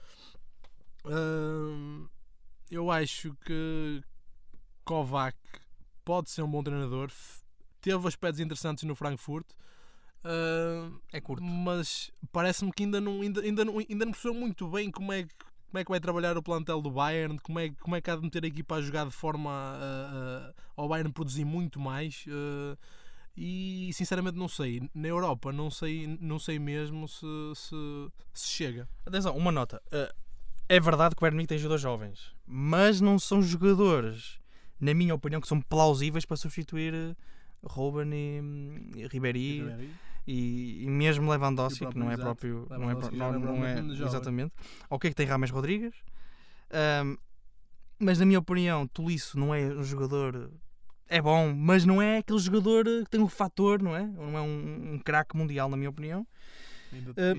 Hum, 1.04 2.08
eu 2.70 2.90
acho 2.90 3.34
que 3.44 4.02
Kovac 4.84 5.36
pode 6.04 6.30
ser 6.30 6.42
um 6.42 6.50
bom 6.50 6.62
treinador. 6.62 7.10
Teve 7.80 8.06
aspectos 8.06 8.40
interessantes 8.40 8.84
no 8.84 8.94
Frankfurt. 8.94 9.46
hum, 10.24 10.98
É 11.12 11.20
curto. 11.20 11.42
mas 11.42 12.10
parece-me 12.32 12.72
que 12.72 12.82
ainda 12.84 13.00
não, 13.00 13.22
ainda, 13.22 13.40
ainda, 13.40 13.64
não, 13.64 13.78
ainda 13.78 14.04
não 14.04 14.12
percebeu 14.12 14.34
muito 14.38 14.68
bem 14.68 14.90
como 14.90 15.12
é, 15.12 15.22
que, 15.24 15.34
como 15.70 15.78
é 15.80 15.84
que 15.84 15.90
vai 15.90 16.00
trabalhar 16.00 16.36
o 16.36 16.42
plantel 16.42 16.82
do 16.82 16.90
Bayern, 16.90 17.38
como 17.38 17.58
é, 17.60 17.70
como 17.80 17.94
é 17.96 18.00
que 18.00 18.10
há 18.10 18.16
de 18.16 18.22
meter 18.22 18.44
a 18.44 18.46
equipa 18.48 18.74
a 18.76 18.82
jogar 18.82 19.04
de 19.06 19.12
forma 19.12 19.50
a, 19.50 20.48
a- 20.48 20.52
ao 20.76 20.88
Bayern 20.88 21.12
produzir 21.12 21.44
muito 21.44 21.78
mais. 21.78 22.24
eh, 22.28 22.76
e 23.36 23.90
sinceramente 23.94 24.36
não 24.36 24.48
sei. 24.48 24.82
Na 24.92 25.08
Europa 25.08 25.52
não 25.52 25.70
sei, 25.70 26.18
não 26.20 26.38
sei 26.38 26.58
mesmo 26.58 27.06
se, 27.08 27.24
se, 27.54 27.74
se 28.34 28.48
chega. 28.48 28.88
Atenção, 29.06 29.34
uma 29.36 29.52
nota. 29.52 29.80
Uh, 29.86 30.12
é 30.68 30.78
verdade 30.80 31.14
que 31.14 31.20
o 31.20 31.22
Bayern 31.22 31.36
Munique 31.36 31.48
tem 31.48 31.58
jogadores 31.58 31.80
jovens, 31.82 32.34
mas 32.46 33.00
não 33.00 33.18
são 33.18 33.40
jogadores, 33.40 34.38
na 34.80 34.92
minha 34.92 35.14
opinião, 35.14 35.40
que 35.40 35.48
são 35.48 35.60
plausíveis 35.60 36.24
para 36.26 36.36
substituir 36.36 36.92
uh, 36.92 37.16
Ruben 37.62 38.12
e, 38.12 38.40
hum, 38.42 38.90
e 38.96 39.06
Ribéry 39.06 39.60
e, 40.30 40.84
e 40.84 40.88
mesmo 40.88 41.30
Lewandowski, 41.30 41.84
o 41.84 41.88
que 41.90 41.98
não 41.98 42.10
é 42.10 42.16
próprio. 42.16 42.66
Não 42.70 42.90
é, 42.90 42.94
não, 42.94 43.10
não 43.10 43.64
é 43.64 43.72
é- 43.72 43.74
propriamente 43.74 43.94
jovem. 43.96 44.06
exatamente. 44.06 44.52
Ok, 44.88 45.10
que 45.10 45.16
tem 45.16 45.26
Rames 45.26 45.50
Rodrigues, 45.50 45.94
um, 47.04 47.16
mas 47.98 48.18
na 48.18 48.24
minha 48.26 48.38
opinião, 48.38 48.86
Tulisso 48.86 49.38
não 49.38 49.54
é 49.54 49.60
um 49.66 49.82
jogador. 49.82 50.50
É 51.08 51.20
bom, 51.20 51.52
mas 51.54 51.84
não 51.84 52.00
é 52.00 52.18
aquele 52.18 52.38
jogador 52.38 52.84
que 52.84 53.10
tem 53.10 53.20
um 53.20 53.28
fator, 53.28 53.82
não 53.82 53.96
é? 53.96 54.06
Não 54.06 54.38
é 54.38 54.40
um, 54.40 54.92
um 54.94 54.98
craque 54.98 55.36
mundial, 55.36 55.68
na 55.68 55.76
minha 55.76 55.90
opinião. 55.90 56.24
Ainda, 56.92 57.12
Eh, 57.16 57.32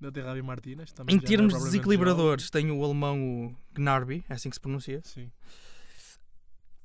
ainda 0.00 0.12
tem 0.12 0.22
Rabi 0.22 0.40
Martínez. 0.42 0.92
também 0.92 1.14
Em 1.14 1.18
é 1.18 1.20
termos 1.20 1.48
de 1.52 1.58
propriamente 1.58 1.70
desequilibradores, 1.72 2.50
tem 2.50 2.70
o 2.70 2.82
alemão 2.82 3.20
o 3.48 3.54
Gnarby, 3.74 4.24
é 4.28 4.32
assim 4.34 4.48
que 4.48 4.56
se 4.56 4.60
pronuncia. 4.60 5.00
Sim. 5.04 5.30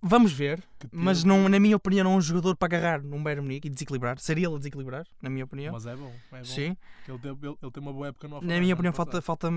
Vamos 0.06 0.34
ver, 0.34 0.62
mas 0.91 1.24
não, 1.24 1.47
na 1.47 1.58
minha 1.62 1.78
opinião, 1.78 2.04
não 2.04 2.14
é 2.14 2.16
um 2.18 2.22
jogador 2.22 2.58
para 2.58 2.66
agarrar 2.78 3.01
num 3.01 3.24
Bayern 3.24 3.41
Munique 3.41 3.68
e 3.68 3.72
desequilibrar. 3.72 4.20
Seria 4.20 4.47
ele 4.47 4.56
a 4.56 4.58
desequilibrar, 4.58 5.06
na 5.22 5.30
minha 5.30 5.45
opinião. 5.45 5.72
Mas 5.72 5.86
é 5.86 5.95
bom. 5.95 6.12
É 6.34 6.38
bom. 6.39 6.43
Sim, 6.43 6.76
Ele, 7.08 7.18
teve- 7.20 7.47
ele, 7.47 7.58
ele 7.62 7.72
tem 7.72 7.82
uma 7.82 7.93
boa 7.93 8.08
época 8.08 8.28
no 8.28 8.41
na 8.41 8.60
minha 8.60 8.74
opinião, 8.74 8.91
falta, 8.93 9.22
falta. 9.22 9.49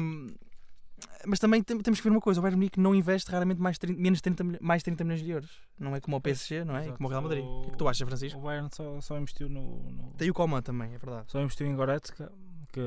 Mas 1.27 1.39
também 1.39 1.63
tem- 1.63 1.79
temos 1.81 1.99
que 2.01 2.05
ver 2.05 2.11
uma 2.15 2.21
coisa: 2.21 2.41
o 2.41 2.43
Bayern 2.43 2.57
Munique 2.57 2.81
não 2.81 2.95
investe 2.95 3.31
raramente 3.31 3.61
mais, 3.61 3.77
30 3.77 4.01
menos 4.01 4.21
30, 4.21 4.45
milho- 4.45 4.59
mais 4.63 4.83
30 4.83 5.05
milhões 5.05 5.21
de 5.23 5.31
euros. 5.31 5.51
Não 5.79 5.95
é 5.95 6.01
como 6.01 6.17
o 6.17 6.21
PSG, 6.21 6.65
não 6.65 6.77
é? 6.77 6.83
Exato. 6.83 6.97
como 6.97 7.09
o 7.09 7.11
Real 7.11 7.23
Madrid. 7.23 7.45
O 7.45 7.61
que 7.63 7.69
é 7.69 7.71
que 7.73 7.77
tu 7.79 7.89
achas, 7.89 8.07
Francisco? 8.07 8.39
O 8.39 8.43
Bayern 8.43 8.69
só, 8.73 9.01
só 9.01 9.19
investiu 9.19 9.49
no, 9.49 9.83
no- 9.91 10.13
Tem 10.17 10.31
o 10.31 10.35
Coman 10.35 10.63
também, 10.63 10.95
é 10.95 10.99
verdade. 10.99 11.25
Só 11.31 11.41
investiu 11.43 11.67
em 11.67 11.75
Goretzka, 11.77 12.33
que 12.67 12.81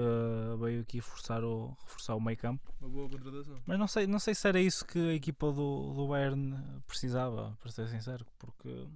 veio 0.59 0.81
aqui 0.81 1.01
forçar 1.01 1.43
o, 1.43 1.75
reforçar 1.83 2.15
o 2.15 2.21
meio 2.21 2.37
campo. 2.37 2.71
Uma 2.81 2.89
boa 2.89 3.09
contratação. 3.09 3.57
Mas 3.65 3.79
não 3.79 3.87
sei, 3.87 4.07
não 4.07 4.19
sei 4.19 4.35
se 4.35 4.47
era 4.47 4.59
isso 4.59 4.85
que 4.85 4.99
a 5.09 5.13
equipa 5.13 5.51
do, 5.51 5.93
do 5.93 6.07
Bayern 6.07 6.55
precisava, 6.87 7.57
para 7.61 7.71
ser 7.71 7.87
sincero, 7.87 8.25
porque 8.37 8.87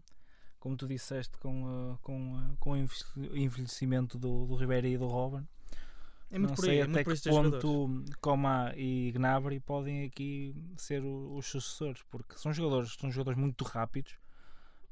como 0.59 0.77
tu 0.77 0.87
disseste, 0.87 1.37
com, 1.39 1.93
eh, 1.93 1.97
com, 2.01 2.39
eh, 2.39 2.55
com 2.59 2.71
o 2.71 2.77
envelhe- 2.77 3.43
envelhecimento 3.43 4.17
do, 4.17 4.45
do 4.45 4.55
Ribeiro 4.55 4.87
e 4.87 4.97
do 4.97 5.07
Robin, 5.07 5.45
É 6.31 6.39
muito 6.39 6.51
não 6.51 6.55
por 6.55 6.63
sei 6.65 6.71
aí, 6.75 6.79
é 6.79 6.83
até 6.83 7.03
que 7.03 7.29
ponto 7.29 8.03
Coman 8.21 8.71
e 8.77 9.11
Gnabry 9.11 9.59
podem 9.59 10.05
aqui 10.05 10.55
ser 10.77 11.03
o- 11.03 11.35
os 11.35 11.47
sucessores, 11.47 12.01
porque 12.09 12.37
são 12.37 12.53
jogadores, 12.53 12.95
são 12.99 13.11
jogadores 13.11 13.37
muito 13.37 13.63
rápidos, 13.65 14.15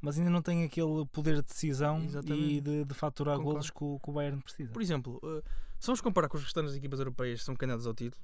mas 0.01 0.17
ainda 0.17 0.29
não 0.29 0.41
têm 0.41 0.63
aquele 0.65 1.05
poder 1.11 1.35
de 1.37 1.43
decisão 1.43 2.03
Exatamente. 2.03 2.43
e 2.43 2.59
de, 2.59 2.83
de 2.85 2.93
faturar 2.93 3.37
Concordo. 3.37 3.53
golos 3.53 3.69
que 3.69 3.83
o, 3.83 3.99
que 4.03 4.09
o 4.09 4.13
Bayern 4.13 4.41
precisa. 4.41 4.73
Por 4.73 4.81
exemplo, 4.81 5.19
uh, 5.23 5.41
se 5.81 5.87
vamos 5.87 5.99
comparar 6.01 6.29
com 6.29 6.37
as 6.37 6.43
restantes 6.43 6.73
equipas 6.75 6.99
europeias 6.99 7.39
que 7.39 7.45
são 7.45 7.55
candidatas 7.55 7.85
ao 7.87 7.93
título, 7.93 8.23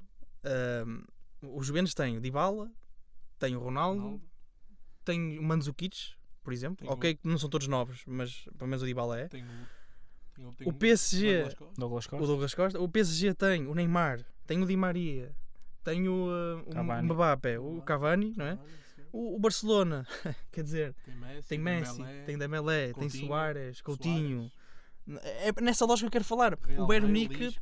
um, 1.43 1.57
os 1.57 1.65
Juventus 1.67 1.93
têm 1.93 2.17
o 2.17 2.21
Dybala, 2.21 2.71
tem 3.39 3.55
o 3.55 3.59
Ronaldo, 3.59 4.01
Ronaldo. 4.01 4.23
tem 5.03 5.37
o 5.39 5.43
Mandzukic, 5.43 6.13
por 6.43 6.53
exemplo. 6.53 6.77
Tem 6.77 6.87
o- 6.89 6.93
ok, 6.93 7.15
que 7.15 7.27
não 7.27 7.37
são 7.37 7.49
todos 7.49 7.67
novos, 7.67 8.03
mas 8.05 8.45
pelo 8.57 8.69
menos 8.69 8.81
o 8.81 8.85
Dybala 8.85 9.19
é. 9.19 9.27
Tem 9.27 9.43
o, 9.43 9.47
tem 10.35 10.45
o, 10.45 10.51
tem 10.53 10.67
O 10.69 10.73
PSG, 10.73 11.33
Douglas 11.33 11.53
Costa. 11.55 11.73
Douglas 11.79 12.07
Costa. 12.07 12.23
o 12.23 12.27
Douglas 12.27 12.53
Costa. 12.53 12.79
O 12.81 12.89
PSG 12.89 13.33
tem 13.33 13.67
o 13.67 13.73
Neymar, 13.75 14.23
tem 14.45 14.61
o 14.61 14.65
Di 14.65 14.77
Maria, 14.77 15.35
tem 15.83 16.07
o, 16.07 16.27
uh, 16.27 16.59
o 16.65 16.69
Cavani. 16.71 17.11
Mbappé, 17.13 17.59
o 17.59 17.81
Cavani, 17.81 18.33
não 18.37 18.45
é? 18.45 18.59
O, 19.11 19.35
o 19.35 19.39
Barcelona, 19.39 20.05
quer 20.51 20.63
dizer, 20.63 20.93
Tem 21.05 21.15
Messi, 21.15 21.47
tem 21.49 21.57
Messi, 21.59 21.97
Dembélé, 21.97 22.23
tem 22.25 22.37
Dembélé, 22.37 22.83
tem 22.85 22.93
Coutinho, 22.93 23.27
Soares, 23.27 23.81
Coutinho. 23.81 24.51
Suárez, 25.07 25.57
É 25.57 25.61
nessa 25.61 25.85
lógica 25.85 26.05
que 26.05 26.17
eu 26.17 26.19
quero 26.19 26.25
falar. 26.25 26.57
Real 26.61 26.83
o 26.83 26.87
Bayern 26.87 27.07
Munique 27.07 27.55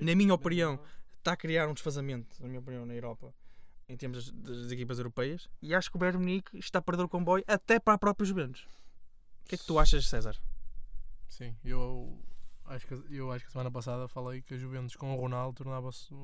na 0.00 0.14
minha 0.14 0.34
opinião, 0.34 0.80
está 1.18 1.32
a 1.32 1.36
criar 1.36 1.68
um 1.68 1.74
desfazamento, 1.74 2.40
na 2.40 2.48
minha 2.48 2.60
opinião, 2.60 2.86
na 2.86 2.94
Europa, 2.94 3.34
em 3.88 3.96
termos 3.96 4.30
das, 4.30 4.60
das 4.60 4.72
equipas 4.72 4.98
europeias, 4.98 5.48
e 5.60 5.74
acho 5.74 5.90
que 5.90 5.96
o 5.96 5.98
Bayern 5.98 6.18
Munique 6.18 6.56
está 6.58 6.78
a 6.78 6.82
perder 6.82 7.02
o 7.02 7.08
comboio 7.08 7.44
até 7.46 7.80
para 7.80 7.94
a 7.94 7.98
própria 7.98 8.24
Juventus. 8.24 8.62
O 9.44 9.48
que 9.48 9.54
é 9.56 9.58
que 9.58 9.66
tu 9.66 9.78
achas, 9.78 10.06
César? 10.06 10.36
Sim, 11.28 11.54
eu 11.64 12.18
acho, 12.64 12.86
que, 12.86 12.94
eu 13.10 13.30
acho 13.32 13.44
que 13.44 13.48
a 13.48 13.52
semana 13.52 13.70
passada 13.70 14.08
falei 14.08 14.42
que 14.42 14.54
a 14.54 14.58
Juventus 14.58 14.96
com 14.96 15.12
o 15.12 15.20
Ronaldo 15.20 15.56
tornava-se 15.56 16.14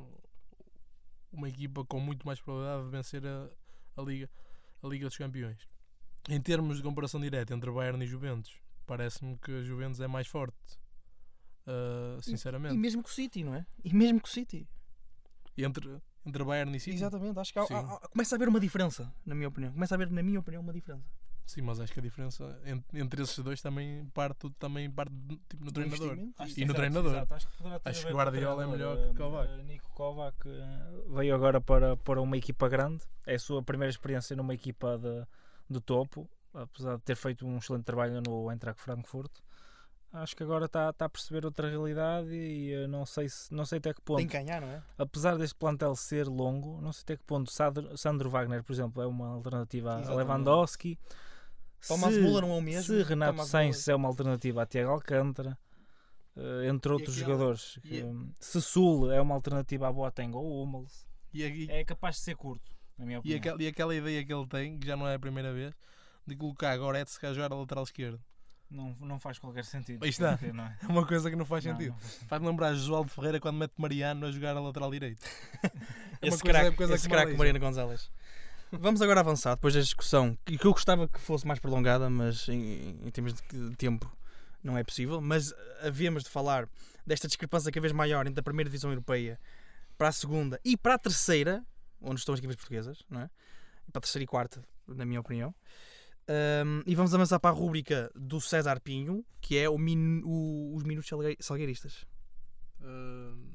uma 1.32 1.48
equipa 1.48 1.84
com 1.84 1.98
muito 1.98 2.26
mais 2.26 2.40
probabilidade 2.40 2.84
de 2.84 2.90
vencer 2.90 3.26
a, 3.26 3.48
a, 3.96 4.02
Liga, 4.02 4.30
a 4.82 4.86
Liga 4.86 5.06
dos 5.06 5.16
Campeões. 5.16 5.68
Em 6.28 6.40
termos 6.40 6.76
de 6.76 6.82
comparação 6.82 7.20
direta 7.20 7.54
entre 7.54 7.70
Bayern 7.70 8.04
e 8.04 8.06
Juventus, 8.06 8.61
parece-me 8.86 9.36
que 9.38 9.50
a 9.58 9.62
Juventus 9.62 10.00
é 10.00 10.06
mais 10.06 10.26
forte. 10.26 10.56
Uh, 11.66 12.18
E 12.18 12.22
sinceramente. 12.24 12.74
mesmo 12.76 13.02
com 13.02 13.08
o 13.08 13.12
City, 13.12 13.44
não 13.44 13.54
é? 13.54 13.64
E 13.84 13.94
mesmo 13.94 14.20
com 14.20 14.26
o 14.26 14.30
City. 14.30 14.68
Entre, 15.56 16.00
entre 16.24 16.44
Bayern 16.44 16.76
e 16.76 16.80
City. 16.80 16.96
Exatamente, 16.96 17.38
acho 17.38 17.52
que 17.52 17.58
há- 17.58 17.62
há- 17.62 17.94
há- 17.94 18.08
começa 18.08 18.34
a 18.34 18.36
haver 18.36 18.48
uma 18.48 18.58
diferença, 18.58 19.12
na 19.24 19.34
minha 19.34 19.48
opinião. 19.48 19.72
Começa 19.72 19.94
a 19.94 19.96
haver, 19.96 20.10
na 20.10 20.22
minha 20.22 20.40
opinião, 20.40 20.62
uma 20.62 20.72
diferença. 20.72 21.04
Sim, 21.44 21.62
mas 21.62 21.78
acho 21.80 21.92
que 21.92 21.98
a 21.98 22.02
diferença 22.02 22.60
entre, 22.64 23.00
entre 23.00 23.22
esses 23.22 23.38
dois 23.40 23.60
também 23.60 24.06
parte, 24.14 24.48
também 24.58 24.88
parte 24.90 25.12
tipo, 25.48 25.64
no 25.64 25.70
Do 25.70 25.72
treinador. 25.72 26.16
E 26.56 26.64
no 26.64 26.72
treinador. 26.72 27.12
exato. 27.12 27.34
Acho 27.34 27.48
que, 27.48 27.54
Acho 27.84 28.08
o 28.08 28.12
Guardiola 28.12 28.62
é 28.64 28.66
melhor 28.66 28.96
que 29.10 29.16
Kovac. 29.18 29.50
eh, 29.52 29.62
Nico 29.64 29.90
Kovac 29.90 30.36
eh, 30.48 31.04
veio 31.08 31.34
agora 31.34 31.60
para, 31.60 31.96
para 31.96 32.20
uma 32.22 32.36
equipa 32.36 32.68
grande. 32.68 33.04
É 33.26 33.34
a 33.34 33.38
sua 33.38 33.62
primeira 33.62 33.90
experiência 33.90 34.34
numa 34.36 34.54
equipa 34.54 34.96
de, 34.98 35.26
de 35.68 35.80
topo, 35.80 36.30
apesar 36.54 36.96
de 36.96 37.02
ter 37.02 37.16
feito 37.16 37.46
um 37.46 37.58
excelente 37.58 37.84
trabalho 37.84 38.20
no 38.26 38.50
Eintracht 38.50 38.80
Frankfurt. 38.80 39.30
Acho 40.12 40.36
que 40.36 40.42
agora 40.42 40.66
está, 40.66 40.90
está 40.90 41.06
a 41.06 41.08
perceber 41.08 41.46
outra 41.46 41.70
realidade 41.70 42.28
e 42.34 42.86
não 42.86 43.06
sei, 43.06 43.30
se, 43.30 43.52
não 43.54 43.64
sei 43.64 43.78
até 43.78 43.94
que 43.94 44.02
ponto 44.02 44.18
Tem 44.18 44.26
que 44.26 44.34
ganhar, 44.36 44.60
não 44.60 44.68
é? 44.68 44.82
apesar 44.98 45.38
deste 45.38 45.54
plantel 45.54 45.96
ser 45.96 46.26
longo, 46.28 46.78
não 46.82 46.92
sei 46.92 47.00
até 47.02 47.16
que 47.16 47.24
ponto 47.24 47.50
Sandro, 47.50 47.96
Sandro 47.96 48.28
Wagner, 48.28 48.62
por 48.62 48.74
exemplo, 48.74 49.02
é 49.02 49.06
uma 49.06 49.28
alternativa 49.28 49.96
a 49.96 50.00
Exatamente. 50.00 50.26
Lewandowski. 50.28 50.98
Thomas 51.88 52.14
Müller 52.14 52.42
não 52.42 52.52
é 52.52 52.58
o 52.58 52.60
mesmo. 52.60 52.82
Se 52.82 53.02
Renato 53.02 53.32
Thomas 53.36 53.48
Sainz 53.48 53.88
é 53.88 53.94
uma 53.94 54.06
alternativa 54.08 54.62
a 54.62 54.66
Tiago 54.66 54.90
Alcântara, 54.90 55.58
eh, 56.36 56.68
entre 56.68 56.92
outros 56.92 57.16
aquela- 57.16 57.32
jogadores. 57.32 57.76
e 57.78 57.80
que, 57.80 58.00
a- 58.02 58.04
hum, 58.04 58.30
Se 58.38 58.60
Sul 58.60 59.10
é 59.10 59.20
uma 59.20 59.34
alternativa 59.34 59.88
a 59.88 59.92
Boateng 59.92 60.32
ou 60.36 60.62
Hummels, 60.62 61.06
E, 61.32 61.42
a- 61.42 61.48
e- 61.48 61.70
é 61.70 61.84
capaz 61.86 62.16
de 62.16 62.20
ser 62.22 62.36
curto, 62.36 62.70
na 62.98 63.06
minha 63.06 63.16
e, 63.16 63.18
opinião. 63.18 63.38
aquela, 63.38 63.62
e 63.62 63.66
aquela 63.66 63.94
ideia 63.96 64.24
que 64.26 64.32
ele 64.32 64.46
tem, 64.46 64.78
que 64.78 64.86
já 64.86 64.94
não 64.94 65.08
é 65.08 65.14
a 65.14 65.18
primeira 65.18 65.52
vez, 65.54 65.74
de 66.26 66.36
colocar 66.36 66.76
Goretzka 66.76 67.28
a 67.30 67.34
jogar 67.34 67.52
a 67.52 67.56
lateral 67.56 67.84
esquerdo. 67.84 68.20
Não, 68.70 68.96
não 69.00 69.18
faz 69.20 69.38
qualquer 69.38 69.64
sentido. 69.66 70.02
Aí 70.02 70.08
está. 70.10 70.38
Não 70.54 70.64
é? 70.64 70.78
É 70.82 70.86
uma 70.88 71.06
coisa 71.06 71.28
que 71.28 71.36
não 71.36 71.44
faz 71.44 71.64
Não, 71.64 71.72
sentido. 71.72 71.90
não 71.92 71.98
faz 71.98 72.12
sentido. 72.12 72.28
Faz 72.28 72.42
lembrar 72.42 72.74
Josualdo 72.74 73.10
Ferreira 73.10 73.38
quando 73.38 73.56
mete 73.58 73.74
Mariano 73.76 74.26
a 74.26 74.30
jogar 74.30 74.56
a 74.56 74.60
lateral 74.60 74.90
direito. 74.90 75.20
É 76.24 76.28
Esse 76.28 76.40
coisa- 76.40 76.44
craque, 76.60 76.68
é 76.68 76.76
coisa 76.76 76.94
esse 76.94 77.08
que 77.08 77.12
craque. 77.12 77.34
Mariana 77.34 77.58
Gonzalez. 77.58 78.08
Vamos 78.70 79.02
agora 79.02 79.18
avançar, 79.20 79.56
depois 79.56 79.74
da 79.74 79.80
discussão, 79.80 80.38
que 80.46 80.54
eu 80.64 80.70
gostava 80.72 81.08
que 81.08 81.18
fosse 81.18 81.44
mais 81.44 81.58
prolongada, 81.58 82.08
mas 82.08 82.48
em, 82.48 82.90
em 83.04 83.10
termos 83.10 83.34
de 83.34 83.42
de 83.70 83.76
tempo 83.76 84.10
não 84.62 84.78
é 84.78 84.84
possível. 84.84 85.20
Mas 85.20 85.52
havíamos 85.82 86.22
de 86.22 86.30
falar 86.30 86.68
desta 87.04 87.26
discrepância 87.26 87.72
cada 87.72 87.82
vez 87.82 87.92
maior 87.92 88.24
entre 88.28 88.38
a 88.38 88.42
primeira 88.42 88.70
divisão 88.70 88.90
europeia 88.90 89.36
para 89.98 90.08
a 90.08 90.12
segunda 90.12 90.60
e 90.64 90.76
para 90.76 90.94
a 90.94 90.98
terceira, 90.98 91.62
onde 92.00 92.20
estão 92.20 92.32
as 92.34 92.38
equipas 92.38 92.54
portuguesas, 92.54 93.02
não 93.10 93.22
é? 93.22 93.28
Para 93.90 93.98
a 93.98 94.00
terceira 94.00 94.22
e 94.22 94.26
quarta, 94.28 94.62
na 94.86 95.04
minha 95.04 95.18
opinião. 95.20 95.52
Ahm, 96.28 96.82
e 96.86 96.94
vamos 96.94 97.12
avançar 97.14 97.38
para 97.40 97.50
a 97.50 97.58
rúbrica 97.58 98.10
do 98.14 98.40
César 98.40 98.80
Pinho, 98.80 99.24
que 99.40 99.58
é 99.58 99.68
min- 99.76 100.22
o- 100.24 100.74
os 100.76 100.82
minutos 100.84 101.08
salgue- 101.08 101.36
salgueiristas. 101.40 102.06
Uh, 102.80 103.52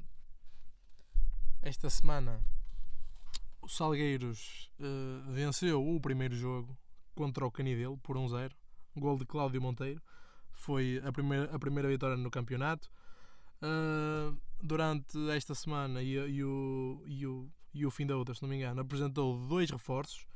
esta 1.62 1.90
semana 1.90 2.42
o 3.60 3.68
Salgueiros 3.68 4.70
uh, 4.80 5.30
venceu 5.32 5.86
o 5.86 6.00
primeiro 6.00 6.34
jogo 6.34 6.76
contra 7.14 7.44
o 7.44 7.50
Canidelo 7.50 7.98
por 7.98 8.16
1-0. 8.16 8.52
Gol 8.96 9.18
de 9.18 9.26
Cláudio 9.26 9.60
Monteiro. 9.60 10.00
Foi 10.52 11.00
a 11.04 11.12
primeira, 11.12 11.54
a 11.54 11.58
primeira 11.58 11.88
vitória 11.88 12.16
no 12.16 12.30
campeonato. 12.30 12.90
Uh, 13.62 14.36
durante 14.62 15.18
esta 15.30 15.54
semana 15.54 16.02
e, 16.02 16.12
e 16.14 16.44
o, 16.44 17.02
e, 17.06 17.26
o, 17.26 17.50
e 17.74 17.86
o 17.86 17.90
fim 17.90 18.06
da 18.06 18.16
outra, 18.16 18.34
se 18.34 18.42
não 18.42 18.48
me 18.48 18.56
engano, 18.56 18.80
apresentou 18.80 19.46
dois 19.46 19.70
reforços. 19.70 20.26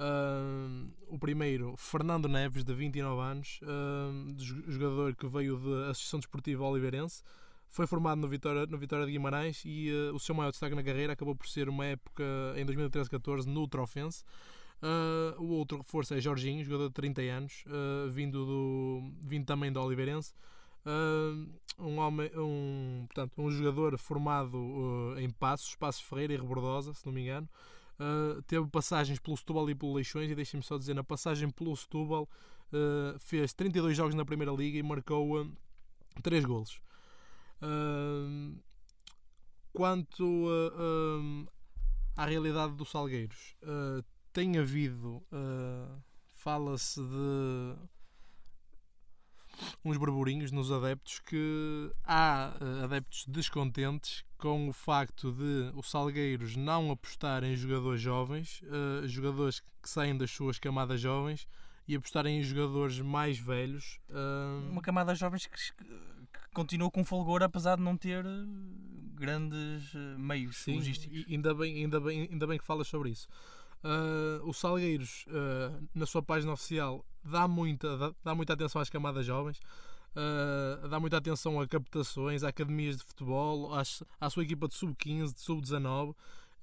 Uh, 0.00 0.90
o 1.08 1.18
primeiro, 1.18 1.74
Fernando 1.76 2.26
Neves, 2.26 2.64
de 2.64 2.72
29 2.72 3.20
anos, 3.20 3.60
uh, 3.62 4.32
jo- 4.34 4.62
jogador 4.66 5.14
que 5.14 5.26
veio 5.26 5.58
da 5.58 5.90
Associação 5.90 6.18
Desportiva 6.20 6.64
Oliveirense 6.64 7.22
foi 7.68 7.86
formado 7.86 8.18
no 8.20 8.26
Vitória, 8.26 8.64
no 8.66 8.78
Vitória 8.78 9.04
de 9.06 9.12
Guimarães 9.12 9.62
e 9.64 9.90
eh, 9.90 10.10
o 10.12 10.18
seu 10.18 10.34
maior 10.34 10.50
destaque 10.50 10.74
na 10.74 10.82
carreira 10.82 11.12
acabou 11.12 11.36
por 11.36 11.46
ser 11.46 11.68
uma 11.68 11.86
época 11.86 12.24
em 12.56 12.66
2013-14 12.66 13.44
no 13.46 13.68
Trofense. 13.68 14.24
Eh, 14.82 15.34
o 15.38 15.44
outro 15.50 15.78
reforço 15.78 16.12
é 16.14 16.20
Jorginho, 16.20 16.64
jogador 16.64 16.88
de 16.88 16.94
30 16.94 17.22
anos, 17.22 17.62
eh, 17.68 18.08
vindo, 18.08 18.44
do, 18.44 19.12
vindo 19.20 19.44
também 19.46 19.70
da 19.72 19.80
Oliveirense. 19.80 20.34
Eh, 20.84 21.46
um, 21.78 21.98
homem, 21.98 22.28
um, 22.36 23.04
portanto, 23.06 23.34
um 23.38 23.48
jogador 23.52 23.96
formado 23.98 25.14
em 25.18 25.30
Passos, 25.30 25.76
Passos 25.76 26.02
Ferreira 26.02 26.32
e 26.34 26.36
Rebordosa, 26.38 26.92
se 26.92 27.06
não 27.06 27.12
me 27.12 27.20
engano. 27.22 27.48
Eh, 28.00 28.42
teve 28.46 28.66
passagens 28.68 29.18
pelo 29.18 29.36
Setúbal 29.36 29.68
e 29.68 29.74
pelo 29.74 29.92
Leixões 29.92 30.30
e 30.30 30.34
deixem-me 30.34 30.64
só 30.64 30.78
dizer, 30.78 30.94
na 30.94 31.04
passagem 31.04 31.50
pelo 31.50 31.76
Setúbal 31.76 32.26
eh, 32.72 33.16
fez 33.18 33.52
32 33.52 33.94
jogos 33.94 34.14
na 34.14 34.24
Primeira 34.24 34.52
Liga 34.52 34.78
e 34.78 34.82
marcou 34.82 35.46
3 36.22 36.44
golos. 36.46 36.80
Ahm, 37.60 38.56
quanto 39.74 40.48
à 42.16 42.24
realidade 42.24 42.74
dos 42.74 42.90
Salgueiros, 42.90 43.54
ah, 43.62 44.02
tem 44.32 44.58
havido, 44.58 45.22
ah, 45.32 45.98
fala-se 46.36 47.00
de 47.02 47.76
uns 49.84 49.98
burburinhos 49.98 50.50
nos 50.52 50.72
adeptos 50.72 51.18
que 51.18 51.92
há 52.04 52.54
ah, 52.60 52.84
adeptos 52.84 53.26
descontentes 53.26 54.24
com 54.40 54.68
o 54.68 54.72
facto 54.72 55.30
de 55.32 55.70
os 55.76 55.90
Salgueiros 55.90 56.56
não 56.56 56.90
apostarem 56.90 57.52
em 57.52 57.56
jogadores 57.56 58.00
jovens, 58.00 58.62
ah, 58.66 59.06
jogadores 59.06 59.60
que 59.82 59.88
saem 59.88 60.16
das 60.16 60.30
suas 60.30 60.58
camadas 60.58 61.00
jovens 61.00 61.46
e 61.86 61.94
apostarem 61.94 62.40
em 62.40 62.42
jogadores 62.42 62.98
mais 63.00 63.38
velhos. 63.38 64.00
ah, 64.10 64.60
uma 64.70 64.80
camada 64.82 65.12
de 65.12 65.20
jovens 65.20 65.46
que, 65.46 65.56
que 65.56 66.50
continua 66.54 66.90
com 66.90 67.04
folgor 67.04 67.42
apesar 67.42 67.76
de 67.76 67.82
não 67.82 67.96
ter 67.96 68.24
eh, 68.24 68.28
grandes 69.14 69.92
meios 70.18 70.56
Sim, 70.56 70.76
logísticos. 70.76 71.24
ainda 71.28 71.54
bem, 71.54 71.76
ainda, 71.76 72.00
bem, 72.00 72.28
ainda 72.30 72.46
bem 72.46 72.58
que 72.58 72.64
falas 72.64 72.88
sobre 72.88 73.10
isso. 73.10 73.28
Ah, 73.84 74.40
o 74.44 74.52
Salgueiros, 74.54 75.26
na 75.94 76.06
sua 76.06 76.22
página 76.22 76.52
oficial, 76.52 77.04
dá 77.22 77.46
muita, 77.46 77.96
dá, 77.96 78.14
dá 78.24 78.34
muita 78.34 78.54
atenção 78.54 78.80
às 78.80 78.88
camadas 78.90 79.24
jovens, 79.26 79.60
ah, 80.16 80.88
dá 80.88 80.98
muita 80.98 81.16
atenção 81.18 81.60
a 81.60 81.66
captações, 81.66 82.42
a 82.42 82.48
academias 82.48 82.96
de 82.96 83.04
futebol, 83.04 83.72
às, 83.74 84.02
à 84.20 84.28
sua 84.28 84.42
equipa 84.42 84.66
de 84.68 84.74
sub-15, 84.74 85.34
de 85.34 85.40
sub-19. 85.40 86.14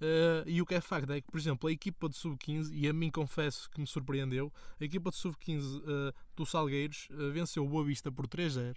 ah, 0.02 0.44
e 0.46 0.62
o 0.62 0.66
que 0.66 0.76
é 0.76 0.82
facto 0.82 1.12
é 1.12 1.22
que, 1.22 1.32
por 1.32 1.40
exemplo, 1.40 1.70
a 1.70 1.72
equipa 1.72 2.10
de 2.10 2.16
sub-15, 2.18 2.72
e 2.74 2.88
a 2.88 2.94
mim 2.94 3.10
confesso 3.10 3.70
que 3.70 3.80
me 3.80 3.88
surpreendeu, 3.88 4.52
a 4.80 4.84
equipa 4.84 5.10
de 5.10 5.18
sub-15 5.18 5.84
ah, 5.86 6.14
do 6.36 6.46
Salgueiros 6.46 7.08
ah, 7.12 7.32
venceu 7.32 7.66
o 7.66 7.70
Boa 7.70 7.86
Vista 7.86 8.12
por 8.12 8.28
3-0, 8.28 8.76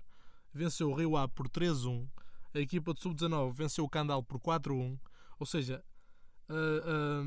venceu 0.54 0.90
o 0.90 0.94
Rio 0.94 1.16
Ave 1.16 1.32
por 1.34 1.48
3-1, 1.48 2.06
a 2.54 2.58
equipa 2.58 2.92
de 2.94 3.00
sub-19 3.00 3.52
venceu 3.52 3.84
o 3.84 3.88
Candal 3.88 4.22
por 4.22 4.40
4-1, 4.40 4.98
ou 5.38 5.46
seja, 5.46 5.82
ah, 6.48 7.22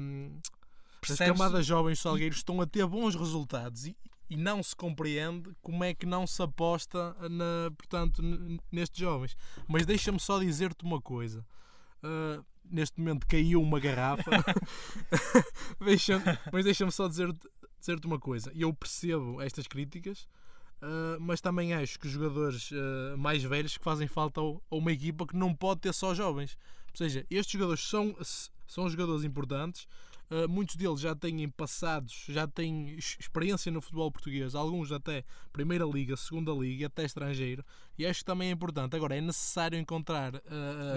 as 1.02 1.18
camadas 1.18 1.66
jovens 1.66 2.00
salgueiros 2.00 2.38
estão 2.38 2.62
a 2.62 2.66
ter 2.66 2.86
bons 2.88 3.16
resultados 3.16 3.86
e, 3.86 3.98
e 4.30 4.38
não 4.38 4.64
se 4.64 4.76
compreende 4.76 5.52
como 5.62 5.84
é 5.84 5.94
que 5.94 6.06
não 6.06 6.26
se 6.26 6.42
aposta 6.42 7.16
na, 7.30 7.72
portanto, 7.78 8.22
nestes 8.72 9.00
jovens. 9.00 9.36
Mas 9.68 9.86
deixa-me 9.86 10.20
só 10.20 10.40
dizer-te 10.40 10.84
uma 10.84 11.02
coisa. 11.02 11.46
Ah, 12.02 12.44
neste 12.66 13.00
momento 13.00 13.28
caiu 13.28 13.62
uma 13.62 13.80
garrafa. 13.80 14.32
deixa 15.84 16.22
mas 16.52 16.64
deixa-me 16.66 16.92
só 16.92 17.08
dizer-te 17.08 17.48
dizer-te 17.80 18.08
uma 18.08 18.20
coisa. 18.20 18.52
Eu 18.56 18.74
percebo 18.74 19.42
estas 19.42 19.68
críticas, 19.68 20.28
ah, 20.82 21.18
mas 21.20 21.42
também 21.42 21.74
acho 21.74 22.00
que 22.00 22.08
os 22.08 22.14
jogadores 22.14 22.70
ah, 22.74 23.18
mais 23.18 23.44
velhos 23.44 23.78
que 23.78 23.84
fazem 23.84 24.08
falta 24.08 24.40
ao- 24.42 24.62
a 24.72 24.76
uma 24.76 24.92
equipa 24.92 25.28
que 25.28 25.36
não 25.36 25.54
pode 25.54 25.82
ter 25.82 25.94
só 25.94 26.14
jovens. 26.14 26.58
Ou 26.92 26.98
seja, 26.98 27.26
estes 27.30 27.52
jogadores 27.54 27.84
são, 27.88 28.16
são 28.68 28.90
jogadores 28.90 29.24
importantes. 29.24 29.88
Uh, 30.34 30.50
muitos 30.50 30.76
deles 30.76 31.00
já 31.00 31.14
têm 31.16 31.48
passados, 31.50 32.26
já 32.28 32.48
têm 32.48 32.90
ex- 32.94 33.18
experiência 33.20 33.72
no 33.72 33.82
futebol 33.82 34.12
português, 34.12 34.56
alguns 34.56 34.92
até 34.92 35.24
Primeira 35.52 35.86
Liga, 35.86 36.18
Segunda 36.18 36.52
Liga, 36.52 36.88
até 36.88 37.04
estrangeiro, 37.06 37.64
e 37.98 38.06
acho 38.06 38.20
que 38.22 38.26
também 38.26 38.50
é 38.50 38.52
importante. 38.52 38.96
Agora, 38.96 39.16
é 39.16 39.22
necessário 39.22 39.78
encontrar 39.78 40.34
uh, 40.36 40.40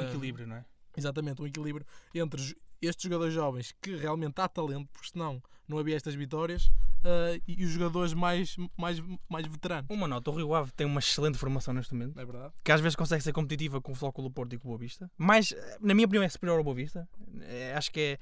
um 0.00 0.08
equilíbrio, 0.08 0.46
não 0.46 0.56
é? 0.56 0.64
exatamente 0.96 1.42
um 1.42 1.46
equilíbrio 1.46 1.84
entre 2.14 2.56
estes 2.80 3.02
jogadores 3.02 3.34
jovens 3.34 3.74
que 3.82 3.94
realmente 3.96 4.40
há 4.40 4.48
talento, 4.48 4.88
porque 4.92 5.10
senão 5.10 5.42
não 5.68 5.76
havia 5.78 5.96
estas 5.96 6.14
vitórias, 6.14 6.68
uh, 7.04 7.42
e 7.46 7.64
os 7.64 7.70
jogadores 7.72 8.14
mais, 8.14 8.56
mais, 8.78 9.02
mais 9.28 9.46
veteranos. 9.46 9.90
Uma 9.90 10.08
nota, 10.08 10.30
o 10.30 10.34
Rio 10.34 10.54
Ave 10.54 10.70
tem 10.72 10.86
uma 10.86 11.00
excelente 11.00 11.36
formação 11.36 11.74
neste 11.74 11.92
momento, 11.92 12.18
é 12.18 12.24
verdade? 12.24 12.54
que 12.64 12.72
às 12.72 12.80
vezes 12.80 12.96
consegue 12.96 13.22
ser 13.22 13.32
competitiva 13.32 13.80
com 13.80 13.92
o 13.92 13.94
Flóculo 13.94 14.30
Porto 14.30 14.54
e 14.54 14.58
com 14.58 14.68
o 14.68 14.70
Boa 14.70 14.78
Vista, 14.78 15.10
mas 15.18 15.54
na 15.80 15.92
minha 15.92 16.06
opinião 16.06 16.22
é 16.22 16.28
superior 16.28 16.56
ao 16.58 16.64
Boa 16.64 16.76
Vista. 16.76 17.06
É, 17.42 17.74
acho 17.74 17.90
que 17.90 18.00
é 18.00 18.18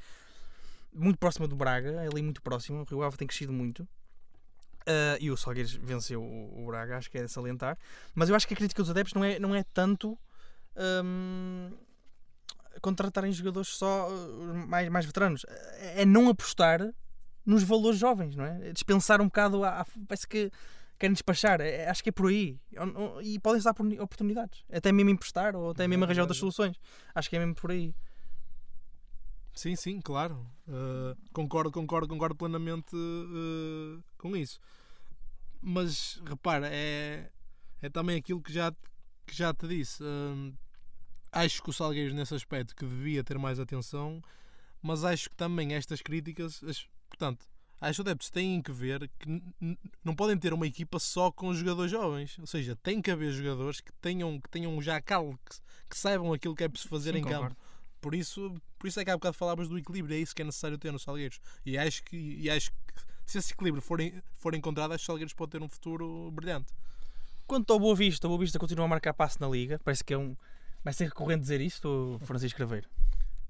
muito 0.94 1.18
próxima 1.18 1.46
do 1.48 1.56
Braga, 1.56 1.90
é 2.02 2.06
ali 2.06 2.22
muito 2.22 2.40
próximo. 2.42 2.80
O 2.82 2.84
Rio 2.84 3.02
Ave 3.02 3.16
tem 3.16 3.26
crescido 3.26 3.52
muito. 3.52 3.86
Ah, 4.86 5.16
e 5.20 5.30
o 5.30 5.36
Salgueiros 5.36 5.74
venceu 5.74 6.22
o, 6.22 6.62
o 6.62 6.66
Braga, 6.66 6.96
acho 6.96 7.10
que 7.10 7.18
é 7.18 7.26
salientar. 7.26 7.76
Mas 8.14 8.28
eu 8.28 8.36
acho 8.36 8.46
que 8.46 8.54
a 8.54 8.56
crítica 8.56 8.82
dos 8.82 8.90
adeptos 8.90 9.14
não 9.14 9.24
é, 9.24 9.38
não 9.38 9.54
é 9.54 9.64
tanto 9.72 10.18
hum, 11.04 11.70
contratarem 12.80 13.32
jogadores 13.32 13.68
só 13.68 14.08
uh, 14.10 14.54
mais, 14.66 14.88
mais 14.88 15.06
veteranos. 15.06 15.44
É 15.78 16.04
não 16.04 16.28
apostar 16.28 16.80
nos 17.46 17.62
valores 17.62 17.98
jovens, 17.98 18.36
não 18.36 18.44
é? 18.44 18.68
É 18.68 18.72
Dispensar 18.72 19.20
um 19.20 19.26
bocado. 19.26 19.64
A, 19.64 19.80
a- 19.80 19.86
parece 20.06 20.26
que 20.26 20.50
querem 20.98 21.12
despachar. 21.14 21.60
É- 21.60 21.88
acho 21.88 22.02
que 22.02 22.10
é 22.10 22.12
por 22.12 22.28
aí. 22.28 22.58
E 23.22 23.38
podem 23.38 23.62
dar 23.62 23.74
oportunidades. 24.02 24.64
Até 24.70 24.92
mesmo 24.92 25.10
emprestar 25.10 25.56
ou 25.56 25.70
até 25.70 25.88
mesmo 25.88 26.04
arranjar 26.04 26.22
outras 26.22 26.38
soluções. 26.38 26.76
Acho 27.14 27.30
que 27.30 27.36
é 27.36 27.38
mesmo 27.38 27.54
por 27.54 27.70
aí. 27.70 27.94
Sim, 29.54 29.76
sim, 29.76 30.00
claro. 30.00 30.44
Uh, 30.66 31.16
concordo, 31.32 31.70
concordo, 31.70 32.08
concordo 32.08 32.34
plenamente 32.34 32.94
uh, 32.96 34.02
com 34.18 34.36
isso. 34.36 34.58
Mas 35.62 36.20
repara, 36.26 36.68
é, 36.70 37.30
é 37.80 37.88
também 37.88 38.16
aquilo 38.16 38.42
que 38.42 38.52
já, 38.52 38.72
que 39.24 39.34
já 39.34 39.54
te 39.54 39.68
disse. 39.68 40.02
Uh, 40.02 40.52
acho 41.30 41.62
que 41.62 41.70
o 41.70 41.72
Salgueiros, 41.72 42.14
nesse 42.14 42.34
aspecto, 42.34 42.74
que 42.74 42.84
devia 42.84 43.22
ter 43.22 43.38
mais 43.38 43.60
atenção, 43.60 44.20
mas 44.82 45.04
acho 45.04 45.30
que 45.30 45.36
também 45.36 45.72
estas 45.74 46.02
críticas, 46.02 46.62
as, 46.64 46.86
portanto, 47.08 47.46
acho 47.80 47.96
que 47.96 48.00
os 48.02 48.06
adeptos 48.06 48.30
têm 48.30 48.60
que 48.60 48.72
ver 48.72 49.08
que 49.18 49.42
não 50.04 50.16
podem 50.16 50.36
ter 50.36 50.52
uma 50.52 50.66
equipa 50.66 50.98
só 50.98 51.30
com 51.30 51.54
jogadores 51.54 51.92
jovens. 51.92 52.36
Ou 52.40 52.46
seja, 52.46 52.74
tem 52.74 53.00
que 53.00 53.10
haver 53.10 53.30
jogadores 53.30 53.80
que 53.80 53.92
tenham, 54.00 54.40
que 54.40 54.50
tenham 54.50 54.82
já 54.82 55.00
cal, 55.00 55.38
que, 55.48 55.56
que 55.90 55.96
saibam 55.96 56.32
aquilo 56.32 56.56
que 56.56 56.64
é 56.64 56.68
preciso 56.68 56.88
fazer 56.88 57.12
Sim, 57.12 57.20
em 57.20 57.22
concordo. 57.22 57.54
campo. 57.54 57.63
Por 58.04 58.14
isso, 58.14 58.54
por 58.78 58.86
isso 58.86 59.00
é 59.00 59.04
que 59.04 59.10
há 59.10 59.14
bocado 59.14 59.34
falávamos 59.34 59.66
do 59.66 59.78
equilíbrio, 59.78 60.14
é 60.14 60.18
isso 60.18 60.36
que 60.36 60.42
é 60.42 60.44
necessário 60.44 60.76
ter 60.76 60.92
nos 60.92 61.00
Salgueiros. 61.00 61.40
E 61.64 61.78
acho 61.78 62.04
que, 62.04 62.14
e 62.38 62.50
acho 62.50 62.70
que 62.70 62.76
se 63.24 63.38
esse 63.38 63.54
equilíbrio 63.54 63.80
for, 63.80 63.98
for 64.36 64.54
encontrado, 64.54 64.92
acho 64.92 64.98
que 64.98 65.02
os 65.04 65.06
Salgueiros 65.06 65.32
podem 65.32 65.58
ter 65.58 65.64
um 65.64 65.68
futuro 65.70 66.30
brilhante. 66.30 66.70
Quanto 67.46 67.72
ao 67.72 67.80
Boa 67.80 67.96
Vista, 67.96 68.26
o 68.26 68.28
Boa 68.28 68.38
Vista 68.38 68.58
continua 68.58 68.84
a 68.84 68.88
marcar 68.88 69.14
passo 69.14 69.40
na 69.40 69.48
Liga. 69.48 69.80
Parece 69.82 70.04
que 70.04 70.12
é 70.12 70.18
um. 70.18 70.36
Vai 70.84 70.92
ser 70.92 71.06
recorrente 71.06 71.40
dizer 71.40 71.62
isto, 71.62 72.20
Francisco 72.24 72.58
Craveiro? 72.58 72.86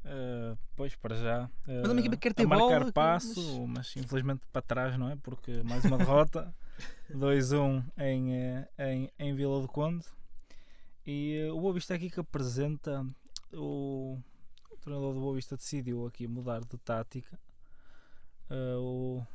Uh, 0.04 0.56
pois, 0.76 0.94
para 0.94 1.16
já. 1.16 1.46
Uh, 1.66 1.80
mas 1.82 1.90
uma 1.90 1.98
equipa 1.98 2.14
que 2.14 2.22
quer 2.22 2.34
ter 2.34 2.44
a 2.44 2.46
marcar 2.46 2.78
bola, 2.78 2.92
passo, 2.92 3.66
mas... 3.66 3.92
mas... 3.92 3.96
infelizmente 3.96 4.42
para 4.52 4.62
trás, 4.62 4.96
não 4.96 5.10
é? 5.10 5.16
Porque 5.16 5.64
mais 5.64 5.84
uma 5.84 5.98
derrota. 5.98 6.54
2-1 7.12 7.84
em, 7.98 8.34
eh, 8.36 8.68
em, 8.78 9.10
em 9.18 9.34
Vila 9.34 9.60
do 9.60 9.66
Conde. 9.66 10.04
E 11.04 11.48
uh, 11.48 11.56
o 11.56 11.60
Boa 11.60 11.74
Vista 11.74 11.92
é 11.92 11.96
aqui 11.96 12.08
que 12.08 12.20
apresenta 12.20 13.04
o, 13.52 14.18
treinador 14.84 15.14
do 15.14 15.20
Boa 15.20 15.34
Vista 15.34 15.56
decidiu 15.56 16.06
aqui 16.06 16.28
mudar 16.28 16.60
de 16.60 16.76
tática 16.78 17.38
uh, 18.50 19.26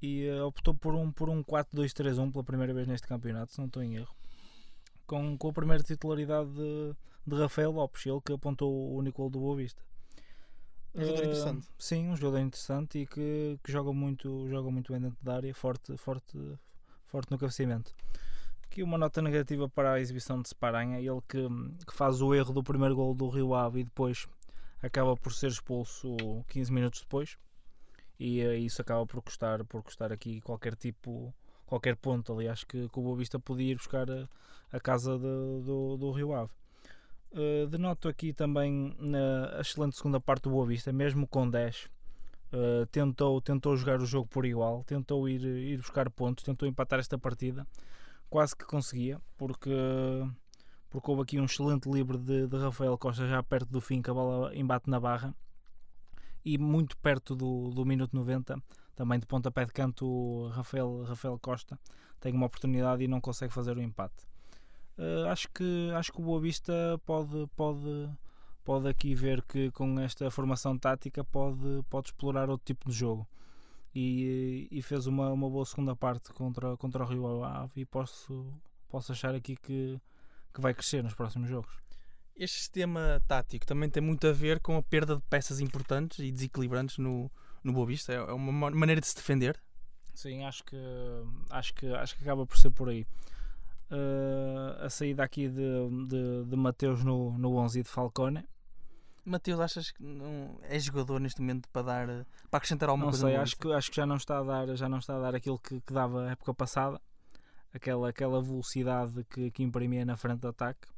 e 0.00 0.28
uh, 0.28 0.46
optou 0.46 0.74
por 0.74 0.94
um, 0.94 1.10
por 1.10 1.28
um 1.30 1.42
4-2-3-1 1.42 2.30
pela 2.30 2.44
primeira 2.44 2.74
vez 2.74 2.86
neste 2.86 3.06
campeonato, 3.06 3.52
se 3.52 3.58
não 3.58 3.66
estou 3.66 3.82
em 3.82 3.96
erro. 3.96 4.14
Com, 5.06 5.36
com 5.38 5.48
a 5.48 5.52
primeira 5.52 5.82
titularidade 5.82 6.50
de, 6.50 6.94
de 7.26 7.36
Rafael 7.36 7.72
Lopes, 7.72 8.04
ele 8.06 8.20
que 8.20 8.32
apontou 8.32 8.70
o 8.70 8.96
único 8.96 9.22
gol 9.22 9.30
do 9.30 9.40
Boa 9.40 9.56
Vista. 9.56 9.82
Um 10.94 11.00
jogador 11.00 11.20
uh, 11.20 11.24
interessante. 11.24 11.68
Sim, 11.78 12.08
um 12.08 12.16
jogador 12.16 12.40
interessante 12.40 12.98
e 12.98 13.06
que, 13.06 13.58
que 13.64 13.72
joga, 13.72 13.92
muito, 13.92 14.46
joga 14.48 14.70
muito 14.70 14.92
bem 14.92 15.00
dentro 15.00 15.18
da 15.22 15.36
área, 15.36 15.54
forte, 15.54 15.96
forte, 15.96 16.36
forte 17.06 17.30
no 17.30 17.38
cabeceamento. 17.38 17.94
Aqui 18.64 18.82
uma 18.82 18.98
nota 18.98 19.22
negativa 19.22 19.68
para 19.68 19.94
a 19.94 20.00
exibição 20.00 20.42
de 20.42 20.50
Separanha, 20.50 20.98
ele 20.98 21.22
que, 21.26 21.48
que 21.86 21.94
faz 21.94 22.20
o 22.20 22.34
erro 22.34 22.52
do 22.52 22.62
primeiro 22.62 22.94
gol 22.94 23.14
do 23.14 23.28
Rio 23.30 23.54
Ave 23.54 23.80
e 23.80 23.84
depois 23.84 24.28
acaba 24.82 25.16
por 25.16 25.32
ser 25.32 25.48
expulso 25.48 26.16
15 26.48 26.72
minutos 26.72 27.00
depois 27.00 27.36
e 28.18 28.44
uh, 28.44 28.54
isso 28.54 28.82
acaba 28.82 29.06
por 29.06 29.22
custar, 29.22 29.64
por 29.64 29.82
custar 29.82 30.12
aqui 30.12 30.40
qualquer 30.40 30.74
tipo, 30.74 31.32
qualquer 31.66 31.96
ponto. 31.96 32.32
Aliás, 32.32 32.64
que, 32.64 32.88
que 32.88 32.98
o 32.98 33.02
Boa 33.02 33.16
Vista 33.16 33.38
podia 33.38 33.72
ir 33.72 33.76
buscar 33.76 34.10
a, 34.10 34.28
a 34.72 34.80
casa 34.80 35.16
de, 35.16 35.62
do, 35.64 35.96
do 35.96 36.10
Rio 36.10 36.34
Ave. 36.34 36.50
Uh, 37.30 37.66
denoto 37.68 38.08
aqui 38.08 38.32
também 38.32 38.96
na 38.98 39.60
excelente 39.60 39.96
segunda 39.96 40.20
parte 40.20 40.44
do 40.44 40.50
Boa 40.50 40.66
Vista, 40.66 40.92
mesmo 40.92 41.26
com 41.26 41.48
10. 41.48 41.88
Uh, 42.50 42.86
tentou, 42.90 43.40
tentou 43.40 43.76
jogar 43.76 44.00
o 44.00 44.06
jogo 44.06 44.26
por 44.26 44.46
igual, 44.46 44.82
tentou 44.84 45.28
ir, 45.28 45.44
ir 45.44 45.76
buscar 45.76 46.08
pontos, 46.10 46.42
tentou 46.42 46.66
empatar 46.66 46.98
esta 46.98 47.18
partida, 47.18 47.66
quase 48.30 48.56
que 48.56 48.64
conseguia, 48.64 49.20
porque 49.36 49.70
porque 50.90 51.10
houve 51.10 51.22
aqui 51.22 51.40
um 51.40 51.44
excelente 51.44 51.88
livre 51.88 52.18
de, 52.18 52.46
de, 52.46 52.56
Rafael 52.56 52.96
Costa 52.96 53.26
já 53.26 53.42
perto 53.42 53.70
do 53.70 53.80
fim, 53.80 54.00
que 54.00 54.10
a 54.10 54.14
bola 54.14 54.54
embate 54.56 54.88
na 54.88 54.98
barra 54.98 55.34
e 56.44 56.56
muito 56.56 56.96
perto 56.98 57.36
do, 57.36 57.70
do 57.70 57.84
minuto 57.84 58.14
90, 58.16 58.62
também 58.96 59.18
de 59.18 59.26
pontapé 59.26 59.64
de 59.64 59.72
canto, 59.72 60.48
Rafael, 60.48 61.04
Rafael 61.04 61.38
Costa 61.38 61.78
tem 62.20 62.32
uma 62.32 62.46
oportunidade 62.46 63.04
e 63.04 63.08
não 63.08 63.20
consegue 63.20 63.52
fazer 63.52 63.76
o 63.76 63.82
empate. 63.82 64.26
Uh, 64.96 65.28
acho, 65.28 65.48
que, 65.50 65.90
acho 65.94 66.12
que 66.12 66.20
o 66.20 66.24
Boa 66.24 66.40
Vista 66.40 66.72
pode, 67.06 67.46
pode, 67.54 68.10
pode 68.64 68.88
aqui 68.88 69.14
ver 69.14 69.42
que 69.42 69.70
com 69.70 70.00
esta 70.00 70.28
formação 70.30 70.76
tática 70.76 71.22
pode, 71.22 71.84
pode 71.88 72.08
explorar 72.08 72.50
outro 72.50 72.64
tipo 72.64 72.90
de 72.90 72.96
jogo. 72.96 73.26
E, 73.94 74.68
e 74.70 74.82
fez 74.82 75.06
uma, 75.06 75.30
uma 75.30 75.48
boa 75.48 75.64
segunda 75.64 75.96
parte 75.96 76.32
contra, 76.32 76.76
contra 76.76 77.02
o 77.02 77.06
Rio 77.06 77.42
Ave 77.42 77.80
e 77.80 77.84
posso, 77.84 78.46
posso 78.88 79.12
achar 79.12 79.34
aqui 79.34 79.56
que 79.56 80.00
que 80.52 80.60
vai 80.60 80.74
crescer 80.74 81.02
nos 81.02 81.14
próximos 81.14 81.48
jogos. 81.48 81.72
Este 82.36 82.58
sistema 82.58 83.20
tático 83.26 83.66
também 83.66 83.90
tem 83.90 84.02
muito 84.02 84.26
a 84.26 84.32
ver 84.32 84.60
com 84.60 84.76
a 84.76 84.82
perda 84.82 85.16
de 85.16 85.22
peças 85.22 85.58
importantes 85.60 86.20
e 86.20 86.30
desequilibrantes 86.30 86.98
no, 86.98 87.30
no 87.64 87.72
Boa 87.72 87.86
Vista. 87.86 88.12
É 88.12 88.32
uma 88.32 88.70
maneira 88.70 89.00
de 89.00 89.08
se 89.08 89.16
defender. 89.16 89.60
Sim, 90.14 90.44
acho 90.44 90.64
que 90.64 90.76
acho 91.50 91.74
que 91.74 91.86
acho 91.94 92.16
que 92.16 92.22
acaba 92.22 92.46
por 92.46 92.56
ser 92.56 92.70
por 92.70 92.88
aí. 92.88 93.06
Uh, 93.90 94.84
a 94.84 94.90
saída 94.90 95.24
aqui 95.24 95.48
de, 95.48 96.06
de, 96.06 96.44
de 96.44 96.56
Mateus 96.56 97.02
no, 97.02 97.36
no 97.38 97.56
11 97.56 97.80
e 97.80 97.82
de 97.82 97.88
Falcone. 97.88 98.44
Mateus, 99.24 99.60
achas 99.60 99.90
que 99.90 100.02
não 100.02 100.58
é 100.62 100.78
jogador 100.78 101.20
neste 101.20 101.40
momento 101.40 101.68
para 101.70 101.82
dar 101.82 102.06
para 102.50 102.58
acrescentar 102.58 102.88
alguma 102.88 103.06
não 103.06 103.10
coisa? 103.10 103.26
Não 103.26 103.32
sei, 103.32 103.40
acho 103.40 103.56
que, 103.56 103.72
acho 103.72 103.90
que 103.90 103.96
já 103.96 104.06
não 104.06 104.16
está 104.16 104.38
a 104.38 104.42
dar, 104.42 104.76
já 104.76 104.88
não 104.88 104.98
está 104.98 105.16
a 105.16 105.20
dar 105.20 105.34
aquilo 105.34 105.58
que, 105.58 105.80
que 105.80 105.92
dava 105.92 106.24
a 106.24 106.30
época 106.30 106.54
passada 106.54 107.00
aquela, 107.72 108.08
aquela 108.08 108.42
velocidade 108.42 109.24
que, 109.24 109.50
que 109.50 109.62
imprimia 109.62 110.04
na 110.04 110.16
frente 110.16 110.40
do 110.40 110.48
ataque. 110.48 110.88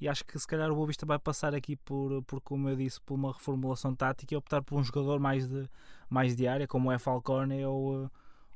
E 0.00 0.08
acho 0.08 0.24
que 0.24 0.38
se 0.38 0.46
calhar 0.46 0.70
o 0.70 0.74
Boa 0.74 0.86
Vista 0.86 1.04
vai 1.04 1.18
passar 1.18 1.54
aqui 1.54 1.74
por, 1.74 2.22
por, 2.22 2.40
como 2.40 2.68
eu 2.68 2.76
disse, 2.76 3.00
por 3.00 3.14
uma 3.14 3.32
reformulação 3.32 3.94
tática 3.94 4.32
e 4.32 4.36
optar 4.36 4.62
por 4.62 4.78
um 4.78 4.84
jogador 4.84 5.18
mais 5.18 5.48
de, 5.48 5.68
mais 6.08 6.36
de 6.36 6.46
área, 6.46 6.68
como 6.68 6.92
é 6.92 6.98
Falcone 6.98 7.64
ou, 7.64 8.08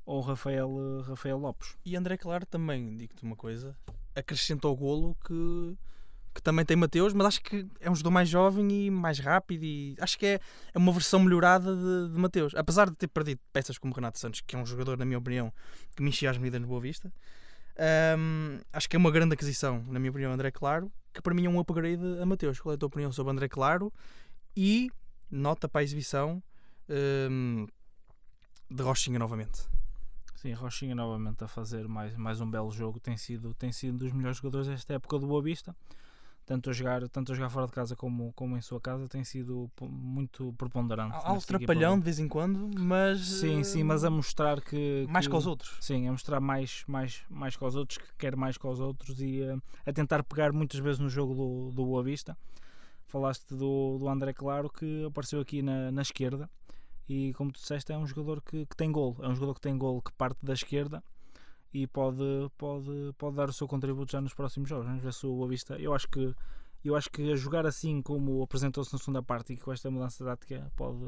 ou 0.07 0.21
Rafael, 0.21 0.71
Rafael 1.05 1.39
Lopes. 1.39 1.77
E 1.85 1.97
André 1.97 2.17
Claro 2.17 2.47
também, 2.47 2.97
digo-te 2.97 3.25
uma 3.25 3.35
coisa, 3.35 3.77
acrescentou 4.15 4.73
o 4.73 4.77
golo 4.77 5.17
que, 5.27 5.77
que 6.33 6.41
também 6.41 6.65
tem 6.65 6.77
Mateus, 6.77 7.13
mas 7.13 7.27
acho 7.27 7.43
que 7.43 7.67
é 7.81 7.91
um 7.91 7.95
jogador 7.97 8.13
mais 8.13 8.29
jovem 8.29 8.87
e 8.87 8.89
mais 8.89 9.19
rápido 9.19 9.65
e 9.65 9.97
acho 9.99 10.17
que 10.17 10.27
é, 10.27 10.41
é 10.73 10.79
uma 10.79 10.93
versão 10.93 11.19
melhorada 11.19 11.75
de, 11.75 12.13
de 12.13 12.19
Mateus. 12.21 12.55
Apesar 12.55 12.89
de 12.89 12.95
ter 12.95 13.09
perdido 13.09 13.41
peças 13.53 13.79
como 13.79 13.93
Renato 13.93 14.21
Santos, 14.21 14.41
que 14.41 14.55
é 14.55 14.59
um 14.61 14.65
jogador, 14.65 14.97
na 14.97 15.05
minha 15.05 15.19
opinião, 15.19 15.53
que 15.97 16.05
me 16.05 16.11
enchia 16.11 16.31
as 16.31 16.39
medidas 16.39 16.61
no 16.61 16.69
Boa 16.69 16.81
Vista. 16.81 17.13
Um, 18.19 18.59
acho 18.73 18.89
que 18.89 18.97
é 18.97 18.99
uma 18.99 19.11
grande 19.11 19.35
aquisição, 19.35 19.83
na 19.89 19.99
minha 19.99 20.11
opinião, 20.11 20.33
André 20.33 20.51
Claro, 20.51 20.93
que 21.13 21.23
para 21.23 21.35
mim 21.35 21.47
é 21.47 21.49
um 21.49 21.59
upgrade 21.59 22.03
a 22.21 22.27
Mateus. 22.27 22.61
Qual 22.61 22.73
é 22.73 22.77
a 22.77 22.79
tua 22.79 22.87
opinião 22.87 23.13
sobre 23.13 23.33
André 23.33 23.49
Claro? 23.49 23.93
E 24.57 24.91
nota 25.31 25.69
para 25.69 25.81
a 25.81 25.85
exibição 25.85 26.43
um, 27.31 27.67
de 28.71 28.83
Rochinha 28.83 29.19
novamente. 29.19 29.63
Sim, 30.37 30.53
Rochinha 30.53 30.95
novamente 30.95 31.45
a 31.45 31.49
fazer 31.49 31.87
mais, 31.87 32.17
mais 32.17 32.41
um 32.41 32.51
belo 32.51 32.71
jogo. 32.71 32.99
Tem 32.99 33.17
sido, 33.17 33.55
tem 33.55 33.73
sido 33.73 33.95
um 33.95 33.99
dos 33.99 34.13
melhores 34.13 34.39
jogadores 34.39 34.67
desta 34.67 34.95
época 34.95 35.19
do 35.19 35.27
Boa 35.27 35.43
Vista 35.43 35.75
tanto 36.45 36.71
a 36.71 36.73
jogar, 36.73 37.09
tanto 37.09 37.33
a 37.33 37.35
jogar 37.35 37.51
fora 37.51 37.67
de 37.67 37.73
casa 37.73 37.95
como, 37.95 38.33
como 38.35 38.57
em 38.57 38.61
sua 38.61 38.81
casa, 38.81 39.09
tem 39.09 39.25
sido 39.25 39.71
muito 39.81 40.53
preponderante. 40.59 41.17
Há 41.23 41.33
um 41.33 41.39
trapalhão 41.39 41.99
de 41.99 42.05
vez 42.05 42.19
em 42.19 42.29
quando, 42.29 42.71
mas. 42.79 43.21
Sim, 43.21 43.63
sim, 43.63 43.83
mas 43.83 44.05
a 44.05 44.11
mostrar 44.11 44.61
que. 44.61 45.07
Mais 45.09 45.27
que, 45.27 45.31
que 45.31 45.37
aos 45.37 45.47
outros. 45.47 45.77
Sim, 45.81 46.09
a 46.09 46.13
mostrar 46.13 46.41
mais, 46.41 46.85
mais, 46.87 47.23
mais 47.31 47.57
que 47.57 47.65
aos 47.65 47.75
outros, 47.75 47.99
que 47.99 48.15
quer 48.19 48.37
mais 48.37 48.57
que 48.59 48.67
aos 48.67 48.81
outros 48.81 49.21
e 49.21 49.43
a, 49.45 49.57
a 49.91 49.93
tentar 49.93 50.23
pegar 50.25 50.53
muitas 50.53 50.81
vezes 50.81 50.99
no 50.99 51.09
jogo 51.09 51.35
do, 51.35 51.71
do 51.71 51.85
Boa 51.85 52.03
Vista. 52.03 52.37
Falaste 53.07 53.55
do, 53.55 53.99
do 53.99 54.09
André 54.09 54.33
Claro 54.33 54.71
que 54.71 55.05
apareceu 55.05 55.41
aqui 55.41 55.61
na, 55.61 55.93
na 55.93 56.01
esquerda 56.01 56.49
e, 57.09 57.35
como 57.35 57.53
tu 57.53 57.61
disseste, 57.61 57.93
é 57.93 57.99
um 57.99 58.07
jogador 58.07 58.41
que, 58.41 58.65
que 58.65 58.77
tem 58.77 58.91
gol. 58.91 59.17
É 59.21 59.29
um 59.29 59.35
jogador 59.35 59.55
que 59.55 59.61
tem 59.61 59.77
gol 59.77 60.01
que 60.01 60.13
parte 60.13 60.39
da 60.43 60.55
esquerda 60.55 61.03
e 61.73 61.87
pode, 61.87 62.23
pode, 62.59 63.15
pode 63.17 63.37
dar 63.37 63.49
o 63.49 63.53
seu 63.53 63.67
contributo 63.67 64.13
já 64.13 64.21
nos 64.21 64.35
próximos 64.35 64.69
jogos. 64.69 64.87
Vamos 64.87 65.03
ver 65.03 65.13
se 65.13 65.27
o 65.27 65.35
Boa 65.35 65.49
Vista. 65.49 65.77
Eu 65.77 65.95
acho 65.95 66.09
que 66.09 66.35
eu 66.85 66.97
acho 66.97 67.11
que 67.11 67.33
a 67.33 67.37
jogar 67.37 67.65
assim 67.65 68.03
como 68.03 68.43
apresentou-se 68.43 68.93
na 68.93 68.99
segunda 68.99 69.23
parte 69.23 69.53
e 69.53 69.57
com 69.57 69.73
esta 69.73 69.91
mudança 69.91 70.25
de 70.25 70.29
tática 70.29 70.73
pode, 70.75 71.07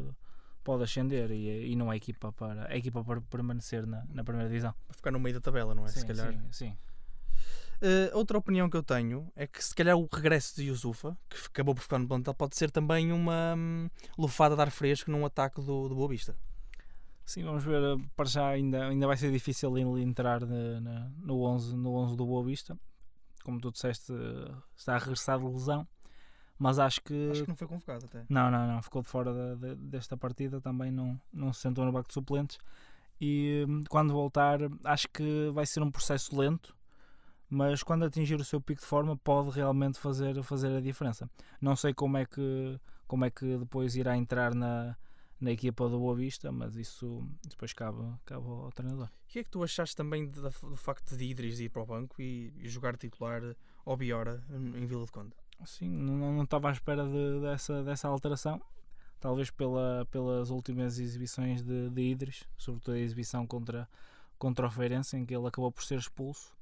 pode 0.63 0.85
ascender 0.85 1.33
e, 1.33 1.73
e 1.73 1.77
não 1.77 1.93
é 1.93 1.97
equipa 1.97 2.33
para 2.33 2.73
é 2.73 2.79
equipa 2.79 3.03
para 3.03 3.21
permanecer 3.21 3.85
na, 3.87 4.05
na 4.09 4.23
primeira 4.23 4.49
divisão. 4.49 4.75
Para 4.87 4.97
ficar 4.97 5.11
no 5.11 5.19
meio 5.19 5.35
da 5.35 5.41
tabela, 5.41 5.75
não 5.75 5.85
é? 5.85 5.89
Sim, 5.89 6.01
se 6.01 6.07
calhar. 6.07 6.33
Sim, 6.33 6.53
sim. 6.53 6.77
Uh, 7.83 8.17
outra 8.17 8.39
opinião 8.39 8.71
que 8.71 8.77
eu 8.77 8.83
tenho 8.83 9.31
é 9.35 9.47
que 9.47 9.63
se 9.63 9.75
calhar 9.75 9.97
o 9.97 10.09
regresso 10.11 10.57
de 10.57 10.69
Yusufa, 10.69 11.19
que 11.29 11.37
acabou 11.47 11.75
por 11.75 11.83
ficar 11.83 11.99
no 11.99 12.07
plantel, 12.07 12.33
pode 12.33 12.57
ser 12.57 12.71
também 12.71 13.13
uma 13.13 13.55
hum, 13.57 13.91
lufada 14.17 14.55
de 14.55 14.63
ar 14.63 14.71
fresco 14.71 15.11
num 15.11 15.27
ataque 15.27 15.61
do, 15.61 15.89
do 15.89 15.95
Boa 15.95 16.09
Vista. 16.09 16.37
Sim, 17.25 17.45
vamos 17.45 17.65
ver. 17.65 17.83
Eh, 17.83 18.03
para 18.15 18.27
já 18.27 18.49
ainda, 18.49 18.87
ainda 18.87 19.07
vai 19.07 19.17
ser 19.17 19.33
difícil 19.33 19.77
ele 19.77 20.03
entrar 20.03 20.41
de, 20.41 20.81
na, 20.81 21.11
no, 21.19 21.43
11, 21.43 21.77
no 21.77 21.95
11 21.95 22.17
do 22.17 22.27
Boa 22.27 22.45
Vista. 22.45 22.79
Como 23.43 23.61
tu 23.61 23.71
disseste, 23.71 24.13
está 24.77 24.95
a 24.95 24.99
regressar 24.99 25.39
de 25.39 25.47
lesão. 25.47 25.87
Mas 26.59 26.79
acho 26.79 27.01
que. 27.03 27.31
Acho 27.31 27.43
que 27.43 27.49
não 27.49 27.57
foi 27.57 27.67
convocado 27.67 28.07
até. 28.07 28.25
Não, 28.29 28.51
não, 28.51 28.67
não. 28.67 28.83
Ficou 28.83 29.03
de 29.03 29.09
fora 29.09 29.33
de, 29.33 29.57
de, 29.57 29.75
desta 29.75 30.17
partida. 30.17 30.61
Também 30.61 30.91
não, 30.91 31.21
não 31.33 31.53
se 31.53 31.61
sentou 31.61 31.85
no 31.85 31.93
banco 31.93 32.09
de 32.09 32.15
suplentes. 32.15 32.59
e 33.21 33.65
hum, 33.69 33.83
quando 33.89 34.13
voltar 34.13 34.61
acho 34.85 35.09
que 35.09 35.51
vai 35.53 35.67
ser 35.67 35.83
um 35.83 35.91
processo 35.91 36.39
lento, 36.39 36.77
mas 37.49 37.83
quando 37.83 38.05
atingir 38.05 38.37
o 38.41 38.45
seu 38.45 38.61
pico 38.61 38.81
de 38.81 38.87
forma 38.87 39.17
pode 39.17 39.51
realmente 39.51 39.99
fazer, 39.99 40.43
fazer 40.43 40.77
a 40.77 40.81
diferença. 40.81 41.29
Não 41.61 41.75
sei 41.75 41.93
como 41.93 42.17
é 42.17 42.25
que, 42.25 42.79
como 43.07 43.25
é 43.25 43.31
que 43.31 43.57
depois 43.59 43.97
irá 43.97 44.17
entrar 44.17 44.55
na, 44.55 44.97
na 45.41 45.51
equipa 45.51 45.89
do 45.89 45.99
Boa 45.99 46.15
Vista, 46.15 46.51
mas 46.53 46.77
isso 46.77 47.27
depois 47.49 47.73
cabe, 47.73 47.99
cabe 48.25 48.47
ao 48.47 48.71
treinador. 48.73 49.07
O 49.07 49.29
que 49.29 49.41
é 49.41 49.45
que 49.45 49.51
tu 49.51 49.63
achaste 49.63 49.97
também 49.97 50.29
do 50.29 50.77
facto 50.77 51.17
de 51.17 51.25
Idris 51.25 51.59
ir 51.61 51.69
para 51.69 51.83
o 51.83 51.87
banco 51.87 52.21
e, 52.23 52.53
e 52.59 52.69
jogar 52.69 52.97
titular 52.97 53.43
ao 53.85 53.97
Biora 53.97 54.43
em 54.51 54.87
Vila 54.87 55.05
de 55.05 55.13
Conde? 55.13 55.33
Sim, 55.67 55.89
não, 55.89 56.33
não 56.35 56.45
estava 56.45 56.69
à 56.69 56.73
espera 56.73 57.05
de- 57.05 57.41
dessa, 57.41 57.83
dessa 57.83 58.09
alteração. 58.09 58.61
Talvez 59.21 59.51
pela, 59.51 60.07
pelas 60.11 60.51
últimas 60.51 60.99
exibições 60.99 61.63
de, 61.63 61.89
de 61.91 62.03
Idris, 62.03 62.45
sobretudo 62.59 62.95
a 62.95 62.99
exibição 62.99 63.47
contra, 63.47 63.89
contra 64.39 64.67
o 64.67 64.71
Feirense, 64.71 65.17
em 65.17 65.25
que 65.25 65.35
ele 65.35 65.47
acabou 65.47 65.73
por 65.73 65.83
ser 65.83 65.99
expulso. 65.99 66.53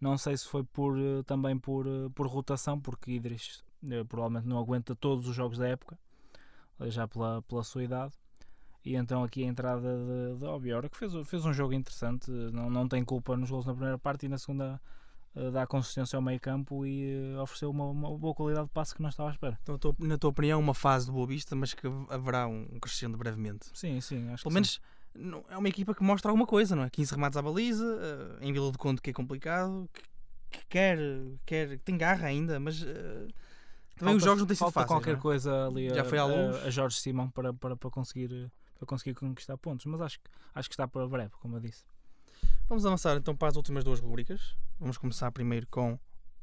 Não 0.00 0.16
sei 0.18 0.36
se 0.36 0.48
foi 0.48 0.64
por, 0.64 0.98
eh, 0.98 1.22
também 1.24 1.56
por, 1.58 1.86
eh, 1.86 2.08
por 2.14 2.26
rotação, 2.26 2.80
porque 2.80 3.12
Idris 3.12 3.62
eh, 3.88 4.02
provavelmente 4.04 4.48
não 4.48 4.58
aguenta 4.58 4.96
todos 4.96 5.28
os 5.28 5.36
jogos 5.36 5.58
da 5.58 5.68
época, 5.68 5.96
já 6.88 7.06
pela, 7.08 7.42
pela 7.42 7.62
sua 7.62 7.82
idade. 7.84 8.12
E 8.84 8.94
então 8.96 9.22
aqui 9.22 9.42
a 9.44 9.46
entrada 9.46 9.82
de, 9.82 10.38
de 10.38 10.44
Obiora, 10.46 10.88
que 10.88 10.96
fez, 10.96 11.12
fez 11.28 11.44
um 11.44 11.52
jogo 11.52 11.74
interessante, 11.74 12.30
não, 12.30 12.70
não 12.70 12.88
tem 12.88 13.04
culpa 13.04 13.36
nos 13.36 13.50
gols 13.50 13.66
na 13.66 13.72
primeira 13.74 13.98
parte 13.98 14.24
e 14.24 14.28
na 14.28 14.38
segunda 14.38 14.80
eh, 15.36 15.50
dá 15.50 15.66
consistência 15.66 16.16
ao 16.16 16.22
meio 16.22 16.40
campo 16.40 16.86
e 16.86 17.34
eh, 17.34 17.38
ofereceu 17.38 17.70
uma, 17.70 17.84
uma 17.84 18.16
boa 18.16 18.34
qualidade 18.34 18.68
de 18.68 18.72
passe 18.72 18.94
que 18.94 19.02
não 19.02 19.10
estava 19.10 19.28
à 19.28 19.32
espera. 19.32 19.58
Então, 19.62 19.78
na 19.98 20.16
tua 20.16 20.30
opinião, 20.30 20.58
uma 20.58 20.72
fase 20.72 21.04
de 21.06 21.12
Boa 21.12 21.26
Vista, 21.26 21.54
mas 21.54 21.74
que 21.74 21.86
haverá 22.08 22.46
um 22.46 22.64
crescendo 22.80 23.18
brevemente. 23.18 23.66
Sim, 23.74 24.00
sim, 24.00 24.30
acho 24.30 24.44
Pelo 24.44 24.54
menos 24.54 24.80
não- 25.14 25.44
é 25.50 25.58
uma 25.58 25.68
equipa 25.68 25.94
que 25.94 26.02
mostra 26.02 26.30
alguma 26.30 26.46
coisa, 26.46 26.74
não 26.74 26.84
é? 26.84 26.88
15 26.88 27.12
remates 27.12 27.36
à 27.36 27.42
baliza, 27.42 27.84
eh, 28.40 28.46
em 28.46 28.50
Vila 28.50 28.72
de 28.72 28.78
Conde 28.78 29.02
que 29.02 29.10
é 29.10 29.12
complicado, 29.12 29.90
que, 29.92 30.02
que 30.58 30.66
quer, 30.70 30.98
quer, 31.44 31.68
que 31.76 31.84
tem 31.84 31.98
garra 31.98 32.28
ainda, 32.28 32.58
mas 32.58 32.82
eh, 32.82 33.26
também 34.00 34.16
os 34.16 34.22
Falta- 34.22 34.24
jogos 34.30 34.40
não 34.40 34.46
têm 34.46 34.56
sido 34.56 34.70
fáceis. 34.72 34.86
qualquer 34.88 35.12
não 35.12 35.18
é? 35.18 35.22
coisa 35.22 35.66
ali 35.68 35.88
Já 35.94 36.02
a, 36.02 36.04
foi 36.04 36.18
à 36.18 36.24
luz. 36.24 36.56
a, 36.56 36.66
a 36.66 36.70
Jorge 36.70 36.98
Simão 37.00 37.30
para, 37.30 37.54
para, 37.54 37.76
para, 37.76 37.90
conseguir, 37.90 38.50
para 38.78 38.86
conseguir 38.86 39.14
conquistar 39.14 39.56
pontos, 39.56 39.86
mas 39.86 40.00
acho, 40.00 40.18
que- 40.18 40.30
acho 40.54 40.68
que 40.68 40.74
está 40.74 40.88
para 40.88 41.06
breve, 41.06 41.30
como 41.40 41.56
eu 41.56 41.60
disse. 41.60 41.84
Vamos 42.68 42.84
avançar 42.84 43.16
então 43.16 43.36
para 43.36 43.48
as 43.48 43.56
últimas 43.56 43.84
duas 43.84 44.00
rubricas. 44.00 44.56
Vamos 44.78 44.96
começar 44.98 45.30
primeiro 45.32 45.66
com 45.68 45.98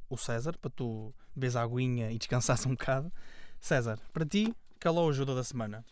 o 0.09 0.17
César, 0.17 0.57
para 0.57 0.69
tu 0.71 1.13
beberes 1.35 1.55
a 1.55 1.63
aguinha 1.63 2.11
e 2.11 2.17
descansares 2.17 2.65
um 2.65 2.71
bocado. 2.71 3.11
César, 3.59 3.99
para 4.13 4.25
ti, 4.25 4.53
qual 4.81 4.95
é 4.97 4.99
o 5.01 5.09
ajuda 5.09 5.33
da 5.35 5.43
semana? 5.43 5.83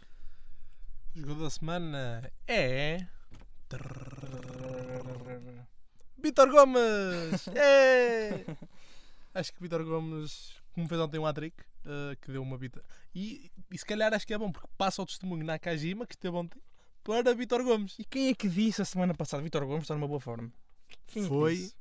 O 1.15 1.19
jogador 1.19 1.43
da 1.43 1.49
semana 1.49 2.31
é. 2.47 3.07
Vitor 6.21 6.49
Gomes! 6.49 7.47
É! 7.55 8.45
Acho 9.33 9.53
que 9.53 9.61
Vitor 9.61 9.83
Gomes, 9.83 10.55
como 10.75 10.87
fez 10.87 10.99
ontem 10.99 11.17
um 11.17 11.25
hat-trick, 11.25 11.55
eh, 11.85 12.17
que 12.21 12.31
deu 12.31 12.43
uma 12.43 12.57
vita. 12.57 12.83
E, 13.13 13.49
e 13.71 13.77
se 13.77 13.85
calhar 13.85 14.13
acho 14.13 14.27
que 14.27 14.33
é 14.33 14.37
bom, 14.37 14.51
porque 14.51 14.67
passa 14.77 15.01
o 15.01 15.05
testemunho 15.05 15.43
na 15.45 15.57
Kajima, 15.57 16.05
que 16.05 16.15
esteve 16.15 16.35
ontem, 16.35 16.61
para 17.03 17.33
Vitor 17.33 17.63
Gomes. 17.63 17.95
E 17.97 18.03
quem 18.03 18.29
é 18.29 18.35
que 18.35 18.49
disse 18.49 18.81
a 18.81 18.85
semana 18.85 19.13
passada 19.13 19.41
Vitor 19.41 19.65
Gomes 19.65 19.83
está 19.83 19.95
numa 19.95 20.07
boa 20.07 20.19
forma? 20.19 20.51
Quem 21.07 21.23
é 21.23 21.27
Foi. 21.27 21.55
disse? 21.55 21.75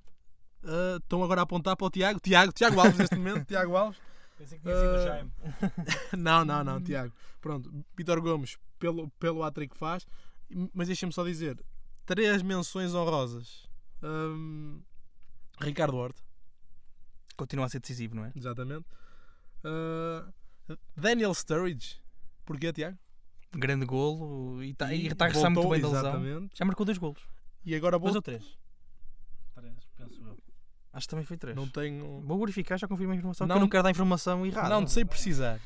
Eh, 0.62 0.96
estão 0.96 1.22
agora 1.22 1.42
a 1.42 1.44
apontar 1.44 1.76
para 1.76 1.86
o 1.86 1.90
Tiago. 1.90 2.20
Tiago, 2.20 2.52
Tiago 2.52 2.80
Alves 2.80 2.96
neste 2.96 3.16
momento. 3.16 3.44
Tiago 3.48 3.76
Alves. 3.76 4.00
Pensei 4.38 4.58
que 4.58 4.64
tinha 4.64 4.76
sido 4.76 4.94
o 4.94 5.04
Jaime. 5.04 5.32
não, 6.16 6.44
não, 6.44 6.64
não, 6.64 6.80
Tiago. 6.80 7.12
Pronto, 7.40 7.84
Vitor 7.96 8.20
Gomes, 8.20 8.56
pelo, 8.78 9.10
pelo 9.18 9.42
hat-trick 9.42 9.72
que 9.74 9.78
faz. 9.78 10.06
Mas 10.72 10.86
deixa-me 10.86 11.12
só 11.12 11.24
dizer: 11.24 11.58
três 12.06 12.42
menções 12.42 12.94
honrosas. 12.94 13.68
Hum, 14.02 14.80
Ricardo 15.60 15.96
Horta, 15.96 16.22
Continua 17.36 17.66
a 17.66 17.68
ser 17.68 17.80
decisivo, 17.80 18.14
não 18.14 18.24
é? 18.24 18.32
exatamente. 18.34 18.84
Uh, 19.64 20.32
Daniel 20.96 21.34
Sturridge, 21.34 22.00
porquê, 22.44 22.72
Tiago? 22.72 22.98
Grande 23.52 23.86
golo 23.86 24.62
e 24.62 24.70
está 24.70 24.92
E 24.92 25.14
tá 25.14 25.24
a 25.24 25.28
regressar 25.28 25.50
muito 25.50 25.68
bem 25.68 25.80
da 25.80 25.88
lesão. 25.88 26.00
Exatamente. 26.00 26.58
Já 26.58 26.64
marcou 26.64 26.84
dois 26.84 26.98
golos. 26.98 27.22
E 27.64 27.74
agora 27.74 27.98
vou. 27.98 28.06
Dois 28.06 28.16
ou 28.16 28.22
três? 28.22 28.58
penso 29.96 30.20
eu. 30.22 30.38
Acho 30.92 31.06
que 31.06 31.10
também 31.10 31.24
foi 31.24 31.36
três. 31.36 31.56
Não 31.56 31.68
tenho. 31.68 32.20
Vou 32.22 32.38
verificar, 32.38 32.76
já 32.76 32.86
confirmo 32.86 33.12
a 33.12 33.16
informação. 33.16 33.46
Não- 33.46 33.54
que 33.54 33.58
eu 33.58 33.60
não 33.60 33.68
quero 33.68 33.82
dar 33.82 33.90
informação 33.90 34.46
errada. 34.46 34.68
Não 34.68 34.86
sei 34.86 35.04
precisar. 35.04 35.60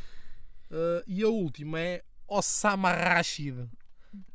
Uh, 0.70 1.02
e 1.06 1.22
a 1.22 1.28
última 1.28 1.80
é 1.80 2.02
Osama 2.26 2.92
Rashid, 2.92 3.68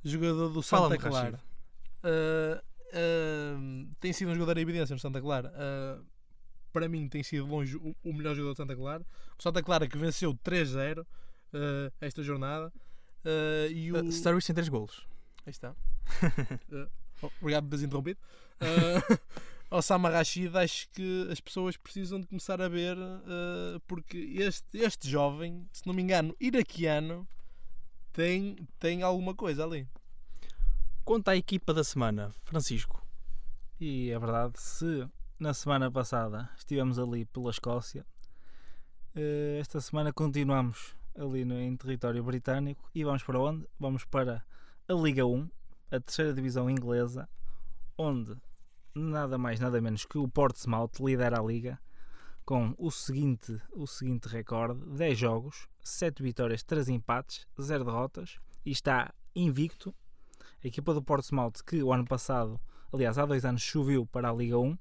jogador 0.04 0.50
do 0.50 0.62
Santa 0.64 0.98
Clara. 0.98 1.40
Uh, 2.04 2.60
uh, 2.90 3.96
tem 4.00 4.12
sido 4.14 4.32
um 4.32 4.34
jogador 4.34 4.58
em 4.58 4.62
evidência 4.62 4.94
no 4.94 5.00
Santa 5.00 5.22
Clara. 5.22 5.54
Para 6.74 6.90
mim, 6.90 7.08
tem 7.08 7.24
sido 7.24 7.45
longe 7.45 7.78
o, 7.78 7.95
o 8.04 8.14
melhor 8.14 8.36
jogador 8.36 8.54
do 8.54 8.58
Santa 8.58 8.76
Clara. 8.76 9.06
O 9.38 9.41
Santa 9.41 9.64
Clara 9.64 9.88
que 9.88 9.98
venceu 9.98 10.34
3-0 10.34 11.02
uh, 11.02 11.06
esta 12.02 12.22
jornada. 12.24 12.74
Uh, 13.24 13.72
e 13.72 13.91
o... 13.94 14.02
Uh, 14.02 14.12
Sturridge 14.12 14.48
tem 14.48 14.56
três 14.56 14.68
golos. 14.68 15.08
Aí 15.45 15.52
está. 15.52 15.72
Uh, 16.72 16.90
obrigado 17.40 17.64
por 17.64 17.70
teres 17.70 17.84
interrompido. 17.84 18.20
Uh, 18.64 19.76
Osama 19.76 20.08
Rashid, 20.08 20.56
acho 20.56 20.88
que 20.90 21.28
as 21.32 21.41
pessoas 21.41 21.76
precisam 21.76 22.22
de 22.22 22.28
começar 22.28 22.62
a 22.62 22.70
ver, 22.70 22.95
uh, 22.95 23.80
porque 23.88 24.18
este, 24.38 24.78
este 24.78 25.10
jovem, 25.10 25.68
se 25.74 25.88
não 25.88 25.95
me 25.95 26.02
engano, 26.04 26.36
iraquiano, 26.40 27.28
tem, 28.14 28.56
tem 28.80 29.02
alguma 29.02 29.34
coisa 29.34 29.66
ali. 29.66 29.88
Quanto 31.04 31.28
à 31.30 31.36
equipa 31.36 31.74
da 31.74 31.84
semana, 31.84 32.34
Francisco. 32.44 33.04
E 33.80 34.12
é 34.12 34.20
verdade, 34.20 34.62
se 34.62 35.08
na 35.40 35.54
semana 35.54 35.92
passada. 35.92 36.50
Estivemos 36.58 36.98
ali 37.00 37.26
pela 37.26 37.52
Escócia, 37.52 38.06
eh, 39.16 39.58
esta 39.60 39.80
semana 39.80 40.12
continuamos 40.12 40.96
ali 41.16 41.46
no, 41.46 41.60
em 41.60 41.76
território 41.76 42.24
britânico. 42.24 42.90
E 42.94 43.04
vamos 43.04 43.24
para 43.24 43.40
onde? 43.40 43.68
Vamos 43.80 44.06
para 44.06 44.44
a 44.88 44.94
Liga 44.94 45.26
1, 45.26 45.50
a 45.92 46.00
terceira 46.00 46.34
divisão 46.34 46.70
inglesa, 46.70 47.30
onde 47.98 48.36
nada 48.96 49.38
mais 49.38 49.60
nada 49.60 49.82
menos 49.82 50.06
que 50.06 50.18
o 50.18 50.28
Portsmouth 50.28 51.00
lidera 51.00 51.40
a 51.40 51.44
liga 51.44 51.80
com 52.46 52.76
o 52.78 52.92
seguinte, 52.92 53.62
o 53.72 53.88
seguinte 53.88 54.28
recorde: 54.28 54.86
10 54.86 55.18
jogos, 55.18 55.68
7 55.84 56.22
vitórias, 56.22 56.64
3 56.64 56.90
empates, 56.90 57.48
0 57.60 57.86
derrotas. 57.86 58.40
E 58.66 58.72
está 58.72 59.14
invicto. 59.36 59.94
A 60.64 60.68
equipa 60.68 60.94
do 60.94 61.04
Portsmouth 61.04 61.62
que 61.66 61.84
o 61.84 61.92
ano 61.92 62.06
passado 62.06 62.60
aliás, 62.94 63.18
há 63.18 63.26
dois 63.26 63.44
anos 63.44 63.64
subiu 63.64 64.06
para 64.06 64.30
a 64.30 64.34
Liga 64.34 64.58
1, 64.58 64.78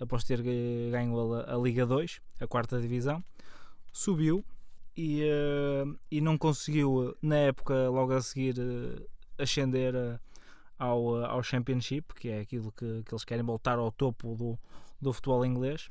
após 0.00 0.24
ter 0.24 0.40
eh, 0.40 0.90
ganho 0.90 1.34
a, 1.34 1.54
a 1.54 1.58
Liga 1.58 1.86
2, 1.86 2.20
a 2.40 2.46
quarta 2.46 2.80
divisão, 2.80 3.22
subiu 3.92 4.44
e, 4.96 5.22
eh, 5.22 5.84
e 6.10 6.20
não 6.20 6.38
conseguiu, 6.38 7.16
na 7.20 7.36
época, 7.36 7.88
logo 7.88 8.12
a 8.12 8.22
seguir, 8.22 8.56
eh, 8.58 9.42
ascender 9.42 9.94
eh, 9.94 10.18
ao, 10.78 11.24
ao 11.24 11.42
Championship, 11.42 12.14
que 12.14 12.28
é 12.28 12.40
aquilo 12.40 12.72
que, 12.72 13.02
que 13.02 13.12
eles 13.12 13.24
querem 13.24 13.44
voltar 13.44 13.78
ao 13.78 13.90
topo 13.90 14.34
do, 14.34 14.58
do 15.00 15.12
futebol 15.12 15.44
inglês. 15.44 15.90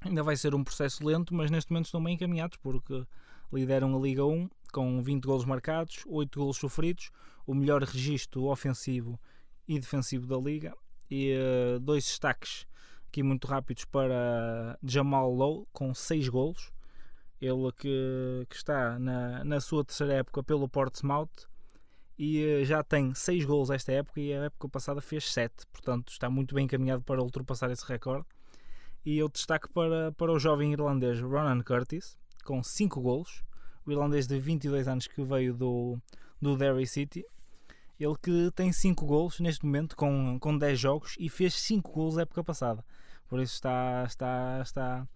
Ainda 0.00 0.22
vai 0.22 0.36
ser 0.36 0.54
um 0.54 0.62
processo 0.62 1.04
lento, 1.04 1.34
mas 1.34 1.50
neste 1.50 1.72
momento 1.72 1.86
estão 1.86 2.02
bem 2.02 2.14
encaminhados, 2.14 2.56
porque 2.58 3.04
lideram 3.52 3.96
a 3.96 4.00
Liga 4.00 4.24
1 4.24 4.48
com 4.72 5.02
20 5.02 5.24
golos 5.24 5.44
marcados, 5.44 6.04
8 6.06 6.38
golos 6.38 6.56
sofridos, 6.56 7.10
o 7.46 7.54
melhor 7.54 7.82
registro 7.82 8.44
ofensivo 8.44 9.18
e 9.66 9.78
defensivo 9.78 10.26
da 10.26 10.36
liga 10.36 10.74
e 11.10 11.34
uh, 11.34 11.80
dois 11.80 12.04
destaques 12.04 12.66
aqui 13.08 13.22
muito 13.22 13.46
rápidos 13.46 13.84
para 13.86 14.78
Jamal 14.82 15.32
Lowe 15.32 15.66
com 15.72 15.94
6 15.94 16.28
golos. 16.28 16.70
Ele 17.40 17.72
que, 17.72 18.46
que 18.48 18.56
está 18.56 18.98
na, 18.98 19.44
na 19.44 19.60
sua 19.60 19.84
terceira 19.84 20.14
época 20.14 20.42
pelo 20.42 20.68
Portsmouth 20.68 21.48
e 22.18 22.44
uh, 22.44 22.64
já 22.64 22.82
tem 22.82 23.14
6 23.14 23.44
golos 23.44 23.70
esta 23.70 23.92
época 23.92 24.20
e 24.20 24.32
a 24.32 24.44
época 24.44 24.68
passada 24.68 25.00
fez 25.00 25.32
7 25.32 25.66
portanto 25.72 26.10
está 26.10 26.28
muito 26.28 26.52
bem 26.54 26.64
encaminhado 26.64 27.02
para 27.02 27.22
ultrapassar 27.22 27.70
esse 27.70 27.86
recorde. 27.86 28.26
E 29.04 29.18
eu 29.18 29.28
destaque 29.28 29.68
para, 29.72 30.12
para 30.12 30.32
o 30.32 30.38
jovem 30.38 30.72
irlandês 30.72 31.20
Ronan 31.20 31.62
Curtis 31.62 32.18
com 32.44 32.62
5 32.62 33.00
golos. 33.00 33.42
O 33.86 33.92
irlandês 33.92 34.26
de 34.26 34.38
22 34.38 34.86
anos 34.86 35.06
que 35.06 35.22
veio 35.22 35.54
do, 35.54 35.96
do 36.42 36.56
Derry 36.56 36.86
City 36.86 37.24
ele 37.98 38.16
que 38.22 38.50
tem 38.54 38.72
5 38.72 39.04
golos 39.04 39.40
neste 39.40 39.64
momento 39.64 39.96
com, 39.96 40.38
com 40.38 40.56
10 40.56 40.78
jogos 40.78 41.16
e 41.18 41.28
fez 41.28 41.54
5 41.54 41.90
golos 41.90 42.16
na 42.16 42.22
época 42.22 42.44
passada. 42.44 42.84
Por 43.28 43.40
isso 43.40 43.54
está, 43.54 44.04
está, 44.06 44.60
está, 44.62 45.08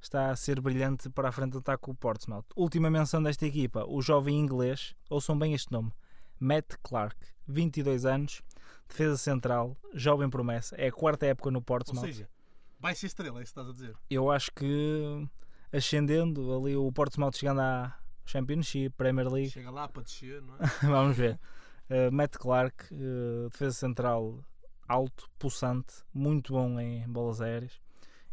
está 0.00 0.30
a 0.30 0.36
ser 0.36 0.60
brilhante 0.60 1.08
para 1.08 1.28
a 1.28 1.32
frente 1.32 1.52
do 1.52 1.58
ataque 1.58 1.90
o 1.90 1.94
Portsmouth. 1.94 2.44
Última 2.54 2.90
menção 2.90 3.22
desta 3.22 3.46
equipa, 3.46 3.84
o 3.86 4.02
jovem 4.02 4.38
inglês, 4.38 4.94
ouçam 5.08 5.38
bem 5.38 5.54
este 5.54 5.72
nome, 5.72 5.92
Matt 6.38 6.74
Clark, 6.82 7.16
22 7.46 8.04
anos, 8.04 8.42
defesa 8.88 9.16
central, 9.16 9.76
jovem 9.94 10.28
promessa, 10.28 10.76
é 10.76 10.88
a 10.88 10.92
quarta 10.92 11.26
época 11.26 11.50
no 11.50 11.58
Ou 11.58 11.62
Portsmouth. 11.62 12.04
seja, 12.04 12.28
vai 12.78 12.94
ser 12.94 13.06
estrela, 13.06 13.40
é 13.40 13.42
isso 13.42 13.54
que 13.54 13.60
estás 13.60 13.68
a 13.68 13.72
dizer. 13.72 13.96
Eu 14.10 14.30
acho 14.30 14.50
que 14.52 15.26
ascendendo 15.72 16.54
ali 16.54 16.76
o 16.76 16.92
Portsmouth 16.92 17.32
chegando 17.34 17.60
à 17.60 17.98
Championship, 18.24 18.90
Premier 18.96 19.28
League, 19.28 19.50
Chega 19.50 19.70
lá 19.70 19.88
para 19.88 20.02
descer, 20.02 20.42
não 20.42 20.56
é? 20.56 20.58
vamos 20.82 21.16
ver. 21.16 21.38
Uh, 21.88 22.10
Matt 22.12 22.36
Clark, 22.36 22.92
uh, 22.92 23.48
defesa 23.50 23.72
central 23.76 24.38
alto, 24.88 25.28
pulsante, 25.38 25.94
muito 26.12 26.52
bom 26.52 26.78
em 26.80 27.06
bolas 27.08 27.40
aéreas. 27.40 27.72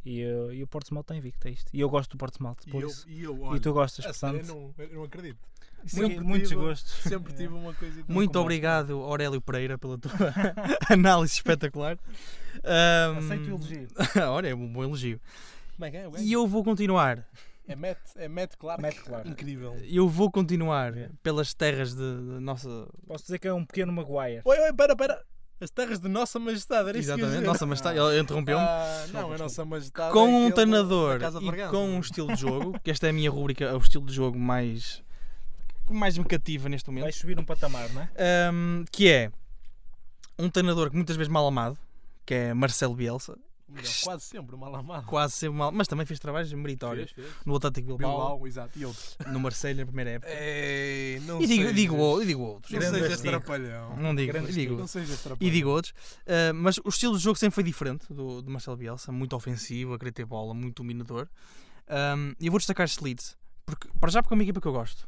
E, 0.06 0.24
uh, 0.26 0.52
e 0.52 0.62
o 0.64 0.68
Portsmouth 0.68 1.06
tem 1.06 1.18
invicto, 1.18 1.48
é 1.48 1.52
isto. 1.52 1.70
E 1.74 1.80
eu 1.80 1.90
gosto 1.90 2.12
do 2.12 2.18
Portsmouth, 2.18 2.58
E 2.68 2.72
por 2.72 2.84
eu, 2.84 2.90
e 3.08 3.24
eu, 3.24 3.38
E 3.38 3.42
olha, 3.42 3.60
tu 3.60 3.72
gostas, 3.74 4.06
portanto. 4.06 4.48
eu 4.50 4.56
não, 4.56 4.74
eu 4.78 4.96
não 4.96 5.04
acredito. 5.04 5.40
Sempre 5.86 6.20
muitos 6.22 6.50
tive- 6.50 6.62
gostos. 6.62 6.92
Sempre 7.04 7.34
tive 7.34 7.54
uma 7.54 7.74
coisa. 7.74 8.04
Muito 8.08 8.38
obrigado, 8.40 8.94
Aurélio 9.02 9.40
Pereira, 9.42 9.78
pela 9.78 9.98
tua 9.98 10.12
análise 10.90 11.34
espetacular. 11.36 11.98
Ahm, 12.64 13.18
Aceito 13.18 13.46
o 13.46 13.50
elogio. 13.50 13.88
Olha, 14.32 14.48
é 14.50 14.56
um 14.56 14.72
bom 14.72 14.84
elogio. 14.84 15.20
É 15.82 15.88
é? 15.88 16.10
E 16.22 16.32
eu 16.34 16.48
vou 16.48 16.64
continuar. 16.64 17.26
É 17.68 17.76
Matt, 17.76 17.98
é 18.16 18.28
Matt 18.28 18.56
Clark. 18.58 18.82
Matt 18.82 18.96
Clark. 19.00 19.30
Incrível. 19.30 19.76
Eu 19.84 20.08
vou 20.10 20.30
continuar 20.30 20.96
É. 20.98 21.10
pelas 21.22 21.54
terras 21.54 21.94
de, 21.94 21.98
de 22.18 22.40
nossa. 22.40 22.88
Posso 23.08 23.24
dizer 23.26 23.40
que 23.40 23.48
é 23.48 23.54
um 23.54 23.66
pequeno 23.66 23.92
Maguire. 23.94 24.42
Oi, 24.44 24.60
oi, 24.60 24.74
pera, 24.74 24.96
pera. 24.96 25.24
As 25.62 25.70
terras 25.70 25.98
de 26.00 26.10
Nossa 26.10 26.38
Majestade, 26.40 26.90
era 26.90 26.98
isso 26.98 27.08
que 27.08 27.14
Exatamente, 27.14 27.40
ias 27.42 27.48
Nossa 27.48 27.66
Majestade. 27.66 27.98
Ele 27.98 28.20
interrompeu-me. 28.20 28.62
Ah, 28.62 29.06
não, 29.14 29.34
é 29.34 29.38
Nossa 29.38 29.64
Majestade. 29.64 30.12
com 30.12 30.28
é 30.28 30.48
um 30.48 30.52
treinador 30.52 31.20
e 31.42 31.68
com 31.70 31.86
um 31.88 32.00
estilo 32.02 32.28
de 32.34 32.42
jogo, 32.42 32.78
que 32.84 32.92
esta 32.92 33.08
é 33.08 33.12
a 33.12 33.14
minha 33.14 33.30
rubrica, 33.32 33.64
é 33.64 33.74
o 33.74 33.78
estilo 33.78 34.06
de 34.06 34.12
jogo 34.14 34.38
mais. 34.38 35.02
mais 35.90 36.18
me 36.18 36.26
cativa 36.26 36.68
neste 36.68 36.90
momento. 36.90 37.04
Vai 37.04 37.14
subir 37.14 37.40
um 37.40 37.46
patamar, 37.46 37.88
não 37.94 38.02
é? 38.02 38.10
Ahm, 38.50 38.84
que 38.92 39.10
é 39.10 39.32
um 40.38 40.50
treinador 40.50 40.90
que 40.90 40.98
muitas 40.98 41.16
vezes 41.16 41.32
mal 41.32 41.48
amado, 41.48 41.78
que 42.26 42.34
é 42.34 42.54
Marcelo 42.54 42.96
Bielsa, 42.96 43.38
Melhor, 43.74 43.92
Quase 44.04 44.24
sempre, 44.26 44.56
mal 44.56 44.76
amado. 44.76 45.06
quase 45.06 45.34
sempre 45.34 45.58
mal, 45.58 45.72
mas 45.72 45.88
também 45.88 46.06
fez 46.06 46.20
trabalhos 46.20 46.52
meritórios 46.54 47.12
Fez, 47.12 47.28
fez. 47.28 47.46
no 47.46 47.56
Atlético 47.56 47.88
Bilbao, 47.88 48.12
Bilbao, 48.30 48.48
exato. 48.48 48.78
E 48.78 48.86
outros. 48.86 49.18
no 49.32 49.40
Marseille 49.40 49.80
na 49.80 49.86
primeira 49.86 50.12
época. 50.12 50.32
Ei, 50.32 51.20
não 51.22 51.42
E 51.42 51.48
digo, 51.48 51.62
sejas- 51.64 51.76
digo, 51.76 52.26
digo 52.26 52.42
outros. 52.44 52.72
Não 52.72 52.80
Grande 52.80 53.00
sejas 53.00 53.22
trapalhão. 53.22 53.98
Não 53.98 54.16
digo, 54.16 54.40
digo, 54.48 54.76
Não 54.78 54.88
sejas 54.88 55.20
e 55.20 55.24
trapalhão. 55.24 55.52
digo 55.54 55.70
outros. 55.70 55.94
Ah, 56.28 56.54
mas 56.54 56.78
o 56.84 56.90
estilo 56.90 57.18
de 57.18 57.24
jogo 57.24 57.38
sempre 57.38 57.56
foi 57.56 57.64
diferente 57.64 58.12
do, 58.14 58.42
do 58.42 58.52
Marcelo 58.52 58.78
Bielsa, 58.78 59.12
muito 59.12 59.36
ofensivo, 59.36 59.94
a 59.94 60.00
querer 60.00 60.12
ter 60.12 60.26
bola, 60.26 60.54
muito 60.54 60.82
dominador. 60.84 61.28
Ahm, 61.88 62.34
E 62.40 62.46
eu 62.48 62.52
vou 62.52 62.60
destacar 62.60 62.86
este 62.86 63.04
Leeds, 63.04 63.36
porque, 63.66 63.88
para 64.00 64.10
já 64.12 64.22
porque 64.22 64.34
é 64.34 64.38
uma 64.38 64.44
equipa 64.44 64.62
que 64.62 64.68
eu 64.68 64.72
gosto. 64.74 65.08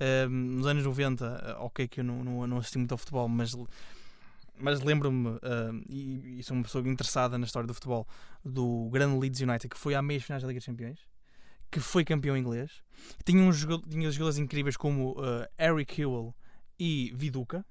Ahm, 0.00 0.30
nos 0.58 0.66
anos 0.66 0.84
90, 0.84 1.26
ah, 1.58 1.64
ok 1.64 1.88
que 1.88 2.00
eu 2.00 2.04
não, 2.04 2.22
não, 2.22 2.46
não 2.46 2.58
assisti 2.58 2.78
muito 2.78 2.92
ao 2.92 2.98
futebol, 2.98 3.28
mas, 3.28 3.52
mas 4.60 4.80
lembro-me, 4.80 5.38
ahm, 5.42 5.82
e, 5.88 6.38
e 6.38 6.42
sou 6.42 6.56
uma 6.56 6.62
pessoa 6.62 6.86
interessada 6.88 7.38
na 7.38 7.46
história 7.46 7.66
do 7.66 7.74
futebol, 7.74 8.06
do 8.44 8.88
grande 8.90 9.18
Leeds 9.18 9.40
United, 9.40 9.68
que 9.68 9.78
foi 9.78 9.94
à 9.94 10.02
meias 10.02 10.22
finais 10.22 10.42
da 10.42 10.48
Liga 10.48 10.58
dos 10.58 10.66
Campeões, 10.66 11.00
que 11.70 11.80
foi 11.80 12.04
campeão 12.04 12.36
inglês. 12.36 12.82
Tinha, 13.24 13.42
uns, 13.42 13.64
tinha 13.88 14.10
jogadores 14.10 14.38
incríveis 14.38 14.76
como 14.76 15.16
ah, 15.18 15.48
Eric 15.58 16.00
Hewell 16.00 16.34
e 16.78 17.12
Viduca, 17.14 17.64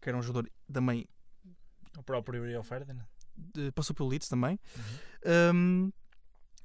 que 0.00 0.08
era 0.08 0.16
um 0.16 0.22
jogador 0.22 0.50
também 0.72 1.06
O 1.98 2.02
próprio 2.02 2.44
Rio 2.44 2.62
Ferdinand. 2.62 3.06
passou 3.74 3.94
pelo 3.94 4.08
Leeds 4.08 4.28
também. 4.28 4.58
Um, 5.54 5.90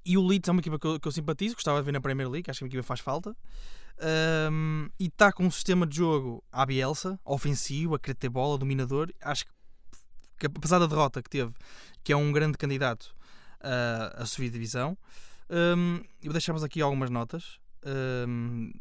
e 0.06 0.18
o 0.18 0.26
Leeds 0.26 0.48
é 0.48 0.52
uma 0.52 0.62
equipa 0.62 0.78
que 0.78 0.86
eu, 0.86 1.00
que 1.00 1.08
eu 1.08 1.12
simpatizo, 1.12 1.56
gostava 1.56 1.80
de 1.80 1.86
ver 1.86 1.92
na 1.92 2.00
Premier 2.00 2.30
League, 2.30 2.50
acho 2.50 2.60
que 2.60 2.66
a 2.66 2.68
equipa 2.68 2.84
faz 2.84 3.00
falta. 3.00 3.36
Um, 4.52 4.88
e 5.00 5.08
está 5.08 5.32
com 5.32 5.46
um 5.46 5.52
sistema 5.52 5.88
de 5.88 5.98
jogo 5.98 6.44
à 6.52 6.66
Bielsa, 6.66 7.20
ofensivo, 7.26 7.96
a 7.96 8.00
querer 8.00 8.16
ter 8.16 8.30
bola, 8.30 8.58
dominador. 8.58 9.12
Acho 9.22 9.46
que, 9.46 9.52
que 10.38 10.48
apesar 10.48 10.80
da 10.80 10.88
derrota 10.88 11.22
que 11.22 11.30
teve, 11.30 11.54
que 12.04 12.12
é 12.14 12.16
um 12.16 12.32
grande 12.32 12.58
candidato 12.58 13.16
a, 13.62 14.24
a 14.24 14.26
subir 14.26 14.48
de 14.48 14.54
divisão, 14.54 14.98
um, 15.50 16.02
deixamos 16.32 16.64
aqui 16.64 16.82
algumas 16.82 17.10
notas. 17.10 17.60
Um, 18.28 18.72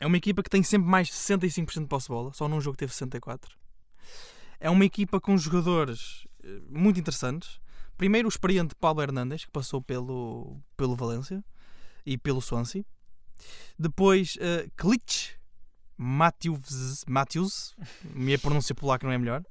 é 0.00 0.06
uma 0.06 0.16
equipa 0.16 0.42
que 0.42 0.50
tem 0.50 0.62
sempre 0.62 0.88
mais 0.88 1.08
de 1.08 1.14
65% 1.14 1.80
de 1.80 1.86
posse 1.86 2.06
de 2.06 2.12
bola, 2.12 2.32
só 2.32 2.48
num 2.48 2.60
jogo 2.60 2.76
teve 2.76 2.92
64%. 2.92 3.40
É 4.60 4.70
uma 4.70 4.84
equipa 4.84 5.20
com 5.20 5.36
jogadores 5.36 6.26
eh, 6.42 6.60
muito 6.70 6.98
interessantes. 6.98 7.60
Primeiro 7.96 8.26
o 8.26 8.30
experiente 8.30 8.74
Paulo 8.74 9.02
Hernandes, 9.02 9.44
que 9.44 9.50
passou 9.50 9.82
pelo, 9.82 10.58
pelo 10.76 10.96
Valência 10.96 11.44
e 12.04 12.16
pelo 12.16 12.40
Swansea. 12.40 12.84
Depois 13.78 14.36
uh, 14.36 14.70
Klitsch 14.76 15.36
Matthews, 15.96 17.04
Matthews, 17.06 17.74
minha 18.14 18.38
pronúncia 18.38 18.74
polaca 18.74 19.06
não 19.06 19.12
é 19.12 19.18
melhor. 19.18 19.42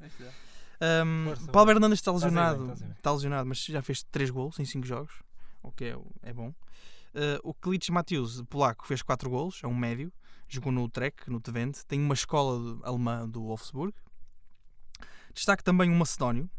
Um, 0.82 1.26
Força, 1.26 1.52
Paulo. 1.52 1.72
Hernandes 1.72 2.00
está 2.00 2.12
lesionado, 2.12 2.76
bem. 2.76 2.92
está 2.92 3.12
lesionado, 3.12 3.48
mas 3.48 3.64
já 3.64 3.82
fez 3.82 4.04
3 4.04 4.30
gols 4.30 4.60
em 4.60 4.66
5 4.66 4.86
jogos, 4.86 5.14
o 5.62 5.72
que 5.72 5.86
é, 5.86 5.98
é 6.22 6.34
bom. 6.34 6.50
Uh, 6.50 7.40
o 7.44 7.54
Klitsch 7.54 7.90
Matthews, 7.90 8.42
polaco, 8.50 8.86
fez 8.86 9.02
4 9.02 9.30
gols, 9.30 9.62
é 9.64 9.68
um 9.68 9.76
médio, 9.76 10.12
jogou 10.48 10.72
no 10.72 10.88
Trek, 10.90 11.30
no 11.30 11.40
Twente, 11.40 11.86
tem 11.86 12.00
uma 12.00 12.14
escola 12.14 12.80
alemã 12.84 13.28
do 13.28 13.42
Wolfsburg. 13.44 13.94
Destaque 15.34 15.64
também 15.64 15.90
um 15.90 15.96
macedónio, 15.96 16.50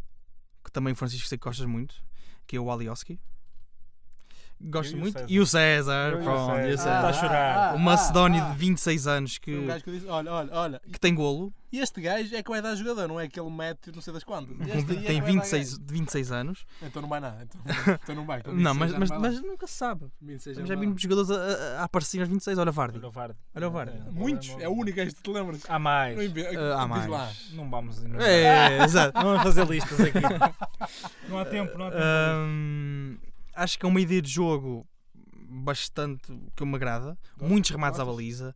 que 0.64 0.72
também 0.72 0.93
o 0.93 0.97
Francisco 0.97 1.28
sei 1.28 1.38
que 1.38 1.44
gostas 1.44 1.66
muito, 1.66 2.02
que 2.47 2.56
é 2.56 2.60
o 2.60 2.70
Alioski. 2.70 3.20
Gosto 4.59 4.93
e 4.93 4.95
o 4.95 4.99
muito. 4.99 5.12
César. 5.12 5.27
E 5.31 5.41
o 5.41 5.47
César, 5.47 6.15
o 6.15 6.23
pronto, 6.23 6.61
e 6.61 6.73
o 6.74 6.78
César. 6.78 6.97
Está 6.97 7.09
a 7.09 7.12
chorar. 7.12 7.74
O 7.74 7.78
macedónio 7.78 8.43
ah, 8.43 8.51
de 8.51 8.57
26 8.59 9.07
anos 9.07 9.39
Foi 9.43 9.55
um 9.55 9.61
que, 9.61 9.66
gajo 9.66 9.85
que 9.85 9.91
disse, 9.93 10.07
olha, 10.07 10.33
olha, 10.33 10.51
olha. 10.53 10.81
que 10.93 10.99
tem 10.99 11.15
golo, 11.15 11.53
E 11.70 11.78
este 11.78 12.01
gajo 12.01 12.35
é 12.35 12.43
que 12.43 12.51
vai 12.51 12.62
dar 12.62 12.74
jogador, 12.74 13.07
não 13.07 13.20
é 13.20 13.24
aquele 13.24 13.51
método 13.51 13.97
não 13.97 14.03
sei 14.03 14.15
das 14.15 14.24
quantas. 14.24 14.57
Este 14.61 14.70
é 14.73 14.83
tem 14.83 15.03
que 15.03 15.20
dar 15.20 15.27
26, 15.27 15.78
gajo. 15.78 15.93
26 15.93 16.33
anos. 16.33 16.65
Então 16.83 17.03
não 17.03 17.09
vai 17.09 17.20
nada. 17.20 17.43
Então, 17.43 17.61
então 18.03 18.15
não 18.15 18.24
vai. 18.24 18.43
com 18.43 18.51
Não, 18.53 18.73
26 18.73 18.78
mas, 18.78 18.99
mas, 18.99 19.11
não 19.11 19.20
mas 19.20 19.43
nunca 19.43 19.66
se 19.66 19.74
sabe. 19.74 20.07
26 20.23 20.57
Já 20.57 20.62
não 20.62 20.69
vai 20.69 20.77
vi 20.77 20.81
lá. 20.83 20.87
muitos 20.89 21.03
jogadores 21.03 21.31
a, 21.31 21.35
a- 21.35 21.81
a 21.81 21.85
aparecer 21.85 22.20
aos 22.20 22.28
26. 22.28 22.59
Olha 22.59 22.73
Vardy. 22.73 22.99
Olha 22.99 23.09
o 23.09 23.11
Vardy. 23.11 23.39
Olha 23.55 23.69
o 23.69 23.70
Vardy. 23.70 23.93
Muitos, 24.11 24.49
é 24.59 24.69
o 24.69 24.73
único 24.73 24.97
gajo 24.97 25.15
que 25.15 25.23
te 25.23 25.31
lembras. 25.31 25.62
Há 25.69 25.78
mais. 25.78 26.16
Não 26.16 26.23
Ah, 26.73 26.83
há 26.83 26.87
diz 26.87 26.89
mais. 26.89 27.09
lá. 27.11 27.33
Não 27.53 27.69
vamos 27.70 28.03
inovar. 28.03 28.27
É, 28.27 28.83
exato. 28.85 29.19
Não 29.19 29.24
vamos 29.24 29.43
fazer 29.43 29.66
listas 29.69 30.01
aqui. 30.01 30.19
não 31.28 31.39
há 31.39 31.45
tempo, 31.45 31.77
não 31.77 31.87
há 31.89 31.91
tempo. 31.91 33.26
Acho 33.57 33.78
que 33.78 33.87
é 33.87 33.89
uma 33.89 34.01
ideia 34.01 34.20
de 34.23 34.31
jogo 34.31 34.87
bastante 35.49 36.33
que 36.55 36.65
me 36.65 36.74
agrada. 36.77 37.19
Gostas? 37.33 37.49
Muitos 37.49 37.70
remates 37.70 37.99
à 38.01 38.05
baliza, 38.05 38.55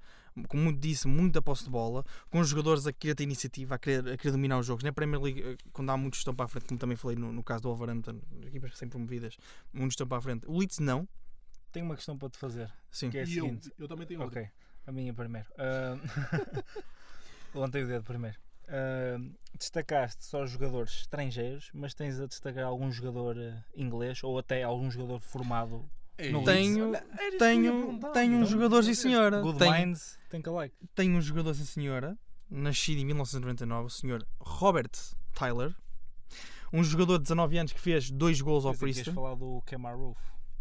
como 0.48 0.62
muito 0.64 0.78
disse, 0.80 1.06
muita 1.08 1.40
posse 1.40 1.64
de 1.64 1.70
bola, 1.70 2.04
com 2.30 2.38
os 2.40 2.48
jogadores 2.48 2.86
a 2.86 2.92
querer 2.92 3.14
ter 3.14 3.24
iniciativa, 3.24 3.74
a 3.76 3.78
querer, 3.78 4.08
a 4.12 4.16
querer 4.16 4.32
dominar 4.32 4.58
os 4.58 4.66
jogos. 4.66 4.84
Na 4.84 4.92
Premier 4.92 5.20
League, 5.22 5.42
eh, 5.42 5.56
quando 5.72 5.90
há 5.90 5.96
muitos 5.96 6.18
que 6.18 6.22
estão 6.22 6.34
para 6.34 6.44
a 6.44 6.48
frente, 6.48 6.66
como 6.66 6.78
também 6.78 6.96
falei 6.96 7.16
no, 7.16 7.32
no 7.32 7.42
caso 7.42 7.62
do 7.62 7.68
Wolverhampton, 7.68 8.20
equipas 8.46 8.70
recém-promovidas, 8.70 9.36
muitos 9.72 9.94
estão 9.94 10.06
para 10.06 10.18
a 10.18 10.20
frente. 10.20 10.46
O 10.46 10.58
Leeds 10.58 10.78
não. 10.78 11.08
Tenho 11.72 11.86
uma 11.86 11.94
questão 11.96 12.16
para 12.16 12.28
te 12.28 12.38
fazer. 12.38 12.70
Sim. 12.90 13.10
Que 13.10 13.18
é 13.18 13.22
a 13.22 13.24
E 13.24 13.36
eu, 13.36 13.44
seguinte. 13.44 13.72
eu 13.78 13.88
também 13.88 14.06
tenho 14.06 14.20
outra. 14.20 14.40
Ok, 14.40 14.50
a 14.86 14.92
minha 14.92 15.14
primeiro. 15.14 15.48
Ah, 15.56 15.96
Levantei 17.54 17.82
o 17.82 17.86
dedo 17.86 18.04
primeiro. 18.04 18.36
Ah, 18.72 19.18
destacaste 19.58 20.24
só 20.24 20.46
jogadores 20.46 20.92
estrangeiros, 21.00 21.70
mas 21.74 21.92
tens 21.92 22.20
a 22.20 22.26
destacar 22.26 22.64
algum 22.64 22.90
jogador 22.92 23.36
eh, 23.36 23.62
inglês 23.76 24.22
ou 24.22 24.38
até 24.38 24.62
algum 24.62 24.90
jogador 24.90 25.18
formado. 25.20 25.84
Ei, 26.16 26.30
No 26.32 26.44
Tenho- 26.44 26.88
olha, 26.90 27.04
Tenho, 27.38 27.98
tenho 28.12 28.34
um 28.34 28.36
Então, 28.42 28.46
jogador, 28.46 28.82
sim 28.84 28.94
senhora. 28.94 29.40
Good 29.40 29.58
Tenho, 29.58 29.72
Minds, 29.72 30.18
tem 30.30 30.40
que 30.42 30.50
like. 30.50 30.74
tenho 30.94 31.16
um 31.16 31.20
jogador, 31.20 31.54
sim 31.54 31.64
senhora, 31.64 32.16
nascido 32.48 32.98
em 33.00 33.04
1999, 33.06 33.86
o 33.86 33.90
senhor 33.90 34.26
Robert 34.38 34.90
Tyler. 35.34 35.74
Um 36.72 36.84
jogador 36.84 37.18
de 37.18 37.24
19 37.24 37.58
anos 37.58 37.72
que 37.72 37.80
fez 37.80 38.10
dois 38.10 38.40
gols 38.40 38.64
ao 38.64 38.72
Pensei 38.72 38.92
que 38.92 38.98
ias 38.98 39.04
Preston. 39.04 39.20
falar 39.20 39.34
do 39.34 39.60
Kemar 39.66 39.96
Roof. 39.96 40.18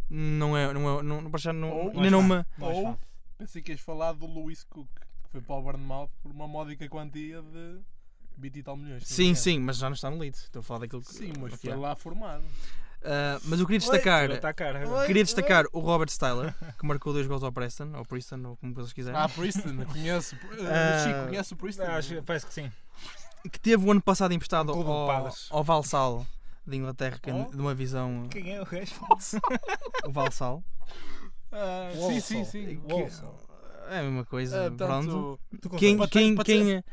Não 0.09 0.57
é, 0.57 0.73
não 0.73 0.99
é, 0.99 1.03
não, 1.03 1.29
para 1.29 1.39
já 1.39 1.53
não, 1.53 1.69
Ou- 1.71 1.89
ainda 1.91 2.09
não 2.09 2.45
Ou 2.59 2.97
pensei 3.37 3.61
que 3.61 3.71
ias 3.73 3.81
falar 3.81 4.13
do 4.13 4.25
Lewis 4.25 4.63
Cook, 4.63 4.89
que 5.23 5.29
foi 5.29 5.41
para 5.41 5.55
o 5.55 5.61
Bournemouth 5.61 6.09
por 6.23 6.31
uma 6.31 6.47
módica 6.47 6.89
quantia 6.89 7.41
de 7.43 7.79
20 8.39 8.55
e 8.57 8.63
tal 8.63 8.77
milhões. 8.77 9.03
Sim, 9.05 9.35
sim, 9.35 9.59
mas 9.59 9.77
já 9.77 9.87
não 9.89 9.93
está 9.95 10.09
no 10.09 10.17
Leeds. 10.17 10.43
Estou 10.43 10.59
a 10.61 10.63
falar 10.63 10.79
daquilo 10.81 11.01
que. 11.01 11.13
Sim, 11.13 11.33
mas 11.39 11.53
foi 11.59 11.71
há. 11.71 11.75
lá 11.75 11.95
formado. 11.95 12.43
Ah, 13.03 13.39
mas 13.45 13.59
eu 13.59 13.65
queria 13.65 13.77
Oi, 13.77 13.91
destacar. 13.91 14.53
Cara. 14.55 14.89
Oi. 14.89 15.07
Queria 15.07 15.23
destacar 15.23 15.65
o 15.71 15.79
Robert 15.79 16.09
Styler, 16.09 16.53
que 16.77 16.85
marcou 16.85 17.13
dois 17.13 17.25
gols 17.27 17.43
ao 17.43 17.51
Preston, 17.51 17.91
ou 17.95 18.03
Preston, 18.05 18.41
ou 18.45 18.57
como 18.57 18.73
vocês 18.73 18.91
quiserem. 18.93 19.19
Ah, 19.19 19.29
Preston, 19.29 19.85
conheço. 19.85 20.35
Ah, 20.61 21.05
Chico, 21.07 21.27
conhece 21.27 21.53
o 21.53 21.55
Preston? 21.57 21.83
Ah, 21.83 21.95
acho- 21.97 22.23
parece 22.23 22.45
que 22.45 22.53
sim. 22.53 22.71
Que 23.51 23.57
teve 23.59 23.85
o 23.85 23.91
ano 23.91 24.01
passado 24.01 24.33
emprestado 24.33 24.73
Um 24.75 24.85
ao, 24.91 25.31
ao 25.49 25.63
Valsal 25.63 26.27
de 26.67 26.75
Inglaterra, 26.75 27.17
que 27.21 27.29
é 27.29 27.33
Oh. 27.33 27.49
de 27.49 27.55
uma 27.61 27.73
visão. 27.73 28.27
Quem 28.29 28.53
é 28.53 28.61
o 28.61 28.65
gajo? 28.65 28.93
O 30.05 30.11
Valsal. 30.11 30.61
Ah, 31.51 31.89
sim, 31.93 31.99
Walsall. 31.99 32.21
sim, 32.21 32.45
sim. 32.45 32.81
Que-. 32.85 33.93
É 33.93 33.99
a 33.99 34.03
mesma 34.03 34.25
coisa. 34.25 34.67
Ah, 34.67 34.71
pronto. 34.71 35.39
tanto, 35.49 35.69
Quem, 35.77 35.97
Pode 35.97 36.11
quem, 36.11 36.35
pode 36.35 36.45
quem, 36.45 36.83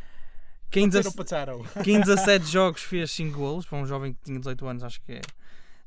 quem, 0.71 0.91
Pode 0.91 1.05
ser 1.05 1.11
17 1.11 1.15
o 1.15 1.17
Pacharo. 1.65 1.83
quem 1.85 1.97
em 1.97 2.01
17 2.01 2.45
jogos 2.51 2.83
fez 2.83 3.11
5 3.11 3.37
golos, 3.39 3.67
para 3.67 3.79
um 3.79 3.87
jovem 3.87 4.13
que 4.15 4.21
tinha 4.25 4.39
18 4.39 4.67
anos, 4.67 4.83
acho 4.83 5.01
que 5.03 5.13
é- 5.13 5.21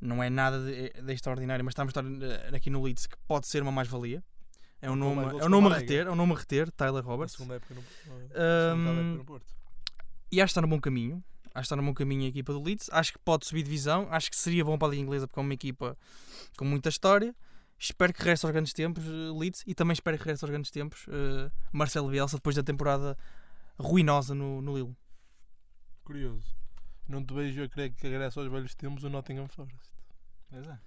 não 0.02 0.24
é 0.24 0.30
nada 0.30 0.60
de, 0.64 0.90
de 1.02 1.14
extraordinário, 1.14 1.64
mas 1.66 1.74
eh, 1.78 2.56
aqui 2.56 2.70
no 2.70 2.82
Leeds 2.82 3.06
que 3.06 3.18
pode 3.28 3.48
ser 3.48 3.62
uma 3.62 3.72
mais-valia. 3.72 4.24
É 4.82 4.90
um 4.90 4.96
nome, 4.96 5.22
é 5.40 5.46
um 5.46 5.50
nome 5.50 5.68
a 5.68 5.78
reter, 5.78 6.08
é 6.08 6.10
um 6.12 6.16
nome 6.16 6.34
a 6.34 6.38
reter, 6.38 6.72
Tyler 6.72 7.04
Na 7.04 7.10
Roberts. 7.10 7.36
segunda 7.36 7.56
época 7.56 7.74
no, 7.76 7.82
época 7.82 9.18
no 9.18 9.26
Porto. 9.26 9.54
E 10.32 10.40
acho 10.42 10.48
que 10.48 10.52
está 10.52 10.62
no 10.62 10.68
bom 10.70 10.80
caminho. 10.80 11.22
Acho 11.48 11.54
que 11.54 11.60
está 11.62 11.76
no 11.76 11.84
bom 11.84 11.94
caminho 11.94 12.24
a 12.24 12.28
equipa 12.28 12.54
do 12.54 12.64
Leeds. 12.64 12.90
Acho 12.94 13.12
que 13.12 13.20
pode 13.20 13.46
subir 13.46 13.64
divisão. 13.64 14.08
Acho 14.10 14.30
que 14.30 14.38
seria 14.38 14.64
bom 14.64 14.78
para 14.78 14.88
a 14.88 14.92
Liga 14.92 15.04
Inglesa 15.04 15.28
porque 15.28 15.40
é 15.40 15.44
uma 15.44 15.54
equipa 15.54 15.98
com 16.56 16.64
muita 16.64 16.88
história. 16.88 17.36
Espero 17.78 18.14
que 18.14 18.20
regresse 18.20 18.46
aos 18.46 18.54
grandes 18.54 18.72
tempos 18.72 19.04
eh, 19.06 19.10
Leeds 19.38 19.64
e 19.68 19.74
também 19.76 19.94
espero 19.94 20.18
que 20.18 20.24
regresse 20.24 20.46
aos 20.46 20.50
grandes 20.50 20.72
tempos 20.72 21.06
eh, 21.10 21.52
Marcelo 21.74 22.10
Bielsa 22.10 22.38
depois 22.38 22.56
da 22.56 22.64
temporada 22.64 23.18
ruinosa 23.80 24.36
no, 24.36 24.62
no 24.62 24.78
Lille. 24.78 24.96
Curioso. 26.04 26.56
Não 27.08 27.24
te 27.24 27.34
vejo 27.34 27.64
a 27.64 27.70
crer 27.70 27.92
que 27.92 28.08
regressa 28.08 28.40
aos 28.40 28.52
velhos 28.52 28.76
tempos 28.76 29.04
o 29.04 29.10
Nottingham 29.10 29.48
Forest. 29.48 29.90
Pois 30.50 30.68
é. 30.68 30.80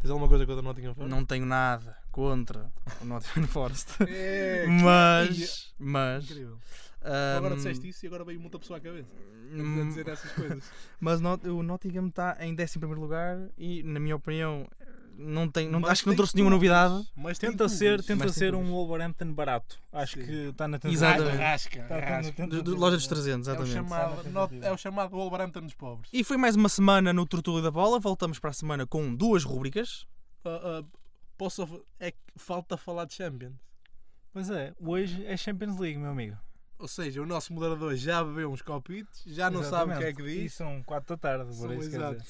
Tens 0.00 0.10
alguma 0.10 0.28
coisa 0.28 0.46
contra 0.46 0.60
o 0.60 0.64
Nottingham 0.64 0.94
Forest? 0.94 1.14
Não 1.14 1.24
tenho 1.24 1.46
nada 1.46 1.96
contra 2.10 2.72
o 3.00 3.04
Nottingham 3.04 3.46
Forest. 3.48 3.96
É, 4.08 4.66
mas, 4.66 5.74
mas, 5.78 6.24
Incrível. 6.24 6.58
Agora 7.00 7.54
ahm, 7.54 7.56
disseste 7.56 7.88
isso 7.88 8.04
e 8.04 8.08
agora 8.08 8.24
veio 8.24 8.40
muita 8.40 8.58
pessoa 8.58 8.78
à 8.78 8.80
cabeça. 8.80 9.08
A 9.14 9.56
hum, 9.56 9.88
dizer 9.88 10.08
essas 10.08 10.32
coisas. 10.32 10.70
mas 11.00 11.20
Not- 11.20 11.48
o 11.48 11.62
Nottingham 11.62 12.08
está 12.08 12.36
em 12.40 12.54
11 12.54 12.78
lugar 12.78 13.48
e, 13.56 13.82
na 13.82 14.00
minha 14.00 14.16
opinião, 14.16 14.68
não 15.18 15.48
tem, 15.50 15.68
não, 15.68 15.80
Mas 15.80 15.90
acho 15.90 16.02
que 16.04 16.08
não 16.08 16.16
trouxe 16.16 16.34
nenhuma 16.36 16.50
novidade. 16.52 17.04
Mas 17.16 17.38
tem 17.38 17.50
Tenta 17.50 17.68
ser, 17.68 18.00
tenta 18.02 18.24
Mas 18.24 18.34
tem 18.34 18.38
ser 18.48 18.54
um. 18.54 18.70
Wolverhampton 18.70 19.32
barato. 19.32 19.78
Acho 19.92 20.18
Sim. 20.20 20.24
que 20.26 20.32
está 20.50 20.68
na 20.68 20.78
Exatamente. 20.84 21.36
Rasca, 21.36 21.80
Está 21.80 21.98
rasca. 21.98 22.46
loja 22.76 22.96
dos 22.96 23.06
300, 23.08 23.48
É 23.48 23.50
o, 23.50 23.54
exatamente. 23.54 23.72
chamado, 23.74 24.10
not- 24.30 24.48
tentativa. 24.50 24.66
é 24.66 24.72
o 24.72 24.76
chamado 24.78 25.10
Wolverhampton 25.10 25.60
dos 25.62 25.74
pobres. 25.74 26.08
E 26.12 26.22
foi 26.22 26.36
mais 26.36 26.54
uma 26.56 26.68
semana 26.68 27.12
no 27.12 27.26
Tortuga 27.26 27.60
da 27.60 27.70
Bola. 27.70 27.98
Voltamos 27.98 28.38
para 28.38 28.50
a 28.50 28.52
semana 28.54 28.86
com 28.86 29.14
duas 29.14 29.42
rúbricas. 29.44 30.06
Ah, 30.44 30.80
ah, 30.80 30.98
posso, 31.36 31.84
é 31.98 32.12
que 32.12 32.18
falta 32.36 32.76
falar 32.76 33.04
de 33.04 33.14
Champions. 33.14 33.54
Pois 34.32 34.50
é, 34.50 34.72
hoje 34.80 35.24
é 35.26 35.36
Champions 35.36 35.78
League, 35.78 35.98
meu 35.98 36.10
amigo. 36.10 36.36
Ou 36.78 36.86
seja, 36.86 37.20
o 37.20 37.26
nosso 37.26 37.52
moderador 37.52 37.96
já 37.96 38.22
bebeu 38.22 38.52
uns 38.52 38.62
copitos, 38.62 39.24
já 39.26 39.50
não 39.50 39.64
sabe 39.64 39.94
o 39.94 39.98
que 39.98 40.04
é 40.04 40.12
que 40.12 40.22
E 40.22 40.42
diz. 40.42 40.54
são 40.54 40.80
4 40.84 41.16
da 41.16 41.20
tarde, 41.20 41.44
por 41.46 41.52
São 41.54 41.72
isso 41.74 41.90
quer 41.90 41.96
exato. 41.96 42.22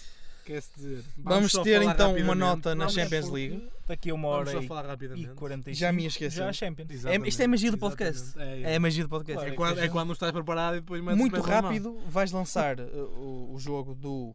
Dizer. 0.48 0.52
Quer-se 0.52 0.70
dizer. 0.74 1.04
Vamos 1.18 1.52
só 1.52 1.62
ter 1.62 1.82
então 1.82 2.14
uma 2.16 2.34
nota 2.34 2.74
na 2.74 2.86
Vamos 2.86 2.94
Champions 2.94 3.26
por- 3.26 3.34
League. 3.34 3.70
Daqui 3.86 4.10
a 4.10 4.14
uma 4.14 4.28
Vamos 4.28 4.48
hora 4.48 4.60
só 4.60 4.66
falar 4.68 4.84
e, 4.84 4.88
rapidamente. 4.88 5.30
e 5.30 5.34
45 5.34 5.78
Já 5.78 5.92
me 5.92 6.06
esqueci. 6.06 6.36
já 6.36 6.48
a 6.48 6.52
Champions. 6.52 6.90
Exatamente, 6.90 7.28
isto 7.30 7.40
é 7.40 7.44
a 7.44 7.48
magia 7.48 7.70
do 7.70 7.76
exatamente. 7.76 8.06
podcast. 8.12 8.38
É, 8.38 8.60
É 8.72 8.76
a 8.76 8.80
magia 8.80 9.02
do 9.04 9.08
podcast. 9.08 9.36
Claro. 9.40 9.52
É 9.52 9.56
quando, 9.56 9.78
é 9.78 9.88
quando 9.88 10.06
não 10.08 10.12
estás 10.12 10.32
preparado 10.32 10.76
e 10.76 10.80
depois 10.80 11.02
metes 11.02 11.18
Muito 11.18 11.32
mão. 11.38 11.42
rápido, 11.46 11.98
vais 12.06 12.30
lançar 12.32 12.78
uh, 12.80 12.84
o, 12.84 13.54
o 13.54 13.58
jogo 13.58 13.94
do 13.94 14.34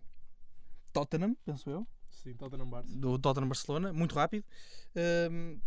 Tottenham, 0.91 1.35
penso 1.45 1.69
eu. 1.69 1.87
Sim, 2.09 2.33
Tottenham 2.35 2.67
Barça. 2.69 2.89
Do 2.95 3.19
Tottenham 3.19 3.47
Barcelona, 3.49 3.91
muito 3.93 4.15
rápido. 4.15 4.45
Um, 5.31 5.59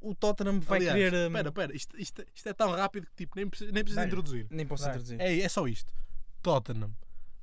o 0.00 0.14
Tottenham 0.14 0.60
vai 0.60 0.78
Aliás, 0.80 0.94
querer. 0.98 1.14
um, 1.14 1.26
Espera, 1.28 1.48
espera, 1.48 1.76
isto, 1.76 1.98
isto, 1.98 2.24
isto 2.34 2.48
é 2.48 2.52
tão 2.52 2.70
rápido 2.72 3.06
que 3.06 3.14
tipo, 3.14 3.32
nem 3.36 3.48
precisa, 3.48 3.72
nem 3.72 3.82
precisa 3.82 4.00
Vai. 4.00 4.06
introduzir. 4.08 4.46
Nem 4.50 4.66
posso 4.66 4.82
Vai. 4.82 4.92
introduzir. 4.92 5.20
É, 5.20 5.40
é 5.40 5.48
só 5.48 5.66
isto. 5.66 5.92
Tottenham 6.42 6.90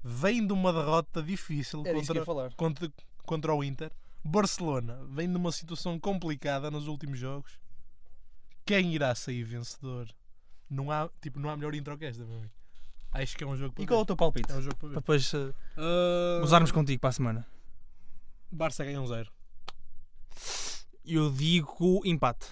vem 0.03 0.45
de 0.45 0.53
uma 0.53 0.71
derrota 0.73 1.21
difícil 1.21 1.83
Era 1.85 1.99
contra, 1.99 2.49
contra, 2.55 2.91
contra 3.23 3.53
o 3.53 3.63
Inter. 3.63 3.91
Barcelona 4.23 4.99
vem 5.09 5.29
de 5.29 5.35
uma 5.37 5.51
situação 5.51 5.99
complicada 5.99 6.69
nos 6.69 6.87
últimos 6.87 7.17
jogos. 7.19 7.59
Quem 8.65 8.93
irá 8.93 9.13
sair 9.15 9.43
vencedor? 9.43 10.07
Não 10.69 10.91
há, 10.91 11.09
tipo, 11.21 11.39
não 11.39 11.49
há 11.49 11.57
melhor 11.57 11.73
intro 11.75 11.97
que 11.97 12.05
esta, 12.05 12.23
meu 12.23 12.37
amigo. 12.37 12.53
Acho 13.11 13.35
que 13.35 13.43
é 13.43 13.47
um 13.47 13.57
jogo 13.57 13.73
para 13.73 13.83
E 13.83 13.87
qual 13.87 13.99
é 13.99 14.01
o 14.01 14.03
ver. 14.03 14.07
teu 14.07 14.15
palpite? 14.15 14.51
É 14.51 14.55
um 14.55 14.61
jogo 14.61 14.75
para 14.77 14.87
Para 14.87 14.89
ver. 14.89 14.95
depois 15.01 15.33
uh, 15.33 15.53
Ah, 15.75 16.41
usarmos 16.43 16.71
contigo 16.71 17.01
para 17.01 17.09
a 17.09 17.13
semana. 17.13 17.47
Barça 18.51 18.85
ganha 18.85 19.01
um 19.01 19.07
zero. 19.07 19.29
Eu 21.03 21.31
digo 21.31 22.01
empate. 22.05 22.47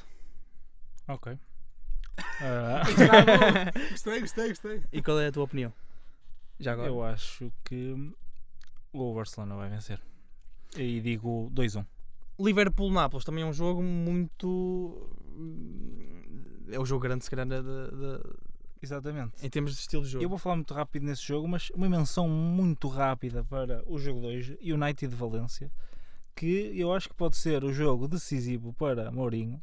Ok. 1.08 1.38
Ah, 2.42 2.82
gostei, 3.92 4.20
gostei, 4.20 4.50
gostei. 4.50 4.84
E 4.92 5.02
qual 5.02 5.18
é 5.22 5.28
a 5.28 5.32
tua 5.32 5.46
opinião? 5.46 5.72
Já 6.60 6.73
agora? 6.73 6.88
eu 6.90 7.03
acho 7.03 7.52
que 7.64 8.11
o 8.91 9.14
Barcelona 9.14 9.56
vai 9.56 9.69
vencer. 9.69 10.02
E 10.76 10.99
digo 11.02 11.49
2-1. 11.53 11.86
Liverpool-Nápoles 12.40 13.26
também 13.26 13.44
é 13.44 13.48
um 13.48 13.53
jogo 13.53 13.81
muito. 13.84 15.10
É 16.72 16.80
o 16.80 16.86
jogo 16.86 17.02
grande, 17.02 17.23
se 17.23 17.30
calhar, 17.30 17.48
da- 17.48 17.61
da- 17.61 17.88
da- 17.88 18.30
Exatamente. 18.81 19.45
em 19.45 19.49
termos 19.49 19.73
de 19.73 19.80
estilo 19.80 20.03
de 20.03 20.10
jogo. 20.10 20.23
Eu 20.23 20.30
vou 20.30 20.38
falar 20.38 20.56
muito 20.56 20.73
rápido 20.73 21.03
nesse 21.06 21.23
jogo, 21.26 21.48
mas 21.48 21.69
uma 21.72 21.90
menção 21.90 22.30
muito 22.30 22.88
rápida 22.88 23.44
para 23.44 23.84
o 23.86 23.98
jogo 23.99 24.22
de 24.22 24.27
hoje, 24.27 24.60
United 24.61 25.14
Valência, 25.15 25.72
que 26.36 26.72
eu 26.80 26.94
acho 26.94 27.10
que 27.10 27.15
pode 27.15 27.36
ser 27.36 27.64
o 27.64 27.73
jogo 27.73 28.07
decisivo 28.07 28.72
para 28.73 29.11
Mourinho, 29.11 29.61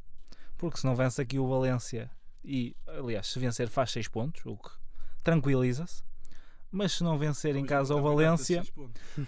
porque 0.59 0.79
se 0.79 0.85
não 0.85 0.95
vence 0.95 1.23
aqui 1.23 1.39
o 1.39 1.47
Valência, 1.49 2.11
e 2.45 2.77
aliás, 2.87 3.29
se 3.29 3.39
vencer 3.39 3.69
faz 3.69 3.91
6 3.93 4.09
pontos, 4.09 4.43
o 4.45 4.57
que 4.57 4.69
tranquiliza-se, 5.23 6.03
mas 6.71 6.93
se 6.93 7.05
não 7.05 7.19
vencer 7.19 7.57
em 7.57 7.65
casa 7.65 7.95
o 7.97 8.03
Valência, 8.03 8.63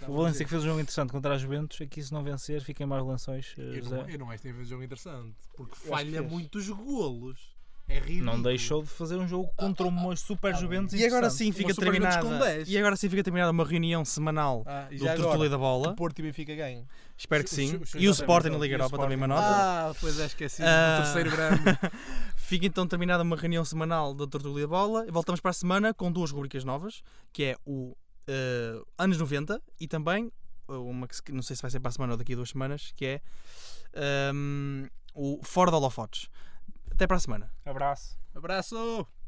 o 0.07 0.13
Valência 0.13 0.43
que 0.45 0.49
fez 0.51 0.63
um 0.63 0.67
jogo 0.67 0.79
interessante 0.79 1.11
contra 1.11 1.33
a 1.33 1.37
Juventus, 1.37 1.81
aqui 1.81 2.01
se 2.03 2.11
não 2.13 2.23
vencer 2.23 2.61
fica 2.61 2.83
em 2.83 2.85
mais 2.85 3.03
lençóis. 3.05 3.53
eh, 3.57 3.61
Eu 3.77 3.83
José. 3.83 3.95
não, 3.97 4.09
eu 4.09 4.19
não 4.19 4.29
acho 4.31 4.41
que 4.41 4.47
feito 4.49 4.61
um 4.61 4.65
jogo 4.65 4.83
interessante. 4.83 5.33
Porque 5.55 5.73
que 5.75 5.87
falha 5.87 6.21
muitos 6.21 6.67
golos. 6.69 7.57
É 7.91 7.97
ridículo. 7.97 8.23
Não 8.25 8.39
deixou 8.39 8.83
de 8.83 8.87
fazer 8.89 9.15
um 9.15 9.27
jogo 9.27 9.49
contra 9.57 9.87
uma 9.87 10.15
super 10.15 10.55
Juventus 10.55 10.93
E 10.93 11.03
agora 11.03 11.27
sim 11.31 11.51
fica 11.51 11.69
Uma 11.69 11.73
Super 11.73 11.85
Juventus 11.87 12.13
terminada. 12.17 12.37
com 12.39 12.45
10. 12.45 12.69
E 12.69 12.77
agora 12.77 12.95
sim 12.95 13.09
fica 13.09 13.23
terminada 13.23 13.51
uma 13.51 13.65
reunião 13.65 14.05
semanal 14.05 14.61
Ah, 14.67 14.85
e 14.91 14.97
do 14.97 15.05
já 15.05 15.15
da 15.49 15.57
Bola. 15.57 15.95
Porto 15.95 16.19
e 16.19 16.21
Benfica 16.21 16.53
ganham. 16.53 16.85
Espero 17.17 17.43
que 17.43 17.49
sim. 17.49 17.81
E 17.95 18.07
o 18.07 18.11
Sporting 18.11 18.49
na 18.49 18.59
Liga 18.59 18.75
o 18.75 18.77
Europa 18.77 18.95
também 18.99 19.17
uma 19.17 19.27
nota. 19.27 19.41
Ah, 19.43 19.93
pois 19.99 20.19
é, 20.19 20.25
esqueci. 20.27 20.61
Ah. 20.63 20.99
O 20.99 21.03
terceiro 21.03 21.31
grande. 21.31 21.63
Fica 22.49 22.65
então 22.65 22.87
terminada 22.87 23.21
uma 23.21 23.35
reunião 23.35 23.63
semanal 23.63 24.11
da 24.11 24.25
da 24.25 24.67
Bola. 24.67 25.05
E 25.07 25.11
voltamos 25.11 25.39
para 25.39 25.51
a 25.51 25.53
semana 25.53 25.93
com 25.93 26.11
duas 26.11 26.31
rubricas 26.31 26.63
novas, 26.63 27.03
que 27.31 27.43
é 27.43 27.57
o 27.63 27.95
eh, 28.25 28.81
Anos 28.97 29.19
90 29.19 29.61
e 29.79 29.87
também 29.87 30.31
eh, 30.67 30.73
uma 30.73 31.07
que 31.07 31.31
não 31.31 31.43
sei 31.43 31.55
se 31.55 31.61
vai 31.61 31.69
ser 31.69 31.79
para 31.79 31.89
a 31.89 31.91
semana 31.91 32.13
ou 32.13 32.17
daqui 32.17 32.33
a 32.33 32.35
duas 32.35 32.49
semanas, 32.49 32.91
que 32.95 33.05
é 33.05 33.21
ehm, 33.93 34.87
o 35.13 35.39
Fora 35.43 35.69
de 35.69 35.77
Holofotes. 35.77 36.27
Até 36.89 37.05
para 37.05 37.17
a 37.17 37.19
semana. 37.19 37.53
Abraço. 37.63 38.17
Abraço! 38.33 39.18